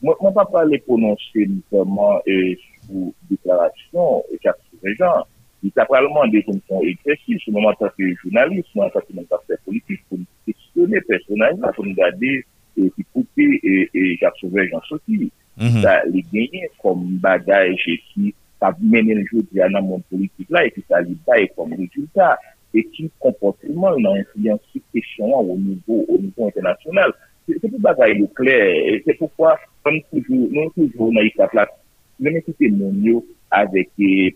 Mwen 0.06 0.34
pa 0.34 0.44
pale 0.44 0.78
prononse 0.86 1.46
noutaman 1.50 2.20
e 2.30 2.54
sou 2.86 3.10
deklarasyon 3.30 4.22
e 4.30 4.38
kak 4.44 4.58
sou 4.68 4.86
rejan. 4.86 5.24
Di 5.64 5.72
ta 5.74 5.86
pralman 5.88 6.30
de 6.30 6.42
kon 6.46 6.60
son 6.68 6.84
ekresif, 6.86 7.40
sou 7.42 7.54
mwen 7.56 7.72
atate 7.72 8.12
jounalist, 8.20 8.70
mwen 8.76 8.86
atate 8.86 9.16
mwen 9.16 9.26
atate 9.26 9.58
politik, 9.66 10.02
pou 10.06 10.20
mwen 10.20 10.28
seksyone 10.46 11.02
personajman, 11.08 11.74
pou 11.74 11.86
mwen 11.86 11.96
gade 11.98 12.32
e 12.76 12.90
ki 12.94 13.06
koute 13.16 13.46
e, 13.58 13.76
e 13.90 14.08
kak 14.22 14.38
sou 14.38 14.52
rejan 14.54 14.84
soti. 14.86 15.30
Mhm. 15.56 15.80
Sa 15.82 15.96
li 16.12 16.22
genye 16.30 16.68
kom 16.82 17.16
bagay 17.24 17.72
jesi, 17.82 18.34
sa 18.60 18.70
menen 18.78 19.24
jodi 19.30 19.62
anan 19.64 19.88
moun 19.88 20.04
politik 20.12 20.52
la, 20.54 20.66
e 20.68 20.74
ki 20.76 20.84
sa 20.86 21.02
li 21.02 21.16
baye 21.26 21.48
kom 21.56 21.72
rezultat, 21.74 22.44
e 22.76 22.84
ki 22.92 23.08
komportreman 23.24 23.98
nan 24.04 24.20
influensi 24.20 24.82
kesyon 24.92 25.32
an 25.32 25.50
ou 25.50 25.58
nivou 25.58 26.20
internasyonal. 26.20 27.16
Se 27.46 27.54
pou 27.62 27.78
bagay 27.78 28.16
yo 28.18 28.26
kler, 28.34 28.98
se 29.06 29.14
pou 29.20 29.30
kwa, 29.38 29.54
nan 29.86 30.00
toujou 30.10 31.12
nan 31.14 31.22
yi 31.22 31.32
sa 31.36 31.46
plat, 31.52 31.70
nan 32.18 32.34
yi 32.34 32.42
se 32.46 32.70
moun 32.74 32.98
yo 33.06 33.20
avek 33.54 33.92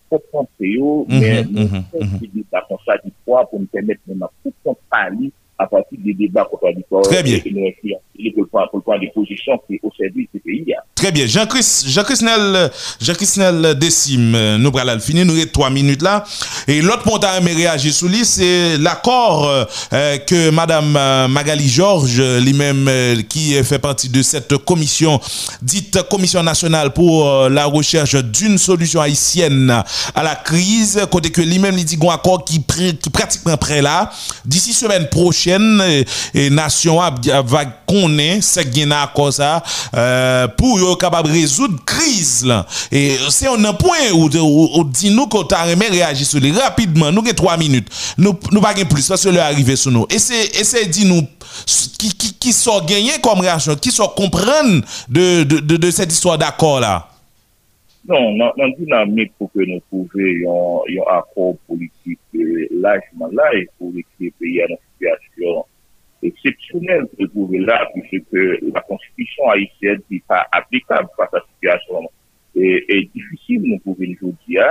pou 0.06 0.22
kontre 0.30 0.70
yo, 0.76 0.92
men 1.10 1.50
moun 1.50 1.88
kontre 1.90 2.28
yi 2.30 2.44
sa 2.52 2.62
konsa 2.68 3.00
di 3.02 3.10
kwa 3.26 3.42
pou 3.50 3.58
mwen 3.58 3.72
temet 3.74 3.98
moun 4.06 4.22
nan 4.22 4.30
pou 4.44 4.54
kontra 4.62 5.08
li 5.16 5.32
à 5.62 5.66
partir 5.66 5.98
des 6.04 6.14
débats 6.14 6.46
contradictoires 6.50 7.02
Très 7.02 7.22
bien. 7.22 7.36
et 7.44 7.50
nous 7.50 7.66
influencer 7.68 8.32
pour 8.34 8.42
le 8.44 8.48
point- 8.48 8.66
pour 8.70 8.78
le 8.78 8.82
point 8.82 8.98
des 8.98 9.10
positions 9.14 9.58
qui 9.66 9.74
est 9.74 9.80
au 9.82 9.90
service 9.96 10.26
du 10.34 10.40
pays 10.40 10.64
hein. 10.72 10.82
Très 10.94 11.12
bien. 11.12 11.26
Jean-Christ, 11.26 11.88
Jean-Christ 11.88 12.22
Nel, 12.22 12.70
Jean-Christ 13.00 13.38
Nel 13.38 13.74
Décime, 13.78 14.34
euh, 14.34 14.58
nous 14.58 14.70
allons 14.78 15.00
finir, 15.00 15.24
nous 15.24 15.32
avons 15.34 15.46
trois 15.50 15.70
minutes 15.70 16.02
là. 16.02 16.24
Et 16.68 16.82
l'autre 16.82 17.02
point 17.04 17.18
à 17.22 17.38
réagir 17.40 17.90
sur 17.94 18.08
lui, 18.08 18.22
c'est 18.26 18.76
l'accord 18.76 19.48
euh, 19.48 20.18
que 20.18 20.50
Madame 20.50 20.94
euh, 20.96 21.26
Magali 21.28 21.66
Georges, 21.68 22.20
lui-même, 22.20 22.86
euh, 22.88 23.22
qui 23.26 23.54
fait 23.64 23.78
partie 23.78 24.10
de 24.10 24.20
cette 24.22 24.54
commission, 24.58 25.18
dite 25.62 26.02
Commission 26.10 26.42
nationale 26.42 26.92
pour 26.92 27.26
euh, 27.26 27.48
la 27.48 27.64
recherche 27.64 28.16
d'une 28.16 28.58
solution 28.58 29.00
haïtienne 29.00 29.70
à 30.14 30.22
la 30.22 30.34
crise, 30.34 31.00
côté 31.10 31.30
que 31.30 31.40
lui-même, 31.40 31.78
il 31.78 31.84
dit 31.86 31.96
qu'on 31.96 32.10
accord 32.10 32.44
qui, 32.44 32.60
pré- 32.60 32.94
qui 32.94 33.08
pratiquement 33.08 33.56
prêt 33.56 33.80
là. 33.80 34.10
D'ici 34.44 34.74
semaine 34.74 35.08
prochaine, 35.08 35.49
et, 36.34 36.50
nation 36.50 36.98
va 36.98 37.64
connaître 37.86 38.44
ce 38.44 38.60
y 38.60 38.82
a 38.82 38.86
un 38.86 39.02
accord 39.02 39.32
ça, 39.32 39.62
euh, 39.94 40.48
pour 40.48 40.78
yo 40.78 40.96
capable 40.96 41.30
résoudre 41.30 41.84
crise 41.84 42.44
là. 42.44 42.66
Et 42.92 43.16
c'est 43.30 43.48
un 43.48 43.72
point 43.74 44.10
où, 44.12 44.26
où 44.26 44.84
dit 44.84 45.10
nous 45.10 45.26
qu'on 45.26 45.44
t'a 45.44 45.64
réagir 45.64 46.26
sur 46.26 46.40
lui 46.40 46.52
rapidement. 46.52 47.10
Nous 47.10 47.20
avons 47.20 47.32
trois 47.34 47.56
minutes. 47.56 47.88
Nous, 48.18 48.38
nous 48.52 48.60
pas 48.60 48.72
gagner 48.74 48.84
plus 48.84 49.06
parce 49.08 49.24
que 49.24 49.28
le 49.28 49.40
arrivé 49.40 49.76
sur 49.76 49.90
nous. 49.90 50.06
Et 50.10 50.18
c'est, 50.18 50.60
et 50.60 50.64
c'est 50.64 50.86
dit 50.86 51.04
nous, 51.04 51.26
qui, 51.66 52.14
qui, 52.14 52.34
qui 52.34 52.52
sont 52.52 52.80
gagnés 52.84 53.20
comme 53.22 53.40
réaction, 53.40 53.74
qui 53.76 53.90
sont 53.90 54.08
comprendre 54.08 54.82
de, 55.08 55.44
de, 55.44 55.60
de, 55.60 55.76
de 55.76 55.90
cette 55.90 56.12
histoire 56.12 56.38
d'accord 56.38 56.80
là. 56.80 57.06
Non, 58.08 58.36
dans 58.36 58.52
la 58.56 58.70
dynamique 58.78 59.32
pour 59.38 59.52
que 59.52 59.60
nous 59.60 59.80
trouvions 59.90 60.82
un 60.88 61.18
accord 61.18 61.54
politique 61.68 62.18
euh, 62.34 62.66
largement 62.72 63.28
là 63.30 63.44
et 63.54 63.68
pour 63.78 63.92
que 63.92 64.24
le 64.24 64.30
pays 64.40 64.60
situasyon 65.00 65.66
eksepsyonel 66.30 67.06
pou 67.14 67.28
pouve 67.34 67.60
la 67.64 67.78
pou 67.92 68.04
se 68.10 68.20
ke 68.28 68.46
la 68.74 68.82
konstitisyon 68.88 69.52
haïsyen 69.54 70.02
ki 70.08 70.20
pa 70.28 70.42
aplikab 70.58 71.08
pa 71.16 71.28
sa 71.32 71.40
situasyon 71.46 72.08
e 72.60 73.00
difisil 73.14 73.64
nou 73.64 73.80
pouve 73.84 74.10
nou 74.12 74.34
diya 74.44 74.68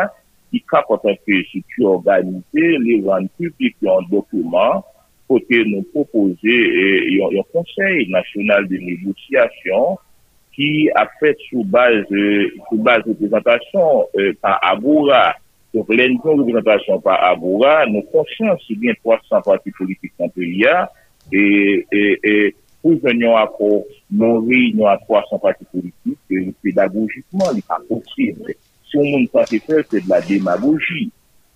ki 0.54 0.62
ka 0.70 0.84
poten 0.86 1.18
ke 1.26 1.42
situ 1.50 1.88
organite 1.90 2.68
le 2.86 3.00
van 3.06 3.26
publik 3.40 3.78
yon 3.86 4.06
dokumen 4.14 4.84
kote 5.30 5.64
nou 5.70 5.86
propose 5.94 6.60
yon 7.16 7.50
konsey 7.54 8.06
nasyonal 8.14 8.70
de 8.70 8.82
negosyasyon 8.86 9.98
ki 10.60 10.90
apet 11.00 11.38
sou 11.48 11.64
base 11.72 12.10
euh, 12.12 12.50
sou 12.68 12.82
base 12.84 13.08
reprezentasyon 13.08 14.10
euh, 14.20 14.34
pa 14.42 14.58
aboura 14.72 15.38
Donc, 15.74 15.88
l'ENCO 15.90 16.36
représentation 16.36 17.00
par 17.00 17.24
Agora, 17.24 17.86
nous 17.86 18.02
conscients 18.04 18.58
si 18.66 18.76
bien 18.76 18.94
300 19.04 19.42
partis 19.42 19.72
politiques 19.72 20.14
dans 20.18 20.26
le 20.26 20.32
pays, 20.32 20.66
et, 21.32 21.86
et, 21.92 22.20
et 22.24 22.56
pour 22.82 22.98
venir 23.00 23.36
à 23.36 23.48
pour 23.48 23.86
nous 24.12 24.46
réunions 24.48 24.88
à 24.88 24.98
300 24.98 25.38
partis 25.40 25.66
politiques, 25.72 26.18
et 26.32 26.54
pédagogiquement, 26.64 27.52
il 27.52 27.58
n'est 27.58 27.62
pas 27.62 27.80
possible. 27.88 28.54
Si 28.90 28.98
on 28.98 29.20
ne 29.20 29.28
pas 29.28 29.46
faire, 29.46 29.84
c'est 29.90 30.04
de 30.04 30.10
la 30.10 30.22
démagogie. 30.22 31.12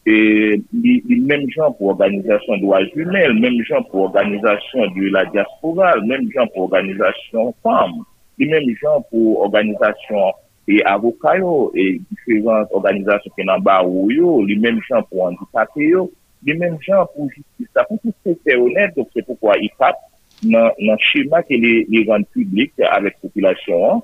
Et 0.05 0.61
les 0.73 1.15
mêmes 1.15 1.49
gens 1.49 1.71
pour 1.71 1.87
organisation 1.87 2.57
de 2.57 2.61
droits 2.61 2.81
humains, 2.93 3.27
les 3.29 3.39
mêmes 3.39 3.63
gens 3.63 3.81
pour 3.83 4.01
organisation 4.01 4.85
de 4.95 5.09
la 5.09 5.25
diaspora, 5.25 5.95
les 5.95 6.07
mêmes 6.07 6.29
gens 6.31 6.45
pour 6.47 6.63
organisation 6.63 7.55
femmes, 7.63 8.03
les 8.37 8.47
mêmes 8.47 8.75
gens 8.81 9.01
pour 9.09 9.39
organisation 9.41 10.33
E 10.67 10.79
avoka 10.87 11.35
yo, 11.35 11.71
e 11.75 11.99
diferent 12.07 12.71
organizasyon 12.71 13.35
ki 13.35 13.47
nan 13.49 13.63
ba 13.65 13.81
ou 13.83 14.07
yo, 14.13 14.37
li 14.47 14.55
menm 14.63 14.79
chan 14.87 15.03
pou 15.09 15.25
handikate 15.25 15.89
yo, 15.89 16.07
li 16.47 16.55
menm 16.55 16.77
chan 16.85 17.03
pou 17.11 17.27
justice. 17.33 17.83
Pou 17.89 17.99
ki 17.99 18.13
se 18.23 18.37
se 18.39 18.57
honet, 18.59 18.95
dok 18.95 19.11
se 19.11 19.25
pou 19.27 19.35
kwa 19.41 19.57
IFAP 19.67 19.99
nan, 20.47 20.71
nan 20.79 21.01
chima 21.09 21.43
ki 21.47 21.59
li 21.59 22.05
rande 22.07 22.31
publik 22.35 22.79
avèk 22.93 23.19
populasyon 23.25 23.87
an, 23.89 24.03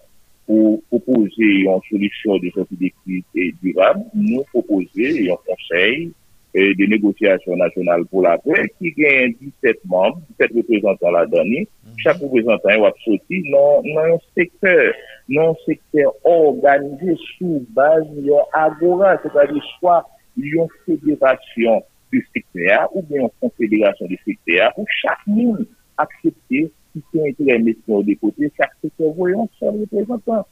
pou 0.49 0.79
propoze 0.89 1.49
yon 1.61 1.79
solisyon 1.87 2.41
de 2.43 2.51
sotu 2.55 2.73
euh, 2.75 2.79
de 2.81 2.89
kri 2.97 3.49
durab, 3.61 4.01
nou 4.17 4.43
propoze 4.51 5.11
yon 5.21 5.39
konsey 5.45 6.09
de 6.49 6.85
negosyasyon 6.89 7.59
nasyonal 7.61 8.03
pou 8.09 8.23
la 8.25 8.33
pe, 8.41 8.63
ki 8.81 8.91
gen 8.97 9.35
17 9.37 9.83
memb, 9.91 10.17
17 10.41 10.55
reprezentant 10.57 11.13
la 11.13 11.27
dani, 11.29 11.67
chak 12.03 12.21
reprezentan 12.23 12.77
yo 12.77 12.87
ap 12.89 12.99
soti 13.05 13.41
nan 13.49 13.87
yon 13.95 14.21
sektèr, 14.37 14.91
nan 15.29 15.51
yon 15.51 15.57
sektèr 15.65 16.11
organize 16.31 17.15
sou 17.35 17.63
baz 17.77 18.05
yon 18.25 18.45
agora, 18.57 19.15
se 19.23 19.31
pa 19.33 19.47
di 19.49 19.63
swa 19.75 20.01
yon 20.39 20.69
federasyon 20.85 21.81
de 22.13 22.23
sektèr 22.33 22.87
ou 22.91 23.03
bien 23.09 23.25
yon 23.25 23.33
konfederasyon 23.43 24.13
de 24.13 24.21
sektèr 24.25 24.69
ou 24.75 24.87
chak 25.01 25.25
moun 25.29 25.65
aksepte 26.01 26.67
ki 26.69 27.03
se 27.03 27.19
yon 27.19 27.33
ete 27.33 27.49
remetyon 27.51 28.07
de 28.07 28.15
kote, 28.21 28.53
chak 28.55 28.73
sektèr 28.79 29.13
voyon 29.17 29.51
son 29.59 29.83
reprezentan. 29.83 30.47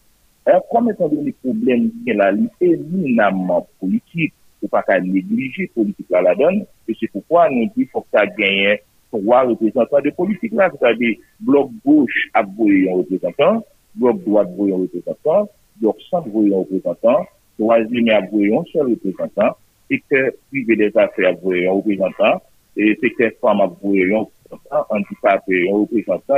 Alors, 0.48 0.64
kom 0.72 0.86
etan 0.88 1.10
de 1.12 1.26
li 1.26 1.34
problem 1.44 1.90
ke 2.06 2.14
la 2.16 2.30
li 2.32 2.46
eminamman 2.64 3.66
politik, 3.82 4.32
ou 4.64 4.70
pa 4.72 4.80
ka 4.88 4.96
neglije 5.04 5.66
politik 5.76 6.08
la 6.16 6.22
la 6.24 6.36
don, 6.40 6.62
e 6.88 6.94
se 6.96 7.10
poukwa 7.12 7.50
nou 7.52 7.68
di 7.76 7.84
fok 7.92 8.06
ta 8.16 8.24
genyen 8.38 8.80
trois 9.22 9.44
représentants 9.44 10.02
de 10.02 10.10
politique 10.12 10.54
là, 10.54 10.70
c'est-à-dire 10.72 11.18
bloc 11.40 11.70
gauche 11.86 12.30
voyer 12.58 12.92
un 12.92 12.98
représentant, 12.98 13.64
bloc 13.96 14.24
droite 14.24 14.50
voyer 14.56 14.74
un 14.74 14.78
représentant, 14.78 15.50
bloc 15.82 15.98
centre 16.10 16.30
voyer 16.30 16.54
un 16.54 16.60
représentant, 16.60 17.26
troisième 17.60 18.28
voyer 18.32 18.56
un 18.56 18.64
seul 18.72 18.90
représentant, 18.90 19.58
secteur 19.90 20.32
privé 20.50 20.76
des 20.76 20.92
affaires 20.98 21.36
voyer 21.42 21.68
un 21.68 21.74
représentant, 21.74 22.42
et 22.76 22.98
secteur 23.02 23.32
femme 23.42 23.60
voyer 23.82 24.14
un 24.14 24.20
représentant, 24.20 24.86
handicapé 24.90 25.70
un 25.70 25.78
représentant, 25.78 26.36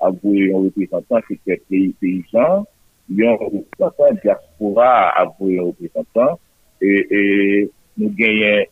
à 0.00 0.10
voyer 0.10 0.52
un 0.52 0.58
représentant, 0.58 1.20
secteur 1.28 1.56
pays 1.68 1.94
paysan, 2.00 2.40
a 2.40 2.64
un 3.22 3.34
représentant 3.34 4.20
diaspora 4.22 5.32
voyer 5.38 5.58
un 5.58 5.64
représentant, 5.64 6.38
et 6.80 7.70
nous 7.96 8.10
gagnons 8.10 8.64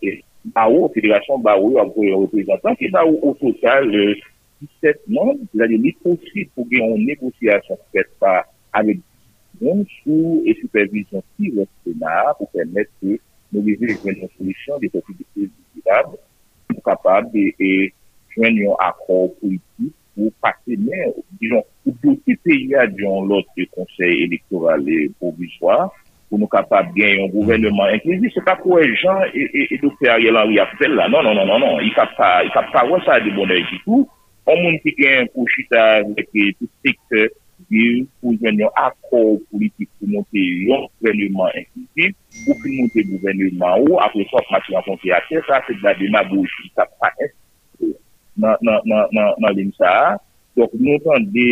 ba 0.45 0.67
ou, 0.69 0.91
federasyon 0.95 1.43
ba 1.45 1.55
ou, 1.61 1.79
apou 1.83 2.07
yon 2.07 2.27
reprezentant, 2.27 2.79
ki 2.79 2.91
ba 2.95 3.05
ou 3.07 3.21
ou 3.23 3.39
total 3.41 3.89
17 3.93 5.07
nan, 5.15 5.39
zade 5.59 5.79
ni 5.79 5.95
posib 6.03 6.51
pou 6.57 6.67
gen 6.71 6.93
yon 6.93 7.07
negosyasyon 7.07 7.81
fèt 7.95 8.11
pa 8.23 8.43
avèk 8.79 9.03
yon 9.63 9.85
sou 10.01 10.43
e 10.49 10.57
supervision 10.59 11.23
si 11.37 11.53
yon 11.55 11.69
senar 11.85 12.35
pou 12.39 12.51
pèmèt 12.57 12.91
ke 12.99 13.19
nou 13.53 13.65
vizè 13.67 13.95
yon 13.95 14.31
solisyon 14.37 14.83
de 14.83 14.91
posibilité 14.95 15.49
vizilab 15.49 16.15
pou 16.71 16.87
kapab 16.87 17.35
e 17.39 17.49
jwen 18.35 18.63
yon 18.63 18.79
akor 18.83 19.31
politik 19.41 19.95
pou 20.13 20.33
patenè, 20.45 21.09
dijon, 21.41 21.63
ou 21.87 21.95
doti 22.03 22.37
peya 22.45 22.85
diyon 22.93 23.29
lot 23.31 23.49
de 23.57 23.67
konsey 23.73 24.25
elektoral 24.27 24.85
et 24.93 25.13
provisoire. 25.21 25.89
pou 26.33 26.41
nou 26.41 26.49
kapap 26.49 26.89
gen 26.97 27.19
yon 27.19 27.29
gouvernement 27.35 27.93
inklizi, 27.93 28.31
se 28.33 28.41
pa 28.47 28.55
pou 28.57 28.81
e 28.81 28.87
jan 28.97 29.21
e, 29.37 29.45
e, 29.45 29.67
e 29.77 29.79
doktor 29.83 30.15
Ariel 30.15 30.39
Henry 30.41 30.63
ap 30.63 30.73
fèl 30.81 30.97
la. 30.97 31.05
Non, 31.13 31.21
non, 31.21 31.37
non, 31.37 31.45
non, 31.45 31.61
non. 31.61 31.83
I 31.85 31.93
kap 31.93 32.17
pa 32.17 32.87
wè 32.89 33.01
sa 33.05 33.19
de 33.21 33.35
bonè 33.37 33.61
ki 33.69 33.83
tou. 33.85 34.07
On 34.49 34.57
moun 34.57 34.81
ki 34.81 34.95
gen 34.97 35.29
pou 35.35 35.45
chita 35.53 36.01
vek 36.17 36.33
tout 36.57 36.71
sekte 36.81 37.29
vir 37.69 38.01
pou 38.23 38.33
jen 38.41 38.65
yon 38.65 38.73
akor 38.81 39.37
politik 39.53 39.93
pou 40.01 40.09
monte 40.17 40.41
yon 40.41 40.89
gouvernement 40.89 41.53
inklizi, 41.61 42.17
pou 42.47 42.57
pou 42.57 42.75
monte 42.81 43.05
gouvernement 43.13 43.85
ou 43.85 44.01
apre 44.01 44.25
sa 44.33 44.41
pati 44.49 44.81
an 44.81 44.89
konti 44.89 45.13
akè, 45.13 45.45
sa 45.45 45.61
se 45.69 45.77
da 45.85 45.93
de 46.01 46.09
mabouchi, 46.17 46.73
sa 46.73 46.89
pa 46.97 47.13
est 47.21 47.37
nan 48.41 49.53
lim 49.53 49.77
sa 49.77 49.93
a. 50.01 50.13
Donk 50.59 50.73
nou 50.77 51.01
tande 51.01 51.47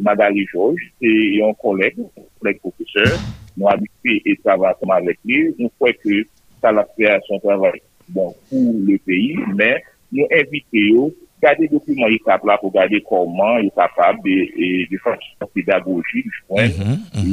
Madali 0.00 0.46
George, 0.48 0.88
se 1.00 1.10
yon 1.36 1.52
kolek, 1.60 1.98
kolek 2.40 2.62
profeseur, 2.64 3.12
nou 3.58 3.68
abitwe 3.72 4.18
et 4.24 4.40
travay 4.44 4.72
akman 4.72 5.08
vek 5.10 5.20
li, 5.28 5.40
nou 5.58 5.72
fwe 5.76 5.92
ke 6.00 6.22
sa 6.62 6.72
la 6.72 6.86
fwe 6.94 7.04
mm-hmm, 7.04 7.18
mm-hmm. 7.18 7.20
a 7.20 7.26
son 7.28 7.42
travay 7.44 7.82
bon 8.12 8.32
pou 8.48 8.72
le 8.88 8.96
peyi, 9.06 9.36
men 9.58 9.84
nou 10.12 10.28
evite 10.38 10.86
yo 10.88 11.10
gade 11.42 11.68
dokumen 11.72 12.12
yi 12.12 12.20
kapla 12.24 12.56
pou 12.62 12.72
gade 12.72 13.02
koman 13.08 13.66
yi 13.66 13.70
kapab 13.76 14.20
de 14.24 15.00
fansyon 15.04 15.52
pedagogi, 15.52 16.24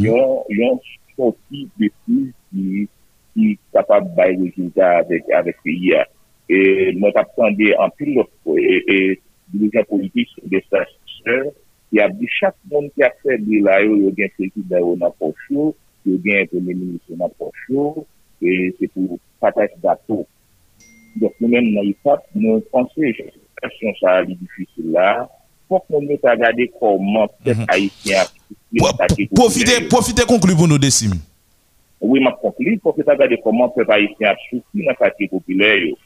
yon 0.04 0.80
soti 1.16 1.66
de 1.80 1.92
pou 2.04 2.28
yi 3.40 3.58
kapab 3.76 4.12
baye 4.18 4.36
rezultat 4.42 5.12
avek 5.40 5.62
peyi 5.64 5.94
ya. 5.94 6.06
E 6.50 6.90
nou 6.98 7.14
tap 7.14 7.30
tande 7.38 7.70
an 7.78 7.92
pil 7.98 8.16
lop 8.18 8.32
e 8.58 9.20
dirijan 9.54 9.88
politik 9.90 10.30
sou 10.36 10.52
de 10.52 10.62
sa 10.68 10.84
sèr, 11.20 11.50
ki 11.90 12.02
ap 12.04 12.14
di 12.20 12.30
chak 12.38 12.56
moun 12.72 12.90
ki 12.94 13.06
ap 13.08 13.18
fè 13.24 13.40
di 13.42 13.62
la 13.66 13.80
yo, 13.84 13.98
yo 14.04 14.14
gen 14.18 14.32
prekid 14.38 14.68
da 14.70 14.82
yo 14.82 14.96
nan 15.02 15.14
pochou, 15.22 15.74
yo 16.06 16.18
gen 16.26 16.50
premier 16.52 16.78
ministre 16.78 17.18
nan 17.18 17.34
pochou, 17.42 18.06
e 18.42 18.72
se 18.78 18.90
pou 18.94 19.20
pataj 19.42 19.74
dato. 19.84 20.24
Dok 21.20 21.36
nou 21.42 21.52
men 21.52 21.72
nan 21.74 21.90
ifat, 21.90 22.24
nou 22.38 22.62
panse, 22.74 23.14
jen 23.16 23.98
sa 24.00 24.20
li 24.24 24.38
difisil 24.38 24.94
la, 24.96 25.26
pou 25.70 25.82
kon 25.86 26.06
nou 26.06 26.18
ta 26.22 26.36
gade 26.40 26.70
koman 26.78 27.30
pek 27.46 27.66
Haitien 27.70 28.26
api. 28.26 29.28
Profite 29.38 30.26
konklu 30.30 30.56
pou 30.58 30.70
nou 30.70 30.82
desim. 30.82 31.18
Oui, 32.00 32.22
ma 32.24 32.32
konklu, 32.38 32.78
pou 32.84 32.96
kon 32.96 33.08
ta 33.08 33.18
gade 33.20 33.38
koman 33.44 33.74
pek 33.76 33.90
Haitien 33.94 34.32
api 34.34 34.48
soufi 34.52 34.86
nan 34.86 34.98
kate 35.00 35.30
popilè 35.34 35.74
yo. 35.88 35.98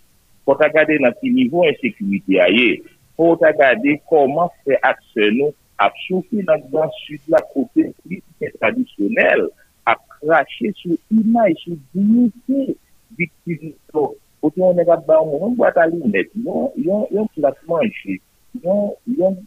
Pou 0.43 0.59
ta 0.59 0.67
gade 0.71 0.97
nan 0.99 1.15
ki 1.19 1.31
nivou 1.31 1.67
ensekurite 1.69 2.39
a 2.43 2.49
ye, 2.51 2.81
pou 3.17 3.37
ta 3.41 3.51
gade 3.57 3.97
koman 4.09 4.51
se 4.63 4.77
akse 4.89 5.29
nou 5.37 5.53
ap 5.83 5.95
soufi 6.05 6.45
nan 6.47 6.63
gran 6.71 6.91
sud 7.03 7.33
la 7.33 7.41
kote 7.53 7.89
kritik 8.01 8.57
tradisyonel 8.59 9.47
ap 9.89 10.01
krashe 10.17 10.73
sou 10.81 10.97
imaj 11.11 11.53
sou 11.63 11.79
dignite 11.93 12.75
viktivito. 13.17 14.13
Ote 14.43 14.59
yon 14.59 14.75
negat 14.75 15.05
ba 15.07 15.21
ou 15.23 15.39
moun, 15.39 15.55
wata 15.59 15.85
li 15.87 16.01
net, 16.11 16.33
yon 16.35 17.27
plasman 17.35 17.87
che, 18.01 18.17
yon 18.59 19.37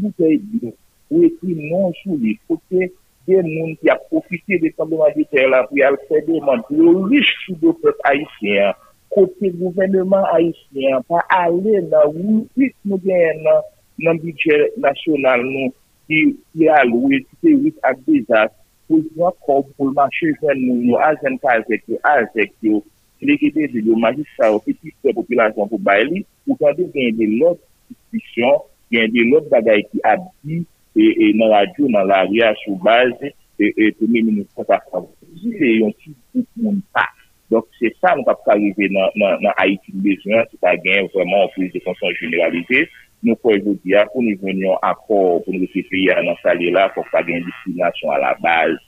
boutei 0.00 0.40
di, 0.42 0.72
ou 1.12 1.22
ekri 1.28 1.54
non 1.70 1.94
sou 2.00 2.18
li, 2.18 2.34
pote 2.50 2.88
de 3.28 3.38
moun 3.46 3.76
ki 3.78 3.92
ap 3.94 4.02
profite 4.10 4.58
de 4.64 4.72
kambouman 4.74 5.14
di 5.14 5.22
ter 5.30 5.46
la 5.52 5.62
pou 5.68 5.78
yal 5.78 5.94
fede 6.08 6.40
man, 6.42 6.64
pou 6.66 6.82
yon 6.82 7.06
riche 7.12 7.36
sou 7.44 7.60
do 7.62 7.76
pep 7.84 8.02
haisyen, 8.08 8.74
kote 9.14 9.50
gouvernement 9.60 10.26
haisyen, 10.32 11.02
pa 11.08 11.22
ale 11.32 11.80
nan 11.86 12.12
woutit 12.16 12.74
nou 12.84 12.98
gen 13.04 13.40
nan, 13.46 13.62
nan 14.04 14.20
budget 14.22 14.74
nasyonal 14.82 15.44
nou, 15.46 15.70
ki, 16.08 16.20
ki 16.52 16.68
alwe, 16.78 17.22
ki 17.22 17.40
te 17.42 17.54
wik 17.62 17.78
ak 17.86 18.02
dezat, 18.08 18.52
pou 18.88 19.00
yon 19.16 19.38
kob 19.46 19.70
pou 19.78 19.94
manche 19.96 20.32
jen 20.42 20.60
nou 20.66 20.80
nou, 20.82 20.98
azen 21.06 21.38
ka 21.42 21.56
azek 21.60 21.86
yo, 21.88 22.00
azek 22.10 22.52
yo, 22.64 22.82
lekete 23.24 23.70
de 23.72 23.84
yo 23.86 23.96
majisa 24.00 24.50
ou 24.52 24.62
peti 24.64 24.92
se 24.92 25.14
populasyon 25.16 25.70
pou 25.70 25.80
bayli, 25.80 26.24
ou 26.48 26.58
kande 26.60 26.90
gen 26.92 27.16
de 27.18 27.30
lot 27.38 27.60
diskusyon, 27.88 28.62
gen 28.92 29.12
de 29.14 29.26
lot 29.30 29.48
bagay 29.52 29.86
ki 29.88 30.04
abdi, 30.10 30.62
e, 30.94 31.08
e 31.08 31.32
nan 31.38 31.54
radyo, 31.54 31.88
nan 31.90 32.10
la 32.10 32.24
ria, 32.28 32.52
sou 32.64 32.76
baz, 32.84 33.14
e, 33.24 33.70
e 33.70 33.90
teme 33.98 34.26
ministra 34.26 34.66
sa 34.68 34.82
favorizile, 34.90 35.76
yon 35.80 35.94
ki 36.02 36.12
pou 36.34 36.44
moun 36.60 36.82
pa. 36.94 37.06
Donk 37.52 37.68
se 37.78 37.90
sa 38.00 38.14
nou 38.16 38.24
kap 38.24 38.40
karive 38.46 38.88
nan 38.94 39.50
Haiti 39.58 39.92
bezwen, 40.04 40.46
se 40.48 40.60
ta 40.62 40.72
gen 40.80 41.10
vreman 41.12 41.50
pou 41.52 41.66
yon 41.66 41.84
konsyon 41.84 42.16
generalize, 42.20 42.86
nou 43.24 43.36
pou 43.40 43.52
yon 43.52 43.76
diya 43.84 44.06
pou 44.12 44.24
nou 44.24 44.40
venyon 44.40 44.80
akor 44.84 45.42
pou 45.44 45.52
nou 45.52 45.68
se 45.74 45.84
peyi 45.90 46.14
nan 46.24 46.38
salye 46.40 46.72
la, 46.74 46.88
pou 46.96 47.04
ta 47.12 47.24
gen 47.26 47.44
diskriminasyon 47.44 48.16
a 48.16 48.18
la 48.22 48.32
baz, 48.40 48.78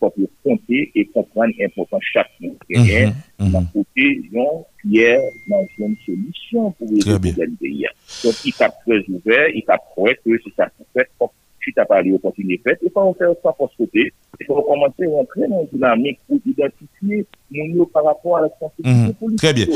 pou 0.00 0.12
pou 0.16 0.30
konti 0.44 0.86
e 0.96 1.04
kompran 1.12 1.52
important 1.60 2.08
chak 2.08 2.32
nou 2.40 2.56
genyen, 2.70 3.12
nan 3.52 3.68
kote 3.74 4.08
yon 4.32 4.64
pier 4.80 5.20
nan 5.52 5.68
joun 5.76 5.96
solisyon 6.06 6.72
pou 6.80 6.88
yon 6.96 7.56
diya. 7.60 7.92
Donk 8.22 8.44
yon 8.48 8.60
kap 8.62 8.80
prezouver, 8.88 9.50
yon 9.52 9.68
kap 9.68 9.84
kouè, 9.92 10.16
pou 10.22 10.32
yon 10.32 10.44
se 10.44 10.56
sa 10.56 10.72
pou 10.72 10.88
fèt, 10.96 11.12
pou 11.20 11.32
fait, 11.66 11.72
tu 11.72 11.80
as 11.80 11.84
parlé 11.84 12.12
au 12.12 12.18
continent 12.18 12.54
fait, 12.64 12.78
et 12.84 12.90
faut 12.94 13.14
faire 13.18 13.30
ça 13.42 13.52
pour 13.52 13.70
ce 13.72 13.76
côté. 13.84 14.12
Il 14.40 14.46
faut 14.46 14.62
commencer 14.62 15.04
à 15.04 15.10
rentrer 15.16 15.48
dans 15.48 15.60
une 15.62 15.68
dynamique 15.78 16.18
pour 16.28 16.38
identifier 16.46 17.26
mon 17.50 17.84
par 17.86 18.04
rapport 18.04 18.38
à 18.38 18.42
la 18.42 18.48
sensibilité 18.60 19.08
Mhm. 19.08 19.14
politique. 19.14 19.38
Très 19.38 19.52
bien. 19.52 19.66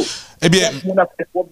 Eh 0.42 0.48
bien, 0.48 0.70
on 0.88 0.96
a 0.98 1.06
fait 1.16 1.26
propre, 1.32 1.50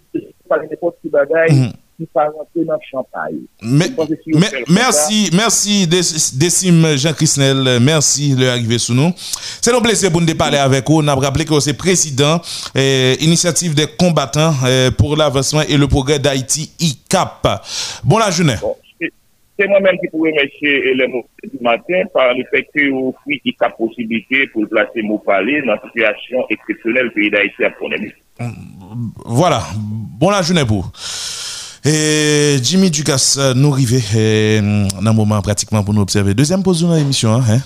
par 0.49 0.59
n'importe 0.63 0.97
qui 1.03 1.09
bagaille, 1.09 1.53
Mhm. 1.53 1.73
qui 1.99 2.07
pas 2.07 2.27
rentrer 2.27 2.65
dans 2.65 2.75
le 2.75 2.79
champagne. 2.91 3.39
On 3.63 3.79
fait 3.81 3.95
comme 3.95 4.45
merci, 4.69 5.31
merci, 5.35 5.87
Dé- 5.87 6.01
Décime 6.39 6.97
Jean 6.97 7.13
Christnel, 7.13 7.79
merci 7.81 8.35
de 8.37 8.47
arriver 8.47 8.79
sous 8.79 8.95
nous. 8.95 9.13
C'est 9.61 9.75
un 9.75 9.81
plaisir 9.81 10.11
pour 10.13 10.21
nous 10.21 10.35
parler 10.35 10.59
avec 10.59 10.89
vous. 10.89 11.01
On 11.03 11.09
a 11.09 11.15
rappelé 11.15 11.45
que 11.45 11.59
c'est 11.61 11.75
président 11.75 12.41
euh, 12.77 13.15
initiative 13.21 13.75
des 13.75 13.87
combattants 13.99 14.53
euh, 14.65 14.91
pour 14.93 15.17
l'avancement 15.17 15.63
et 15.63 15.77
le 15.77 15.89
progrès 15.89 16.19
d'Haïti, 16.21 16.71
ICAP. 16.79 17.49
Bon 18.05 18.19
la 18.19 18.31
journée. 18.31 18.55
C'est- 19.59 19.67
moi-même 19.69 19.97
qui 19.99 20.09
pourrais 20.09 20.31
remercier 20.31 20.95
les 20.95 21.07
mots 21.09 21.27
du 21.43 21.59
matin 21.61 22.03
par 22.13 22.35
le 22.35 22.45
fait 22.51 22.67
que 22.75 22.91
vous 22.91 23.15
qui 23.27 23.55
a 23.61 23.71
possibilité 23.71 24.47
pour 24.49 24.69
placer 24.69 25.03
mon 25.03 25.19
palais 25.19 25.63
dans 25.63 25.75
une 25.75 25.91
situation 25.91 26.45
exceptionnelle 26.51 27.05
le 27.07 27.11
pays 27.11 27.31
d'Haïti 27.31 27.65
à 27.65 27.71
problème. 27.71 28.11
Voilà, 29.27 29.61
bon 30.19 30.31
la 30.31 30.43
journée 30.43 30.65
pour. 30.65 30.93
Et 31.85 32.59
Jimmy 32.63 32.91
Dukas 32.91 33.37
euh, 33.39 33.55
nous 33.55 33.73
arrivé 33.73 34.03
euh, 34.15 34.89
dans 35.01 35.11
un 35.11 35.13
moment 35.13 35.41
pratiquement 35.43 35.83
pour 35.83 35.95
nous 35.95 36.03
observer. 36.03 36.35
Deuxième 36.35 36.63
pause 36.63 36.83
de 36.83 36.95
l'émission. 36.95 37.35
Hein, 37.35 37.61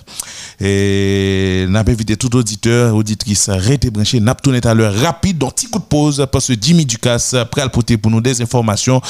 et 0.61 1.67
n'a 1.69 1.83
pas 1.83 1.91
invité 1.91 2.17
tout 2.17 2.35
auditeur, 2.37 2.95
auditrice, 2.95 3.49
restez 3.49 3.91
branché. 3.91 4.21
N'a 4.21 4.35
pas 4.35 4.41
tourné 4.43 4.61
à 4.65 4.75
l'heure 4.75 4.95
rapide, 4.95 5.39
donc 5.39 5.55
petit 5.55 5.67
coup 5.67 5.79
de 5.79 5.85
pause 5.85 6.27
parce 6.31 6.49
que 6.49 6.53
Jimmy 6.61 6.87
Dukas 6.87 7.35
prêt 7.51 7.63
à 7.63 7.69
pour 7.69 8.11
nous 8.11 8.21
des 8.21 8.41
informations 8.41 9.01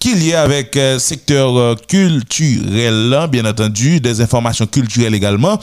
qui 0.00 0.14
liées 0.14 0.34
avec 0.34 0.76
euh, 0.76 0.98
secteur 0.98 1.56
euh, 1.56 1.74
culturel, 1.88 3.14
hein, 3.14 3.28
bien 3.28 3.44
entendu, 3.44 4.00
des 4.00 4.20
informations 4.20 4.66
culturelles 4.66 5.14
également. 5.14 5.58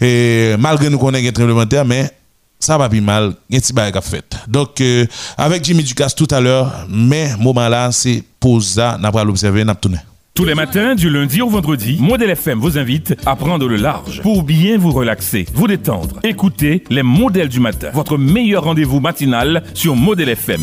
Et 0.00 0.54
malgré 0.58 0.90
nous 0.90 0.98
connaissons 0.98 1.28
un 1.28 1.32
tremblement 1.32 1.64
de 1.64 1.68
terre, 1.70 1.84
mais 1.84 2.10
ça 2.64 2.78
va 2.78 2.88
bien 2.88 3.02
mal, 3.02 3.34
il 3.50 3.54
y 3.54 3.58
a 3.58 3.60
petit 3.60 3.72
bail 3.72 3.92
fait. 4.02 4.36
Donc, 4.48 4.80
euh, 4.80 5.06
avec 5.36 5.64
Jimmy 5.64 5.82
Dukas 5.82 6.14
tout 6.16 6.28
à 6.30 6.40
l'heure, 6.40 6.86
mais 6.88 7.36
moment 7.38 7.68
là, 7.68 7.92
c'est 7.92 8.22
pause 8.40 8.76
là, 8.76 8.96
n'a 8.98 9.12
pas 9.12 9.22
l'observer, 9.24 9.64
n'a. 9.64 9.74
Tous 10.34 10.44
les 10.44 10.54
matins, 10.54 10.94
du 10.94 11.10
lundi 11.10 11.42
au 11.42 11.48
vendredi, 11.48 11.96
Modèle 12.00 12.30
FM 12.30 12.58
vous 12.58 12.76
invite 12.76 13.14
à 13.24 13.36
prendre 13.36 13.68
le 13.68 13.76
large 13.76 14.20
pour 14.22 14.42
bien 14.42 14.78
vous 14.78 14.90
relaxer, 14.90 15.46
vous 15.54 15.68
détendre. 15.68 16.18
Écoutez 16.24 16.82
les 16.90 17.02
modèles 17.04 17.48
du 17.48 17.60
matin, 17.60 17.90
votre 17.92 18.18
meilleur 18.18 18.64
rendez-vous 18.64 18.98
matinal 18.98 19.62
sur 19.74 19.94
Modèle 19.94 20.30
FM. 20.30 20.62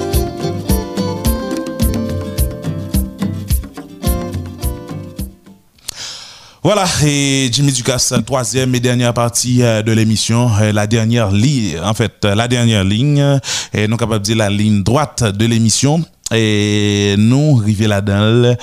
Voilà, 6.63 6.85
et 7.03 7.49
Jimmy 7.51 7.71
Dukas, 7.71 8.13
troisième 8.23 8.75
et 8.75 8.79
dernière 8.79 9.15
partie 9.15 9.63
euh, 9.63 9.81
de 9.81 9.91
l'émission, 9.91 10.51
euh, 10.61 10.71
la 10.71 10.85
dernière 10.85 11.31
ligne, 11.31 11.79
en 11.83 11.95
fait, 11.95 12.23
euh, 12.23 12.35
la 12.35 12.47
dernière 12.47 12.83
ligne, 12.83 13.39
et 13.73 13.87
nous 13.87 13.97
capable 13.97 14.19
de 14.19 14.25
dire 14.25 14.37
la 14.37 14.51
ligne 14.51 14.83
droite 14.83 15.23
de 15.23 15.45
l'émission. 15.47 16.05
Et 16.33 17.15
nous, 17.17 17.55
rivé 17.55 17.87
là-dedans, 17.87 18.55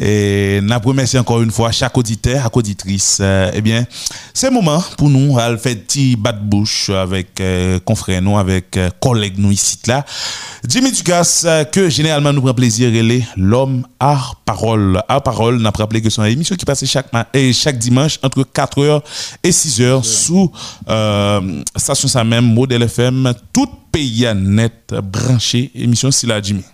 et 0.00 0.60
nous 0.62 0.78
remercions 0.84 1.20
encore 1.20 1.42
une 1.42 1.50
fois 1.50 1.72
chaque 1.72 1.96
auditeur, 1.96 2.42
chaque 2.42 2.56
auditrice. 2.56 3.18
Euh, 3.20 3.50
eh 3.54 3.60
bien, 3.60 3.84
c'est 4.34 4.48
le 4.48 4.54
moment 4.54 4.82
pour 4.98 5.08
nous, 5.08 5.38
à 5.38 5.56
faire 5.56 5.76
petit 5.76 6.16
bat 6.16 6.32
de 6.32 6.44
bouche 6.44 6.90
avec 6.90 7.40
euh, 7.40 7.78
confrères 7.80 8.22
nous, 8.22 8.38
avec 8.38 8.76
euh, 8.76 8.90
collègues 9.00 9.38
nous 9.38 9.52
ici 9.52 9.78
là. 9.86 10.04
Jimmy 10.66 10.92
Dugas, 10.92 11.42
euh, 11.44 11.64
que 11.64 11.88
généralement 11.88 12.32
nous 12.32 12.42
prend 12.42 12.54
plaisir, 12.54 12.88
elle 12.94 13.10
est 13.10 13.26
l'homme 13.36 13.86
à 14.00 14.18
parole. 14.44 15.00
À 15.08 15.20
parole, 15.20 15.60
n'a 15.60 15.72
pas 15.72 15.84
rappelé 15.84 16.00
que 16.00 16.08
une 16.20 16.26
émission 16.26 16.56
qui 16.56 16.64
passe 16.64 16.84
chaque, 16.84 17.06
et 17.34 17.52
chaque 17.52 17.78
dimanche 17.78 18.18
entre 18.22 18.42
4h 18.42 19.02
et 19.42 19.50
6h 19.50 20.02
sous 20.02 20.50
euh, 20.88 21.62
station 21.76 22.08
ça 22.08 22.24
même, 22.24 22.44
Modèle 22.52 22.82
FM, 22.82 23.32
tout 23.52 23.68
pays 23.92 24.26
à 24.26 24.34
net 24.34 24.94
branché, 25.02 25.70
émission 25.74 26.10
c'est 26.10 26.26
la 26.26 26.40
Jimmy. 26.40 26.64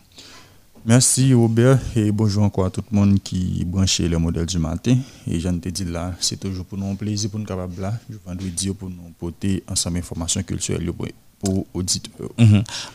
Merci 0.85 1.33
Robert 1.33 1.79
et 1.95 2.11
bonjour 2.11 2.43
encore 2.43 2.65
à 2.65 2.71
tout 2.71 2.83
le 2.91 2.99
monde 2.99 3.19
qui 3.23 3.65
branché 3.65 4.09
le 4.09 4.19
modèle 4.19 4.47
du 4.47 4.59
matin. 4.59 4.97
Et 5.31 5.39
j'en 5.39 5.57
te 5.57 5.69
dis 5.69 5.85
là, 5.85 6.13
c'est 6.19 6.41
toujours 6.41 6.65
pour 6.65 6.77
nous 6.77 6.91
un 6.91 6.97
plaisir 6.97 7.31
pour 7.31 7.39
nous 7.39 7.47
capables 7.47 7.81
là, 7.81 7.93
je 8.11 8.17
vendredi 8.27 8.71
pour 8.71 8.91
nous 8.91 9.13
porter 9.17 9.63
ensemble 9.71 9.99
information 9.99 10.43
culturelle 10.43 10.91
pour, 11.39 11.67
auditeurs. 11.73 12.31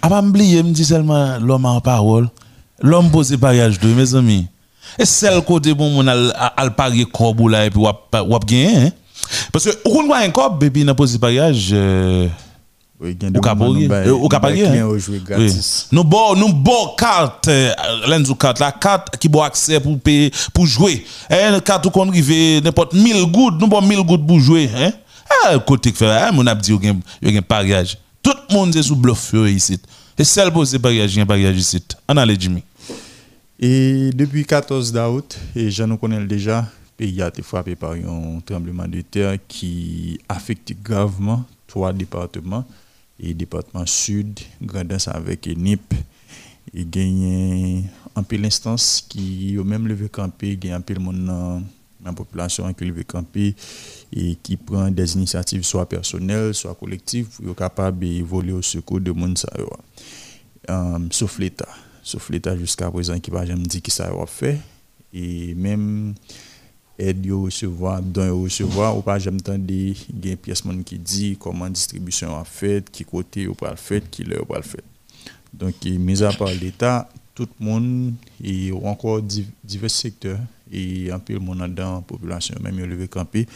Ah, 0.02 0.10
pas 0.10 0.22
oublier, 0.22 0.64
me 0.64 0.72
dit 0.72 0.84
seulement 0.84 1.38
l'homme 1.40 1.66
en 1.66 1.80
parole. 1.80 2.30
L'homme 2.82 3.10
posé 3.10 3.38
pariage 3.38 3.80
de 3.80 3.88
mes 3.88 4.16
amis. 4.16 4.48
Et 5.00 5.06
c'est 5.06 5.34
le 5.34 5.40
côté 5.40 5.74
bon, 5.74 6.06
al, 6.06 6.34
al 6.58 6.76
parier 6.76 7.06
corps 7.06 7.50
là 7.50 7.66
et 7.66 7.70
puis 7.70 7.80
wap 7.80 8.46
gagner, 8.46 8.76
hein. 8.76 8.92
Parce 9.52 9.66
que, 9.66 9.72
on 9.86 10.06
voit 10.06 10.20
un 10.20 10.50
baby, 10.50 10.84
n'a 10.84 10.94
posé 10.94 11.18
pariage, 11.18 11.70
euh, 11.72 12.28
a 12.28 12.47
ou 13.00 13.42
ka 13.42 13.54
bail- 13.54 13.88
Euh, 14.08 14.12
ou 14.14 14.28
ka 14.28 14.40
carte, 18.36 18.60
la 18.60 18.72
carte 18.72 19.18
qui 19.18 19.30
bon 19.30 19.42
accès 19.42 19.80
pour 19.80 20.00
payer, 20.00 20.32
pour 20.54 20.66
jouer. 20.66 21.06
Hein, 21.30 21.60
carte 21.60 21.86
où 21.86 21.92
qu'on 21.92 22.10
arrive, 22.10 22.64
n'importe 22.64 22.94
1000 22.94 23.26
gouttes, 23.32 23.60
nous 23.60 23.68
bon 23.68 23.82
1000 23.82 24.02
gouttes 24.04 24.26
pour 24.26 24.40
jouer, 24.40 24.70
hein? 24.76 24.92
Ah, 25.46 25.60
côté 25.60 25.92
que 25.92 25.98
fait, 25.98 26.10
hein, 26.10 26.32
mon 26.32 26.48
a 26.48 26.56
dit, 26.56 26.72
il 27.22 27.32
y 27.32 27.36
a 27.36 27.40
un 27.40 27.42
pariage. 27.42 27.98
Tout 28.24 28.34
le 28.50 28.56
monde 28.56 28.76
est 28.76 28.82
sous 28.84 28.96
bluff 28.96 29.32
euh, 29.34 29.50
ici. 29.50 29.80
Et 30.18 30.24
celle 30.24 30.52
posé 30.52 30.80
pariage, 30.80 31.14
il 31.14 31.18
y 31.18 31.20
a 31.20 31.24
un 31.24 31.28
pariage 31.28 31.58
ici. 31.58 31.84
On 32.10 32.18
a 32.18 32.26
les 32.26 32.40
Jimmy. 32.40 32.64
Et 33.60 34.10
depuis 34.14 34.46
14 34.46 34.94
août, 35.12 35.38
et 35.56 35.70
je 35.70 35.84
nous 35.84 35.98
connais 35.98 36.24
déjà, 36.26 36.62
le 36.62 37.06
pays 37.06 37.22
a 37.22 37.28
été 37.28 37.42
frappé 37.42 37.76
par 37.76 37.92
un 37.92 38.40
tremblement 38.46 38.88
de 38.88 39.02
terre 39.02 39.36
qui 39.48 40.20
affecte 40.30 40.74
gravement 40.84 41.44
trois 41.68 41.92
départements. 41.94 42.66
Et 43.20 43.34
département 43.34 43.86
sud, 43.86 44.40
Grandance 44.62 45.08
avec 45.08 45.48
NIP, 45.48 45.94
et 46.74 46.86
gagné 46.86 47.84
un 48.16 48.24
peu 48.24 48.38
l'instance 48.38 49.04
qui 49.08 49.56
ont 49.60 49.64
même 49.64 49.88
levé 49.88 50.10
campé, 50.10 50.58
il 50.62 50.68
y 50.68 50.72
a 50.72 50.76
un 50.76 50.82
peu 50.82 50.94
le 50.94 51.00
monde 51.00 51.64
la 52.08 52.14
population 52.14 52.72
qui 52.74 52.86
levé 52.86 53.04
campé 53.04 53.56
et 54.14 54.36
qui 54.42 54.56
prend 54.58 54.90
des 54.90 55.16
initiatives 55.16 55.64
soit 55.64 55.88
personnelles, 55.88 56.54
soit 56.54 56.76
collectives 56.76 57.28
pour 57.28 57.50
être 57.50 57.56
capable 57.56 58.00
de 58.00 58.24
voler 58.24 58.54
au 58.54 58.62
secours 58.62 59.02
de 59.02 59.12
monde. 59.12 59.38
Euh, 60.70 61.00
sauf 61.12 61.40
l'État. 61.40 61.68
Sauf 62.04 62.30
l'État 62.30 62.56
jusqu'à 62.58 62.90
présent 62.90 63.20
qui 63.20 63.32
va 63.32 63.46
jamais 63.46 63.64
dit 63.64 63.82
qui 63.82 63.92
ça 63.92 64.10
va 64.12 64.26
fait 64.26 64.60
et 65.14 65.54
même 65.56 66.14
aide 67.00 67.26
yo 67.26 67.44
recevoir 67.46 68.02
don 68.02 68.28
yo 68.28 68.44
recevoir. 68.44 68.98
Ou 68.98 69.02
pas 69.02 69.20
y 69.20 69.28
a 69.28 69.32
une 69.32 70.38
pièce 70.38 70.64
qui 70.86 70.98
dit 71.00 71.38
comment 71.40 71.70
distribution 71.70 72.36
a 72.38 72.44
fait 72.44 72.90
qui 72.92 73.06
côté 73.06 73.48
pas 73.48 73.72
le 73.72 73.76
fait 73.78 74.10
qui 74.10 74.24
l'heure 74.24 74.46
le 74.50 74.62
fait. 74.62 74.84
Donc 75.54 75.76
mis 75.86 76.24
à 76.24 76.32
part 76.34 76.50
l'État 76.50 77.10
tout 77.34 77.48
le 77.60 77.66
monde 77.66 78.14
et 78.44 78.72
encore 78.72 79.22
div- 79.22 79.50
divers 79.64 79.92
secteurs 79.92 80.40
et 80.72 81.12
un 81.12 81.20
peu 81.20 81.34
le 81.34 81.40
monde 81.40 81.74
dans 81.76 81.96
la 81.96 82.02
population 82.02 82.56
même 82.62 82.80
yo 82.80 82.86
levé 82.86 83.08
campé 83.08 83.48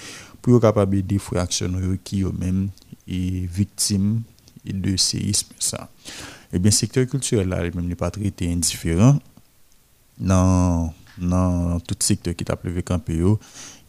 pour 0.42 0.62
capable 0.62 1.06
de 1.06 1.18
fractionner 1.18 1.98
qui 2.04 2.22
eux 2.22 2.32
même 2.40 2.70
et 3.08 3.48
victimes 3.52 4.22
de 4.66 4.96
séisme 4.96 5.54
ça. 5.60 5.90
Et 6.54 6.60
bien 6.60 6.72
secteur 6.72 7.08
culturel 7.08 7.48
là 7.50 7.62
même 7.64 7.88
n'est 7.88 7.96
pas 7.96 8.12
traité 8.12 8.52
indifférent. 8.52 9.20
Dans 10.20 10.94
dans 11.22 11.80
tout 11.80 11.96
secteur 12.00 12.36
qui 12.36 12.44
t'a 12.44 12.58
levé 12.64 12.82
campé 12.84 13.16
yo 13.16 13.40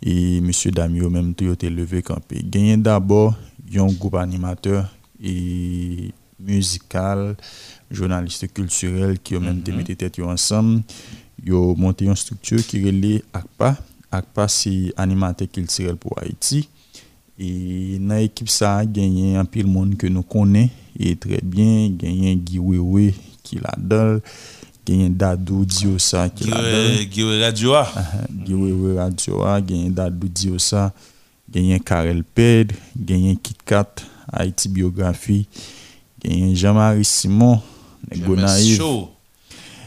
et 0.03 0.41
monsieur 0.41 0.71
Damio 0.71 1.09
même 1.11 1.35
tout 1.35 1.55
te 1.57 1.67
levé 1.67 2.03
campé 2.03 2.41
gagné 2.45 2.77
d'abord 2.77 3.35
un 3.75 3.87
groupe 3.87 4.17
animateur 4.17 4.95
et 5.23 6.13
musical 6.39 7.37
journaliste 7.91 8.53
culturel 8.53 9.19
qui 9.19 9.37
ont 9.37 9.41
même 9.41 9.63
te 9.63 9.71
Mhm. 9.71 9.79
mis 9.79 9.85
tête 9.85 10.19
ensemble 10.21 10.83
yo 11.45 11.75
monté 11.77 12.05
une 12.05 12.17
structure 12.17 12.65
qui 12.67 12.85
relait 12.85 13.23
ACPA 13.33 13.77
ACPA 14.11 14.49
c'est 14.49 14.93
animateur 14.97 15.49
culturel 15.51 15.97
pour 15.97 16.19
Haïti. 16.19 16.69
Et 17.39 17.99
dans 17.99 18.15
l'équipe 18.15 18.49
ça 18.49 18.77
a 18.79 18.85
gagné 18.87 19.37
un 19.37 19.45
pile 19.47 19.67
monde 19.67 19.97
que 19.97 20.07
nous 20.07 20.23
connaît 20.23 20.71
et 20.99 21.17
très 21.17 21.41
bien. 21.43 21.89
Gagné 21.91 22.37
Guy 22.37 22.59
Wewe 22.59 23.13
qui 23.43 23.57
là-dedans. 23.57 24.21
Genyen 24.87 25.11
Dadou 25.11 25.65
Diosa 25.65 26.29
qui 26.29 26.51
là-dedans. 26.51 27.11
Giwe 27.11 27.41
Radio 27.41 27.75
a. 27.75 27.87
Giwe 28.45 28.97
Radio 28.97 29.43
a, 29.45 29.61
genyen 29.61 29.95
Dadou 29.95 30.29
Diosa, 30.29 30.93
genyen 31.51 31.79
Karel 31.79 32.25
Ped, 32.25 32.73
genyen 32.97 33.37
Kit 33.37 33.63
Kat, 33.65 34.03
Haïti 34.33 34.69
Biographie, 34.69 35.47
genyen 36.23 36.55
Jean-Marie 36.55 37.05
Simon, 37.05 37.61
Nego 38.11 38.37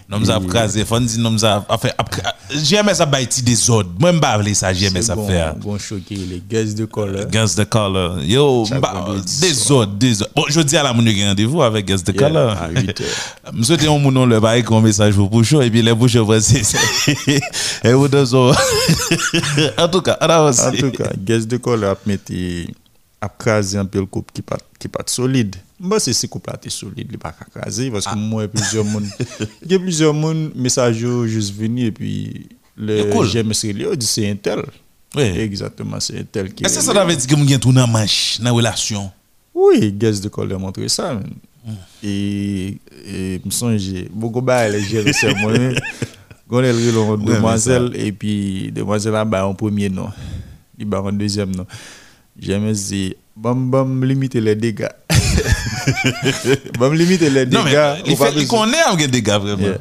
Naïf. 0.08 0.16
show. 0.16 0.16
Nom 0.16 0.24
za 0.26 0.36
ap 0.38 0.46
krasé, 0.50 0.86
fon 0.86 1.06
di 1.06 1.20
nom 1.20 1.38
za 1.38 1.56
ap 1.66 1.82
fè 1.82 1.92
ap 1.98 2.10
GMS 2.54 3.02
a 3.02 3.06
bay 3.10 3.26
ti 3.26 3.42
desord. 3.42 3.88
Mwen 4.00 4.20
mba 4.20 4.38
vle 4.38 4.54
sa 4.56 4.72
GMS 4.74 5.10
a 5.10 5.16
fè. 5.18 5.40
Gon 5.64 5.80
choke 5.80 6.14
le 6.14 6.40
Guest 6.50 6.78
de 6.78 6.86
Color. 6.86 7.26
Guest 7.32 7.58
de 7.58 7.66
Color. 7.66 8.20
Yo, 8.24 8.66
mba 8.78 8.92
desord, 9.42 9.96
desord. 9.98 10.30
Bon, 10.36 10.46
jodi 10.50 10.78
a 10.78 10.84
la 10.86 10.94
moun 10.94 11.08
yo 11.08 11.16
gen 11.16 11.30
rendez-vous 11.30 11.64
avec 11.64 11.88
Guest 11.88 12.06
de 12.08 12.12
Color. 12.12 12.52
à 12.52 12.70
8 12.70 13.02
heures. 13.02 13.54
M 13.56 13.64
souhaite 13.64 13.86
yon 13.86 14.00
moun 14.00 14.14
nou 14.14 14.30
le 14.30 14.40
baye 14.40 14.64
kon 14.66 14.82
message 14.82 15.16
pou 15.18 15.30
Pouchou 15.30 15.62
et 15.62 15.72
puis 15.72 15.82
les 15.82 15.94
vre 15.94 16.08
se. 16.40 16.62
Et 17.88 17.94
vous 17.94 18.08
deux 18.08 18.26
so. 18.26 18.52
En 19.78 19.88
tout 19.88 20.02
cas, 20.02 20.18
on 20.22 20.30
avance. 20.30 20.62
En 20.62 20.72
tout 20.72 20.92
cas, 20.92 21.12
Guest 21.18 21.48
de 21.48 21.58
Color 21.58 21.98
ap 23.22 23.38
krasé 23.40 23.80
un 23.80 23.86
peu 23.86 24.00
le 24.00 24.06
couple 24.06 24.32
qui 24.80 24.88
pas 24.88 25.04
solide. 25.08 25.56
C'est 26.00 26.14
ce 26.14 26.28
couple 26.28 26.52
là 26.52 26.58
t'es 26.58 26.70
solide, 26.70 27.18
qu'à 27.18 27.32
craser 27.32 27.92
parce 27.92 28.06
que 28.06 28.16
moi 28.16 28.48
plusieurs 28.48 28.86
y 29.70 29.76
a 29.76 29.80
plusieurs 29.80 30.14
monde 30.14 30.52
message 30.56 31.02
yo 31.02 31.28
juste 31.28 31.54
venu 31.54 31.86
et 31.86 31.92
puis 31.92 32.48
le 32.78 33.04
C'est 33.04 33.10
cool. 33.10 33.28
GMS 33.28 33.62
Relay 33.68 33.98
dit 33.98 34.06
c'est 34.06 34.30
un 34.30 34.36
tel. 34.36 34.64
Oui. 35.16 35.24
Exactement, 35.24 36.00
c'est 36.00 36.20
un 36.20 36.24
tel 36.24 36.54
qui 36.54 36.64
Est-ce 36.64 36.78
que 36.80 36.84
ça 36.84 37.06
veut 37.06 37.16
dire 37.16 37.28
que 37.28 37.36
moun 37.36 37.48
gen 37.48 37.60
tou 37.60 37.72
nan 37.72 37.92
manche, 37.92 38.40
nan 38.40 38.54
relation? 38.54 39.12
Oui, 39.54 39.92
Guest 39.92 40.24
de 40.24 40.30
Color 40.30 40.60
montré 40.60 40.88
ça. 40.90 41.14
man. 41.14 41.30
Et, 42.04 42.78
et 43.08 43.42
me 43.44 43.50
songe, 43.50 43.90
beaucoup 44.12 44.42
bah 44.42 44.70
les 44.70 44.82
gérer 44.82 45.14
c'est 45.14 45.34
moi. 45.36 45.54
Gon 46.48 46.62
elle 46.64 46.76
relon 46.76 47.16
Ouais, 47.16 47.34
demoiselle 47.36 47.92
et 47.96 48.12
puis 48.12 48.72
demoiselle 48.72 49.24
bah 49.26 49.48
en 49.48 49.56
premier 49.56 49.90
nom. 49.90 50.10
Il 50.78 50.86
bah 50.86 51.02
en 51.02 51.12
deuxième 51.12 51.56
nom. 51.56 51.66
J'aime 52.38 52.72
dit 52.72 53.16
bam 53.36 53.70
bam 53.70 54.04
limiter 54.04 54.42
les 54.42 54.56
dégâts. 54.56 54.88
bam 56.80 56.94
limiter 56.94 57.30
les 57.30 57.46
Non, 57.46 57.64
mais 57.64 57.72
dégâts. 57.72 58.04
il 58.08 58.16
fait, 58.18 58.34
il 58.36 58.48
connaît 58.48 58.78
gen 59.00 59.10
dégâts 59.12 59.38
vraiment? 59.40 59.64
Yeah. 59.64 59.78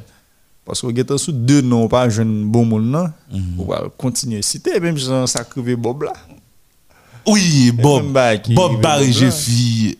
Parce 0.64 0.80
que 0.80 0.86
vous 0.86 1.18
sous 1.18 1.32
deux 1.32 1.60
noms, 1.60 1.88
pas 1.88 2.08
jeune 2.08 2.46
bon 2.50 2.64
monde, 2.64 2.86
non? 2.86 3.06
Mhm. 3.32 3.42
On 3.60 3.64
va 3.64 3.84
continuer. 3.98 4.40
Citer 4.42 4.80
même 4.80 4.96
genre 4.96 5.28
ça 5.28 5.44
crivé 5.44 5.76
Bob 5.76 6.02
là. 6.04 6.12
Oui, 7.26 7.70
Bob. 7.72 8.04
Bob 8.04 8.12
Barry 8.12 8.54
Bob 8.54 8.82
là. 8.82 9.02
Jeffi. 9.12 9.98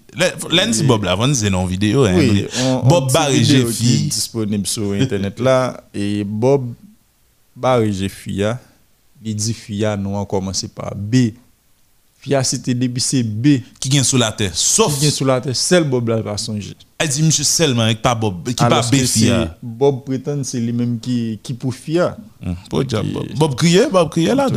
L'un 0.50 0.68
dit 0.68 0.82
Bob 0.84 1.04
là, 1.04 1.16
c'est 1.34 1.50
non 1.50 1.66
vidéo. 1.66 2.04
hein. 2.04 2.14
Oui, 2.16 2.46
on- 2.62 2.86
Bob 2.86 3.12
Barry 3.12 3.44
Jeffi. 3.44 4.08
disponible 4.08 4.66
sur 4.66 4.92
internet 4.92 5.38
là 5.40 5.84
et 5.92 6.22
Bob 6.24 6.72
Barry 7.56 7.92
Jeffi 7.92 8.42
a 8.44 8.58
il 9.26 9.34
dit 9.36 9.54
Fia 9.54 9.96
nous 9.96 10.10
on 10.16 10.24
commencé 10.26 10.68
par 10.68 10.94
B. 10.94 11.30
Fia 12.24 12.42
c'était 12.42 12.72
depuis 12.74 13.00
c'est 13.02 13.22
B 13.22 13.60
Qui 13.78 13.90
vient 13.90 14.02
sous 14.02 14.16
la 14.16 14.32
terre. 14.32 14.50
Sauf. 14.54 14.94
qui 14.94 15.00
vient 15.02 15.10
sous 15.10 15.24
la 15.26 15.40
tête 15.42 15.54
seul 15.54 15.84
Bob 15.84 16.08
là 16.08 16.22
pas 16.22 16.38
songer. 16.38 16.72
Elle 16.98 17.08
dit 17.08 17.22
monsieur 17.22 17.44
seulement 17.44 17.82
avec 17.82 18.00
pas 18.00 18.14
Bob, 18.14 18.44
qui 18.46 18.54
pas 18.54 18.80
Béfi. 18.90 19.06
c'est- 19.26 19.48
Bob 19.62 20.04
prétend 20.04 20.42
c'est 20.42 20.58
lui 20.60 20.72
même 20.72 20.98
qui 20.98 21.38
qui 21.42 21.52
pour 21.52 21.74
Fia. 21.74 22.16
Pour 22.70 22.82
dire 22.84 23.04
Bob. 23.04 23.26
Bob 23.36 23.54
criait, 23.56 23.88
Bob 23.90 24.08
criait 24.10 24.34
là. 24.34 24.48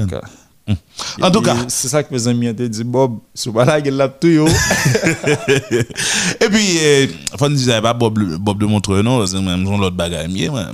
En 1.22 1.32
tout 1.32 1.42
cas. 1.42 1.56
C'est 1.68 1.88
ça 1.88 2.04
que 2.04 2.14
mes 2.14 2.28
amis 2.28 2.50
ont 2.50 2.54
dit 2.54 2.84
Bob, 2.84 3.20
pas 3.54 3.66
là 3.66 3.82
qu'il 3.82 3.96
l'a 3.96 4.10
tout. 4.10 4.28
Et 4.28 4.46
puis, 6.50 6.80
nous 7.42 7.56
dire, 7.56 7.82
pas 7.82 7.94
Bob, 7.94 8.20
Bob 8.38 8.60
de 8.60 8.66
Montreux, 8.66 9.02
non, 9.02 9.26
c'est 9.26 9.40
même 9.40 9.64
l'autre 9.64 9.96
bagaille, 9.96 10.28
mieux, 10.28 10.50
bah, 10.50 10.74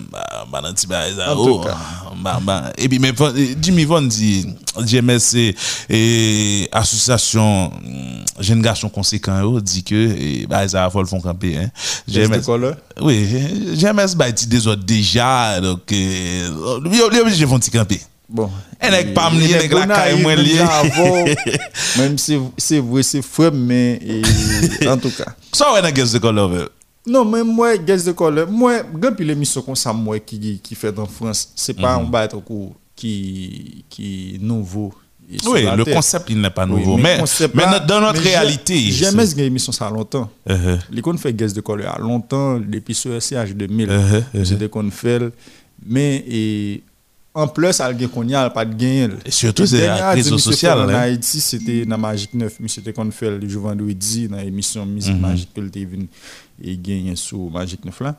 bah, 0.52 0.62
dans 0.62 0.74
petit 0.74 0.88
oh, 1.36 1.60
cas. 1.60 1.78
bah, 2.18 2.40
bah. 2.42 2.74
Et 2.78 2.90
puis, 2.90 2.98
mais, 3.00 3.14
euh, 3.20 3.56
Jimmy 3.62 3.86
Von 3.86 4.02
dit, 4.02 4.48
GMS, 4.80 5.54
et 5.90 6.68
association, 6.72 7.68
hum, 7.68 7.72
jeune 8.40 8.62
garçon 8.62 8.90
conséquent, 8.90 9.40
yo, 9.42 9.62
dit 9.62 9.84
que, 9.84 9.96
et, 9.96 10.48
bah, 10.48 10.68
ça, 10.68 10.90
faut 10.90 11.02
le 11.02 11.08
font 11.08 11.22
camper, 11.22 11.58
hein. 11.58 11.70
Color? 12.44 12.74
Oui, 13.02 13.28
GMS, 13.76 14.16
bah, 14.16 14.30
il 14.30 14.48
des 14.48 14.68
autres 14.68 14.84
déjà, 14.84 15.62
donc, 15.62 15.92
euh, 15.92 16.50
il 16.86 16.96
est 16.96 17.22
obligé 17.22 17.46
de 17.46 17.70
camper. 17.70 18.02
Bon. 18.34 18.50
Et 18.82 18.90
nèg 18.90 19.14
pas 19.14 19.30
m'lié, 19.30 19.54
nèg 19.60 19.72
la 19.72 19.86
caille 19.86 20.20
moins 20.22 20.36
lié. 20.36 20.58
Même 22.00 22.18
si 22.18 22.40
c'est 22.58 22.80
vrai, 22.80 23.04
c'est 23.04 23.24
vrai, 23.24 23.52
mais 23.52 24.00
en 24.88 24.98
tout 24.98 25.12
cas. 25.12 25.36
Ça, 25.52 25.72
ouais, 25.72 25.82
dans 25.84 25.92
Guest 25.92 26.14
de 26.16 26.20
Color. 26.20 26.52
Non, 27.06 27.26
mais 27.26 27.44
moi, 27.44 27.78
Guest 27.78 28.08
de 28.08 28.12
Color, 28.12 28.50
moi, 28.50 28.82
grand 28.92 29.14
pile 29.14 29.28
l'émission 29.28 29.62
comme 29.62 29.76
ça, 29.76 29.94
moi, 29.94 30.20
qui, 30.20 30.60
qui 30.64 30.74
fait 30.74 30.98
en 30.98 31.06
France, 31.06 31.50
c'est 31.56 31.76
pas 31.80 31.96
Mhm. 32.00 32.06
un 32.08 32.10
bail 32.10 32.28
trop 32.28 32.74
qui, 32.96 33.86
qui 33.88 34.40
nouveau. 34.42 34.92
Oui, 35.46 35.64
le 35.78 35.86
concept, 35.86 36.30
il 36.30 36.42
n'est 36.42 36.50
pas 36.50 36.66
nouveau. 36.66 36.98
Mais, 36.98 37.20
mais 37.54 37.64
dans 37.88 38.02
notre 38.02 38.20
réalité. 38.22 38.78
J'ai 38.92 39.06
c'est- 39.06 39.14
aimé 39.14 39.26
cette 39.28 39.38
émission 39.40 39.72
ça 39.72 39.90
longtemps. 39.90 40.30
Uh-huh. 40.50 40.80
Les 40.92 41.02
qu'on 41.02 41.18
fait 41.18 41.34
Guest 41.34 41.56
de 41.56 41.62
Color 41.62 41.96
à 41.96 42.00
longtemps, 42.00 42.60
depuis 42.60 42.96
sur 42.96 43.12
SCH 43.22 43.54
2000. 43.54 43.90
Uh-huh, 43.90 44.24
uh-huh. 44.36 44.46
C'était 44.46 44.70
qu'on 44.70 44.90
fait. 44.92 45.20
Mais, 45.86 46.24
en 47.36 47.48
plus, 47.48 47.80
y 47.80 48.34
a 48.34 48.42
a 48.42 48.50
pas 48.50 48.66
de 48.66 48.76
gain. 48.76 49.10
Et 49.26 49.32
surtout, 49.32 49.66
c'est 49.66 49.88
la 49.88 50.12
réseau 50.12 50.38
social, 50.38 50.80
En 50.80 50.90
hein. 50.90 50.94
Haïti, 50.94 51.40
c'était 51.42 51.86
dans 51.86 51.98
Magique 51.98 52.34
9, 52.34 52.58
mais 52.60 52.68
c'était 52.68 52.94
qu'on 52.94 53.10
fait 53.10 53.32
le 53.32 53.48
jour 53.50 53.64
vendredi 53.64 54.28
dans 54.28 54.38
l'émission 54.38 54.86
Musique 54.86 55.16
Mhm. 55.16 55.22
Magique 55.22 55.54
que 55.54 55.62
le 55.62 55.70
venu 55.70 56.08
et 56.64 56.78
gagné 56.78 57.16
sur 57.16 57.50
Magique 57.50 57.84
9 57.86 58.00
là. 58.02 58.16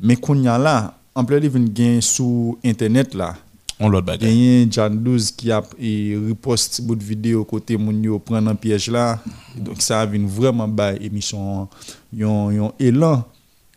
Mais 0.00 0.16
qu'on 0.16 0.40
y 0.40 0.48
a 0.48 0.56
là, 0.56 0.96
en 1.14 1.24
plus, 1.24 1.38
il 1.42 1.48
vient 1.48 1.64
gagner 1.64 2.00
sur 2.00 2.56
Internet 2.64 3.14
là. 3.14 3.34
On 3.80 3.88
l'autre 3.88 4.06
bagaille. 4.06 4.30
Gagné 4.30 4.68
John 4.70 5.02
12 5.02 5.32
qui 5.32 5.50
a 5.50 5.62
et 5.80 6.16
repost 6.16 6.80
bout 6.82 6.94
de 6.94 7.02
vidéo 7.02 7.44
côté 7.44 7.76
moun 7.76 8.02
yo 8.04 8.20
prendre 8.20 8.48
un 8.50 8.54
piège 8.54 8.88
là. 8.88 9.18
Donc 9.56 9.82
ça 9.82 10.06
vient 10.06 10.24
vraiment 10.26 10.68
bas 10.68 10.94
émission 10.94 11.68
yon 12.12 12.52
yon 12.52 12.72
élan. 12.78 13.24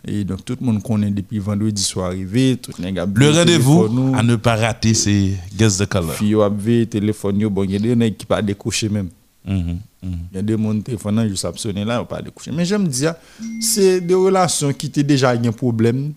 Et 0.06 0.24
donc 0.24 0.46
tout 0.46 0.56
le 0.60 0.66
monde 0.66 0.84
connaît 0.84 1.10
depuis 1.10 1.40
vendredi 1.40 1.82
soir 1.82 2.08
arrivé, 2.08 2.58
tout 2.58 2.72
les 2.80 2.92
gars 2.92 3.08
Le 3.14 3.32
rendez-vous 3.32 4.14
à 4.16 4.24
ne 4.24 4.36
pas 4.36 4.56
rater, 4.56 4.94
c'est 4.94 5.32
Guest 5.56 5.80
de 5.80 5.86
Color. 5.86 6.14
Fi 6.14 6.28
yo 6.28 6.42
apve 6.42 6.86
téléphone 6.86 7.48
bon, 7.48 7.64
il 7.64 7.72
y 7.72 7.76
a 7.76 7.80
des 7.80 7.96
nèg 7.96 8.16
qui 8.16 8.26
pas 8.26 8.42
décrocher 8.42 8.90
même. 8.90 9.10
Mhm, 9.48 9.80
Il 10.04 10.36
y 10.36 10.38
a 10.38 10.42
des 10.42 10.58
monde 10.58 10.84
téléphone 10.84 11.28
juste 11.30 11.46
a 11.46 11.52
là, 11.86 12.04
pas 12.04 12.22
décrocher. 12.22 12.52
Mais 12.52 12.66
j'aime 12.66 12.88
dire, 12.88 13.16
c'est 13.62 14.02
des 14.02 14.14
relations 14.14 14.74
qui 14.74 14.88
étaient 14.88 15.04
déjà 15.04 15.32
un 15.32 15.52
problème. 15.52 16.14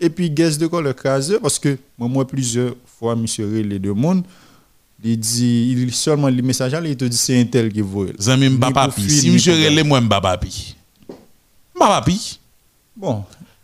Et 0.00 0.10
puis, 0.10 0.28
guest 0.28 0.60
de 0.60 0.66
quoi 0.66 0.82
le 0.82 0.92
crasé, 0.92 1.38
parce 1.40 1.60
que 1.60 1.78
moi, 1.96 2.08
moi, 2.08 2.26
plusieurs 2.26 2.74
fois, 2.98 3.14
monsieur 3.14 3.46
les 3.62 3.78
deux 3.78 3.92
mondes, 3.92 4.24
il 5.04 5.16
dit, 5.16 5.76
il 5.76 5.94
seulement 5.94 6.26
les 6.28 6.42
messages, 6.42 6.72
là, 6.72 6.80
il 6.84 6.96
te 6.96 7.04
dit 7.04 7.16
c'est 7.16 7.40
un 7.40 7.44
tel 7.44 7.72
qui 7.72 7.80
voit. 7.80 8.06
Zami 8.20 8.48
mba 8.48 8.70
papi. 8.72 9.08
Si 9.08 9.30
monsieur 9.30 9.54
relè 9.54 9.82
moi 9.84 10.00
mba 10.00 10.20
papi. 10.20 10.76
Bon. 12.96 13.22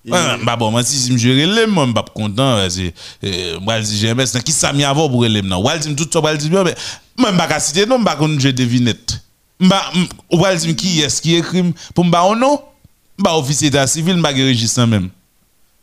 Mba 0.09 0.57
bon, 0.57 0.71
mwen 0.73 0.87
si 0.87 0.99
si 0.99 1.13
mjere 1.13 1.45
lem, 1.47 1.73
mwen 1.75 1.91
mbap 1.93 2.13
kontan, 2.17 2.63
mwen 3.65 3.85
si 3.85 4.01
jeme, 4.01 4.25
se 4.27 4.39
nan 4.39 4.47
ki 4.47 4.55
sa 4.55 4.73
mi 4.73 4.87
avon 4.89 5.11
pou 5.13 5.27
relem 5.27 5.49
nan. 5.49 5.61
Mwen 5.63 5.83
si 5.85 5.93
mtout 5.93 6.13
so, 6.13 6.23
mwen 6.25 6.41
si 6.41 6.51
mwen, 6.53 6.73
mwen 7.19 7.37
mba 7.37 7.49
ka 7.51 7.61
site 7.63 7.85
nou, 7.89 8.01
mba 8.01 8.17
kon 8.21 8.39
jete 8.41 8.65
vinet. 8.69 9.19
Mba, 9.61 9.83
mwen 10.33 10.63
si 10.63 10.73
mki 10.73 10.95
yes 11.03 11.21
ki 11.25 11.41
ekrim, 11.43 11.75
pou 11.93 12.07
mba 12.09 12.25
ono, 12.31 12.55
mba 13.21 13.37
ofisye 13.41 13.73
ta 13.75 13.87
sivil, 13.91 14.21
mba 14.23 14.33
ge 14.37 14.49
rejistan 14.49 14.89
menm. 14.95 15.11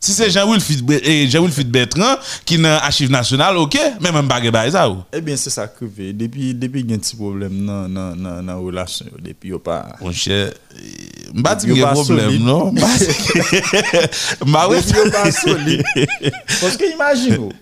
Si 0.06 0.12
c'est 0.12 0.30
Jean-Wilfried 0.30 0.88
eh, 1.02 1.28
Jean-Wilfried 1.28 1.68
Bertrand 1.68 2.14
qui 2.44 2.58
dans 2.58 2.78
archive 2.80 3.10
nationale, 3.10 3.56
OK, 3.56 3.76
mais 4.00 4.12
même 4.12 4.28
pas 4.28 4.40
ba 4.40 4.70
ça. 4.70 4.88
Eh 5.12 5.20
bien, 5.20 5.36
c'est 5.36 5.50
ça 5.50 5.66
que 5.66 5.84
fait. 5.88 6.12
Depuis, 6.12 6.54
depuis, 6.54 6.82
il 6.82 6.90
y 6.90 6.92
a 6.92 6.94
un 6.94 7.00
petit 7.00 7.16
problème 7.16 7.66
dans 7.66 7.88
dans 7.88 8.62
relation. 8.62 9.06
Depuis, 9.18 9.48
il 9.48 9.58
pas. 9.58 9.96
Mon 10.00 10.12
cher, 10.12 10.52
gen 11.34 11.42
pas 11.42 11.56
problème, 11.90 12.26
solide. 12.26 12.42
non? 12.42 12.72
Ouais. 12.76 12.82
Depuis, 14.46 14.94
yo 14.94 15.10
pas 15.10 15.32
solide. 15.32 15.82
Parce 16.60 16.76
que 16.76 16.94
imagine, 16.94 17.38
oh, 17.40 17.52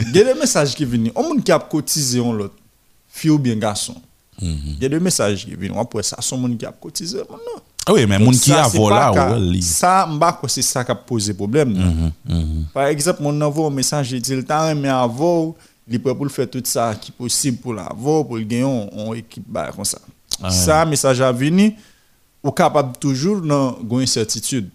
il 0.00 0.16
y 0.16 0.20
a 0.20 0.32
des 0.32 0.40
messages 0.40 0.74
qui 0.74 0.86
viennent. 0.86 1.12
On 1.14 1.24
monde 1.24 1.44
qui 1.44 1.52
a 1.52 1.58
cotisé 1.58 2.20
on 2.20 2.32
l'autre, 2.32 2.56
fille 3.06 3.28
ou 3.28 3.38
bien 3.38 3.54
garçon. 3.54 3.96
Il 4.40 4.78
y 4.80 4.86
a 4.86 4.88
des 4.88 4.98
messages 4.98 5.44
qui 5.44 5.54
viennent. 5.54 5.76
Après 5.76 6.02
ça, 6.02 6.16
son 6.20 6.38
monde 6.38 6.56
qui 6.56 6.64
a 6.64 6.72
cotisé. 6.72 7.18
Non? 7.18 7.60
Ah 7.88 7.92
oui, 7.92 8.04
mais 8.06 8.18
Donc, 8.18 8.26
moun 8.26 8.36
qui 8.36 8.52
a 8.52 8.64
c'est 8.68 8.76
volé, 8.78 8.96
li. 9.52 9.62
Ça, 9.62 10.06
m'ba 10.06 10.32
quoi 10.32 10.48
c'est 10.48 10.60
ça 10.62 10.84
qui 10.84 10.90
a 10.90 10.94
posé 10.96 11.32
problème. 11.32 11.72
non. 11.72 12.12
Mhm, 12.28 12.64
Par 12.74 12.86
exemple, 12.86 13.22
mon 13.22 13.40
envoie 13.40 13.68
un 13.68 13.70
message, 13.70 14.10
il 14.10 14.20
dit, 14.20 14.34
le 14.34 14.44
temps 14.44 14.74
mais 14.74 14.88
avant, 14.88 15.54
il 15.88 15.94
est 15.94 16.04
le 16.04 16.28
faire 16.28 16.50
tout 16.50 16.60
ça 16.64 16.94
qui 17.00 17.12
est 17.12 17.14
possible 17.14 17.58
pour 17.58 17.74
l'avoir, 17.74 18.26
pour 18.26 18.36
le 18.38 18.42
gagner, 18.42 18.64
on, 18.64 18.90
on 19.10 19.14
équipe 19.14 19.44
bah, 19.46 19.70
comme 19.74 19.84
ça. 19.84 19.98
Ah 20.42 20.48
ouais. 20.48 20.50
Ça, 20.50 20.84
message 20.84 21.20
à 21.20 21.30
venir, 21.30 21.72
ou 22.42 22.50
capable 22.50 22.96
toujours 22.98 23.40
dans 23.40 23.78
une 23.88 24.00
incertitude. 24.00 24.68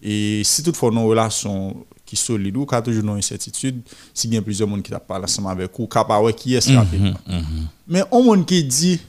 Et 0.00 0.42
si 0.44 0.62
toutefois 0.62 0.92
nos 0.92 1.06
relations 1.08 1.74
qui 2.06 2.14
sont 2.14 2.26
solides, 2.26 2.56
ou 2.56 2.64
capable 2.64 2.86
toujours 2.86 3.02
dans 3.02 3.12
une 3.14 3.18
incertitude, 3.18 3.80
si 4.12 4.28
il 4.28 4.34
y 4.34 4.36
a 4.36 4.42
plusieurs 4.42 4.68
personnes 4.68 4.82
qui 4.84 4.90
t'a 4.92 5.00
parlé 5.00 5.24
ensemble 5.24 5.48
avec 5.50 5.76
ou 5.80 5.86
capable 5.88 6.32
qui 6.34 6.54
est-ce 6.54 6.68
qui 6.68 6.76
a 6.76 6.84
fait? 6.84 6.96
Mhm, 6.98 7.14
mhm. 7.26 7.66
Mais 7.88 8.02
on 8.12 8.22
monde 8.22 8.46
qui 8.46 8.62
dit, 8.62 9.00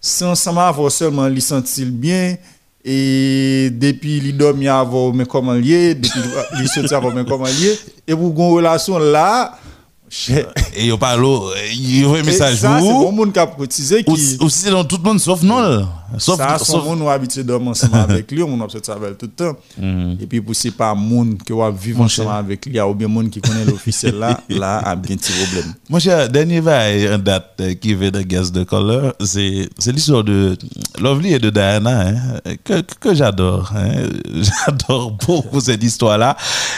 si 0.00 0.24
ensemble 0.24 0.60
avant 0.60 0.90
seulement, 0.90 1.26
il 1.26 1.42
sentit 1.42 1.84
bien, 1.84 2.36
et 2.84 3.70
depuis 3.72 4.18
il 4.18 4.36
dormi 4.36 4.68
avant 4.68 5.12
mais 5.12 5.26
comment 5.26 5.52
lié 5.52 5.94
depuis 5.94 6.20
il 6.60 6.68
sorti 6.68 6.94
avant 6.94 7.10
mais 7.10 7.24
comment 7.24 7.44
lié 7.44 7.78
et 8.06 8.14
pour 8.14 8.30
une 8.30 8.54
relation 8.54 8.98
là 8.98 9.58
et 10.74 10.86
yo 10.86 10.96
parle 10.96 11.26
il 11.72 12.00
y 12.00 12.04
a 12.04 12.08
un 12.08 12.22
message 12.22 12.56
ça 12.56 12.78
c'est 12.80 12.86
vous 12.86 13.00
bon 13.00 13.12
monde 13.12 13.32
qui 13.32 13.38
a 13.38 13.46
cotisé 13.46 14.04
qui 14.04 14.38
dans 14.70 14.84
tout 14.84 14.96
le 14.96 15.02
monde 15.02 15.20
sauf 15.20 15.42
non. 15.42 15.86
Sauf 16.16 16.38
ça, 16.38 16.58
sauf 16.58 16.84
monde 16.84 17.00
nous 17.00 17.10
habitué 17.10 17.44
dormir 17.44 17.70
ensemble 17.70 17.96
avec 17.96 18.30
lui, 18.30 18.42
on 18.42 18.60
observe 18.60 18.84
ça 18.84 18.94
avec 18.94 19.18
tout 19.18 19.26
le 19.26 19.32
temps. 19.32 19.56
Et 20.20 20.26
puis 20.26 20.40
pour 20.40 20.54
c'est 20.54 20.70
pas 20.70 20.94
monde 20.94 21.38
qui 21.44 21.52
va 21.52 21.70
vivre 21.70 22.00
ensemble 22.00 22.32
avec 22.32 22.64
lui, 22.66 22.80
ou 22.80 22.94
bien 22.94 23.08
monde 23.08 23.30
qui 23.30 23.40
connaît 23.40 23.64
l'officiel 23.64 24.16
là, 24.18 24.40
là 24.48 24.78
a 24.78 24.96
bien 24.96 25.16
petit 25.16 25.32
problème. 25.32 25.74
Mon 25.88 25.98
cher, 25.98 26.28
dernier 26.28 26.60
bail 26.60 27.12
en 27.12 27.18
date 27.18 27.54
euh, 27.60 27.74
qui 27.74 27.94
vient 27.94 28.10
de 28.10 28.22
Guest 28.22 28.54
de 28.54 28.64
Color, 28.64 29.14
c'est 29.24 29.68
c'est 29.78 29.92
l'histoire 29.92 30.24
de 30.24 30.56
Lovely 30.98 31.34
et 31.34 31.38
de 31.38 31.50
Diana 31.50 32.08
hein, 32.08 32.54
que, 32.64 32.80
que, 33.00 33.14
j'adore. 33.14 33.72
hein. 33.76 34.08
J'adore 34.66 35.12
beaucoup 35.12 35.60
cette 35.60 35.82
histoire-là. 35.82 36.36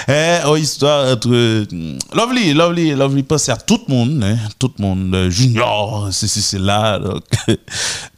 Hein, 0.08 0.40
une 0.46 0.62
histoire 0.62 1.12
entre 1.12 1.28
euh, 1.32 1.64
Lovely, 2.14 2.52
Lovely, 2.54 2.94
Lovely 2.94 3.22
pense 3.22 3.48
à 3.48 3.56
tout 3.56 3.80
le 3.88 3.94
monde, 3.94 4.22
hein, 4.24 4.36
tout 4.58 4.72
le 4.78 4.82
monde, 4.84 5.14
euh, 5.14 5.30
Junior, 5.30 6.08
c'est 6.10 6.26
c'est 6.26 6.40
c'est 6.40 6.58
là, 6.58 6.98
donc, 6.98 7.22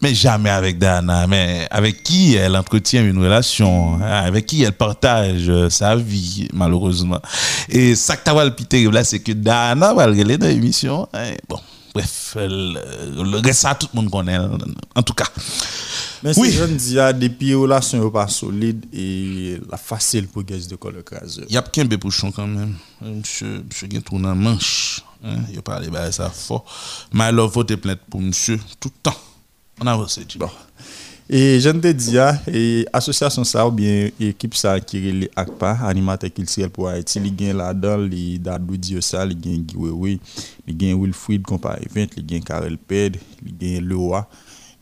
mais 0.03 0.15
jamais 0.15 0.51
avec 0.51 0.79
Diana, 0.79 1.02
mais 1.29 1.67
avec 1.71 2.03
qui 2.03 2.35
elle 2.35 2.57
entretient 2.57 3.05
une 3.05 3.19
relation, 3.19 3.95
hein, 3.95 4.23
avec 4.25 4.47
qui 4.47 4.63
elle 4.63 4.73
partage 4.73 5.49
euh, 5.49 5.69
sa 5.71 5.97
vie, 5.97 6.49
malheureusement? 6.53 7.21
Et 7.69 7.95
ça 7.95 8.17
que 8.17 8.25
t'as 8.25 8.45
là, 8.91 9.05
c'est 9.05 9.21
que 9.21 9.33
Diana 9.33 9.95
va 9.95 10.07
regarder 10.07 10.39
dans 10.39 10.47
l'émission. 10.49 11.09
hein, 11.13 11.33
bon, 11.49 11.59
bref, 11.95 12.37
le, 12.39 12.79
le 13.23 13.39
reste, 13.39 13.61
ça, 13.61 13.75
tout 13.75 13.89
le 13.93 14.01
monde 14.01 14.11
connaît, 14.11 14.39
en 14.95 15.03
tout 15.03 15.15
cas. 15.15 15.27
Mais 16.23 16.39
Oui. 16.39 16.53
je 16.53 16.65
dis 16.65 16.99
ah, 17.01 17.13
depuis 17.13 17.53
relation 17.55 17.99
yo 17.99 18.11
pas 18.11 18.29
solide 18.29 18.85
et 18.93 19.59
la 19.69 19.77
facile 19.77 20.29
pour 20.29 20.45
gaz 20.45 20.69
de 20.69 20.77
colle 20.77 21.03
craseur. 21.03 21.45
Il 21.49 21.55
y 21.55 21.59
a 21.59 21.63
qu'un 21.63 21.85
peu 21.87 21.97
bouchon 21.97 22.31
quand 22.31 22.47
même. 22.47 22.77
Monsieur, 23.01 23.65
monsieur 23.69 23.89
qui 23.89 24.01
tourne 24.01 24.27
en 24.27 24.37
manche. 24.37 25.03
Hein? 25.25 25.39
Il 25.51 25.59
a 25.59 25.63
parlé 25.63 25.89
bah, 25.89 26.13
ça 26.13 26.31
fort. 26.31 26.65
My 27.13 27.33
love 27.33 27.53
vote 27.53 27.75
plainte 27.75 27.99
pour 28.09 28.21
monsieur 28.21 28.61
tout 28.79 28.89
le 28.95 29.01
temps. 29.03 29.17
On 29.81 29.87
avance, 29.87 30.21
Jimmy. 30.29 30.45
Et 31.31 31.61
je 31.61 31.71
te 31.71 31.93
dis, 31.93 32.17
et 32.53 32.87
association 32.93 33.43
ça 33.45 33.67
ou 33.67 33.71
bien 33.71 34.11
équipe 34.21 34.55
ça 34.55 34.79
qui 34.81 34.99
est 34.99 35.31
ACPA, 35.35 35.79
animateur 35.85 36.31
culturel 36.31 36.69
pour 36.69 36.89
Haïti, 36.89 37.21
il 37.25 37.41
y 37.41 37.49
a 37.49 37.55
là-dedans, 37.55 37.97
les 37.97 38.39
Dadou 38.39 38.77
Diosa, 38.77 39.25
il 39.25 39.33
y 39.33 39.55
a 39.55 39.57
Guy 39.57 39.77
Wewe, 39.77 40.19
il 40.67 40.83
y 40.83 40.91
a 40.91 40.95
Wilfried 40.97 41.43
Comparé 41.43 41.87
20, 41.91 42.09
il 42.19 42.31
y 42.31 42.37
a 42.37 42.41
Karel 42.41 42.77
Ped, 42.77 43.17
il 43.47 43.67
y 43.67 43.77
a 43.77 43.81
Leroy, 43.81 44.29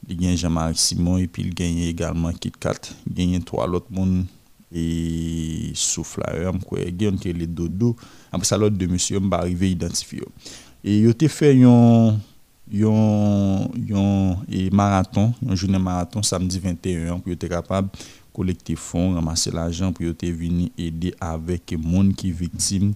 il 0.08 0.24
y 0.24 0.32
a 0.32 0.34
Jean-Marie 0.34 0.74
Simon, 0.74 1.18
et 1.18 1.28
puis 1.28 1.44
il 1.44 1.60
y 1.60 1.84
a 1.84 1.88
également 1.88 2.32
Kit 2.32 2.52
Kat, 2.58 2.80
il 3.14 3.30
y 3.30 3.36
a 3.36 3.40
trois 3.40 3.68
autres 3.68 3.86
monde 3.90 4.24
et 4.72 5.70
Souffleur, 5.74 6.54
il 6.72 7.02
y 7.02 7.06
a 7.06 7.32
les 7.32 7.46
Dodo, 7.46 7.94
après 8.32 8.46
ça 8.46 8.56
l'autre 8.56 8.76
de 8.76 8.86
monsieur 8.86 9.20
m'a 9.20 9.36
arrivé 9.36 9.70
identifier. 9.70 10.22
Et 10.82 10.98
il 11.00 11.10
a 11.10 11.28
fait 11.28 11.62
un 11.62 12.18
yon 12.72 13.70
yon 13.76 14.36
et 14.50 14.70
marathon, 14.70 15.34
un 15.48 15.54
journée 15.54 15.78
marathon 15.78 16.22
samedi 16.22 16.58
21 16.58 17.18
pour 17.18 17.32
être 17.32 17.48
capable 17.48 17.88
collecter 18.32 18.76
fonds, 18.76 19.14
ramasser 19.14 19.50
l'argent 19.50 19.92
pour 19.92 20.06
être 20.06 20.26
venir 20.26 20.70
aider 20.78 21.14
avec 21.20 21.74
monde 21.78 22.14
qui 22.14 22.30
victime 22.30 22.92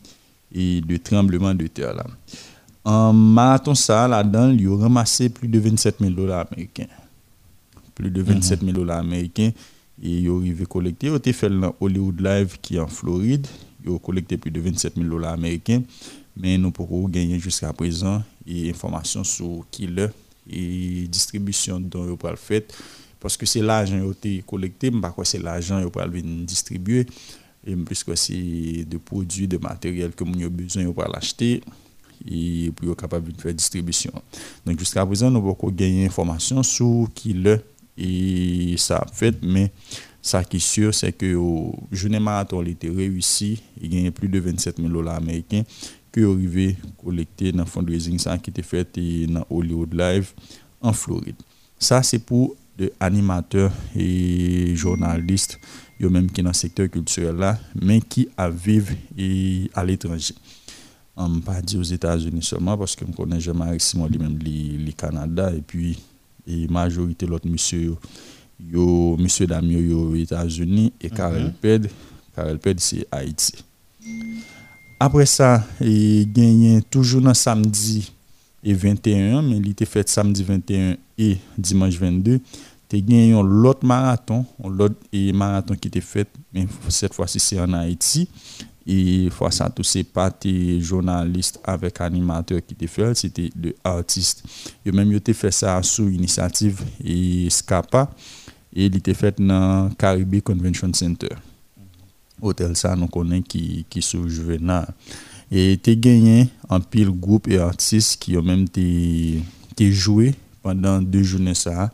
et 0.52 0.80
de 0.80 0.96
tremblement 0.96 1.54
de 1.54 1.66
terre. 1.66 2.04
En 2.84 3.12
marathon 3.12 3.74
ça 3.74 4.06
là-dedans, 4.06 4.50
il 4.50 4.66
a 4.68 4.76
ramassé 4.76 5.28
plus 5.28 5.48
de 5.48 5.58
27 5.58 5.96
000 6.00 6.12
dollars 6.12 6.46
américains. 6.50 6.86
Plus 7.94 8.10
de 8.10 8.22
27 8.22 8.60
000 8.60 8.72
dollars 8.72 8.98
américains 8.98 9.50
et 10.02 10.18
il 10.18 10.28
a 10.28 10.36
arrivé 10.36 10.66
collecter, 10.66 11.06
il 11.06 11.14
a 11.14 11.32
fait 11.32 11.48
le 11.48 11.70
Hollywood 11.80 12.20
Live 12.20 12.58
qui 12.60 12.76
est 12.76 12.80
en 12.80 12.88
Floride, 12.88 13.46
il 13.84 13.92
a 13.92 13.98
collecté 13.98 14.36
plus 14.36 14.50
de 14.50 14.60
27 14.60 14.94
000 14.96 15.08
dollars 15.08 15.32
américains 15.32 15.82
mais 16.36 16.58
nous 16.58 16.70
pouvons 16.70 17.08
gagner 17.08 17.38
jusqu'à 17.38 17.72
présent 17.72 18.22
et 18.46 18.70
information 18.70 19.24
sur 19.24 19.64
qui 19.70 19.86
le 19.86 20.10
et 20.50 21.06
distribution 21.08 21.80
dont 21.80 22.04
vous 22.04 22.18
le 22.22 22.36
fait 22.36 22.74
parce 23.18 23.36
que 23.36 23.46
c'est 23.46 23.62
l'argent 23.62 23.98
qui 23.98 24.04
a 24.06 24.10
été 24.10 24.44
collecté 24.46 24.90
mais 24.90 25.00
pas 25.00 25.14
c'est 25.24 25.42
l'argent 25.42 25.88
qui 25.88 25.98
a 25.98 26.08
distribuer 26.08 27.06
et 27.66 27.76
puisque 27.76 28.16
c'est 28.16 28.84
de 28.84 28.98
produits 28.98 29.48
de 29.48 29.56
matériel 29.56 30.12
que 30.12 30.24
nous 30.24 30.40
avons 30.44 30.50
besoin 30.54 30.90
pour 30.92 31.04
l'acheter 31.08 31.62
et 32.30 32.70
pour 32.76 32.90
être 32.92 33.00
capable 33.00 33.32
de 33.32 33.40
faire 33.40 33.54
distribution. 33.54 34.12
Donc 34.66 34.78
jusqu'à 34.78 35.04
présent 35.06 35.30
nous 35.30 35.40
pouvons 35.40 35.72
gagner 35.72 36.04
information 36.06 36.62
sur 36.62 37.08
qui 37.14 37.32
le 37.32 37.60
et 37.96 38.74
ça 38.76 38.98
a 38.98 39.06
fait 39.06 39.36
mais 39.42 39.72
ça 40.20 40.42
qui 40.42 40.56
est 40.56 40.60
sûr, 40.60 40.94
c'est 40.94 41.12
que 41.12 41.34
au 41.34 41.74
journée 41.92 42.18
marathon, 42.18 42.62
il 42.62 42.70
était 42.70 42.88
réussi. 42.88 43.62
Il 43.78 43.90
gagne 43.90 44.10
plus 44.10 44.28
de 44.28 44.40
27 44.40 44.78
000 44.78 44.88
dollars 44.88 45.16
américains 45.16 45.64
que 46.14 46.32
arrivé 46.32 46.76
collecté 47.02 47.50
dans 47.50 47.64
le 47.64 47.68
fundraising 47.68 48.20
ça 48.20 48.38
qui 48.38 48.50
était 48.50 48.62
fait 48.62 48.88
dans 49.26 49.44
Hollywood 49.50 49.92
Live 49.92 50.32
en 50.80 50.92
Floride. 50.92 51.34
Ça, 51.76 52.04
c'est 52.04 52.20
pour 52.20 52.54
des 52.78 52.92
animateurs 53.00 53.72
et 53.96 54.76
journalistes, 54.76 55.58
yo 55.98 56.08
même 56.10 56.30
qui 56.30 56.40
dans 56.40 56.50
le 56.50 56.54
secteur 56.54 56.88
culturel 56.88 57.34
là, 57.36 57.58
mais 57.82 58.00
qui 58.00 58.28
à 58.36 58.48
vivre 58.48 58.94
et 59.18 59.68
à 59.74 59.84
l'étranger. 59.84 60.34
On 61.16 61.28
ne 61.28 61.40
pas 61.40 61.60
dire 61.60 61.80
aux 61.80 61.82
États-Unis 61.82 62.42
seulement 62.42 62.78
parce 62.78 62.94
que 62.94 63.04
je 63.04 63.12
connais 63.12 63.40
Jean-Marie 63.40 63.80
Simon 63.80 64.06
lui-même 64.06 64.38
le 64.38 64.92
Canada 64.92 65.52
et 65.52 65.62
puis 65.62 65.98
et 66.46 66.68
majorité 66.68 67.26
l'autre 67.26 67.48
monsieur 67.48 67.96
yo, 68.60 69.16
monsieur 69.16 69.48
Damio 69.48 70.10
aux 70.10 70.14
États-Unis 70.14 70.92
et 71.00 71.10
Karel 71.10 71.52
Ped, 71.60 71.90
Karel 72.36 72.58
Ped 72.60 72.78
c'est 72.78 73.04
Haïti. 73.10 73.64
Après 74.98 75.26
ça, 75.26 75.64
il 75.80 76.32
gagne 76.32 76.80
toujours 76.82 77.20
dans 77.20 77.34
samedi 77.34 78.12
et 78.62 78.72
21, 78.72 79.42
mais 79.42 79.56
il 79.58 79.70
était 79.70 79.84
fait 79.84 80.08
samedi 80.08 80.42
21 80.42 80.96
et 81.18 81.36
dimanche 81.58 81.98
22. 81.98 82.40
Tu 82.88 83.00
gagné 83.02 83.32
l'autre 83.32 83.84
marathon, 83.84 84.46
l'autre 84.64 84.96
marathon 85.32 85.74
qui 85.74 85.88
était 85.88 86.00
fait, 86.00 86.28
mais 86.52 86.66
cette 86.88 87.14
fois-ci 87.14 87.40
c'est 87.40 87.58
en 87.58 87.72
Haïti. 87.72 88.28
Et 88.86 89.30
fois 89.30 89.50
ça, 89.50 89.70
tout 89.70 89.82
c'est 89.82 90.04
pas 90.04 90.30
tes 90.30 90.78
journalistes 90.80 91.58
avec 91.64 92.00
animateurs 92.02 92.60
qui 92.66 92.74
étaient 92.74 92.86
fait, 92.86 93.14
c'était 93.14 93.50
de 93.56 93.74
artistes. 93.82 94.44
Et 94.84 94.92
même 94.92 95.18
fait 95.20 95.50
ça 95.50 95.82
sous 95.82 96.08
initiative 96.10 96.82
et 97.02 97.48
Scapa 97.48 98.10
et 98.74 98.86
il 98.86 98.96
était 98.96 99.14
fait 99.14 99.40
dans 99.40 99.90
Caribbean 99.96 100.42
Convention 100.42 100.92
Center 100.92 101.28
hôtel 102.44 102.76
ça 102.76 102.94
nous 102.96 103.06
connaît 103.06 103.42
qui 103.42 103.84
qui 103.88 104.00
juvenal. 104.00 104.86
et 105.50 105.78
t'es 105.82 105.96
gagné 105.96 106.48
en 106.68 106.80
pile 106.80 107.10
groupe 107.10 107.48
et 107.48 107.58
artistes 107.58 108.20
qui 108.20 108.36
ont 108.36 108.42
même 108.42 108.68
t'es 108.68 109.40
t'es 109.74 109.90
joué 109.90 110.34
pendant 110.62 111.00
deux 111.00 111.22
journées 111.22 111.54
ça 111.54 111.90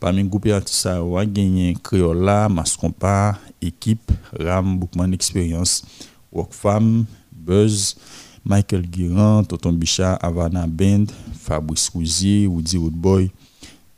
parmi 0.00 0.24
groupe 0.24 0.46
et 0.46 0.52
artistes 0.52 0.80
ça 0.80 0.98
a 0.98 1.26
gagné 1.26 1.76
Criolla 1.82 2.48
Mascompa 2.48 3.38
équipe 3.60 4.10
Ram 4.38 4.78
Bookman 4.78 5.12
Experience 5.12 5.84
Workfam 6.32 7.04
Buzz 7.30 7.96
Michael 8.44 8.82
Guérin, 8.82 9.44
Toton 9.44 9.72
Bichat, 9.72 10.18
Havana 10.20 10.66
Band, 10.66 11.06
Fabrice 11.32 11.88
Rousier, 11.88 12.46
Woody 12.46 12.76
Woodboy, 12.76 13.30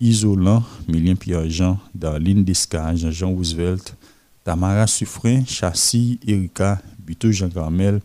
Isolant, 0.00 0.62
Milien 0.86 1.14
Pierre-Jean, 1.14 1.78
Darlene 1.94 2.44
Descartes, 2.44 2.98
Jean-Jean 2.98 3.30
Roosevelt, 3.30 3.96
Tamara 4.44 4.86
Suffren, 4.86 5.46
Chassis, 5.46 6.18
Erika, 6.26 6.80
Bito 6.98 7.32
Jean 7.32 7.48
Carmel, 7.48 8.02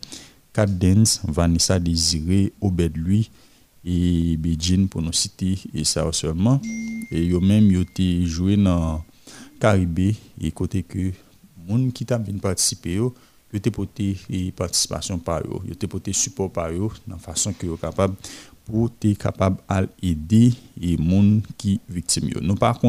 Kat 0.54 0.68
Dens, 0.68 1.22
Vanessa 1.28 1.78
Désiré, 1.78 2.54
Obed 2.62 2.96
Lui 2.96 3.30
et 3.84 4.38
Beijing 4.38 4.88
pour 4.88 5.02
nous 5.02 5.14
citer 5.14 5.60
et 5.74 5.84
ça 5.84 6.10
seulement. 6.14 6.62
Et 7.12 7.26
yo 7.26 7.42
même 7.42 7.70
yo 7.70 7.82
été 7.82 8.26
joué 8.26 8.56
dans 8.56 9.04
Caribé 9.60 10.16
et 10.40 10.52
côté 10.52 10.84
que 10.84 11.12
moun 11.68 11.92
qui 11.92 12.06
t'a 12.06 12.18
bien 12.18 12.38
participer 12.38 12.94
yo, 12.94 13.14
te 13.52 13.70
porté 13.70 14.16
participation 14.56 15.20
par 15.20 15.46
yo, 15.46 15.62
yo 15.68 15.76
te 15.76 15.88
porté 15.88 16.14
support 16.14 16.52
par 16.52 16.72
yo 16.72 16.92
dans 17.06 17.18
façon 17.18 17.52
que 17.52 17.66
yo 17.66 17.76
capable 17.76 18.16
pour 18.66 18.90
te 18.98 19.14
capable 19.14 19.58
à 19.68 19.82
aider 20.02 20.54
et 20.80 20.96
moun 20.98 21.42
qui 21.58 21.82
victime 21.90 22.30
yo. 22.30 22.40
Nous 22.42 22.56
pas 22.56 22.80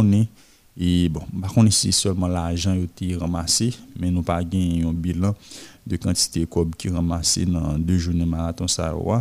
E 0.78 1.08
bon, 1.12 1.26
bakon 1.42 1.68
isi 1.68 1.90
solman 1.94 2.30
la 2.32 2.46
ajan 2.52 2.78
yo 2.78 2.88
te 2.96 3.10
ramase, 3.18 3.72
men 3.98 4.14
nou 4.14 4.26
pa 4.26 4.38
gen 4.44 4.84
yon 4.84 4.96
bilan 4.96 5.34
de 5.88 5.98
kantite 6.00 6.44
kob 6.50 6.76
ki 6.78 6.92
ramase 6.94 7.46
nan 7.48 7.82
2 7.86 7.98
jounen 7.98 8.28
maraton 8.30 8.70
sa 8.70 8.92
rwa 8.94 9.20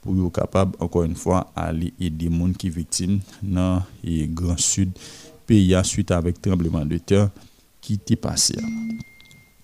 pou 0.00 0.16
yo 0.16 0.30
kapab, 0.30 0.76
ankon 0.80 1.10
yon 1.10 1.18
fwa, 1.18 1.42
ale 1.58 1.90
ede 1.98 2.30
moun 2.30 2.54
ki 2.56 2.70
viktim 2.72 3.18
nan 3.42 3.82
e 4.06 4.24
Gran 4.30 4.60
Sud 4.62 4.94
pe 5.46 5.58
ya 5.58 5.82
suite 5.86 6.14
avek 6.14 6.38
trembleman 6.42 6.86
de 6.88 7.00
ter 7.02 7.26
ki 7.84 7.98
te 8.02 8.16
pase. 8.18 8.56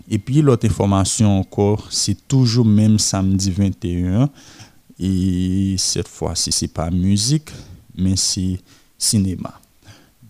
E 0.06 0.18
pi 0.18 0.42
lote 0.44 0.68
informasyon 0.68 1.38
ankor, 1.40 1.86
se 1.94 2.14
toujou 2.28 2.66
menm 2.66 2.98
samdi 3.00 3.54
21, 3.54 4.28
e 4.98 5.78
set 5.80 6.10
fwa 6.10 6.34
se 6.38 6.52
se 6.54 6.68
pa 6.70 6.90
muzik, 6.92 7.50
men 7.96 8.18
se 8.20 8.58
sinema. 9.00 9.61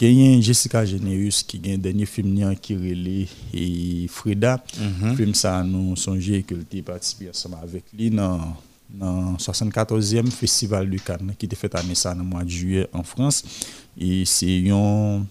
Genyen 0.02 0.42
Jessica 0.42 0.82
Generus 0.86 1.42
ki 1.46 1.60
gen 1.62 1.82
denye 1.82 2.06
film 2.10 2.32
ni 2.34 2.42
an 2.42 2.56
ki 2.58 2.74
rele 2.80 3.28
e 3.54 4.08
Frida. 4.10 4.56
Mhm. 4.74 5.14
Film 5.18 5.34
sa 5.38 5.60
nou 5.62 5.94
sonje 5.96 6.42
ke 6.46 6.56
lte 6.58 6.82
patisipi 6.86 7.30
ansama 7.30 7.62
avek 7.62 7.86
li 7.94 8.10
nan 8.10 8.56
nan 8.92 9.36
74e 9.40 10.24
Festival 10.34 10.90
du 10.90 10.98
Cannes 10.98 11.38
ki 11.38 11.46
te 11.48 11.58
fet 11.58 11.78
ane 11.78 11.94
sa 11.98 12.16
nan 12.18 12.26
mwa 12.26 12.42
juye 12.42 12.88
an 12.90 13.06
Frans. 13.06 13.44
E 13.94 14.24
se 14.26 14.50
yon 14.66 15.22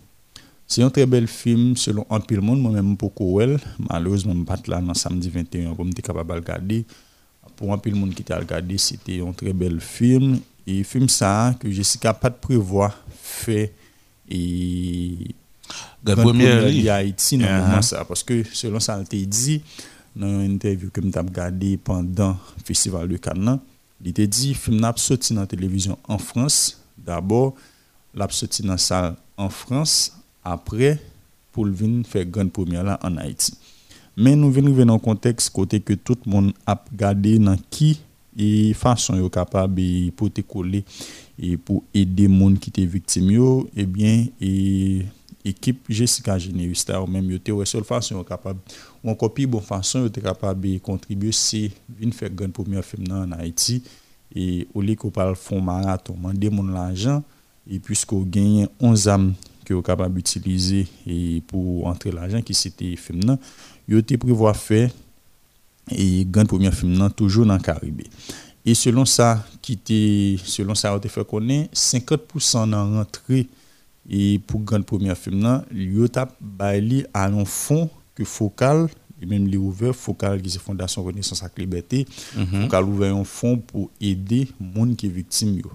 se 0.65 0.79
yon 0.79 0.93
tre 0.93 1.03
bel 1.05 1.27
film 1.27 1.75
selon 1.75 2.07
an 2.07 2.23
pil 2.23 2.39
moun, 2.39 2.61
mwen 2.61 2.79
mwen 2.79 2.93
mpoko 2.95 3.27
wel. 3.41 3.57
Malouz 3.89 4.23
mwen 4.23 4.45
pat 4.47 4.71
la 4.71 4.79
nan 4.79 4.95
samdi 4.95 5.33
21 5.33 5.75
pou 5.75 5.83
mte 5.83 6.05
kapab 6.05 6.31
al 6.31 6.45
gade. 6.47 6.85
Pou 7.59 7.75
an 7.75 7.81
pil 7.83 7.99
moun 7.99 8.15
ki 8.15 8.23
te 8.23 8.33
al 8.33 8.47
gade, 8.47 8.79
se 8.79 8.95
te 9.03 9.19
yon 9.19 9.35
tre 9.35 9.51
bel 9.51 9.81
film. 9.83 10.39
E 10.63 10.79
film 10.87 11.11
sa 11.11 11.51
ke 11.59 11.67
Jessica 11.73 12.15
pat 12.15 12.39
prevoa 12.39 12.93
fe 13.19 13.67
e 13.67 13.80
Gan 16.01 16.21
premier 16.23 16.65
li. 16.65 16.81
li 16.81 16.89
Haïti 16.89 17.37
nan 17.37 17.49
Uh-huh. 17.49 17.67
mouman 17.67 17.85
sa. 17.85 18.05
Paske 18.07 18.41
selon 18.57 18.83
sa 18.83 18.97
te 19.07 19.19
di 19.25 19.59
nan 20.17 20.33
yon 20.39 20.47
interview 20.49 20.91
ke 20.91 21.03
m 21.03 21.11
tap 21.13 21.29
gade 21.31 21.77
pandan 21.85 22.35
Festival 22.67 23.07
de 23.11 23.19
Cannes 23.21 23.45
nan, 23.45 23.61
li 24.01 24.11
te 24.15 24.25
di 24.27 24.53
film 24.57 24.81
nap 24.83 24.99
soti 24.99 25.35
nan 25.37 25.47
televizyon 25.47 25.99
an 26.11 26.19
Frans, 26.19 26.75
d'abord 26.97 27.55
lap 28.17 28.33
soti 28.35 28.65
nan 28.67 28.81
sal 28.81 29.13
an 29.39 29.51
Frans, 29.53 30.11
apre 30.43 30.97
pou 31.51 31.67
l 31.67 31.71
vin 31.75 32.01
fè 32.07 32.25
gran 32.27 32.49
premier 32.51 32.83
la 32.83 32.97
an 33.05 33.19
Haïti. 33.21 33.53
Men 34.19 34.41
nou 34.41 34.51
vin 34.51 34.67
rive 34.67 34.83
nan 34.87 34.99
konteks 34.99 35.47
kote 35.53 35.79
ke 35.79 35.95
tout 35.95 36.25
moun 36.27 36.51
ap 36.67 36.89
gade 36.97 37.37
nan 37.39 37.59
ki 37.71 37.95
e 38.35 38.71
fason 38.79 39.19
yo 39.19 39.29
kapab 39.33 39.79
e 39.81 40.11
pou 40.17 40.31
te 40.31 40.43
kole 40.45 40.83
e 41.35 41.55
pou 41.57 41.83
ede 41.95 42.27
moun 42.31 42.55
ki 42.61 42.71
te 42.73 42.85
viktim 42.87 43.31
yo, 43.33 43.49
ebyen 43.75 44.29
e 44.39 44.51
ekip 45.43 45.89
Jessica 45.89 46.37
Generis 46.39 46.83
ta 46.85 46.99
ou 47.01 47.09
menm 47.09 47.29
yo 47.31 47.39
te 47.41 47.53
fason 47.87 48.17
yo 48.17 48.23
kapab 48.27 48.59
ou 49.01 49.11
an 49.11 49.17
kopi 49.17 49.47
bon 49.49 49.61
fason 49.61 50.05
yo 50.05 50.11
te 50.13 50.21
kapab 50.21 50.65
e 50.65 50.77
kontribye 50.83 51.33
se 51.33 51.69
vin 51.89 52.13
fè 52.13 52.29
gran 52.29 52.51
premier 52.53 52.85
film 52.85 53.09
an 53.15 53.33
Haïti 53.37 53.81
e 54.31 54.67
ou 54.73 54.81
li 54.85 54.95
ko 54.95 55.11
pal 55.13 55.35
fon 55.35 55.61
maraton 55.61 56.17
mande 56.21 56.49
moun 56.53 56.71
l'ajan 56.73 57.21
e 57.65 57.79
pwisko 57.79 58.21
genyen 58.31 58.69
11 58.79 59.07
am 59.11 59.31
ki 59.65 59.73
yo 59.73 59.81
kapab 59.85 60.15
utilize 60.17 60.85
e 61.05 61.41
pou 61.49 61.87
entre 61.89 62.13
l'ajan 62.13 62.45
ki 62.45 62.55
sete 62.57 62.93
film 63.01 63.25
nan 63.25 63.41
yo 63.89 64.01
te 64.05 64.19
prevoa 64.21 64.53
fè 64.57 64.87
e 65.95 66.23
gran 66.25 66.47
premier 66.49 66.73
film 66.75 66.97
nan 66.99 67.11
toujou 67.13 67.47
nan 67.47 67.61
Karibé. 67.63 68.07
E 68.61 68.75
selon 68.77 69.07
ki 69.65 69.75
te 69.81 69.99
selon 70.45 70.77
sa 70.77 70.93
yo 70.93 71.01
te 71.01 71.09
fè 71.09 71.23
konen 71.27 71.67
50% 71.73 72.69
nan 72.69 72.99
rentre 72.99 73.45
e 74.05 74.37
pou 74.47 74.61
gran 74.61 74.83
premier 74.85 75.17
film 75.17 75.41
nan 75.41 75.65
yo 75.71 76.07
tap 76.07 76.35
bay 76.39 76.81
li 76.81 77.01
alon 77.13 77.45
fon 77.49 77.87
ke 78.17 78.25
fokal 78.27 78.87
e 79.21 79.25
menm 79.29 79.47
li 79.49 79.57
ouver 79.57 79.93
fokal 79.97 80.41
ki 80.41 80.53
se 80.53 80.61
fondasyon 80.61 81.07
Renaissance 81.09 81.45
ak 81.45 81.57
Liberté 81.61 82.05
Mhm. 82.35 82.65
fokal 82.65 82.85
ouver 82.89 83.09
yon 83.09 83.25
fon 83.25 83.57
pou 83.57 83.89
ede 83.99 84.47
moun 84.59 84.95
ki 84.95 85.09
viktim 85.09 85.57
yo. 85.57 85.73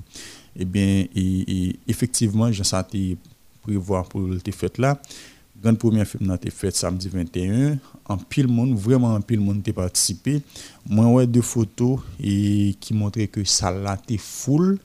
E 0.55 0.65
ben 0.65 1.09
e, 1.15 1.23
e, 1.47 1.77
efektiveman 1.91 2.53
jan 2.53 2.65
sa 2.65 2.83
te 2.83 3.17
prevoa 3.67 4.05
pou 4.09 4.39
te 4.39 4.55
fèt 4.55 4.79
la 4.79 4.95
Grand 5.67 5.81
premier 5.83 6.07
film 6.07 6.29
nan 6.31 6.39
te 6.39 6.47
fèt 6.55 6.77
samedi 6.79 7.09
21, 7.11 7.81
an 8.13 8.21
pil 8.31 8.47
moun, 8.47 8.77
vreman 8.79 9.17
an 9.19 9.25
pil 9.27 9.41
moun 9.43 9.59
te 9.67 9.73
partisipe. 9.75 10.37
Mwen 10.87 11.09
wè 11.11 11.25
de 11.27 11.41
foto 11.43 11.97
e 12.23 12.77
ki 12.79 12.95
montre 12.95 13.27
ke 13.27 13.43
sa 13.51 13.73
la 13.75 13.97
te 13.99 14.15
foul 14.23 14.77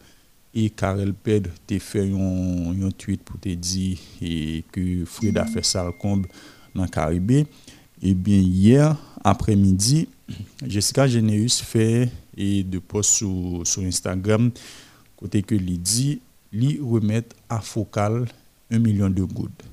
e 0.57 0.63
Karel 0.73 1.11
Ped 1.13 1.51
te 1.69 1.77
fè 1.77 2.07
yon, 2.07 2.71
yon 2.73 2.95
tweet 2.97 3.21
pou 3.27 3.37
te 3.43 3.53
di 3.53 3.91
e 4.25 4.33
ke 4.73 5.05
Frida 5.05 5.45
fè 5.51 5.61
sal 5.69 5.91
komb 6.01 6.25
nan 6.73 6.89
Karibé. 6.89 7.43
E 8.01 8.15
bien 8.17 8.41
hier, 8.41 8.95
apre 9.21 9.53
midi, 9.53 10.07
Jessica 10.65 11.05
Generus 11.05 11.59
fè 11.61 12.07
e 12.33 12.49
de 12.65 12.81
post 12.81 13.21
sou, 13.21 13.61
sou 13.69 13.85
Instagram 13.85 14.49
kote 15.19 15.43
ke 15.45 15.61
li 15.61 15.77
di 15.77 16.15
li 16.57 16.79
remet 16.81 17.37
a 17.53 17.61
fokal 17.61 18.23
1 18.73 18.81
milyon 18.81 19.13
de 19.13 19.29
goud. 19.29 19.69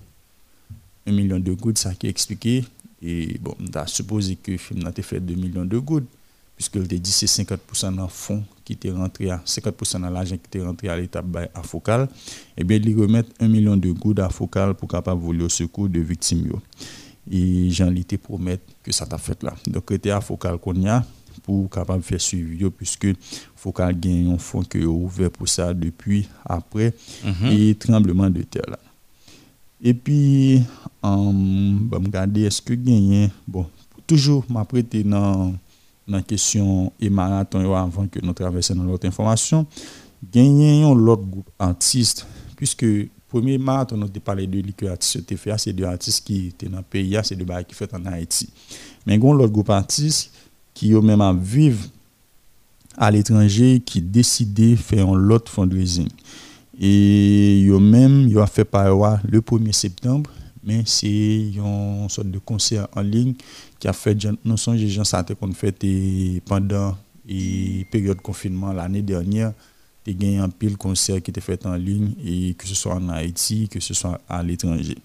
1 1.09 1.13
million 1.13 1.39
de 1.41 1.53
gouttes, 1.53 1.79
ça 1.79 1.95
qui 1.95 2.07
est 2.07 2.11
expliqué. 2.11 2.65
Et 3.03 3.39
bon, 3.41 3.55
on 3.61 3.79
a 3.79 3.87
supposé 3.87 4.37
que 4.37 4.53
le 4.53 4.59
film 4.59 4.87
été 4.89 5.03
fait 5.03 5.21
2 5.21 5.35
millions 5.35 5.65
de 5.65 5.79
gouttes, 5.79 6.09
puisque 6.57 6.77
le 6.77 6.85
dit 6.87 7.11
c'est 7.13 7.27
50% 7.27 7.95
dans 7.95 8.09
fonds 8.09 8.45
qui 8.65 8.73
était 8.75 8.91
rentré 8.91 9.31
à 9.31 9.39
50% 9.47 10.01
dans 10.01 10.11
l'argent 10.11 10.37
qui 10.37 10.43
était 10.47 10.63
rentré 10.63 10.89
à 10.89 10.97
l'étape 10.97 11.25
à 11.55 11.63
Focal. 11.63 12.09
Eh 12.57 12.65
bien, 12.65 12.79
ils 12.83 12.97
remettent 12.99 13.33
1 13.41 13.49
million 13.49 13.77
de 13.77 13.91
gouttes 13.93 14.19
à 14.19 14.29
Focal 14.29 14.75
pour 14.75 14.89
capable 14.89 15.21
voler 15.23 15.45
au 15.45 15.49
secours 15.49 15.89
de 15.89 16.01
victimes. 16.01 16.51
Et 17.31 17.71
Jean 17.71 17.91
Lité 17.91 18.19
promet 18.19 18.59
que 18.83 18.93
ça 18.93 19.07
t'a 19.07 19.19
fait 19.19 19.43
là. 19.43 19.55
Donc, 19.67 19.85
c'était 19.91 20.11
à 20.11 20.21
Focal 20.21 20.59
qu'on 20.59 20.75
y 20.75 20.89
a 20.89 21.05
pour 21.45 21.71
capable 21.71 22.03
faire 22.03 22.21
suivi 22.21 22.69
puisque 22.71 23.07
Focal 23.57 23.99
gagne 23.99 24.33
un 24.33 24.39
fonds 24.39 24.63
que 24.65 24.77
yo 24.79 24.93
ouvert 24.93 25.31
pour 25.31 25.49
ça 25.49 25.73
depuis 25.73 26.27
après 26.45 26.93
Mhm. 27.25 27.47
et 27.53 27.75
tremblement 27.77 28.29
de 28.29 28.43
terre 28.43 28.69
là. 28.69 28.79
Et 29.83 29.95
puis, 29.95 30.63
um, 31.03 31.89
bah, 31.89 31.99
regarder 32.03 32.43
est-ce 32.43 32.61
que 32.61 32.75
gagné, 32.75 33.31
bon, 33.47 33.67
toujours 34.07 34.45
m'apprêter 34.49 35.05
dans 35.05 35.55
la 36.07 36.23
question 36.23 36.93
et 36.99 37.11
marathon 37.11 37.75
avant 37.75 38.07
que 38.09 38.19
nous 38.21 38.33
traversions 38.33 38.75
dans 38.75 38.85
l'autre 38.85 39.07
information, 39.07 39.67
gagné 40.33 40.83
un 40.83 40.95
l'autre 40.95 41.23
groupe 41.23 41.51
artiste, 41.59 42.27
puisque 42.57 42.87
premier 43.29 43.59
marathon, 43.59 43.97
nous 43.97 44.05
avons 44.05 44.21
parlé 44.21 44.47
de 44.47 44.59
liqueur 44.59 44.93
artiste, 44.93 45.27
te 45.27 45.37
fait, 45.37 45.57
c'est 45.59 45.73
deux 45.73 45.85
artistes 45.85 46.27
qui 46.27 46.49
étaient 46.49 46.69
dans 46.69 46.79
le 46.79 46.83
pays, 46.83 47.17
c'est 47.23 47.37
bails 47.37 47.65
qui 47.65 47.75
fait 47.75 47.93
en 47.95 48.05
Haïti. 48.07 48.49
Mais 49.07 49.17
il 49.17 49.23
y 49.23 49.29
a 49.29 49.33
l'autre 49.33 49.53
groupe 49.53 49.71
artiste 49.71 50.33
qui 50.75 50.93
eux 50.93 51.01
même 51.01 51.21
à 51.21 51.33
vivre 51.33 51.85
à 52.97 53.11
l'étranger 53.11 53.81
qui 53.85 54.01
décidé 54.01 54.75
faire 54.75 55.09
un 55.09 55.17
lot 55.17 55.49
fundraising. 55.49 56.09
Et 56.81 57.61
yo 57.61 57.81
même 57.81 58.29
yo 58.29 58.41
a 58.41 58.47
fait 58.47 58.65
par 58.65 59.21
le 59.25 59.41
1er 59.41 59.73
septembre, 59.73 60.31
mais 60.63 60.83
c'est 60.87 61.51
une 61.57 62.09
sorte 62.09 62.31
de 62.31 62.39
concert 62.39 62.87
en 62.95 63.01
ligne 63.01 63.35
qui 63.81 63.89
a 63.89 63.93
fait 63.93 64.17
sommes 64.57 64.77
les 64.77 64.89
gens 64.89 65.05
ça 65.05 65.25
qu'on 65.25 65.53
fait 65.53 65.75
pendant 66.45 66.97
et 67.29 67.85
période 67.91 68.21
confinement 68.21 68.73
l'année 68.73 69.03
dernière 69.03 69.53
tu 70.05 70.15
gagné 70.15 70.39
un 70.39 70.49
pile 70.49 70.77
concert 70.77 71.21
qui 71.21 71.31
était 71.31 71.41
fait 71.41 71.67
en 71.67 71.75
ligne 71.75 72.13
et 72.25 72.55
que 72.55 72.67
ce 72.67 72.75
soit 72.75 72.95
en 72.95 73.09
Haïti 73.09 73.69
que 73.69 73.81
ce 73.81 73.93
soit 73.93 74.21
à 74.29 74.43
l'étranger. 74.43 74.97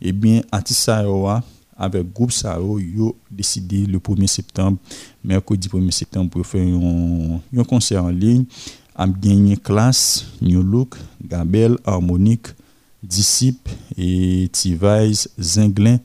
Et 0.00 0.12
bien 0.12 0.42
artiste 0.52 0.88
a, 0.90 1.42
avec 1.76 2.12
groupe 2.12 2.32
ça 2.32 2.58
yo, 2.60 3.16
décidé 3.30 3.86
le 3.86 3.98
1er 3.98 4.26
septembre 4.26 4.78
mercredi 5.24 5.68
1er 5.68 5.90
septembre 5.90 6.30
pour 6.30 6.46
faire 6.46 6.66
un 6.66 7.64
concert 7.64 8.04
en 8.04 8.10
ligne 8.10 8.44
am 8.94 9.14
genye 9.20 9.56
klas, 9.56 10.26
New 10.40 10.62
Look, 10.62 10.96
Gabel, 11.22 11.78
Harmonique, 11.84 12.54
Disip, 13.02 13.68
et 13.96 14.48
Tivais, 14.52 15.28
Zenglin, 15.38 15.98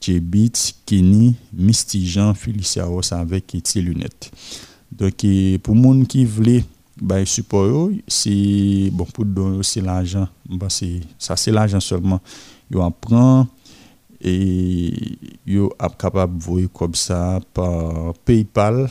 J-Beat, 0.00 0.74
Kenny, 0.84 1.34
Misty 1.52 2.06
Jean, 2.06 2.34
Felicia 2.34 2.84
Ross 2.84 3.12
avèk 3.16 3.56
eti 3.58 3.82
lunet. 3.82 4.30
Dok 4.92 5.24
e, 5.26 5.34
pou 5.64 5.74
moun 5.74 6.04
ki 6.08 6.24
vle 6.28 6.60
bay 6.96 7.26
support 7.28 7.70
yo, 7.70 7.82
si, 8.08 8.90
bon 8.94 9.08
pou 9.12 9.26
don 9.26 9.56
yo 9.58 9.66
se 9.66 9.82
l'ajan, 9.84 10.28
bon, 10.48 10.70
sa 10.70 11.38
se 11.40 11.54
l'ajan 11.54 11.82
solman, 11.84 12.20
yo 12.72 12.84
apren, 12.84 13.46
e 14.20 14.36
yo 15.46 15.70
ap 15.78 15.96
kapab 16.00 16.32
voye 16.42 16.68
kob 16.72 16.96
sa 16.98 17.38
pa 17.54 17.68
Paypal 18.26 18.86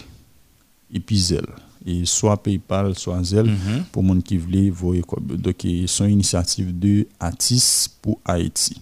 epi 0.93 1.17
Zelle. 1.19 1.64
Et 1.87 2.03
soit 2.05 2.41
PayPal, 2.41 2.97
soit 2.97 3.23
Zelle 3.23 3.45
Mhm. 3.51 3.83
pour 3.91 4.01
moun 4.03 4.21
qui 4.23 4.37
voulait 4.37 4.69
voyer 4.71 5.03
comme 5.03 5.27
donc 5.37 5.55
c'est 5.61 6.03
une 6.05 6.09
initiative 6.13 6.77
de 6.77 7.05
artistes 7.19 7.91
pour 8.01 8.19
Haïti. 8.25 8.81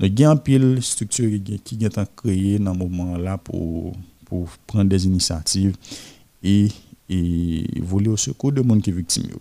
Donc, 0.00 0.10
il 0.14 0.20
y 0.20 0.24
a 0.24 0.30
un 0.30 0.36
pile 0.36 0.78
structure 0.80 1.28
qui 1.44 1.58
qui 1.58 1.84
est 1.84 2.00
créée 2.16 2.58
dans 2.58 2.72
ce 2.72 2.78
moment-là 2.78 3.36
pour, 3.36 3.92
pour 4.24 4.48
prendre 4.66 4.88
des 4.88 5.04
initiatives 5.06 5.74
et, 6.42 6.68
et 7.10 7.64
voler 7.82 8.08
au 8.08 8.16
secours 8.16 8.52
de 8.52 8.62
monde 8.62 8.80
qui 8.80 8.90
est 8.90 8.92
victime. 8.94 9.24
yo. 9.30 9.38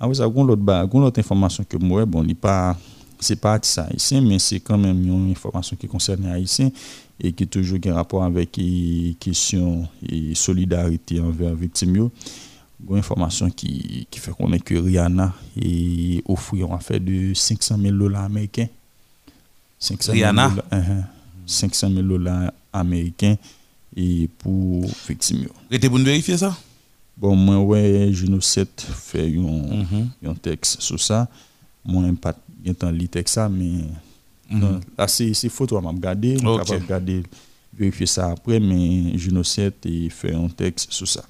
Après 0.00 0.14
ça, 0.16 0.26
il 0.26 0.36
y 0.36 0.40
a 0.40 0.84
l'autre 0.92 1.20
information 1.20 1.64
que 1.66 1.76
moi, 1.78 2.04
bon, 2.04 2.26
ce 2.28 2.34
pas 2.34 2.76
c'est 3.20 3.36
pas 3.36 3.54
artiste 3.54 3.78
haïtien, 3.78 4.20
mais 4.20 4.38
c'est 4.38 4.60
quand 4.60 4.76
même 4.76 5.00
une 5.06 5.30
information 5.30 5.76
qui 5.76 5.86
concerne 5.86 6.24
les 6.24 6.30
haïtiens 6.30 6.70
et 7.20 7.32
qui 7.32 7.46
toujours 7.46 7.78
un 7.86 7.94
rapport 7.94 8.24
avec 8.24 8.56
les 8.56 9.16
questions 9.20 9.88
et 10.08 10.34
solidarité 10.34 11.20
envers 11.20 11.50
les 11.50 11.56
victimes. 11.56 12.10
Une 12.90 12.98
information 12.98 13.48
qui, 13.50 14.06
qui 14.10 14.18
fait 14.20 14.32
qu'on 14.32 14.52
est 14.52 14.60
que 14.60 14.74
Rihanna 14.74 15.32
est 15.60 16.22
offert 16.26 16.70
en 16.70 16.78
fait 16.78 17.00
de 17.00 17.32
500 17.32 17.78
000 17.80 17.96
dollars 17.96 18.24
américains 18.24 18.68
500 19.78 20.12
000 20.12 20.14
Rihanna? 20.14 20.48
dollars, 20.50 20.64
uh-huh, 20.72 21.04
500 21.46 21.90
000 21.90 22.02
dollars 22.02 22.52
américains 22.72 23.36
et 23.96 24.28
pour 24.38 24.84
victimes. 25.08 25.46
Et 25.70 25.78
pour 25.78 25.98
nous 25.98 26.04
vérifier 26.04 26.36
ça? 26.36 26.56
Bon, 27.16 27.36
moi, 27.36 27.58
ouais, 27.60 28.12
7 28.40 28.86
fait 28.92 29.28
un, 29.36 29.40
Mhm. 29.40 30.10
un 30.26 30.34
texte 30.34 30.80
sur 30.80 31.00
ça. 31.00 31.28
Moi, 31.84 32.02
pas 32.20 32.34
gen 32.64 32.74
tan 32.74 32.90
li 32.96 33.06
tek 33.12 33.28
sa, 33.28 33.48
men 34.50 34.60
non, 34.60 34.80
la 34.98 35.08
se 35.10 35.30
se 35.36 35.50
foto 35.52 35.78
a 35.78 35.82
map 35.84 35.98
gade, 36.02 36.34
mwen 36.40 36.54
Ok. 36.54 36.64
kapap 36.64 36.88
gade, 36.88 37.22
verifiye 37.74 38.08
sa 38.10 38.30
apre, 38.34 38.60
men 38.62 39.12
Juno 39.18 39.42
7 39.46 39.88
e 39.90 40.08
fè 40.14 40.34
yon 40.34 40.50
tekst 40.54 40.94
sou 40.94 41.08
sa. 41.10 41.24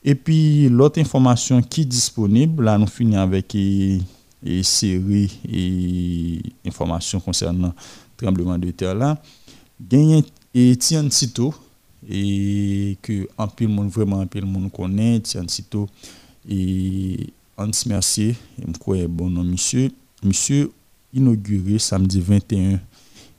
E 0.00 0.14
pi, 0.16 0.68
lot 0.72 0.96
informasyon 1.00 1.62
ki 1.68 1.84
disponible, 1.88 2.64
la 2.64 2.78
nou 2.80 2.88
fini 2.90 3.18
avèk 3.20 3.56
e, 3.60 3.66
e 4.40 4.60
seri 4.64 5.26
e 5.44 5.64
informasyon 6.66 7.20
konsernan 7.24 7.74
trembleman 8.20 8.60
de 8.62 8.72
terre 8.72 8.96
la. 8.96 9.14
Genyen 9.90 10.24
Etienne 10.56 11.12
Sito, 11.14 11.52
e 12.00 12.96
ke 13.04 13.22
anpil 13.40 13.68
moun, 13.70 13.92
vreman 13.92 14.24
anpil 14.24 14.48
moun 14.48 14.70
konen, 14.72 15.20
Etienne 15.20 15.52
Sito, 15.52 15.84
e 16.48 17.28
Hans 17.60 17.84
Mercier, 17.86 18.34
e 18.56 18.66
mkwe 18.72 19.04
bon 19.06 19.32
nan 19.36 19.48
misye, 19.52 19.90
misye 20.24 20.64
inaugure 21.12 21.78
samedi 21.82 22.20
21 22.20 22.78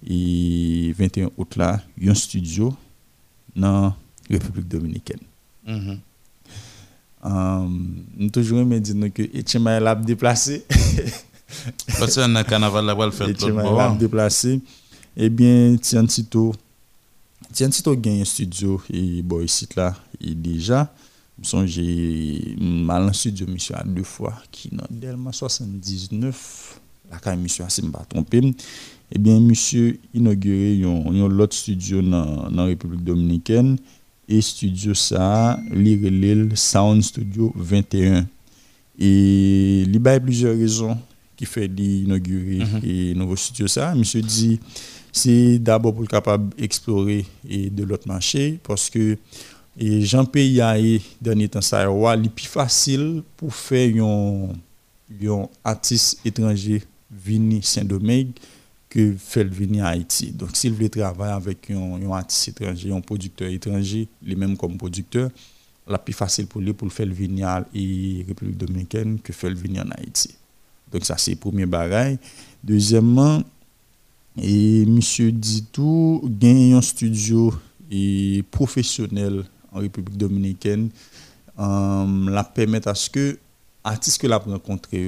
e 0.01 0.93
21 0.97 1.31
out 1.37 1.57
la, 1.59 1.75
yon 1.97 2.17
studio 2.17 2.71
nan 3.55 3.91
Republik 4.31 4.67
Dominikèn. 4.71 5.21
Mhm. 5.67 5.99
Um, 7.21 7.73
nou 8.17 8.33
toujou 8.33 8.63
mè 8.65 8.79
di 8.81 8.95
nou 8.97 9.13
ke 9.13 9.27
Etienne 9.37 9.77
lap 9.83 10.01
deplase. 10.09 10.63
Parce 11.99 12.15
que 12.15 12.25
nan 12.25 12.47
carnaval 12.47 12.87
la 12.87 12.95
pral 12.97 13.13
fèt 13.13 13.35
Etienne 13.35 13.59
l'autre 13.59 13.77
lap 13.77 13.93
bord. 13.93 14.01
deplase. 14.01 14.57
Ebyen, 15.15 15.77
Tian 15.83 16.07
Tito, 16.07 16.49
Tian 17.51 17.69
Tito 17.69 17.93
gen 17.99 18.21
yon 18.21 18.29
studio 18.29 18.79
e 18.89 19.21
bo 19.27 19.41
yisit 19.43 19.75
la, 19.77 19.91
e 20.17 20.33
deja, 20.33 20.85
mson 21.41 21.67
jè 21.67 21.85
malan 22.87 23.13
studio 23.17 23.49
misyo 23.51 23.75
a 23.77 23.83
deux 23.85 24.07
fwa, 24.07 24.31
ki 24.55 24.71
nan 24.77 24.87
Delma 25.03 25.33
79, 25.35 26.79
la 27.11 27.19
ka 27.21 27.35
misyo 27.35 27.65
a 27.67 27.71
se 27.73 27.83
mba 27.85 28.05
trompe, 28.09 28.41
ebyen, 29.11 29.41
misyo 29.43 29.91
inaugure 30.15 30.75
yon, 30.79 31.11
yon 31.15 31.35
lot 31.35 31.53
studio 31.55 32.01
nan, 32.01 32.47
nan 32.49 32.71
Republik 32.71 33.03
Dominikèn, 33.07 33.75
e 34.31 34.39
studio 34.41 34.95
sa, 34.95 35.57
li 35.75 35.97
relèl 35.99 36.51
Sound 36.55 37.03
Studio 37.03 37.51
21. 37.55 38.23
E 39.01 39.85
li 39.89 39.99
baye 39.99 40.19
plusieurs 40.19 40.57
raisons 40.57 40.97
qui 41.35 41.45
fait 41.45 41.67
d'inaugurer 41.67 42.59
et 42.83 43.15
nouveau 43.15 43.35
studio 43.35 43.67
ça. 43.67 43.95
Monsieur 43.95 44.21
dit 44.21 44.59
c'est 45.11 45.57
d'abord 45.57 45.93
pour 45.93 46.03
le 46.03 46.07
capable 46.07 46.53
explorer 46.61 47.25
et 47.49 47.69
de 47.69 47.83
l'autre 47.83 48.07
marché 48.07 48.59
parce 48.63 48.89
que 48.89 49.17
et 49.79 50.01
Jean 50.01 50.25
pays 50.25 50.61
a 50.61 50.75
dernier 51.19 51.47
temps 51.47 51.61
ça 51.61 51.83
est 51.83 52.29
plus 52.29 52.45
facile 52.45 53.23
pour 53.37 53.55
faire 53.55 53.91
un 54.03 54.49
un 55.25 55.47
artiste 55.63 56.19
étranger 56.23 56.83
vini 57.11 57.61
Saint-Domingue 57.61 58.31
que 58.89 59.15
fait 59.17 59.45
venir 59.45 59.85
Haïti. 59.85 60.31
Donc 60.31 60.49
s'il 60.55 60.73
veut 60.73 60.89
travailler 60.89 61.33
avec 61.33 61.71
un, 61.71 62.11
artiste 62.11 62.49
étranger, 62.49 62.91
un 62.91 63.01
producteur 63.01 63.49
étranger, 63.49 64.07
les 64.21 64.35
mêmes 64.35 64.57
comme 64.57 64.77
producteur, 64.77 65.29
la 65.87 65.97
plus 65.97 66.13
facile 66.13 66.47
pour 66.47 66.61
lui 66.61 66.73
pour 66.73 66.87
le 66.87 66.91
faire 66.91 67.07
venir 67.07 67.47
à 67.47 67.65
et 67.73 68.25
République 68.27 68.57
dominicaine 68.57 69.19
que 69.19 69.33
faire 69.33 69.53
venir 69.53 69.83
en 69.85 69.89
Haïti. 69.91 70.35
Donc 70.91 71.05
ça 71.05 71.17
c'est 71.17 71.31
le 71.31 71.37
premier 71.37 71.65
bagage. 71.65 72.17
Deuxièmement, 72.63 73.41
et 74.37 74.85
monsieur 74.85 75.31
dit 75.31 75.65
tout 75.71 76.21
un 76.43 76.81
studio 76.81 77.53
et 77.89 78.43
professionnel 78.51 79.43
en 79.71 79.79
République 79.79 80.17
dominicaine 80.17 80.89
euh, 81.59 82.29
la 82.29 82.43
permettre 82.43 82.87
à 82.87 82.95
ce 82.95 83.09
que 83.09 83.37
artistes 83.83 84.21
que 84.21 84.27
l'a 84.27 84.37
rencontré 84.37 85.07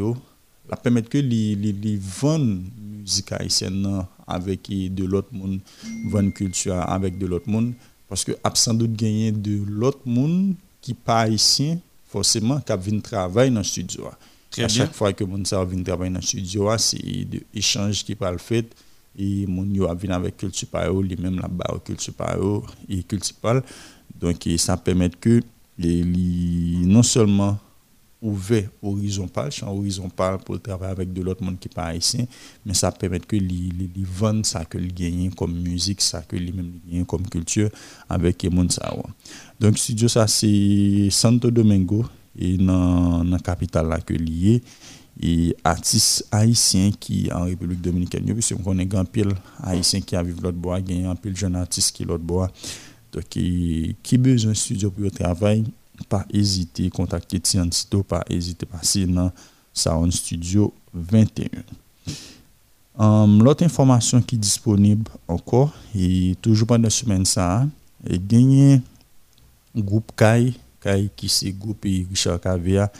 la 0.69 0.77
permettre 0.77 1.09
que 1.09 1.17
les 1.17 1.55
les 1.55 1.71
les 1.73 1.97
vendre 1.97 2.61
musique 2.99 3.31
haïtienne 3.33 4.05
avec 4.27 4.61
de 4.69 5.03
l'autre 5.05 5.29
monde 5.33 5.59
vendre 6.05 6.31
culture 6.31 6.75
avec 6.75 7.17
de 7.17 7.25
l'autre 7.25 7.49
monde. 7.49 7.73
Parce 8.07 8.23
que 8.23 8.31
a 8.43 8.51
sans 8.55 8.73
doute 8.73 8.93
gagner 8.93 9.31
de 9.31 9.61
l'autre 9.67 10.01
monde 10.05 10.55
qui 10.81 10.93
pas 10.93 11.21
haïtien 11.21 11.79
forcément 12.07 12.59
qui 12.61 12.73
vient 12.77 12.99
travailler 12.99 13.49
dans 13.51 13.59
le 13.59 13.63
studio. 13.63 14.07
Très 14.51 14.63
à 14.63 14.67
bien. 14.67 14.75
chaque 14.75 14.93
fois 14.93 15.11
que 15.13 15.23
mon 15.23 15.43
ça 15.45 15.63
vient 15.65 15.81
travailler 15.83 16.11
dans 16.13 16.19
le 16.19 16.25
studio 16.25 16.69
c'est 16.77 17.25
de 17.25 17.41
échange 17.53 18.03
qui 18.03 18.15
parle 18.15 18.39
fait. 18.39 18.67
Et 19.17 19.45
mon 19.47 19.65
yo 19.65 19.85
a 19.87 19.93
vient 19.95 20.11
avec 20.15 20.37
culture 20.37 20.67
par 20.69 20.91
mêmes 20.93 21.39
là-bas 21.39 21.79
culture 21.83 22.13
par 22.13 22.37
eux 22.39 22.61
et 22.89 23.03
culture 23.03 23.35
par 23.41 23.61
donc 24.19 24.47
ça 24.57 24.77
permet 24.77 25.09
que 25.09 25.41
les, 25.77 26.03
les- 26.03 26.85
non 26.85 27.03
seulement 27.03 27.57
ouvert 28.23 28.69
horizontal, 28.81 29.51
champ 29.51 29.75
horizontal 29.75 30.37
pour 30.39 30.59
travailler 30.61 30.93
avec 30.93 31.13
de 31.13 31.21
l'autre 31.21 31.43
monde 31.43 31.59
qui 31.59 31.67
n'est 31.67 31.73
pas 31.73 31.85
haïtien, 31.87 32.25
mais 32.65 32.73
ça 32.73 32.91
permet 32.91 33.19
que 33.19 33.35
les, 33.35 33.69
les, 33.77 33.89
vendre 34.03 34.45
ça 34.45 34.63
que 34.63 34.77
les 34.77 34.87
gagnent 34.87 35.31
comme 35.31 35.59
musique, 35.59 36.01
ça 36.01 36.21
que 36.21 36.37
les 36.37 36.51
mêmes 36.51 36.71
gagnent 36.89 37.05
comme 37.05 37.27
culture 37.27 37.69
avec 38.09 38.41
les 38.41 38.49
monde 38.49 38.71
ça. 38.71 38.95
Donc 39.59 39.77
studio 39.77 40.07
ça 40.07 40.25
c'est 40.27 41.09
Santo 41.11 41.51
Domingo 41.51 42.05
et 42.39 42.57
dans 42.57 43.23
la 43.23 43.39
capitale 43.39 43.89
là 43.89 43.99
que 43.99 44.13
lié 44.13 44.63
et 45.21 45.55
artistes 45.63 46.25
haïtiens 46.31 46.91
qui 46.97 47.29
en 47.31 47.43
République 47.43 47.81
dominicaine 47.81 48.25
parce 48.33 48.53
qu'on 48.53 48.63
connaît 48.63 48.85
grand 48.85 49.05
pile 49.05 49.33
haïtien 49.61 50.01
qui 50.01 50.15
a 50.15 50.23
vivre 50.23 50.41
l'autre 50.41 50.57
bois, 50.57 50.81
gagne 50.81 51.05
un 51.05 51.15
pile 51.15 51.35
jeune 51.35 51.55
artiste 51.55 51.95
qui 51.95 52.05
l'autre 52.05 52.23
bois. 52.23 52.49
Donc 53.11 53.25
qui 53.29 53.95
qui 54.01 54.17
besoin 54.17 54.55
studio 54.55 54.89
pour 54.89 55.03
le 55.03 55.11
travail, 55.11 55.65
pas 56.09 56.25
hésiter 56.31 56.89
contacter 56.89 57.39
Tian 57.39 57.67
Tito, 57.67 58.03
pas 58.03 58.23
hésiter 58.29 58.65
passer 58.65 59.05
dans 59.05 59.31
Sound 59.73 60.11
Studio 60.11 60.73
21. 60.93 61.47
Um, 62.97 63.43
L'autre 63.43 63.63
information 63.63 64.21
qui 64.21 64.35
est 64.35 64.39
disponible 64.39 65.09
encore, 65.27 65.73
et 65.95 66.35
toujours 66.41 66.67
pendant 66.67 66.83
la 66.83 66.89
semaine, 66.89 67.25
ça, 67.25 67.65
et 68.07 68.19
gagné 68.19 68.81
groupe 69.75 70.11
Kai, 70.15 70.53
Kai 70.81 71.09
qui 71.15 71.29
c'est 71.29 71.51
groupe 71.51 71.85
et 71.85 72.05
Richard 72.09 72.39
Cavea 72.39 72.91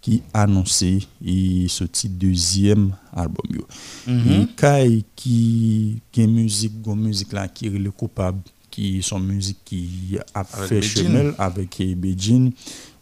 qui 0.00 0.22
annoncé 0.34 1.06
et 1.24 1.68
sorti 1.68 2.08
deuxième 2.08 2.96
album. 3.12 3.62
Mhm. 4.06 4.30
Et 4.30 4.46
Kai 4.56 5.04
qui 5.14 6.00
qui 6.10 6.26
musique, 6.26 6.80
gon 6.82 6.96
musique 6.96 7.32
là 7.32 7.46
qui 7.48 7.66
est 7.66 7.70
le 7.70 7.90
coupable 7.90 8.40
qui 8.72 9.02
son 9.02 9.20
musique 9.20 9.58
qui 9.64 10.18
a 10.34 10.42
fait 10.42 10.80
chemin 10.82 11.32
avec 11.38 11.78
eh, 11.80 11.94
Beijing, 11.94 12.50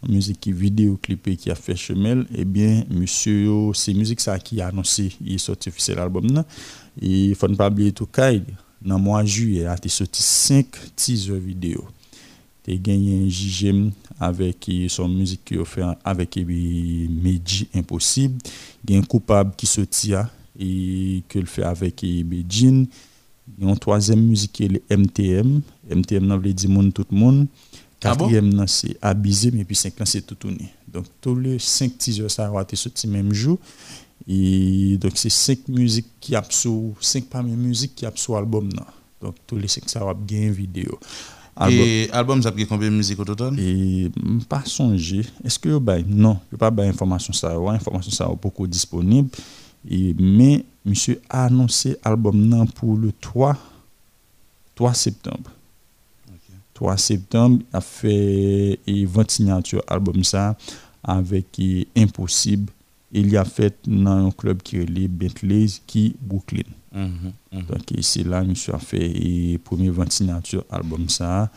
musique 0.07 0.41
qui 0.41 0.51
vidéo 0.51 0.99
clipé 1.01 1.37
qui 1.37 1.49
a 1.49 1.55
fait 1.55 1.75
chemin, 1.75 2.25
eh 2.35 2.45
bien 2.45 2.83
monsieur 2.89 3.71
c'est 3.73 3.93
musique 3.93 4.19
ça 4.19 4.37
qui 4.37 4.61
a 4.61 4.67
annoncé 4.67 5.13
il 5.25 5.35
est 5.35 5.37
sorti 5.37 5.69
officiel 5.69 5.97
album 5.97 6.27
là. 6.31 6.45
Et 7.01 7.25
il 7.27 7.35
faut 7.35 7.47
ne 7.47 7.55
pas 7.55 7.69
oublier 7.69 7.93
tout 7.93 8.05
Kai 8.05 8.43
dans 8.81 8.97
le 8.97 9.01
mois 9.01 9.23
de 9.23 9.27
juillet 9.27 9.65
a 9.65 9.75
été 9.75 9.89
sorti 9.89 10.21
5 10.21 10.67
teaser 10.95 11.39
vidéo. 11.39 11.85
Te 12.63 12.71
gagné 12.71 13.25
un 13.25 13.29
JGM 13.29 13.91
avec 14.19 14.67
eh, 14.67 14.89
son 14.89 15.07
musique 15.07 15.45
qui 15.45 15.57
a 15.57 15.65
fait 15.65 15.83
avec 16.03 16.35
eh, 16.35 16.43
Meji 16.43 17.69
Impossible, 17.73 18.37
il 18.87 18.93
y 18.93 18.97
a 18.97 18.99
un 18.99 19.03
coupable 19.03 19.53
qui 19.55 19.65
sorti 19.65 20.13
a, 20.13 20.29
et 20.59 21.23
que 21.29 21.39
le 21.39 21.45
fait 21.45 21.63
avec 21.63 22.01
Beijing, 22.01 22.87
il 23.61 23.65
y 23.65 23.69
a 23.69 23.73
une 23.73 23.77
troisième 23.77 24.21
musique 24.21 24.53
qui 24.53 24.65
est 24.65 24.67
le 24.67 24.81
MTM, 24.89 25.61
MTM 25.89 26.25
n'a 26.25 26.35
veut 26.35 26.51
dire 26.51 26.69
monde 26.69 26.91
tout 26.93 27.05
le 27.11 27.17
monde. 27.17 27.47
Ah 28.03 28.15
bon? 28.15 28.25
Quatrième 28.25 28.51
nan, 28.51 28.67
c'est 28.67 28.97
Abusé, 29.01 29.51
mais 29.51 29.63
puis 29.63 29.75
cinq 29.75 29.99
là 29.99 30.05
c'est 30.07 30.21
tout 30.21 30.33
tourné. 30.33 30.73
Donc 30.91 31.05
tous 31.21 31.35
les 31.35 31.59
cinq 31.59 31.95
teasers 31.97 32.31
ça 32.31 32.51
a 32.53 32.61
été 32.63 32.75
sorti 32.75 33.07
même 33.07 33.31
jour. 33.31 33.59
Et 34.27 34.97
donc 34.97 35.11
c'est 35.15 35.29
cinq 35.29 35.67
musiques 35.67 36.07
qui 36.19 36.35
a 36.35 36.43
sur 36.49 36.93
cinq 36.99 37.25
parmi 37.25 37.51
musiques 37.51 37.93
qui 37.95 38.05
a 38.05 38.11
sur 38.15 38.35
album 38.35 38.69
là. 38.75 38.87
Donc 39.21 39.35
tous 39.45 39.57
les 39.57 39.67
cinq 39.67 39.87
ça 39.87 40.03
va 40.03 40.15
bien 40.15 40.49
vidéo. 40.49 40.99
Et 41.69 42.09
album, 42.11 42.41
ça 42.41 42.49
a 42.49 42.51
pris 42.53 42.65
combien 42.65 42.89
de 42.89 42.95
musique 42.95 43.19
au 43.19 43.25
total? 43.25 43.59
Et 43.59 44.09
pas 44.49 44.63
songer. 44.65 45.25
Est-ce 45.43 45.59
que 45.59 45.77
bah 45.77 45.97
non, 46.07 46.39
je 46.51 46.57
pas 46.57 46.71
bah 46.71 46.83
information 46.83 47.33
ça, 47.33 47.53
information 47.53 48.11
ça 48.11 48.25
est 48.25 48.41
beaucoup 48.41 48.65
disponible. 48.65 49.29
Et 49.89 50.13
mais 50.19 50.63
monsieur 50.85 51.21
a 51.29 51.45
annoncé 51.45 51.97
album 52.03 52.47
nan 52.47 52.67
pour 52.67 52.97
le 52.97 53.11
3 53.11 53.57
3 54.75 54.93
septembre. 54.93 55.51
3 56.73 56.97
septembre 56.97 57.63
a 57.71 57.81
fait 57.81 58.79
et 58.87 59.05
20 59.05 59.29
signatures 59.29 59.83
album 59.87 60.23
ça 60.23 60.57
avec 61.03 61.59
Impossible. 61.95 62.71
Il 63.11 63.29
y 63.29 63.37
a 63.37 63.45
fait 63.45 63.75
dans 63.85 64.27
un 64.27 64.31
club 64.31 64.61
qui 64.63 64.77
est 64.77 64.85
le 64.85 65.07
Bentley 65.07 65.67
qui 65.85 66.15
Brooklyn. 66.19 66.63
Mhm. 66.93 67.33
Donc 67.67 67.81
c'est 68.01 68.23
là 68.23 68.43
monsieur 68.43 68.73
a 68.73 68.79
fait 68.79 69.11
et 69.11 69.57
premier 69.59 69.89
20 69.89 70.11
signature 70.11 70.63
album 70.71 71.07
ça 71.09 71.49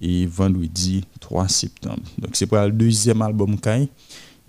et 0.00 0.26
vendredi 0.26 1.04
3 1.20 1.48
septembre. 1.48 2.02
Donc 2.18 2.30
c'est 2.34 2.46
pour 2.46 2.58
le 2.58 2.72
deuxième 2.72 3.20
album 3.22 3.58
Kai 3.58 3.88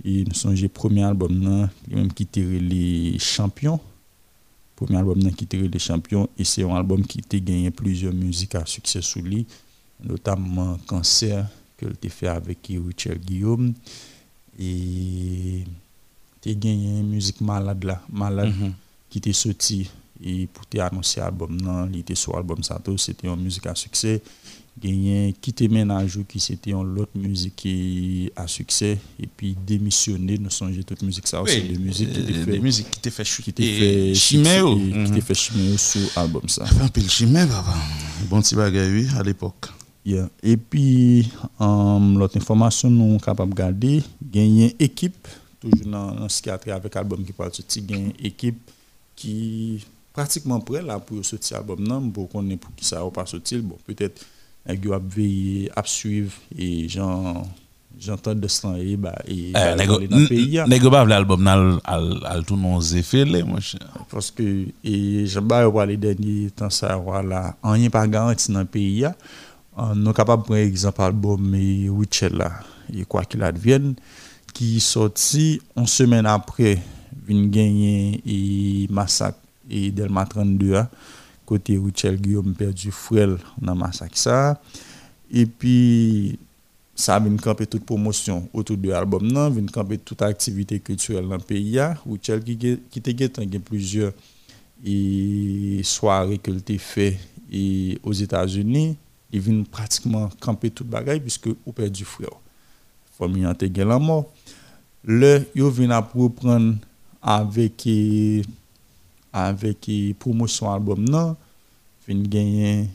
et 0.04 0.24
nous 0.24 0.34
sommes 0.34 0.56
le 0.56 0.68
premier 0.70 1.04
album 1.04 1.44
là 1.44 1.70
même 1.90 2.12
qui 2.12 2.28
les 2.36 3.18
champions. 3.20 3.80
Premier 4.76 4.98
album 4.98 5.20
là 5.20 5.30
qui 5.32 5.46
tirait 5.46 5.68
les 5.68 5.80
champions. 5.80 6.28
Et 6.38 6.44
c'est 6.44 6.64
un 6.64 6.76
album 6.76 7.06
qui 7.06 7.20
a 7.20 7.40
gagné 7.40 7.70
plusieurs 7.72 8.14
musiques 8.14 8.56
à 8.56 8.66
succès 8.66 9.02
sous 9.02 9.22
lui. 9.22 9.46
Notamment 10.04 10.78
Cancer 10.88 11.48
que 11.78 11.86
tu 11.86 12.10
fait 12.10 12.28
avec 12.28 12.58
Richard 12.68 13.18
Guillaume. 13.18 13.74
Et 14.60 15.64
tu 16.42 16.56
gagné 16.56 17.00
une 17.00 17.10
musique 17.10 17.42
malade 17.42 17.84
là, 17.84 18.02
malade 18.12 18.50
Mhm. 18.58 18.74
qui 19.10 19.18
était 19.20 19.34
sorti 19.34 19.90
et 20.24 20.48
pour 20.48 20.66
te 20.68 20.78
annoncer 20.78 21.20
l'album 21.20 21.56
non 21.60 21.90
il 21.92 22.00
était 22.00 22.16
sur 22.16 22.36
l'album 22.36 22.62
ça 22.64 22.80
c'était 22.98 23.28
une 23.28 23.42
musique 23.42 23.66
à 23.66 23.74
succès 23.76 24.22
gagné 24.80 25.36
quitter 25.42 25.68
ménage 25.68 26.20
qui 26.28 26.40
c'était 26.40 26.72
une 26.72 26.98
autre 27.00 27.12
musique 27.16 27.56
qui 27.56 28.32
a 28.36 28.48
succès 28.48 28.98
et 29.20 29.28
puis 29.28 29.56
démissionner 29.68 30.38
nous 30.38 30.50
songer 30.50 30.84
toute 30.84 31.02
musique 31.02 31.28
ça 31.28 31.42
aussi 31.42 31.60
Oui, 31.62 31.70
des 31.74 31.78
musiques 31.78 32.14
qui 32.14 32.20
euh, 32.34 32.46
fait 32.46 32.60
musiques 32.60 32.90
qui 32.92 33.00
étaient 33.00 33.10
fait 33.12 33.24
chute- 33.26 33.44
qui 33.44 33.50
étaient 33.52 33.64
et 33.64 34.08
fait 34.10 34.16
chiméo. 34.16 34.76
qui 34.76 34.82
Mhm. 34.94 35.06
étaient 35.08 35.22
fait 35.22 35.34
chiméo 35.34 35.78
sur 35.78 36.18
album 36.18 36.48
ça 36.48 36.66
Un 36.82 36.88
peu 36.88 37.02
le 37.02 37.08
chimé, 37.10 37.46
papa. 37.48 37.76
Bon 38.30 38.42
petit 38.42 38.56
bagay, 38.56 38.90
oui, 38.92 39.08
à 39.18 39.24
l'époque. 39.24 39.68
Yeah. 40.06 40.30
Et 40.42 40.58
puis, 40.58 41.30
um, 41.60 42.18
l'autre 42.18 42.38
information, 42.38 42.90
nous 42.90 43.12
sommes 43.12 43.22
capables 43.22 43.52
de 43.52 43.56
garder, 43.58 44.04
gagner 44.32 44.72
une 44.80 44.86
équipe, 44.86 45.28
toujours 45.60 45.86
dans, 45.86 46.28
ce 46.28 46.42
qui 46.42 46.50
a 46.50 46.58
trait 46.58 46.72
avec 46.72 46.96
l'album 46.96 47.24
qui 47.24 47.34
parle 47.34 47.52
gagner 47.86 48.06
une 48.20 48.26
équipe 48.26 48.58
qui 49.16 49.86
pratiquement 50.14 50.60
prêt 50.60 50.82
là 50.82 50.98
pour 51.00 51.24
sortir 51.24 51.58
l'album 51.58 51.86
non? 51.88 52.10
Pour 52.10 52.28
qu'on 52.30 52.50
ait 52.50 52.58
pour 52.58 52.74
qui 52.76 52.84
ça 52.84 53.04
va 53.04 53.12
pas 53.12 53.26
sortir 53.28 53.62
bon 53.62 53.78
peut-être 53.86 54.26
a 54.68 54.74
et 56.58 56.88
j'en 56.90 57.44
j'entends 58.00 58.36
de 58.36 58.48
cela 58.48 58.78
et 58.80 58.96
bah 58.98 59.16
et 59.28 59.50
Eh, 59.50 59.54
bah, 59.54 59.76
nego- 59.76 59.96
aller 59.98 60.08
dans 60.08 60.18
le 60.18 60.28
pays 60.28 60.60
hein. 60.60 60.66
nego 60.68 60.90
pas 60.90 61.04
vle 61.06 61.14
album 61.14 61.44
nan 61.44 61.80
al, 61.84 62.20
al 62.26 62.44
tout 62.46 62.56
non 62.58 62.80
zéfélé, 62.82 63.44
mon 63.44 63.60
cher. 63.60 63.80
parce 64.10 64.32
que 64.32 64.66
et 64.84 65.26
je 65.26 65.40
vais 65.40 65.72
parler 65.72 65.98
dernier 65.98 66.50
temps 66.52 66.70
ça 66.70 66.96
voilà 66.96 67.56
rien 67.64 67.90
pas 67.90 68.08
garanti 68.08 68.52
dans 68.52 68.60
le 68.60 68.66
pays 68.66 69.06
hein. 69.06 69.16
Euh, 69.80 69.96
nous 69.96 70.12
capable 70.14 70.44
prendre 70.44 70.60
exemple 70.60 71.02
album 71.02 71.56
et 71.56 71.88
Witcher 71.90 72.30
là 72.30 72.52
et 72.94 73.06
quoi 73.06 73.24
qu'il 73.24 73.42
advienne 73.42 73.96
qui 74.54 74.80
sorti 74.82 75.62
une 75.78 75.88
semaine 75.88 76.26
après 76.26 76.78
vinn 77.26 77.50
gagner 77.50 78.22
et 78.26 78.88
massacre 78.90 79.38
et 79.70 79.90
Delma 79.92 80.26
32 80.26 80.76
hein, 80.76 80.90
côté 81.52 81.78
Witcher 81.78 82.16
Guillaume 82.16 82.54
perdu 82.54 82.92
frère 82.92 83.36
dans 83.62 83.76
massacre 83.76 84.18
ça. 84.18 84.62
Et 85.30 85.46
puis 85.46 86.40
ça 86.96 87.20
vient 87.20 87.36
camper 87.36 87.68
toute 87.68 87.84
promotion 87.84 88.48
autour 88.54 88.78
de 88.78 88.88
l'album 88.90 89.30
non? 89.30 89.50
Vient 89.50 89.66
camper 89.66 89.98
toute 89.98 90.22
activité 90.22 90.80
culturelle 90.80 91.28
dans 91.28 91.36
le 91.36 91.42
pays 91.42 91.78
hein. 91.78 91.96
Witcher 92.06 92.40
qui 92.40 92.58
qui 92.90 93.18
gen 93.18 93.60
plusieurs 93.60 94.14
et 94.86 95.82
soirées 95.84 96.38
que 96.38 96.52
t'ai 96.52 96.78
fait 96.78 97.20
et 97.52 98.00
aux 98.02 98.14
États-Unis 98.14 98.96
il 99.34 99.42
vient 99.42 99.64
pratiquement 99.64 100.30
camper 100.40 100.72
toute 100.72 100.88
bagaille 100.88 101.20
puisque 101.20 101.50
ou 101.66 101.72
perdu 101.74 102.06
frère 102.06 102.30
famille 103.18 103.46
en 103.46 104.00
mort. 104.00 104.32
Le 105.04 105.46
yo 105.54 105.70
vient 105.70 105.92
à 105.92 106.00
reprendre 106.00 106.76
avec 107.22 107.86
eh, 107.88 108.42
avec 109.34 109.88
eh, 109.90 110.14
promotion 110.14 110.72
album 110.72 111.04
non 111.08 111.36
vient 112.08 112.22
gagner 112.24 112.90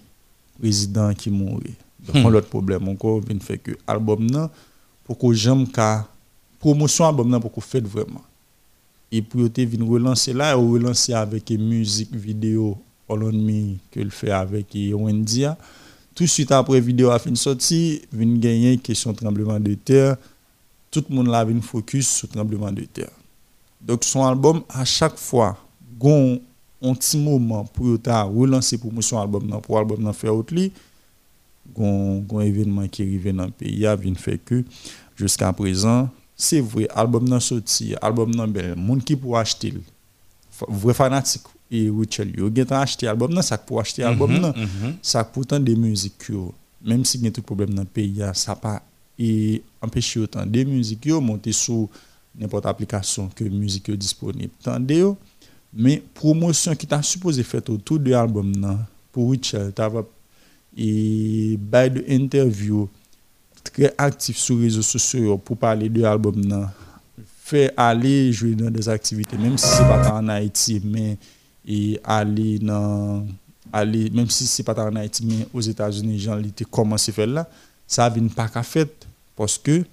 président 0.59 1.13
qui 1.15 1.31
mourit 1.31 1.75
donc 2.07 2.25
Hmm. 2.25 2.29
l'autre 2.31 2.49
problème 2.49 2.89
encore 2.89 3.21
vient 3.21 3.39
fait 3.41 3.59
que 3.59 3.73
album 3.87 4.27
non 4.31 4.49
pour 5.05 5.19
que 5.19 5.33
j'aime 5.33 5.67
ka 5.67 6.07
promotion 6.61 7.07
album 7.07 7.29
non 7.29 7.41
pour 7.41 7.65
fait 7.65 7.81
vraiment 7.85 8.23
et 9.11 9.23
pour 9.23 9.41
yo 9.41 9.49
te 9.49 9.61
vinn 9.63 9.83
relancer 9.89 10.33
là 10.33 10.57
ou 10.59 10.73
relancer 10.73 11.13
avec 11.15 11.51
musique 11.51 12.15
vidéo 12.15 12.77
All 13.09 13.23
on 13.23 13.33
Me 13.33 13.77
que 13.91 14.01
le 14.01 14.11
fait 14.11 14.31
avec 14.33 14.67
eh, 14.75 14.93
Wendy 14.93 15.45
a. 15.45 15.57
tout 16.15 16.25
de 16.25 16.29
suite 16.29 16.51
après 16.53 16.81
vidéo 16.81 17.11
a 17.11 17.19
fin 17.19 17.35
sorti 17.35 18.03
vinn 18.13 18.39
gagner 18.39 18.79
question 18.79 19.13
tremblement 19.15 19.59
de 19.61 19.75
terre 19.75 20.17
tout 20.91 21.05
le 21.09 21.15
monde 21.17 21.29
là 21.29 21.45
vinn 21.45 21.61
focus 21.63 22.09
sur 22.09 22.29
tremblement 22.29 22.73
de 22.73 22.83
terre 22.83 23.11
donc 23.81 24.05
son 24.05 24.25
album 24.25 24.63
à 24.69 24.85
chaque 24.85 25.17
fois 25.19 25.57
gon 25.98 26.40
un 26.82 26.94
petit 26.94 27.18
moment 27.18 27.64
pour 27.64 27.86
relancer 27.86 28.78
promotion 28.78 29.18
album 29.20 29.60
pour 29.62 29.78
album 29.78 30.12
faire 30.12 30.35
autre 30.35 30.55
li 30.55 30.70
gon 31.74 32.18
gon 32.20 32.40
événement 32.40 32.86
qui 32.89 33.02
arrivé 33.02 33.32
dans 33.32 33.47
le 33.47 33.51
pays 33.51 33.86
a 33.86 33.97
vinn 33.97 34.14
fait 34.14 34.39
que 34.39 34.62
jusqu'à 35.16 35.52
présent 35.52 36.09
c'est 36.36 36.60
vrai 36.60 36.86
album 36.94 37.27
nan 37.28 37.40
sorti 37.40 37.94
album 38.02 38.31
nan 38.35 38.51
bel 38.52 38.74
monde 38.77 39.02
qui 39.02 39.16
pour 39.16 39.39
acheter 39.39 39.73
vrai 40.68 40.94
fanatique 40.94 41.43
et 41.70 41.90
Richel 41.90 42.31
yo 42.39 42.51
gen 42.55 42.66
tan 42.66 42.81
acheter 42.82 43.09
album 43.09 43.32
nan 43.35 43.43
ça 43.43 43.56
pour 43.59 43.81
acheter 43.81 44.02
album 44.05 44.31
Mhm, 44.32 44.40
nan 44.43 44.52
mhm. 44.56 44.94
ça 45.02 45.24
pourtant 45.24 45.59
des 45.60 45.74
musiques 45.77 46.31
même 46.85 47.05
si 47.05 47.18
gen 47.23 47.32
tout 47.32 47.43
problème 47.43 47.70
dans 47.74 47.82
le 47.82 47.89
pays 47.89 48.23
ça 48.35 48.55
pas 48.55 48.82
et 49.18 49.62
empêcher 49.81 50.20
autant 50.20 50.44
des 50.44 50.64
musiques 50.64 51.06
yo 51.06 51.20
monter 51.23 51.52
sur 51.52 51.89
n'importe 52.39 52.66
application 52.66 53.31
que 53.35 53.44
musique 53.44 53.90
disponible 53.93 54.52
tande 54.62 54.90
yo 54.93 55.16
mais 55.77 56.03
promotion 56.15 56.74
qui 56.74 56.86
t'a 56.86 57.03
supposé 57.03 57.43
faire 57.43 57.61
autour 57.69 57.98
de 57.98 58.11
l'album 58.11 58.78
pour 59.12 59.31
Richel 59.31 59.73
t'ava 59.73 60.03
et 60.77 61.57
by 61.59 61.90
de 61.90 62.05
interview 62.09 62.89
très 63.62 63.94
actif 63.98 64.39
sur 64.39 64.57
les 64.57 64.65
réseaux 64.65 64.82
sociaux 64.82 65.36
pour 65.36 65.59
parler 65.59 65.90
de 65.90 66.01
l'album 66.01 66.40
nan 66.40 66.70
faire 67.44 67.70
aller 67.77 68.32
jouer 68.32 68.55
dans 68.55 68.70
des 68.70 68.89
activités 68.89 69.36
même 69.36 69.59
si 69.59 69.66
c'est 69.69 69.85
pas 69.85 70.12
en 70.12 70.28
Haïti 70.28 70.81
même 70.82 71.16
si 74.31 74.47
c'est 74.47 74.62
pas 74.62 74.74
en 74.82 74.97
Haïti 74.97 75.27
mais 75.27 75.47
aux 75.53 75.61
États-Unis 75.61 76.19
gens 76.19 76.36
li 76.36 76.53
te 76.53 76.65
commencé 76.65 77.12
faire 77.12 77.27
là 77.27 77.47
ça 77.86 78.09
vient 78.09 78.28
pas 78.28 78.48
qu'à 78.48 78.62
fait 78.62 79.07
parce 79.36 79.59
que 79.59 79.85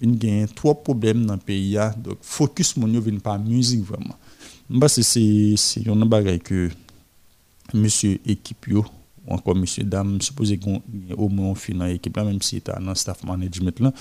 vient 0.00 0.12
gagner 0.12 0.46
trois 0.54 0.74
problèmes 0.80 1.26
dans 1.26 1.34
le 1.34 1.40
pays 1.40 1.76
a. 1.76 1.90
donc 1.90 2.18
focus 2.22 2.76
mon 2.76 2.86
vient 2.86 3.18
pas 3.18 3.38
musique 3.38 3.84
vraiment 3.84 4.16
c'est 4.88 5.02
c'est 5.02 5.54
c'est 5.56 5.88
un 5.88 6.06
bagay 6.06 6.38
que 6.38 6.70
monsieur 7.74 8.18
équipe 8.26 8.66
yo 8.68 8.84
ou 9.26 9.34
encore 9.34 9.54
monsieur 9.54 9.84
dame 9.84 10.20
supposé 10.20 10.58
qu'on 10.58 10.82
au 11.16 11.28
moins 11.28 11.54
fin 11.54 11.74
dans 11.74 11.86
équipe 11.86 12.16
là 12.16 12.24
même 12.24 12.40
si 12.42 12.56
était 12.56 12.72
dans 12.80 12.94
staff 12.94 13.22
management 13.24 13.78
là 13.80 13.92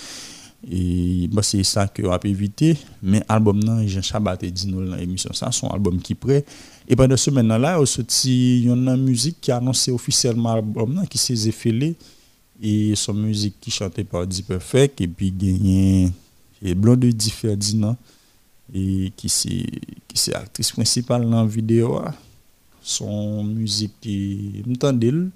et 0.70 1.28
bah 1.32 1.42
c'est 1.42 1.64
ça 1.64 1.88
que 1.88 2.04
on 2.04 2.12
a 2.12 2.20
évité 2.26 2.78
mais 3.02 3.24
album 3.28 3.60
nan 3.64 3.88
Jean 3.88 4.02
Chabat 4.02 4.38
dit 4.38 4.68
nous 4.68 4.86
dans 4.86 4.96
l'émission 4.96 5.34
ça 5.34 5.52
son 5.52 5.68
album 5.70 6.00
qui 6.00 6.14
prêt 6.16 6.46
et 6.88 6.96
pendant 6.96 7.18
ce 7.18 7.32
maintenant 7.32 7.58
là 7.58 7.78
il 7.80 7.88
sorti 7.88 8.64
une 8.64 8.96
musique 8.98 9.38
qui 9.42 9.52
a 9.52 9.58
annoncé 9.58 9.92
officiellement 9.92 10.54
album 10.54 10.94
nan 10.94 11.08
qui 11.08 11.18
s'est 11.18 11.48
effilé 11.48 11.96
et 12.62 12.94
son 12.96 13.14
musique 13.14 13.56
qui 13.60 13.72
chantait 13.72 14.04
par 14.04 14.28
Di 14.28 14.44
Perfect 14.44 15.02
et 15.02 15.08
puis 15.08 15.32
gagné 15.32 16.12
et 16.62 16.76
Blanc 16.76 16.96
de 16.96 17.10
Di 17.10 17.34
et 18.74 19.12
qui 19.16 19.30
c'est 19.30 19.66
qui 20.08 20.16
c'est 20.18 20.34
actrice 20.36 20.72
principale 20.72 21.30
dans 21.30 21.44
la 21.44 21.48
vidéo 21.48 21.98
a. 21.98 22.14
son 22.82 23.44
musique 23.44 23.94
qui 24.02 24.64
m'tendel 24.66 25.30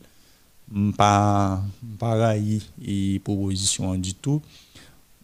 pas 0.97 1.61
pareil 1.99 2.61
et 2.83 3.19
proposition 3.19 3.95
du 3.95 4.13
tout 4.13 4.41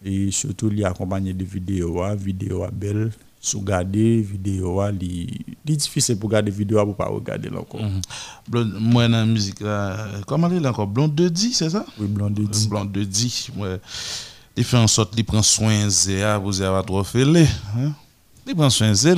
et 0.04 0.30
surtout 0.30 0.70
il 0.70 0.84
accompagné 0.84 1.32
de 1.32 1.44
vidéos 1.44 2.02
a 2.02 2.14
vidéo 2.14 2.62
a 2.62 2.70
belle 2.70 3.10
sous 3.40 3.60
garder 3.60 4.20
vidéo 4.20 4.80
li 4.90 5.26
li 5.66 5.76
difficile 5.76 6.16
pour 6.16 6.30
garder 6.30 6.52
vidéo 6.52 6.84
pour 6.84 6.94
pas 6.94 7.08
regarder 7.08 7.48
encore 7.48 7.80
Blonde, 8.48 8.74
moi 8.78 9.08
dans 9.08 9.18
la 9.18 9.26
musique 9.26 9.60
là, 9.60 10.06
comment 10.26 10.48
elle 10.48 10.64
est 10.64 10.68
encore? 10.68 10.86
Blonde 10.86 11.14
de 11.14 11.28
Di, 11.28 11.52
c'est 11.52 11.70
ça? 11.70 11.84
Oui, 11.98 12.06
Blonde 12.06 12.34
de 12.34 12.44
Di. 12.44 12.68
Blonde 12.68 12.92
de 12.92 13.02
Di, 13.04 13.48
ouais. 13.56 13.80
Il 14.56 14.64
fait 14.64 14.76
en 14.76 14.86
sorte 14.86 15.14
il 15.16 15.24
prend 15.24 15.42
soin 15.42 15.88
Zéa, 15.88 16.38
vous 16.38 16.60
avez 16.60 16.84
trop 16.86 17.02
fait 17.02 17.24
les, 17.24 17.46
hein? 17.76 17.94
Il 18.46 18.54
prend 18.54 18.70
soin 18.70 18.92
Zéa. 18.94 19.14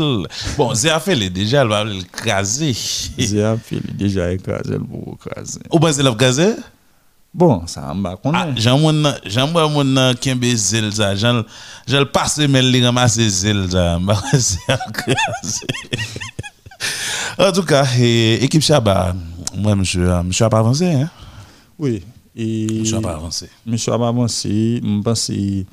Bon, 0.57 0.75
fait 0.75 1.15
les 1.15 1.31
déjà, 1.31 1.63
elle 1.63 1.69
va 1.69 1.85
le 1.85 2.03
craser. 2.13 2.75
Zéa 3.19 3.57
fait 3.57 3.81
déjà 3.95 4.33
écrasé 4.33 4.79
pour 4.79 5.15
écraser 5.15 5.61
Ou 5.71 5.79
pas 5.79 5.93
Zéa 5.93 6.05
l'a 6.05 6.15
craser 6.15 6.57
Bon, 7.35 7.67
ça 7.67 7.93
m'a 7.95 8.15
connaît. 8.17 8.39
Ah, 8.41 8.49
j'en 8.55 8.79
mon 8.79 9.13
j'en 9.27 9.49
moi 9.49 9.69
mon 9.69 10.15
kembe 10.15 10.45
zel 10.55 10.93
ça, 10.93 11.17
j'en 11.17 11.43
j'en 11.85 12.07
passe 12.07 12.39
mais 12.39 12.63
li 12.63 12.85
ramasser 12.85 13.29
zel 13.29 13.69
ça. 13.73 13.99
En 17.37 17.51
tout 17.51 17.65
cas, 17.65 17.85
équipe 17.99 18.63
Chaba, 18.63 19.17
moi 19.57 19.75
monsieur 19.75 20.23
monsieur 20.23 20.45
a 20.45 20.49
pas 20.49 20.61
avancé 20.61 20.87
hein? 20.87 21.11
Oui. 21.77 22.05
Et 22.37 22.83
pas 23.01 23.15
avancé. 23.15 23.49
Monsieur 23.65 23.93
a 23.93 23.99
pas 23.99 24.09
avancé. 24.09 24.81
Je 24.83 25.03
pense 25.03 25.29
que, 25.29 25.65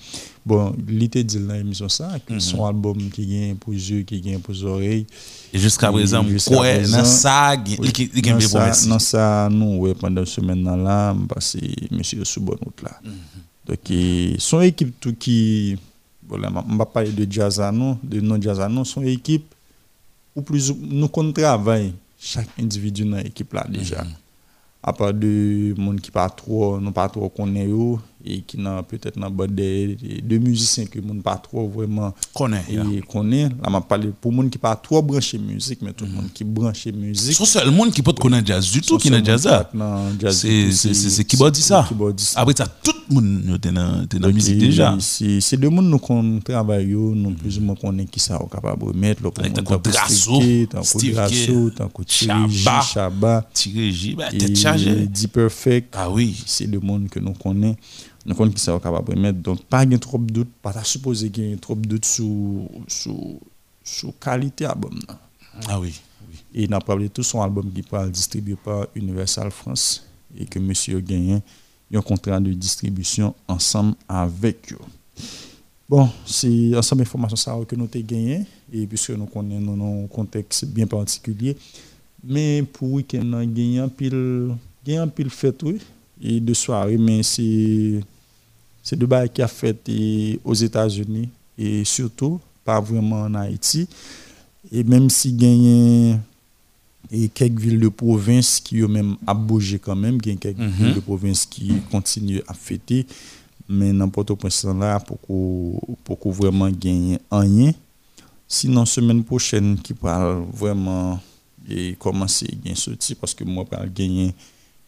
bon, 0.45 0.75
il 0.87 1.01
était 1.03 1.23
dit 1.23 1.39
dans 1.39 1.53
l'émission 1.55 1.89
ça, 1.89 2.11
que 2.25 2.33
Mhm. 2.33 2.39
son 2.39 2.65
album 2.65 3.09
qui 3.09 3.25
gagne 3.25 3.55
pour 3.55 3.73
les 3.73 3.91
yeux, 3.91 4.01
qui 4.03 4.21
gagne 4.21 4.37
pour 4.39 4.53
les 4.53 4.63
oreilles. 4.63 5.07
Et 5.53 5.57
jusqu'à 5.57 5.91
présent, 5.91 6.23
présent, 6.23 6.97
dans 6.99 7.03
ça, 7.05 7.55
il- 7.65 8.21
gagne 8.21 8.39
ça- 8.39 8.59
promesses. 8.59 8.87
Dans 8.87 8.99
ça, 8.99 9.49
nous, 9.51 9.77
ouais, 9.77 9.95
pendant 9.95 10.23
ce 10.25 10.39
maintenant 10.39 10.75
là, 10.77 11.15
je 11.19 11.25
pense 11.25 11.57
que 11.59 11.95
monsieur 11.95 12.21
est 12.21 12.25
sous 12.25 12.41
bonne 12.41 12.59
route 12.63 12.81
là. 12.83 12.99
Mhm. 13.03 13.11
Donc, 13.65 13.79
et 13.91 14.35
son 14.37 14.61
équipe 14.61 14.99
tout 14.99 15.15
qui, 15.17 15.77
voilà, 16.27 16.51
je 16.69 16.77
pas 16.77 16.85
parler 16.85 17.11
de 17.11 17.31
jazz 17.31 17.59
à 17.59 17.71
nous, 17.71 17.97
de 18.03 18.21
non 18.21 18.39
jazz 18.39 18.59
à 18.59 18.69
nous, 18.69 18.85
son 18.85 19.01
équipe, 19.03 19.45
ou 20.35 20.41
plus, 20.43 20.71
nous 20.79 21.07
qu'on 21.07 21.31
travaille 21.31 21.91
chaque 22.19 22.49
individu 22.59 23.03
dans 23.03 23.17
l'équipe 23.17 23.51
là 23.51 23.65
déjà. 23.67 24.05
À 24.83 24.93
part 24.93 25.13
de 25.13 25.73
monde 25.77 26.01
qui 26.01 26.11
pas 26.11 26.29
trop 26.29 26.79
non 26.79 26.91
pas 26.91 27.09
trop 27.09 27.29
connaît 27.29 27.67
et 28.25 28.41
qui 28.41 28.57
n'a 28.57 28.83
peut-être 28.83 29.19
dans 29.19 29.29
bande 29.29 29.55
de, 29.55 29.95
de, 29.95 30.21
de 30.21 30.37
musiciens 30.37 30.85
que 30.85 30.99
monde 30.99 31.21
pas 31.23 31.35
trop 31.37 31.67
vraiment 31.67 32.13
Connaît, 32.33 32.63
et 32.69 33.01
connaît 33.01 33.49
là 33.63 33.69
m'a 33.69 33.81
parlé 33.81 34.09
pour 34.19 34.31
monde 34.31 34.49
qui 34.49 34.57
pas 34.57 34.75
trop 34.75 35.01
branché 35.01 35.37
musique 35.37 35.81
mais 35.81 35.93
tout 35.93 36.05
le 36.05 36.11
monde 36.11 36.29
qui 36.33 36.43
branché 36.43 36.91
musique 36.91 37.33
Son 37.35 37.45
seul 37.45 37.71
monde 37.71 37.91
qui 37.91 38.01
peut 38.01 38.13
connaître 38.13 38.47
jazz 38.47 38.69
du 38.71 38.81
tout, 38.81 38.97
qui 38.97 39.09
n'a 39.09 39.23
jazz 39.23 39.47
C'est 40.31 40.71
c'est- 40.71 40.93
c'est- 40.93 41.23
qui 41.23 41.37
dit 41.51 41.61
ça. 41.61 41.87
Après 42.35 42.53
ça, 42.57 42.67
tout 42.67 42.91
le 43.09 43.15
monde 43.15 43.59
t'es 43.61 43.71
dans 43.71 44.27
la 44.27 44.33
musique 44.33 44.57
déjà. 44.57 44.95
C'est 44.99 45.41
c'est 45.41 45.57
deux 45.57 45.69
mondes 45.69 45.89
nous 45.89 45.99
qu'on 45.99 46.39
travaille, 46.39 46.87
nous 46.87 47.31
plus 47.31 47.57
ou 47.57 47.61
moins 47.61 47.75
connaît 47.75 48.05
qui 48.05 48.19
ça 48.19 48.35
est 48.43 48.49
capable 48.51 48.91
de 48.93 48.97
mettre. 48.97 49.23
Là, 49.23 49.29
pour 49.31 49.39
Avec 49.43 49.55
monde 49.57 49.65
tant 49.65 49.75
tant 49.75 49.79
que 49.79 49.89
Grasso, 49.89 50.41
Steve 50.83 51.13
Grasso, 51.13 51.69
tant 51.71 51.87
que 51.89 52.03
Chaba. 52.07 52.81
Chaba, 52.81 53.49
Thierry 53.53 54.15
bah, 54.17 54.29
tête 54.29 54.57
chargée. 54.57 55.07
Perfect. 55.33 55.93
Ah 55.97 56.09
oui. 56.09 56.41
C'est 56.45 56.67
deux 56.67 56.79
mondes 56.79 57.09
que 57.09 57.19
nous 57.19 57.33
connaissons. 57.33 57.75
Nous 58.25 58.35
connaissons 58.35 58.55
qui 58.55 58.61
ça 58.61 58.75
est 58.75 58.79
capable 58.79 59.15
de 59.15 59.19
mettre. 59.19 59.39
Donc, 59.39 59.63
pas 59.63 59.85
de 59.85 59.97
trop 59.97 60.17
de 60.17 60.31
doute, 60.31 60.49
pas 60.61 60.77
à 60.77 60.83
supposer 60.83 61.29
qu'il 61.29 61.45
y 61.45 61.53
ait 61.53 61.57
trop 61.57 61.75
de 61.75 61.87
doute 61.87 62.05
sur 62.05 62.27
sur 62.87 63.15
sur 63.83 64.17
qualité 64.19 64.65
album. 64.65 64.99
là. 65.07 65.19
Ah 65.67 65.79
oui. 65.79 65.99
Et 66.53 66.67
n'a 66.67 66.79
parlé 66.79 67.09
tout 67.09 67.23
son 67.23 67.41
album 67.41 67.71
qui 67.71 67.81
parle 67.81 68.11
distribué 68.11 68.55
par 68.55 68.87
Universal 68.95 69.51
France 69.51 70.05
et 70.37 70.45
que 70.45 70.59
monsieur 70.59 70.97
a 70.97 71.01
gagné 71.01 71.41
un 71.93 72.01
contrat 72.01 72.39
de 72.39 72.53
distribution 72.53 73.33
ensemble 73.47 73.95
avec 74.07 74.71
eux. 74.71 74.77
Bon, 75.89 76.09
c'est 76.25 76.73
ensemble 76.77 77.03
d'informations 77.03 77.35
ça 77.35 77.57
que 77.67 77.75
nous 77.75 77.83
avons 77.83 78.05
gagné 78.05 78.45
et 78.71 78.87
puisque 78.87 79.09
nous 79.09 79.25
connaissons 79.25 80.03
un 80.05 80.07
contexte 80.07 80.65
bien 80.65 80.87
particulier. 80.87 81.57
Mais 82.23 82.63
pour 82.63 82.93
week-end, 82.93 83.23
nous 83.23 83.37
avons 83.37 83.47
gagné 83.47 83.79
un 83.79 83.89
pile, 83.89 84.55
pile 84.85 85.29
fête, 85.29 85.61
oui, 85.63 85.81
et 86.21 86.39
de 86.39 86.53
soirée, 86.53 86.97
mais 86.97 87.23
c'est 87.23 88.95
de 88.95 89.05
bail 89.05 89.29
qui 89.29 89.41
a 89.41 89.47
fait 89.47 89.77
et 89.89 90.39
aux 90.43 90.53
États-Unis 90.53 91.29
et 91.57 91.83
surtout 91.83 92.39
pas 92.63 92.79
vraiment 92.79 93.21
en 93.23 93.33
Haïti. 93.35 93.87
Et 94.71 94.83
même 94.83 95.09
si 95.09 95.33
gagné 95.33 96.15
et 97.11 97.27
quelques 97.29 97.59
villes 97.59 97.79
de 97.79 97.89
province 97.89 98.59
qui 98.59 98.83
ont 98.83 98.87
même 98.87 99.17
bouger 99.33 99.79
quand 99.79 99.95
même, 99.95 100.17
il 100.23 100.29
y 100.29 100.33
a 100.33 100.35
quelques 100.37 100.59
Mhm. 100.59 100.71
villes 100.71 100.93
de 100.95 100.99
province 100.99 101.45
qui 101.45 101.73
continuent 101.91 102.41
à 102.47 102.53
fêter, 102.53 103.05
mais 103.67 103.91
n'importe 103.91 104.31
au 104.31 104.35
là 104.73 104.99
pour 104.99 105.19
qu'on 105.21 106.31
vraiment 106.31 106.69
gagner 106.69 107.17
rien. 107.31 107.73
Sinon 108.47 108.85
semaine 108.85 109.23
prochaine 109.23 109.77
qui 109.81 109.93
parle 109.93 110.43
vraiment 110.53 111.19
et 111.69 111.95
commencer 111.97 112.47
à 112.51 112.55
gagner 112.55 112.75
sorti 112.75 113.15
parce 113.15 113.33
que 113.33 113.43
moi 113.43 113.65
parle 113.65 113.89
gagner 113.91 114.33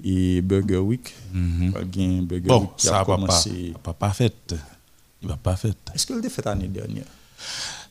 et 0.04 0.42
Burger 0.42 0.78
Week, 0.78 1.14
Mhm. 1.34 1.72
Burger 2.22 2.48
Bon, 2.48 2.62
Week 2.62 2.70
qui 2.78 2.88
ça 2.88 2.96
a 2.96 3.00
va 3.00 3.06
pas 3.06 3.16
commencé. 3.16 3.74
pas 3.84 3.94
pas 3.94 4.12
fait. 4.12 4.56
Il 5.22 5.28
va 5.28 5.38
pas 5.38 5.56
fait. 5.56 5.78
Est-ce 5.94 6.06
que 6.06 6.14
le 6.14 6.22
fait 6.30 6.46
l'année 6.46 6.68
dernière? 6.68 7.06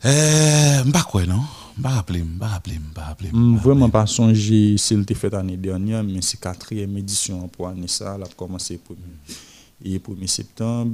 Euh, 0.04 0.84
m'pas 0.84 1.04
quoi 1.04 1.24
non? 1.26 1.40
M'pas 1.78 1.90
rappeler, 1.90 2.22
m'pas 2.22 2.48
rappeler, 2.48 2.78
m'pas 2.78 3.02
rappeler. 3.04 3.30
Mm, 3.32 3.56
Vraiment 3.56 3.88
pas 3.88 4.06
songer 4.06 4.76
s'il 4.76 5.00
était 5.02 5.14
fait 5.14 5.30
l'année 5.30 5.56
dernière, 5.56 6.02
mais 6.02 6.20
c'est 6.20 6.38
quatrième 6.40 6.96
édition 6.98 7.48
pour 7.48 7.68
année 7.68 7.88
ça, 7.88 8.14
elle 8.16 8.24
a 8.24 8.26
commencé 8.36 8.74
le 8.88 8.94
1er, 8.94 9.94
et 9.94 9.98
1er 9.98 10.26
septembre. 10.26 10.92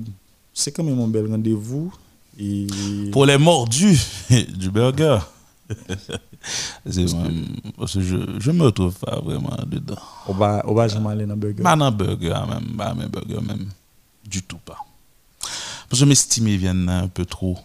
C'est 0.52 0.70
quand 0.72 0.84
même 0.84 1.00
un 1.00 1.08
bel 1.08 1.26
rendez-vous. 1.30 1.92
Et 2.38 2.66
Pour 3.10 3.26
les 3.26 3.38
mordus 3.38 3.98
du 4.56 4.70
burger. 4.70 5.18
Parce 7.76 7.94
que 7.94 8.00
je, 8.00 8.16
je 8.38 8.50
me 8.50 8.64
retrouve 8.64 8.94
pas 8.98 9.20
vraiment 9.20 9.56
dedans. 9.66 9.98
on 10.26 10.32
va, 10.32 10.62
on 10.66 10.74
va 10.74 10.88
jamais 10.88 11.10
aller 11.10 11.26
dans 11.26 11.34
le 11.34 11.40
burger. 11.40 11.62
Pas 11.62 11.76
dans 11.76 11.92
burger 11.92 12.34
même, 12.48 12.76
pas 12.76 12.94
dans 12.94 13.08
burger 13.08 13.40
même. 13.46 13.68
Du 14.24 14.42
tout 14.42 14.58
pas. 14.58 14.78
Parce 15.88 16.00
que 16.00 16.04
mes 16.06 16.12
estimés 16.12 16.56
viennent 16.56 16.88
un 16.88 17.08
peu 17.08 17.24
trop 17.24 17.58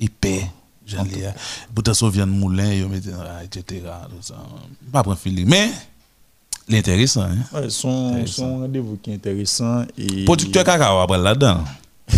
épais. 0.00 0.50
J'en 0.86 1.04
ai, 1.04 1.94
ça 1.94 2.08
vient 2.10 2.26
de 2.26 2.32
moulin, 2.32 2.88
ah, 3.26 3.42
etc. 3.42 3.82
Pas 4.92 5.02
prendre 5.02 5.18
feeling. 5.18 5.48
Mais, 5.48 5.70
l'intéressant, 6.68 7.22
hein. 7.22 7.38
Ouais, 7.52 7.68
son, 7.70 8.24
son 8.26 8.60
rendez-vous 8.60 8.96
qui 8.96 9.10
est 9.10 9.14
intéressant. 9.14 9.84
Et 9.98 10.24
Producteur 10.24 10.62
cacao 10.62 11.00
après 11.00 11.18
là-dedans. 11.18 11.64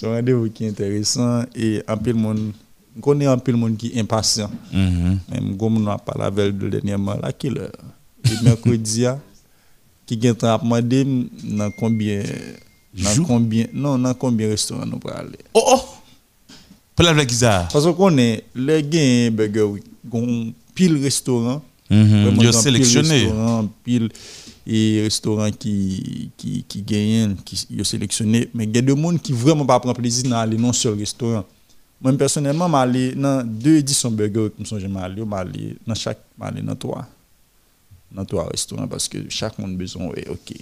son 0.00 0.12
rendez-vous 0.12 0.48
qui 0.50 0.64
est 0.64 0.68
intéressant 0.68 1.42
et 1.54 1.82
un 1.86 1.96
peu 1.96 2.10
le 2.10 2.16
monde, 2.16 2.52
on 2.96 3.00
connaît 3.00 3.26
un 3.26 3.36
peu 3.36 3.52
le 3.52 3.58
monde 3.58 3.76
qui 3.76 3.88
est 3.94 4.00
impatient. 4.00 4.50
Mhm. 4.72 5.18
Même 5.30 5.56
comme 5.58 5.76
on 5.86 5.90
a 5.90 5.98
parlé 5.98 6.24
avec 6.24 6.54
le 6.58 6.70
dernièrement, 6.70 7.16
là, 7.22 7.32
qui 7.32 7.50
le 7.50 7.70
mercredi, 8.42 9.04
ah, 9.06 9.18
qui 10.06 10.16
vient 10.16 10.34
à 10.42 10.58
demander 10.58 11.04
dans 11.44 11.70
combien, 11.72 12.22
dans 12.94 13.24
combien, 13.26 13.66
non, 13.74 13.98
dans 13.98 14.14
combien 14.14 14.46
de 14.46 14.52
restaurants 14.52 14.86
nous 14.86 14.98
pour 14.98 15.12
aller? 15.12 15.38
Oh 15.52 15.62
oh! 15.66 15.80
Pour 16.96 17.04
la 17.04 17.12
blague 17.12 17.30
ça? 17.30 17.68
Parce 17.70 17.84
qu'on 17.94 18.16
est, 18.16 18.44
les 18.54 18.82
gains 18.82 19.30
burger, 19.30 19.82
pile 20.74 21.02
restaurant. 21.02 21.62
Mhm, 21.90 22.22
Vraiment, 22.22 22.42
yo 22.42 22.50
dans 22.52 22.58
sélectionné. 22.58 23.08
Pile 23.08 23.26
restaurant, 23.28 23.68
pile 23.84 24.08
et 24.66 25.02
restaurant 25.02 25.50
qui, 25.50 26.30
qui, 26.36 26.64
qui 26.68 26.82
gagnent, 26.82 27.36
qui 27.44 27.66
yo 27.70 27.84
sélectionné. 27.84 28.48
Mais 28.54 28.64
il 28.64 28.74
y 28.74 28.78
a 28.78 28.82
des 28.82 28.96
gens 28.96 29.16
qui 29.16 29.32
vraiment 29.32 29.66
pas 29.66 29.80
prendre 29.80 29.96
plaisir 29.98 30.28
dans 30.30 30.36
aller 30.36 30.56
non 30.56 30.72
seul 30.72 30.98
restaurant. 30.98 31.44
Moi, 32.00 32.12
personnellement, 32.14 32.68
je 32.68 32.76
allé 32.76 33.14
dans 33.14 33.46
deux 33.46 33.76
éditions 33.76 34.10
burger, 34.10 34.50
ça, 34.64 34.78
je 34.78 34.86
allé, 34.86 35.22
je 35.22 35.34
allé 35.34 35.76
dans 35.86 35.94
chaque, 35.94 36.20
allé 36.40 36.62
dans 36.62 36.76
trois. 36.76 37.06
Dans 38.10 38.24
trois 38.24 38.48
restaurants 38.48 38.88
parce 38.88 39.06
que 39.06 39.18
chaque 39.28 39.58
monde 39.58 39.74
a 39.74 39.76
besoin, 39.76 40.08
ok. 40.28 40.54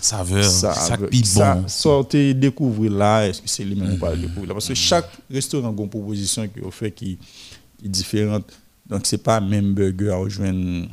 Saveur, 0.00 0.44
ça 0.44 0.74
ça, 0.74 0.96
bon. 0.96 1.66
sortez 1.66 2.32
découvrir 2.32 2.92
là, 2.92 3.26
est-ce 3.26 3.42
que 3.42 3.48
c'est 3.48 3.64
lui-même 3.64 3.98
qu'on 3.98 4.06
va 4.06 4.14
le 4.14 4.20
découvrir 4.20 4.48
là? 4.48 4.54
Parce 4.54 4.68
que 4.68 4.74
chaque 4.74 5.10
restaurant 5.28 5.74
a 5.76 5.82
une 5.82 5.88
proposition 5.88 6.46
qui 6.46 6.60
est 6.60 6.90
qui, 6.92 7.18
qui 7.78 7.86
est 7.86 7.88
différente. 7.88 8.44
Donc, 8.88 9.06
c'est 9.06 9.22
pas 9.22 9.40
même 9.40 9.74
burger 9.74 10.10
à 10.10 10.16
rejoindre. 10.16 10.86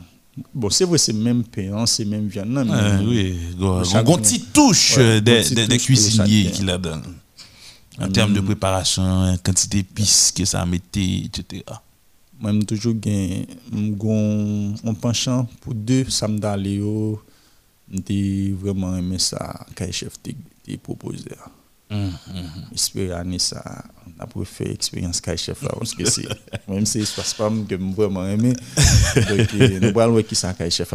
Bon, 0.53 0.69
c'est 0.69 0.83
vrai, 0.85 0.97
c'est 0.97 1.13
même 1.13 1.43
pain, 1.45 1.85
c'est 1.85 2.03
même 2.05 2.27
viande. 2.27 2.57
Euh, 2.57 2.99
oui, 3.07 3.37
gon 4.03 4.17
petite 4.17 4.51
touche 4.51 4.97
Ouais, 4.97 5.03
euh, 5.03 5.21
des, 5.21 5.31
des- 5.55 5.67
des 5.67 5.77
cuisiniers 5.77 6.51
qui 6.51 6.63
la 6.63 6.77
donnent. 6.77 7.03
En 7.97 8.09
termes 8.11 8.33
de 8.33 8.41
préparation, 8.41 9.03
hein, 9.03 9.37
quantité 9.37 9.77
d'épices 9.77 10.33
que 10.35 10.43
ça 10.43 10.65
mettait, 10.65 11.23
etc. 11.25 11.63
Moi, 12.37 12.51
j'ai 12.51 12.65
toujours 12.65 12.93
gagné 12.95 13.47
un 13.73 14.93
penchant 14.93 15.47
pour 15.61 15.73
deux 15.73 16.03
samedis. 16.09 17.15
J'ai 18.09 18.51
vraiment 18.51 18.97
aimé 18.97 19.17
ça 19.19 19.65
quand 19.75 19.85
le 19.85 19.91
chef 19.93 20.13
t'a 20.21 20.31
proposé. 20.83 21.23
Espérer 22.73 23.13
année 23.13 23.37
ça, 23.37 23.83
on 24.07 24.23
a 24.23 24.25
préféré 24.25 24.71
expérience 24.71 25.17
Sky 25.17 25.37
Chef 25.37 25.61
là 25.61 25.69
parce 25.77 25.93
que 25.93 26.03
c'est 26.09 26.27
même 26.67 26.85
si 26.85 27.05
pas 27.37 27.49
que 27.69 27.95
vraiment 27.95 28.25
aimé. 28.25 28.53
Donc 29.15 29.53
nous 29.53 29.63
allons 29.63 29.91
voir 29.91 30.25
qui 30.27 30.35
ça 30.35 30.53
Sky 30.53 30.71
Chef 30.71 30.93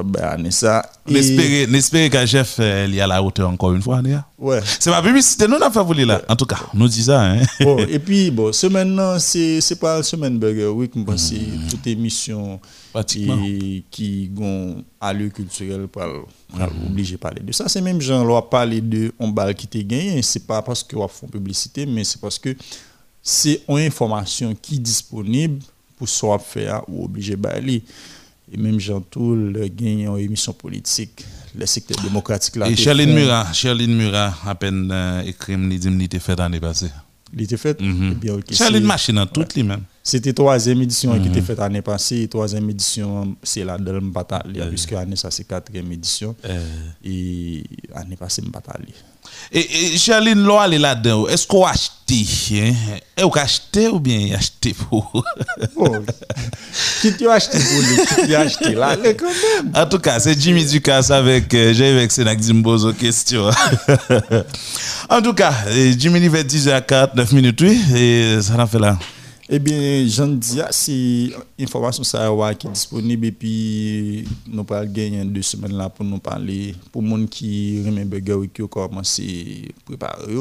ça. 0.51 0.91
N'espérez 1.07 1.69
n'espérez 1.69 2.11
qu'un 2.11 2.27
chef 2.27 2.57
euh, 2.59 2.87
il 2.89 2.97
est 2.97 3.01
à 3.01 3.07
la 3.07 3.23
hauteur 3.23 3.49
encore 3.49 3.73
une 3.73 3.83
fois, 3.83 4.03
Néa. 4.03 4.27
Ouais. 4.37 4.61
C'est 4.81 4.91
ma 4.91 5.03
publicité, 5.03 5.47
nous 5.47 5.59
n'a 5.59 5.71
pas 5.71 5.83
voulu 5.83 6.05
là. 6.05 6.23
En 6.29 6.35
tout 6.35 6.47
cas, 6.47 6.59
nous 6.75 6.89
dit 6.89 7.05
ça. 7.05 7.23
Hein. 7.23 7.43
bon, 7.61 7.79
et 7.79 7.99
puis, 7.99 8.31
bon, 8.31 8.53
semaine, 8.53 8.89
non, 8.95 9.19
c'est 9.19 9.61
c'est 9.61 9.79
pas 9.79 10.03
semaine 10.03 10.39
Burger 10.39 10.69
Week, 10.69 10.93
mais 10.97 11.19
c'est 11.19 11.41
toute 11.71 11.87
émission 11.87 12.59
Pratiquement. 12.93 13.37
qui, 13.37 13.85
qui 13.91 14.29
gon 14.29 14.85
allure 15.01 15.33
culturel 15.33 15.87
pour 15.87 16.03
obligé 16.87 17.13
de 17.13 17.19
parler 17.19 17.41
de 17.43 17.53
ça. 17.53 17.69
C'est 17.69 17.81
même 17.81 18.01
on 18.11 18.25
va 18.35 18.43
parler 18.43 18.81
de 18.81 19.13
on 19.19 19.29
bal 19.29 19.55
qui 19.55 19.67
t'est 19.67 19.85
gagné, 19.85 20.23
c'est 20.23 20.47
pas 20.47 20.63
parce 20.63 20.83
qu'on 20.83 21.07
font 21.09 21.29
publicité, 21.29 21.87
mais 21.87 22.05
c'est 22.05 22.21
parce 22.21 22.39
que 22.39 22.55
c'est 23.23 23.63
une 23.69 23.79
information 23.79 24.55
qui 24.61 24.77
est 24.77 24.79
disponible 24.79 25.61
pour 25.97 26.09
soit 26.09 26.39
faire 26.39 26.83
ou 26.89 27.05
obligé 27.05 27.33
de 27.37 27.41
bailler. 27.41 27.83
Et 28.53 28.57
même 28.57 28.81
genre 28.81 29.03
tout 29.09 29.37
gain 29.77 30.09
en 30.11 30.17
émission 30.17 30.53
politique, 30.53 31.25
le 31.55 31.67
secteur 31.67 32.03
démocratique 32.03 32.57
là. 32.57 32.69
Et 32.69 32.75
Charline 32.75 33.13
Murat, 33.13 33.53
Charline 33.53 33.95
Murat, 33.95 34.35
à 34.45 34.55
peine 34.57 34.91
euh, 34.93 35.23
écrit, 35.23 35.53
il 35.53 35.79
dit, 35.79 35.89
il 35.89 36.03
était 36.03 36.19
fait 36.19 36.35
l'année 36.37 36.59
passée. 36.59 36.91
Il 37.33 37.43
était 37.43 37.57
fait 37.57 37.81
bien, 37.81 38.35
ok, 38.35 38.53
Charline 38.53 38.81
c'est- 38.83 38.87
Machine 38.87 39.19
en 39.19 39.27
toutes 39.27 39.55
les 39.55 39.63
mêmes. 39.63 39.83
C'était 40.03 40.33
troisième 40.33 40.81
édition 40.83 41.13
qui 41.15 41.21
Mhm. 41.21 41.27
était 41.29 41.43
faite 41.43 41.59
l'année 41.59 41.83
passée. 41.83 42.27
Troisième 42.29 42.69
édition, 42.71 43.37
c'est 43.43 43.63
la 43.65 43.79
de 43.79 43.99
Mbatalia, 44.01 44.67
puisque 44.67 44.91
l'année, 44.93 45.15
ça 45.17 45.31
c'est 45.31 45.45
quatrième 45.45 45.93
édition. 45.93 46.35
Et 47.05 47.63
l'année 47.95 48.17
passée, 48.17 48.43
Mbatalia. 48.43 48.87
Et, 48.89 49.10
et 49.53 49.97
Charline, 49.99 50.47
là, 50.47 50.63
elle 50.67 50.75
est 50.75 50.79
là-dedans. 50.79 51.27
Est-ce 51.27 51.47
qu'on 51.47 51.65
a 51.65 51.71
acheté 51.71 51.91
hein? 52.53 52.75
Est-ce 53.17 53.27
qu'on 53.27 53.33
a 53.33 53.43
acheté 53.43 53.89
ou 53.89 54.01
bien 54.01 54.39
Qui 57.01 57.17
tu 57.17 57.29
as 57.29 57.33
acheté 57.33 57.59
pour 57.59 57.81
lui? 57.81 57.97
Qui 58.07 58.27
tu 58.27 58.35
as 58.35 58.41
acheté 58.41 58.75
là 58.75 58.89
allez, 58.89 59.17
quand 59.19 59.27
même. 59.27 59.73
En 59.75 59.87
tout 59.87 59.99
cas, 59.99 60.19
c'est 60.21 60.39
Jimmy 60.41 60.65
Ducasse 60.65 61.11
avec 61.11 61.53
euh, 61.55 61.73
Jean-Yves 61.73 62.11
Senak 62.11 62.41
Zimbozo 62.41 62.93
question. 62.93 63.51
en 65.11 65.23
tout 65.23 65.35
cas, 65.35 65.53
euh, 65.69 65.93
Jimmy 65.99 66.21
il 66.21 66.31
fait 66.31 66.45
10h49 66.45 67.35
minutes, 67.35 67.61
oui, 67.61 67.81
et 67.97 68.43
ça 68.43 68.57
l'a 68.57 68.67
fait 68.67 68.79
là. 68.79 68.99
Eh 69.53 69.59
bien, 69.59 70.07
j'en 70.07 70.29
dis, 70.29 70.61
c'est 70.71 71.31
information 71.61 72.05
ça 72.05 72.31
qui 72.55 72.69
est 72.69 72.71
disponible 72.71 73.27
et 73.27 73.33
puis 73.33 74.25
nous 74.47 74.63
pas 74.63 74.87
gagner 74.87 75.25
deux 75.25 75.43
semaines 75.43 75.77
là 75.77 75.89
pour 75.89 76.05
nous 76.05 76.19
parler 76.21 76.75
pour 76.93 77.03
monde 77.03 77.29
qui 77.29 77.83
remet 77.85 78.05
burger 78.05 78.35
ou 78.35 78.47
qui 78.47 78.63
a 78.63 78.69
commencé 78.69 79.65
à 79.69 79.83
préparer 79.85 80.35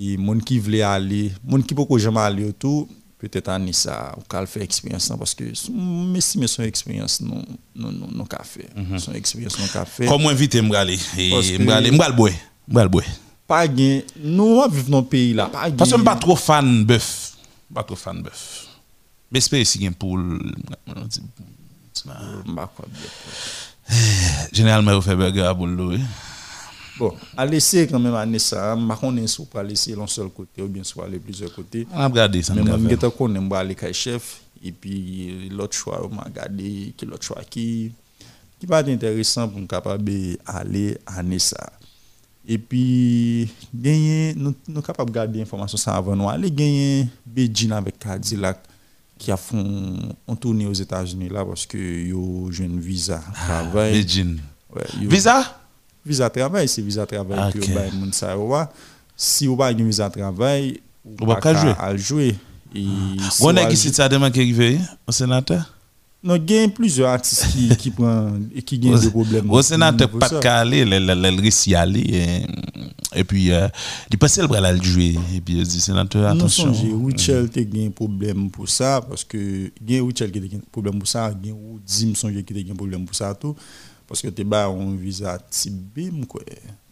et 0.00 0.16
monde 0.16 0.42
qui 0.42 0.58
voulait 0.58 0.82
aller, 0.82 1.30
monde 1.44 1.64
qui 1.64 1.74
peut 1.74 1.98
jamais 1.98 2.18
aller 2.20 2.44
autour 2.48 2.88
peut-être 3.18 3.48
année 3.48 3.72
ça 3.72 4.12
ou 4.18 4.22
qu'à 4.28 4.44
faire 4.44 4.62
expérience 4.62 5.10
parce 5.18 5.32
que 5.34 5.44
mais 5.72 6.20
si 6.20 6.36
mais 6.38 6.48
son 6.48 6.64
expérience 6.64 7.20
non 7.22 7.42
non 7.74 7.90
non 7.92 8.08
non 8.12 8.24
fait 8.44 8.68
son 8.98 9.12
expérience 9.14 9.58
non 9.58 9.66
qu'a 9.72 9.84
fait 9.86 10.04
Comment 10.06 10.28
inviter 10.30 10.60
boire 12.10 12.32
m'aller 12.68 12.88
boire. 12.88 13.04
pas 13.46 13.66
gain. 13.68 14.00
Nous 14.22 14.42
on 14.44 14.68
vivre 14.68 14.90
dans 14.90 15.00
le 15.00 15.06
pays 15.06 15.32
là 15.32 15.46
pas 15.46 15.70
Parce 15.70 15.70
que 15.70 15.84
je 15.84 15.90
gain- 15.92 15.96
suis 15.96 16.04
pas 16.04 16.16
trop 16.16 16.36
fan 16.36 16.84
bœuf. 16.84 17.35
Pas 17.72 17.82
trop 17.82 17.96
fan 17.96 18.22
bœuf. 18.22 18.68
Mais 19.30 19.40
j'espère 19.40 19.66
si 19.66 19.78
il 19.78 19.84
y 19.84 19.86
a 19.86 19.90
un 19.90 19.92
poule. 19.92 20.54
Généralement, 24.52 24.92
on 24.92 25.00
fait 25.00 25.16
burger 25.16 25.42
à 25.42 25.54
boule. 25.54 26.00
Bon, 26.98 27.14
à 27.36 27.44
laisser 27.44 27.86
quand 27.86 27.98
même 27.98 28.14
année 28.14 28.38
ça, 28.38 28.74
je 28.74 29.06
ne 29.06 29.26
sais 29.26 29.44
pas 29.44 29.62
laisser 29.62 29.94
l'un 29.94 30.06
seul 30.06 30.30
côté 30.30 30.62
ou 30.62 30.68
bien 30.68 30.82
soit 30.82 31.04
aller 31.04 31.18
plusieurs 31.18 31.52
côtés. 31.54 31.86
On 31.92 31.98
a 32.00 32.08
regardé 32.08 32.42
ça, 32.42 32.54
Mais 32.54 32.62
on 32.62 32.72
a 32.72 32.78
fait. 32.88 32.98
je 33.00 33.06
connais 33.08 33.40
moi 33.40 33.58
aller 33.58 33.74
kay 33.74 33.92
chef 33.92 34.40
et 34.64 34.72
puis 34.72 35.48
l'autre 35.50 35.76
choix, 35.76 36.06
on 36.10 36.14
m'a 36.14 36.22
regardé 36.22 36.94
l'autre 37.02 37.24
choix 37.24 37.42
qui 37.48 37.92
qui 38.58 38.66
pas 38.66 38.82
intéressant 38.88 39.48
pour 39.48 39.60
nous 39.60 39.66
capable 39.66 40.10
aller 40.46 40.96
année 41.06 41.38
ça. 41.38 41.70
Et 42.48 42.58
puis 42.58 43.48
gagner 43.74 44.34
nous 44.36 44.54
nous 44.68 44.82
capable 44.82 45.10
garder 45.10 45.42
information 45.42 45.76
ça 45.76 45.96
avant 45.96 46.14
nous 46.14 46.28
aller 46.28 46.50
gagner 46.50 47.08
Beijing 47.26 47.72
avec 47.72 47.98
Cadillac 47.98 48.58
qui 49.18 49.32
a 49.32 49.36
font 49.36 50.14
on 50.26 50.36
tourné 50.36 50.66
aux 50.66 50.72
États-Unis 50.72 51.28
là 51.28 51.44
parce 51.44 51.66
que 51.66 51.76
yo 51.78 52.48
jeune 52.52 52.78
visa 52.78 53.20
travail. 53.46 53.92
Beijing. 53.92 54.38
Ouais, 54.74 54.84
Visa? 55.08 55.60
Visa 56.04 56.30
travail, 56.30 56.68
c'est 56.68 56.82
visa 56.82 57.04
travail 57.04 57.52
que 57.52 57.58
vous 57.58 57.76
avez 57.76 57.90
moun. 57.90 58.12
Si 59.16 59.46
vous 59.46 59.60
avez 59.60 59.82
un 59.82 59.84
visa 59.86 60.08
travail, 60.08 60.80
Ou 61.04 61.26
pas 61.26 61.40
qu'à 61.40 61.54
jouer. 61.54 61.98
jouer. 61.98 62.34
Et 62.74 62.86
On 63.40 63.56
a 63.56 63.64
qui 63.66 63.76
c'est 63.76 63.94
ça 63.94 64.08
demain 64.08 64.30
qui 64.30 64.40
arrive 64.40 64.80
au 65.06 65.12
sénateur? 65.12 65.75
Non, 66.26 66.34
il 66.34 66.52
y 66.52 66.58
a 66.58 66.68
plusieurs 66.68 67.08
artistes 67.10 67.46
qui 67.52 67.68
qui 67.76 67.90
prend 67.92 68.32
et 68.52 68.60
qui 68.60 68.80
gagnent 68.80 68.98
des 68.98 69.10
problèmes. 69.10 69.48
Au 69.48 69.62
sénateur, 69.62 70.10
pas 70.10 70.28
de 70.28 70.40
calé, 70.40 70.84
le 70.84 71.40
récit 71.40 71.72
aller. 71.76 72.42
Et, 73.14 73.22
puis, 73.22 73.52
euh, 73.52 73.68
il 74.10 74.18
passait 74.18 74.42
le 74.42 74.48
bras 74.48 74.60
là, 74.60 74.72
le 74.72 74.82
jouer. 74.82 75.14
Et 75.34 75.40
puis, 75.40 75.54
il 75.54 75.62
dit, 75.66 75.80
sénateur, 75.80 76.22
Non 76.34 76.40
attention. 76.40 76.74
sonje, 76.74 76.92
Richel 77.06 77.48
te 77.48 77.60
gen 77.60 77.92
problème 77.92 78.50
pour 78.50 78.68
ça 78.68 79.00
parce 79.00 79.22
que 79.22 79.70
gen 79.86 80.04
Richel 80.04 80.32
qui 80.32 80.40
te 80.40 80.50
gen 80.50 80.60
problème 80.72 80.98
pour 80.98 81.08
ça, 81.08 81.30
gen 81.30 81.52
ou 81.52 81.78
Dim 81.86 82.14
sonje 82.16 82.42
qui 82.42 82.54
te 82.54 82.58
gen 82.58 82.74
problème 82.76 83.04
pour 83.06 83.14
ça 83.14 83.32
tout 83.34 83.54
parce 84.06 84.20
que 84.20 84.28
te 84.28 84.42
ba 84.42 84.66
un 84.66 84.96
visa 84.96 85.38
type 85.50 85.74
B 85.94 86.26
quoi. 86.26 86.42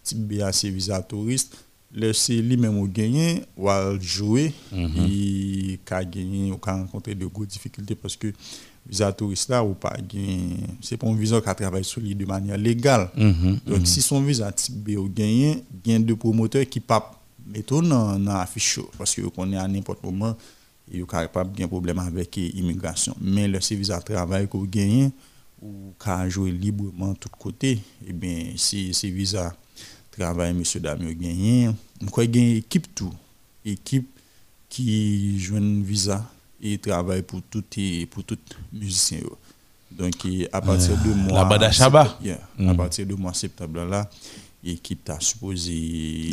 Type 0.02 0.18
B 0.26 0.40
a 0.42 0.52
c'est 0.52 0.70
visa 0.70 1.02
touriste. 1.02 1.56
Le 1.92 2.12
c'est 2.12 2.36
lui 2.36 2.56
même 2.56 2.78
ou 2.78 2.88
gagné 2.88 3.42
ou 3.56 3.68
al 3.68 4.00
jouer 4.00 4.52
et 4.72 5.78
ka 5.84 6.04
gagné 6.04 6.50
ou 6.50 6.56
ka 6.56 6.72
rencontrer 6.74 7.14
de 7.14 7.26
grosses 7.26 7.48
difficultés 7.48 7.94
parce 7.94 8.16
que 8.16 8.32
visa 8.86 9.12
touriste 9.12 9.48
là 9.48 9.64
ou 9.64 9.74
pas 9.74 9.96
c'est 10.80 10.96
pas 10.96 11.06
un 11.06 11.14
visa 11.14 11.40
qui 11.40 11.54
travaille 11.54 11.84
sur 11.84 12.00
lui 12.00 12.14
de 12.14 12.24
manière 12.26 12.58
légale. 12.58 13.10
Mhm, 13.16 13.58
Donc 13.66 13.80
mhm. 13.80 13.86
si 13.86 14.02
son 14.02 14.20
visa 14.22 14.52
type 14.52 14.74
B 14.74 14.96
ou 14.98 15.08
gagné, 15.08 15.64
gain 15.84 16.00
de 16.00 16.14
promoteurs 16.14 16.66
qui 16.68 16.80
pas 16.80 17.12
mettre 17.46 17.80
dans 17.82 18.18
dans 18.18 18.36
affiche 18.36 18.80
parce 18.98 19.14
que 19.14 19.22
qu'on 19.22 19.52
est 19.52 19.56
à 19.56 19.66
n'importe 19.68 20.02
moment 20.02 20.36
yo 20.92 21.06
capable 21.06 21.56
gain 21.56 21.68
problème 21.68 21.98
avec 21.98 22.36
eh, 22.38 22.56
immigration. 22.58 23.14
Mais 23.20 23.48
le 23.48 23.58
visa 23.58 24.00
travail 24.00 24.48
qu'on 24.48 24.64
gagne 24.64 25.10
ou 25.62 25.94
ka 25.98 26.28
jouer 26.28 26.52
librement 26.52 27.14
tout 27.14 27.30
côté, 27.30 27.80
et 28.06 28.12
bien 28.12 28.52
si 28.56 28.92
c'est 28.92 29.08
visa 29.08 29.56
travail 30.10 30.52
monsieur 30.52 30.80
dame 30.80 31.08
yo 31.08 31.14
gagné, 31.14 31.70
quoi 32.10 32.26
gagne 32.26 32.56
équipe 32.56 32.94
tout, 32.94 33.12
équipe 33.64 34.08
qui 34.68 35.38
joue 35.38 35.56
un 35.56 35.82
visa 35.82 36.28
et 36.64 36.78
travaille 36.78 37.22
pour 37.22 37.42
tout 37.50 37.62
et 37.76 38.06
pour 38.06 38.24
tout 38.24 38.38
musicien. 38.72 39.18
Donc 39.92 40.14
à 40.52 40.60
partir 40.60 40.96
de 41.04 41.10
Euh, 41.10 41.14
mois 41.14 41.44
la 41.58 41.70
septembre- 41.72 42.18
yeah, 42.24 42.40
à 42.58 42.62
Mhm. 42.62 42.76
partir 42.76 43.06
de 43.06 43.14
mois 43.14 43.34
septembre 43.34 43.84
là, 43.84 44.10
l'équipe 44.64 45.04
t'a 45.04 45.20
supposé 45.20 46.30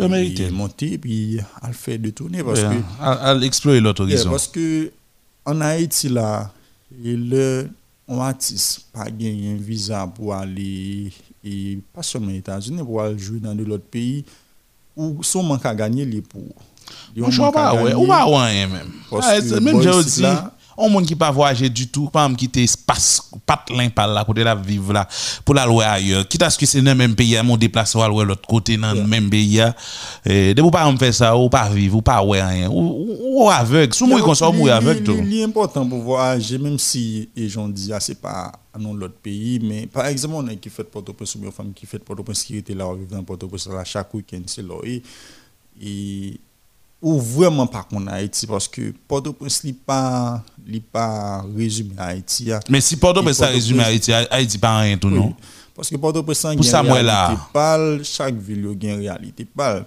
monter 0.52 0.98
puis 0.98 1.38
elle 1.68 1.74
fait 1.74 1.98
de 1.98 2.10
tourner 2.12 2.44
parce 2.44 2.62
que 2.62 2.82
à- 3.00 3.32
à 3.32 3.36
explorer 3.42 3.82
l'autre 3.82 4.06
Yeah, 4.08 4.16
horizon. 4.16 4.30
parce 4.32 4.48
que 4.48 4.92
en 5.46 5.60
Haïti 5.62 6.10
là, 6.10 6.52
le 7.04 7.68
un 8.08 8.18
artiste 8.20 8.86
pas 8.92 9.10
gagné 9.10 9.52
un 9.54 9.58
visa 9.58 10.08
pour 10.08 10.34
aller 10.34 11.12
et 11.44 11.78
pas 11.94 12.04
seulement 12.04 12.32
aux 12.32 12.36
États-Unis 12.36 12.84
pour 12.84 13.02
aller 13.02 13.18
jouer 13.20 13.40
dans 13.40 13.56
de 13.56 13.64
l'autre 13.64 13.86
pays 13.86 14.26
ou 14.98 15.22
son 15.24 15.44
manque 15.44 15.66
à 15.66 15.74
gagner 15.76 16.04
les 16.06 16.22
pour 16.22 16.42
Je 17.16 17.38
vois 17.38 17.52
pas, 17.52 17.74
ouais. 17.84 17.94
Ou 17.94 18.06
que 19.42 19.48
c'est- 19.50 19.60
Même 19.60 19.74
boy 19.76 19.84
j'ai 19.84 19.90
ici, 20.02 20.16
dit, 20.18 20.22
là- 20.22 20.54
on 20.78 20.90
monde 20.90 21.06
qui 21.06 21.16
pas 21.16 21.30
voyager 21.30 21.70
du 21.70 21.90
tout, 21.90 22.10
quitter 22.36 22.64
espace, 22.64 23.22
pas 23.46 23.64
de 23.70 23.74
par 23.94 24.08
là, 24.08 24.24
côté 24.26 24.44
la 24.44 25.08
pour 25.46 25.54
la 25.54 25.66
ailleurs. 25.86 26.28
Quitte 26.28 26.42
à 26.42 26.50
ce 26.50 26.58
que 26.58 26.66
c'est 26.66 26.82
dans 26.82 26.92
le 26.92 26.96
même 26.98 27.14
pays, 27.14 27.38
mon 27.44 27.56
déplacer 27.58 28.00
à 28.00 28.08
l'autre 28.08 28.48
côté, 28.48 28.78
dans 28.78 28.94
le 28.94 29.04
même 29.06 29.30
pays. 29.30 29.62
Et 30.26 30.54
de 30.56 30.62
vous 30.62 30.72
pas 30.72 30.90
me 30.92 30.98
faire 30.98 31.14
ça, 31.14 31.38
ou 31.38 31.50
pas 31.50 31.70
vivre, 31.70 31.98
ou 31.98 32.02
pas 32.02 32.24
ouais 32.24 32.42
rien. 32.42 32.68
Ou, 32.70 32.80
ou, 32.80 33.44
ou. 33.46 33.50
Sous 33.94 34.08
moi, 34.08 34.22
qu'on 34.22 34.34
soit 34.34 34.52
mourir 34.52 34.76
aveugle, 34.76 35.04
tout. 35.04 35.16
C'est 35.30 35.44
important 35.44 35.86
pour 35.88 36.00
voyager, 36.02 36.58
même 36.58 36.80
si 36.80 37.30
disent, 37.68 37.92
ah, 37.94 38.00
c'est 38.00 38.20
pas 38.20 38.52
dans 38.80 38.94
l'autre 38.94 39.16
pays, 39.22 39.60
mais 39.62 39.86
par 39.86 40.06
exemple, 40.08 40.34
on 40.38 40.48
a 40.48 40.56
qui 40.56 40.70
fait 40.70 40.86
Port-au-Prince, 40.86 41.36
ou 41.36 41.40
femme 41.52 41.74
qui 41.76 41.86
fait 41.86 42.00
Port-au-Prince, 42.00 42.44
était 42.58 42.74
là, 42.74 42.88
on 42.88 42.94
vit 42.94 43.06
dans 43.06 43.22
Port-au-Prince, 43.24 43.68
là, 43.68 43.84
chaque 43.84 44.12
week-end, 44.16 44.42
c'est 44.48 44.64
là. 44.66 44.76
Et, 44.86 45.04
et 45.84 46.40
ou 47.02 47.20
vraiment 47.20 47.66
pas 47.68 47.84
qu'on 47.90 48.06
Haïti, 48.08 48.46
parce 48.46 48.68
que 48.68 48.94
Port-au-Prince, 49.08 49.64
n'est 49.64 49.74
pas, 49.74 50.44
pas 50.92 51.44
résumé 51.56 51.94
à 51.98 52.08
Haïti. 52.08 52.52
Mais 52.70 52.80
si 52.82 52.96
Port-au-Prince, 52.98 53.38
ça 53.38 53.48
résume 53.48 53.80
Haïti, 53.80 54.14
Haïti 54.14 54.58
pas 54.58 54.80
rien 54.80 54.98
tout, 54.98 55.08
Oui. 55.08 55.16
non? 55.16 55.36
Parce 55.76 55.90
que 55.90 55.96
Port-au-Prince, 55.96 56.44
moi, 56.84 57.02
là. 57.02 57.28
réalité 57.30 57.42
pâle, 57.54 58.02
chaque 58.04 58.36
ville 58.36 58.68
a 58.68 58.72
une 58.94 59.00
réalité 59.00 59.46
pâle. 59.46 59.86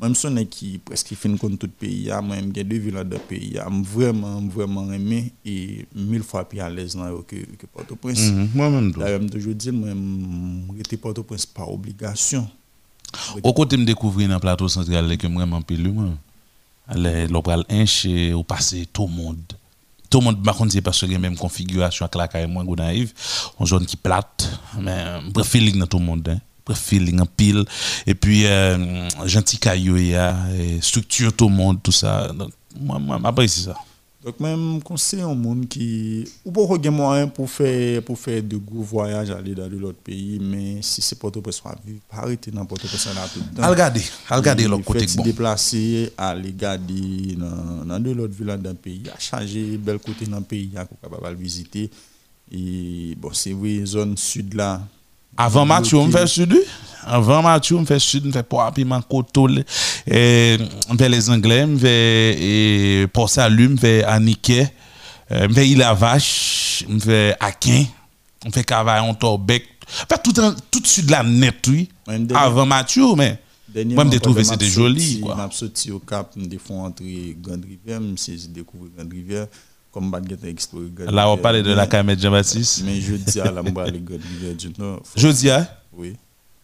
Même 0.00 0.14
si 0.14 0.26
on 0.26 0.36
est 0.36 0.44
qui 0.46 0.78
presque 0.78 1.14
fin 1.14 1.34
contre 1.36 1.56
tout 1.56 1.66
le 1.66 1.72
pays, 1.72 2.10
moi, 2.22 2.36
j'ai 2.54 2.64
deux 2.64 2.76
villes 2.78 2.92
dans 2.94 3.00
le 3.00 3.18
pays, 3.18 3.56
je 3.58 3.82
vraiment, 3.82 4.40
vraiment 4.42 4.92
aimé 4.92 5.32
et 5.44 5.86
mille 5.94 6.22
fois 6.22 6.46
plus 6.46 6.60
à 6.60 6.68
l'aise 6.68 6.94
dans 6.96 7.04
que, 7.22 7.36
que 7.36 7.66
Port-au-Prince. 7.66 8.30
Mhm, 8.30 8.48
moi-même. 8.54 8.92
D'ailleurs, 8.92 9.20
je 9.22 9.28
toujours 9.28 9.54
dit, 9.54 9.70
moi, 9.72 9.88
j'étais 10.76 10.96
Port-au-Prince 10.96 11.46
par 11.46 11.70
obligation. 11.72 12.48
Au 13.42 13.52
côté 13.54 13.76
me 13.78 13.84
découvrir 13.84 14.28
dans 14.28 14.34
le 14.34 14.40
plateau 14.40 14.68
central, 14.68 15.16
que 15.16 15.26
vraiment 15.26 15.62
pile, 15.62 15.90
moi. 15.92 16.10
Allez, 16.88 17.26
l'opéra 17.26 17.62
inch, 17.68 18.06
ou 18.34 18.42
passer 18.44 18.86
tout 18.92 19.06
le 19.06 19.12
monde. 19.12 19.42
Tout 20.08 20.20
le 20.20 20.24
monde, 20.24 20.44
contre, 20.54 20.72
c'est 20.72 20.80
parce 20.80 21.00
que 21.00 21.06
y 21.06 21.14
a 21.14 21.18
même 21.18 21.36
configuration 21.36 22.04
avec 22.04 22.14
la 22.14 22.28
caille, 22.28 22.46
moi, 22.46 22.62
go 22.64 22.76
naïve. 22.76 23.12
Une 23.58 23.66
zone 23.66 23.86
qui 23.86 23.96
plate, 23.96 24.48
mais, 24.80 25.04
bref, 25.30 25.48
feeling 25.48 25.78
dans 25.78 25.86
tout 25.86 25.98
le 25.98 26.04
monde, 26.04 26.28
hein. 26.28 26.38
Feeling 26.74 27.20
en 27.20 27.26
pile. 27.26 27.64
Et 28.06 28.14
puis, 28.14 28.44
euh, 28.44 29.08
gentil 29.24 29.58
caillou, 29.58 29.96
et 29.96 30.16
structure 30.80 31.32
tout 31.32 31.48
le 31.48 31.54
monde, 31.54 31.80
tout 31.82 31.92
ça. 31.92 32.28
Donc, 32.32 32.50
moi, 32.80 32.98
moi, 32.98 33.20
j'apprécie 33.22 33.62
ça. 33.62 33.74
Donc, 34.26 34.40
même 34.40 34.82
conseil 34.82 35.22
au 35.22 35.36
monde 35.36 35.68
qui. 35.68 36.24
Ou 36.44 36.50
pas 36.50 36.62
avoir 36.62 36.80
moyen 36.90 37.28
pour 37.28 37.48
faire, 37.48 38.02
pour 38.02 38.18
faire 38.18 38.42
de 38.42 38.56
gros 38.56 38.82
voyages, 38.82 39.30
aller 39.30 39.54
dans 39.54 39.68
de 39.68 39.76
l'autre 39.76 40.00
pays, 40.02 40.40
mais 40.42 40.82
si 40.82 41.00
c'est 41.00 41.16
pas 41.16 41.30
vivre, 41.30 42.00
pas 42.10 42.16
arrêter 42.16 42.50
dans 42.50 42.64
Port-au-prince 42.64 43.06
là 43.14 43.24
tout 43.32 43.38
le 43.38 43.56
temps. 43.62 43.68
Regarder, 43.70 44.02
regarder 44.28 44.64
Et 44.64 44.66
l'autre 44.66 44.82
côté 44.84 45.06
bon. 45.14 45.22
déplacer, 45.22 46.12
aller 46.18 46.52
garder 46.52 47.36
dans, 47.38 47.84
dans 47.84 48.00
de 48.00 48.10
l'autre 48.10 48.34
ville 48.34 48.58
le 48.60 48.74
pays, 48.74 49.04
à 49.14 49.20
changer 49.20 49.78
bel 49.78 50.00
côté 50.00 50.26
dans 50.26 50.42
pays, 50.42 50.72
à 50.74 50.84
capable 50.86 51.36
de 51.36 51.40
visiter. 51.40 51.88
Et 52.50 53.14
bon, 53.16 53.30
c'est 53.32 53.52
vrai, 53.52 53.86
zone 53.86 54.16
sud 54.16 54.54
là. 54.54 54.82
Avant 55.36 55.64
Mathieu, 55.64 55.98
on 55.98 56.10
fait 56.10 56.26
sud. 56.26 56.52
Avant 57.06 57.40
Mathieu, 57.40 57.76
on 57.76 57.86
fait 57.86 58.00
sud, 58.00 58.26
on 58.26 58.32
fait 58.32 58.42
poids, 58.42 58.70
piment, 58.72 59.00
coteau. 59.00 59.48
On 59.48 60.96
fait 60.98 61.08
les 61.08 61.30
Anglais, 61.30 61.66
fait 61.78 62.36
et 62.38 63.06
Port 63.06 63.30
Salut, 63.30 63.72
on 63.72 63.76
fait 63.76 64.02
Aniquet, 64.04 64.72
on 65.30 65.48
fait 65.48 65.68
Île 65.68 65.82
à 65.82 65.94
Vache, 65.94 66.84
on 66.90 66.98
fait 66.98 67.36
Aquin, 67.38 67.84
on 68.44 68.50
fait 68.50 68.64
Cavaillon, 68.64 69.14
Torbec. 69.14 69.64
Fait 69.86 70.20
tout, 70.22 70.32
tout 70.32 70.84
sud 70.84 71.10
la 71.10 71.22
net, 71.22 71.64
oui. 71.68 71.88
Avant 72.34 72.66
Mathieu, 72.66 73.14
mais 73.16 73.38
moi, 73.74 74.04
je 74.10 74.18
trouvé 74.18 74.42
que 74.42 74.48
c'était 74.48 74.66
joli. 74.66 75.00
Je 75.00 75.06
suis 75.06 75.58
sorti 75.58 75.92
au 75.92 76.00
Cap, 76.00 76.32
je 76.36 76.42
Grande 77.40 77.64
Rivière, 77.64 78.00
je 78.16 78.20
suis 78.20 78.50
Grande 78.96 79.12
Rivière. 79.12 79.46
Comme 79.92 80.14
je 80.28 81.04
Là, 81.10 81.30
on 81.30 81.38
parlait 81.38 81.62
de 81.62 81.72
la 81.72 81.86
Camet 81.86 82.18
Jean-Baptiste. 82.18 82.82
Mais 82.84 83.00
je 83.00 83.14
dis 83.14 83.40
à 83.40 83.50
la 83.50 83.62
Rivière 83.62 84.54
du 84.54 84.70
Nord. 84.78 85.02
Jeudi, 85.16 85.50
hein? 85.50 85.66
Oui. 85.94 86.14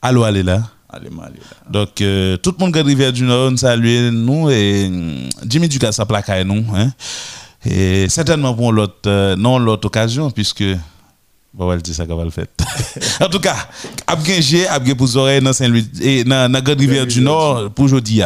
Allô, 0.02 0.24
allez 0.24 0.42
là. 0.42 0.62
Allez, 0.88 1.06
aller 1.06 1.38
là. 1.38 1.70
Donc, 1.70 2.00
euh, 2.00 2.36
tout 2.36 2.54
le 2.58 2.64
monde 2.64 2.74
qui 2.74 2.80
Rivière 2.82 3.12
du 3.12 3.22
Nord, 3.22 3.52
nous 3.52 3.56
salue 3.56 4.10
nous 4.10 4.50
et 4.50 4.86
hum, 4.86 5.28
Jimmy 5.46 5.68
Dugas 5.68 5.96
a 5.98 6.04
plaqué 6.04 6.44
nous. 6.44 6.64
Hein? 6.74 6.90
Et 7.64 8.08
certainement 8.08 8.52
pour 8.52 8.72
l'autre, 8.72 8.98
euh, 9.06 9.36
non 9.36 9.58
l'autre 9.58 9.86
occasion, 9.86 10.30
puisque 10.30 10.64
Bon, 11.54 11.70
elle 11.70 11.82
dit 11.82 11.92
ça 11.92 12.06
qu'on 12.06 12.16
va 12.16 12.24
le 12.24 12.30
faire. 12.30 12.46
en 13.20 13.28
tout 13.28 13.38
cas, 13.38 13.68
Abgengé, 14.06 14.66
Abgé 14.66 14.94
pour 14.94 15.14
oreilles 15.16 15.42
dans 15.42 15.52
Saint-Louis 15.52 15.86
et 16.00 16.24
dans 16.24 16.50
la 16.50 16.60
Grande 16.62 16.80
Rivière 16.80 17.06
du 17.06 17.20
Nord 17.20 17.70
pour 17.72 17.84
aujourd'hui. 17.84 18.22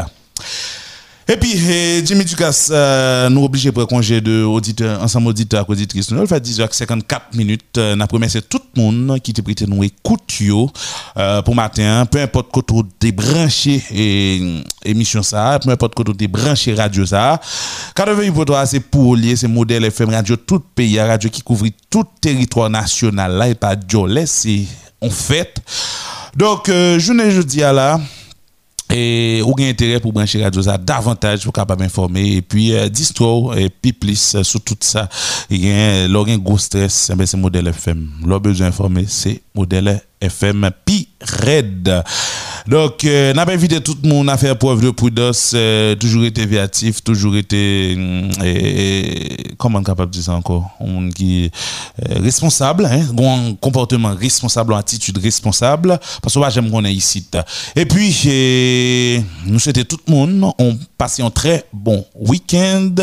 Et 1.28 1.36
puis, 1.36 1.54
eh, 1.68 2.02
Jimmy 2.06 2.24
Dukas, 2.24 2.68
euh, 2.70 3.28
nous 3.28 3.42
obligés 3.42 3.72
pour 3.72 3.86
congé 3.88 4.20
de 4.20 4.44
auditeurs, 4.44 5.02
ensemble 5.02 5.26
auditeurs 5.28 5.66
et 5.68 5.72
auditrices. 5.72 6.12
Nous, 6.12 6.24
fait 6.26 6.40
10h54 6.40 7.34
minutes. 7.34 7.78
Euh, 7.78 7.96
nous 7.96 8.06
remercié 8.08 8.42
tout 8.42 8.60
le 8.76 8.82
monde 8.82 9.20
qui 9.20 9.32
t'a 9.32 9.42
prêté 9.42 9.66
nous 9.66 9.82
écoute 9.82 10.22
euh, 11.16 11.42
pour 11.42 11.54
matin. 11.54 12.06
Peu 12.06 12.20
importe 12.20 12.48
quand 12.52 12.62
tu 13.00 13.12
branché 13.12 13.82
et 13.92 14.62
émission 14.84 15.22
ça, 15.22 15.58
peu 15.62 15.70
importe 15.70 15.94
quand 15.94 16.16
tu 16.16 16.28
branché 16.28 16.74
radio 16.74 17.04
ça. 17.04 17.40
88 17.94 18.30
pour 18.30 18.44
toi, 18.44 18.64
c'est 18.66 18.80
pour 18.80 19.16
lier, 19.16 19.34
c'est 19.34 19.48
modèle 19.48 19.84
FM 19.84 20.10
radio 20.10 20.36
tout 20.36 20.60
pays, 20.74 21.00
radio 21.00 21.28
qui 21.28 21.42
couvre 21.42 21.66
tout 21.90 22.04
territoire 22.20 22.70
national 22.70 23.32
là 23.32 23.48
et 23.48 23.54
pas 23.54 23.74
Jolès, 23.88 24.30
c'est 24.30 24.64
en 25.00 25.10
fait. 25.10 25.56
Donc, 26.36 26.68
euh, 26.68 26.98
je 26.98 27.12
ne 27.12 27.42
dis 27.42 27.62
à 27.62 27.72
là 27.72 28.00
et 28.96 29.42
ou 29.42 29.54
gain 29.54 29.68
intérêt 29.68 30.00
pour 30.00 30.12
brancher 30.12 30.42
radio 30.42 30.62
ça 30.62 30.78
davantage 30.78 31.44
pour 31.44 31.52
capable 31.52 31.82
informer 31.82 32.36
et 32.36 32.42
puis 32.42 32.72
euh, 32.72 32.88
distro 32.88 33.52
et 33.54 33.68
puis 33.68 33.92
plus 33.92 34.34
euh, 34.34 34.42
sur 34.42 34.60
tout 34.62 34.76
ça 34.80 35.08
il 35.50 35.66
y 35.66 35.70
a 35.70 36.04
un 36.04 36.38
gros 36.38 36.58
stress 36.58 37.10
eh 37.12 37.16
ben, 37.16 37.26
c'est 37.26 37.36
modèle 37.36 37.68
FM 37.68 38.08
l'on 38.24 38.38
besoin 38.38 38.68
informer 38.68 39.04
c'est 39.06 39.42
modèle 39.54 40.00
FM 40.20 40.70
pi 40.84 41.08
red 41.20 42.02
donc 42.68 43.04
euh, 43.04 43.32
n'a 43.32 43.46
pas 43.46 43.52
invité 43.52 43.80
tout 43.80 43.96
le 44.02 44.08
monde 44.08 44.28
à 44.28 44.36
faire 44.36 44.56
preuve 44.56 44.80
de 44.80 44.90
prudence 44.90 45.52
euh, 45.54 45.94
toujours 45.94 46.24
été 46.24 46.46
viatif 46.46 47.02
toujours 47.02 47.36
été 47.36 47.96
et, 48.44 49.36
comment 49.56 49.82
capable 49.82 50.10
de 50.10 50.16
dire 50.16 50.24
ça 50.24 50.32
encore? 50.32 50.70
On 50.80 51.08
qui 51.10 51.50
euh, 52.08 52.20
responsable 52.20 52.86
hein? 52.86 53.06
Un 53.18 53.54
comportement 53.54 54.14
responsable 54.14 54.72
une 54.72 54.78
attitude 54.78 55.18
responsable 55.18 55.98
parce 56.22 56.34
que 56.34 56.40
j'aime 56.50 56.70
qu'on 56.70 56.84
est 56.84 56.94
ici. 56.94 57.26
Et 57.74 57.86
puis 57.86 59.22
nous 59.46 59.58
souhaitons 59.58 59.84
tout 59.84 59.98
le 60.06 60.12
monde 60.12 60.52
on 60.58 60.76
passe 60.98 61.20
un 61.20 61.30
très 61.30 61.66
bon 61.72 62.04
week-end. 62.14 62.94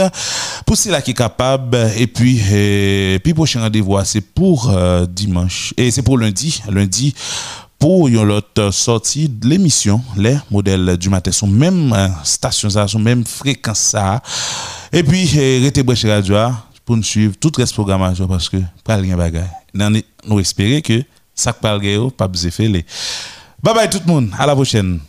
Pour 0.65 0.77
ceux 0.77 0.91
là 0.91 1.01
qui 1.01 1.11
est 1.11 1.15
capable 1.15 1.77
et 1.97 2.07
puis 2.07 2.41
euh, 2.51 3.19
puis 3.19 3.33
prochain 3.33 3.61
rendez-vous 3.61 3.97
c'est 4.03 4.21
pour 4.21 4.75
dimanche. 5.07 5.73
Et 5.77 5.91
c'est 5.91 6.01
pour 6.01 6.17
lundi. 6.17 6.61
Lundi 6.69 7.13
pour 7.83 8.07
une 8.07 8.31
autre 8.31 8.71
sortie 8.71 9.27
de 9.27 9.45
l'émission 9.45 10.01
les 10.15 10.37
modèles 10.49 10.95
du 10.95 11.09
matin 11.09 11.33
sont 11.33 11.47
même 11.47 11.91
euh, 11.91 12.07
station 12.23 12.69
sont 12.87 12.97
même 12.97 13.25
fréquence 13.25 13.93
et 14.93 15.03
puis 15.03 15.29
euh, 15.35 15.59
restez 15.61 15.83
branché 15.83 16.09
radio 16.09 16.37
pour 16.85 16.95
nous 16.95 17.03
suivre 17.03 17.35
toute 17.37 17.57
reste 17.57 17.73
programmation 17.73 18.25
parce 18.25 18.47
que 18.47 18.55
pas 18.85 18.95
rien 18.95 19.17
bagaille. 19.17 19.49
Nan- 19.73 20.01
nous 20.25 20.39
espérer 20.39 20.81
que 20.81 21.03
ça 21.35 21.51
pas 21.51 21.73
le 21.77 22.09
pas 22.09 22.29
les. 22.69 22.85
Bye 23.61 23.73
bye 23.75 23.89
tout 23.89 23.99
le 24.05 24.09
monde 24.13 24.29
à 24.39 24.45
la 24.45 24.55
prochaine 24.55 25.01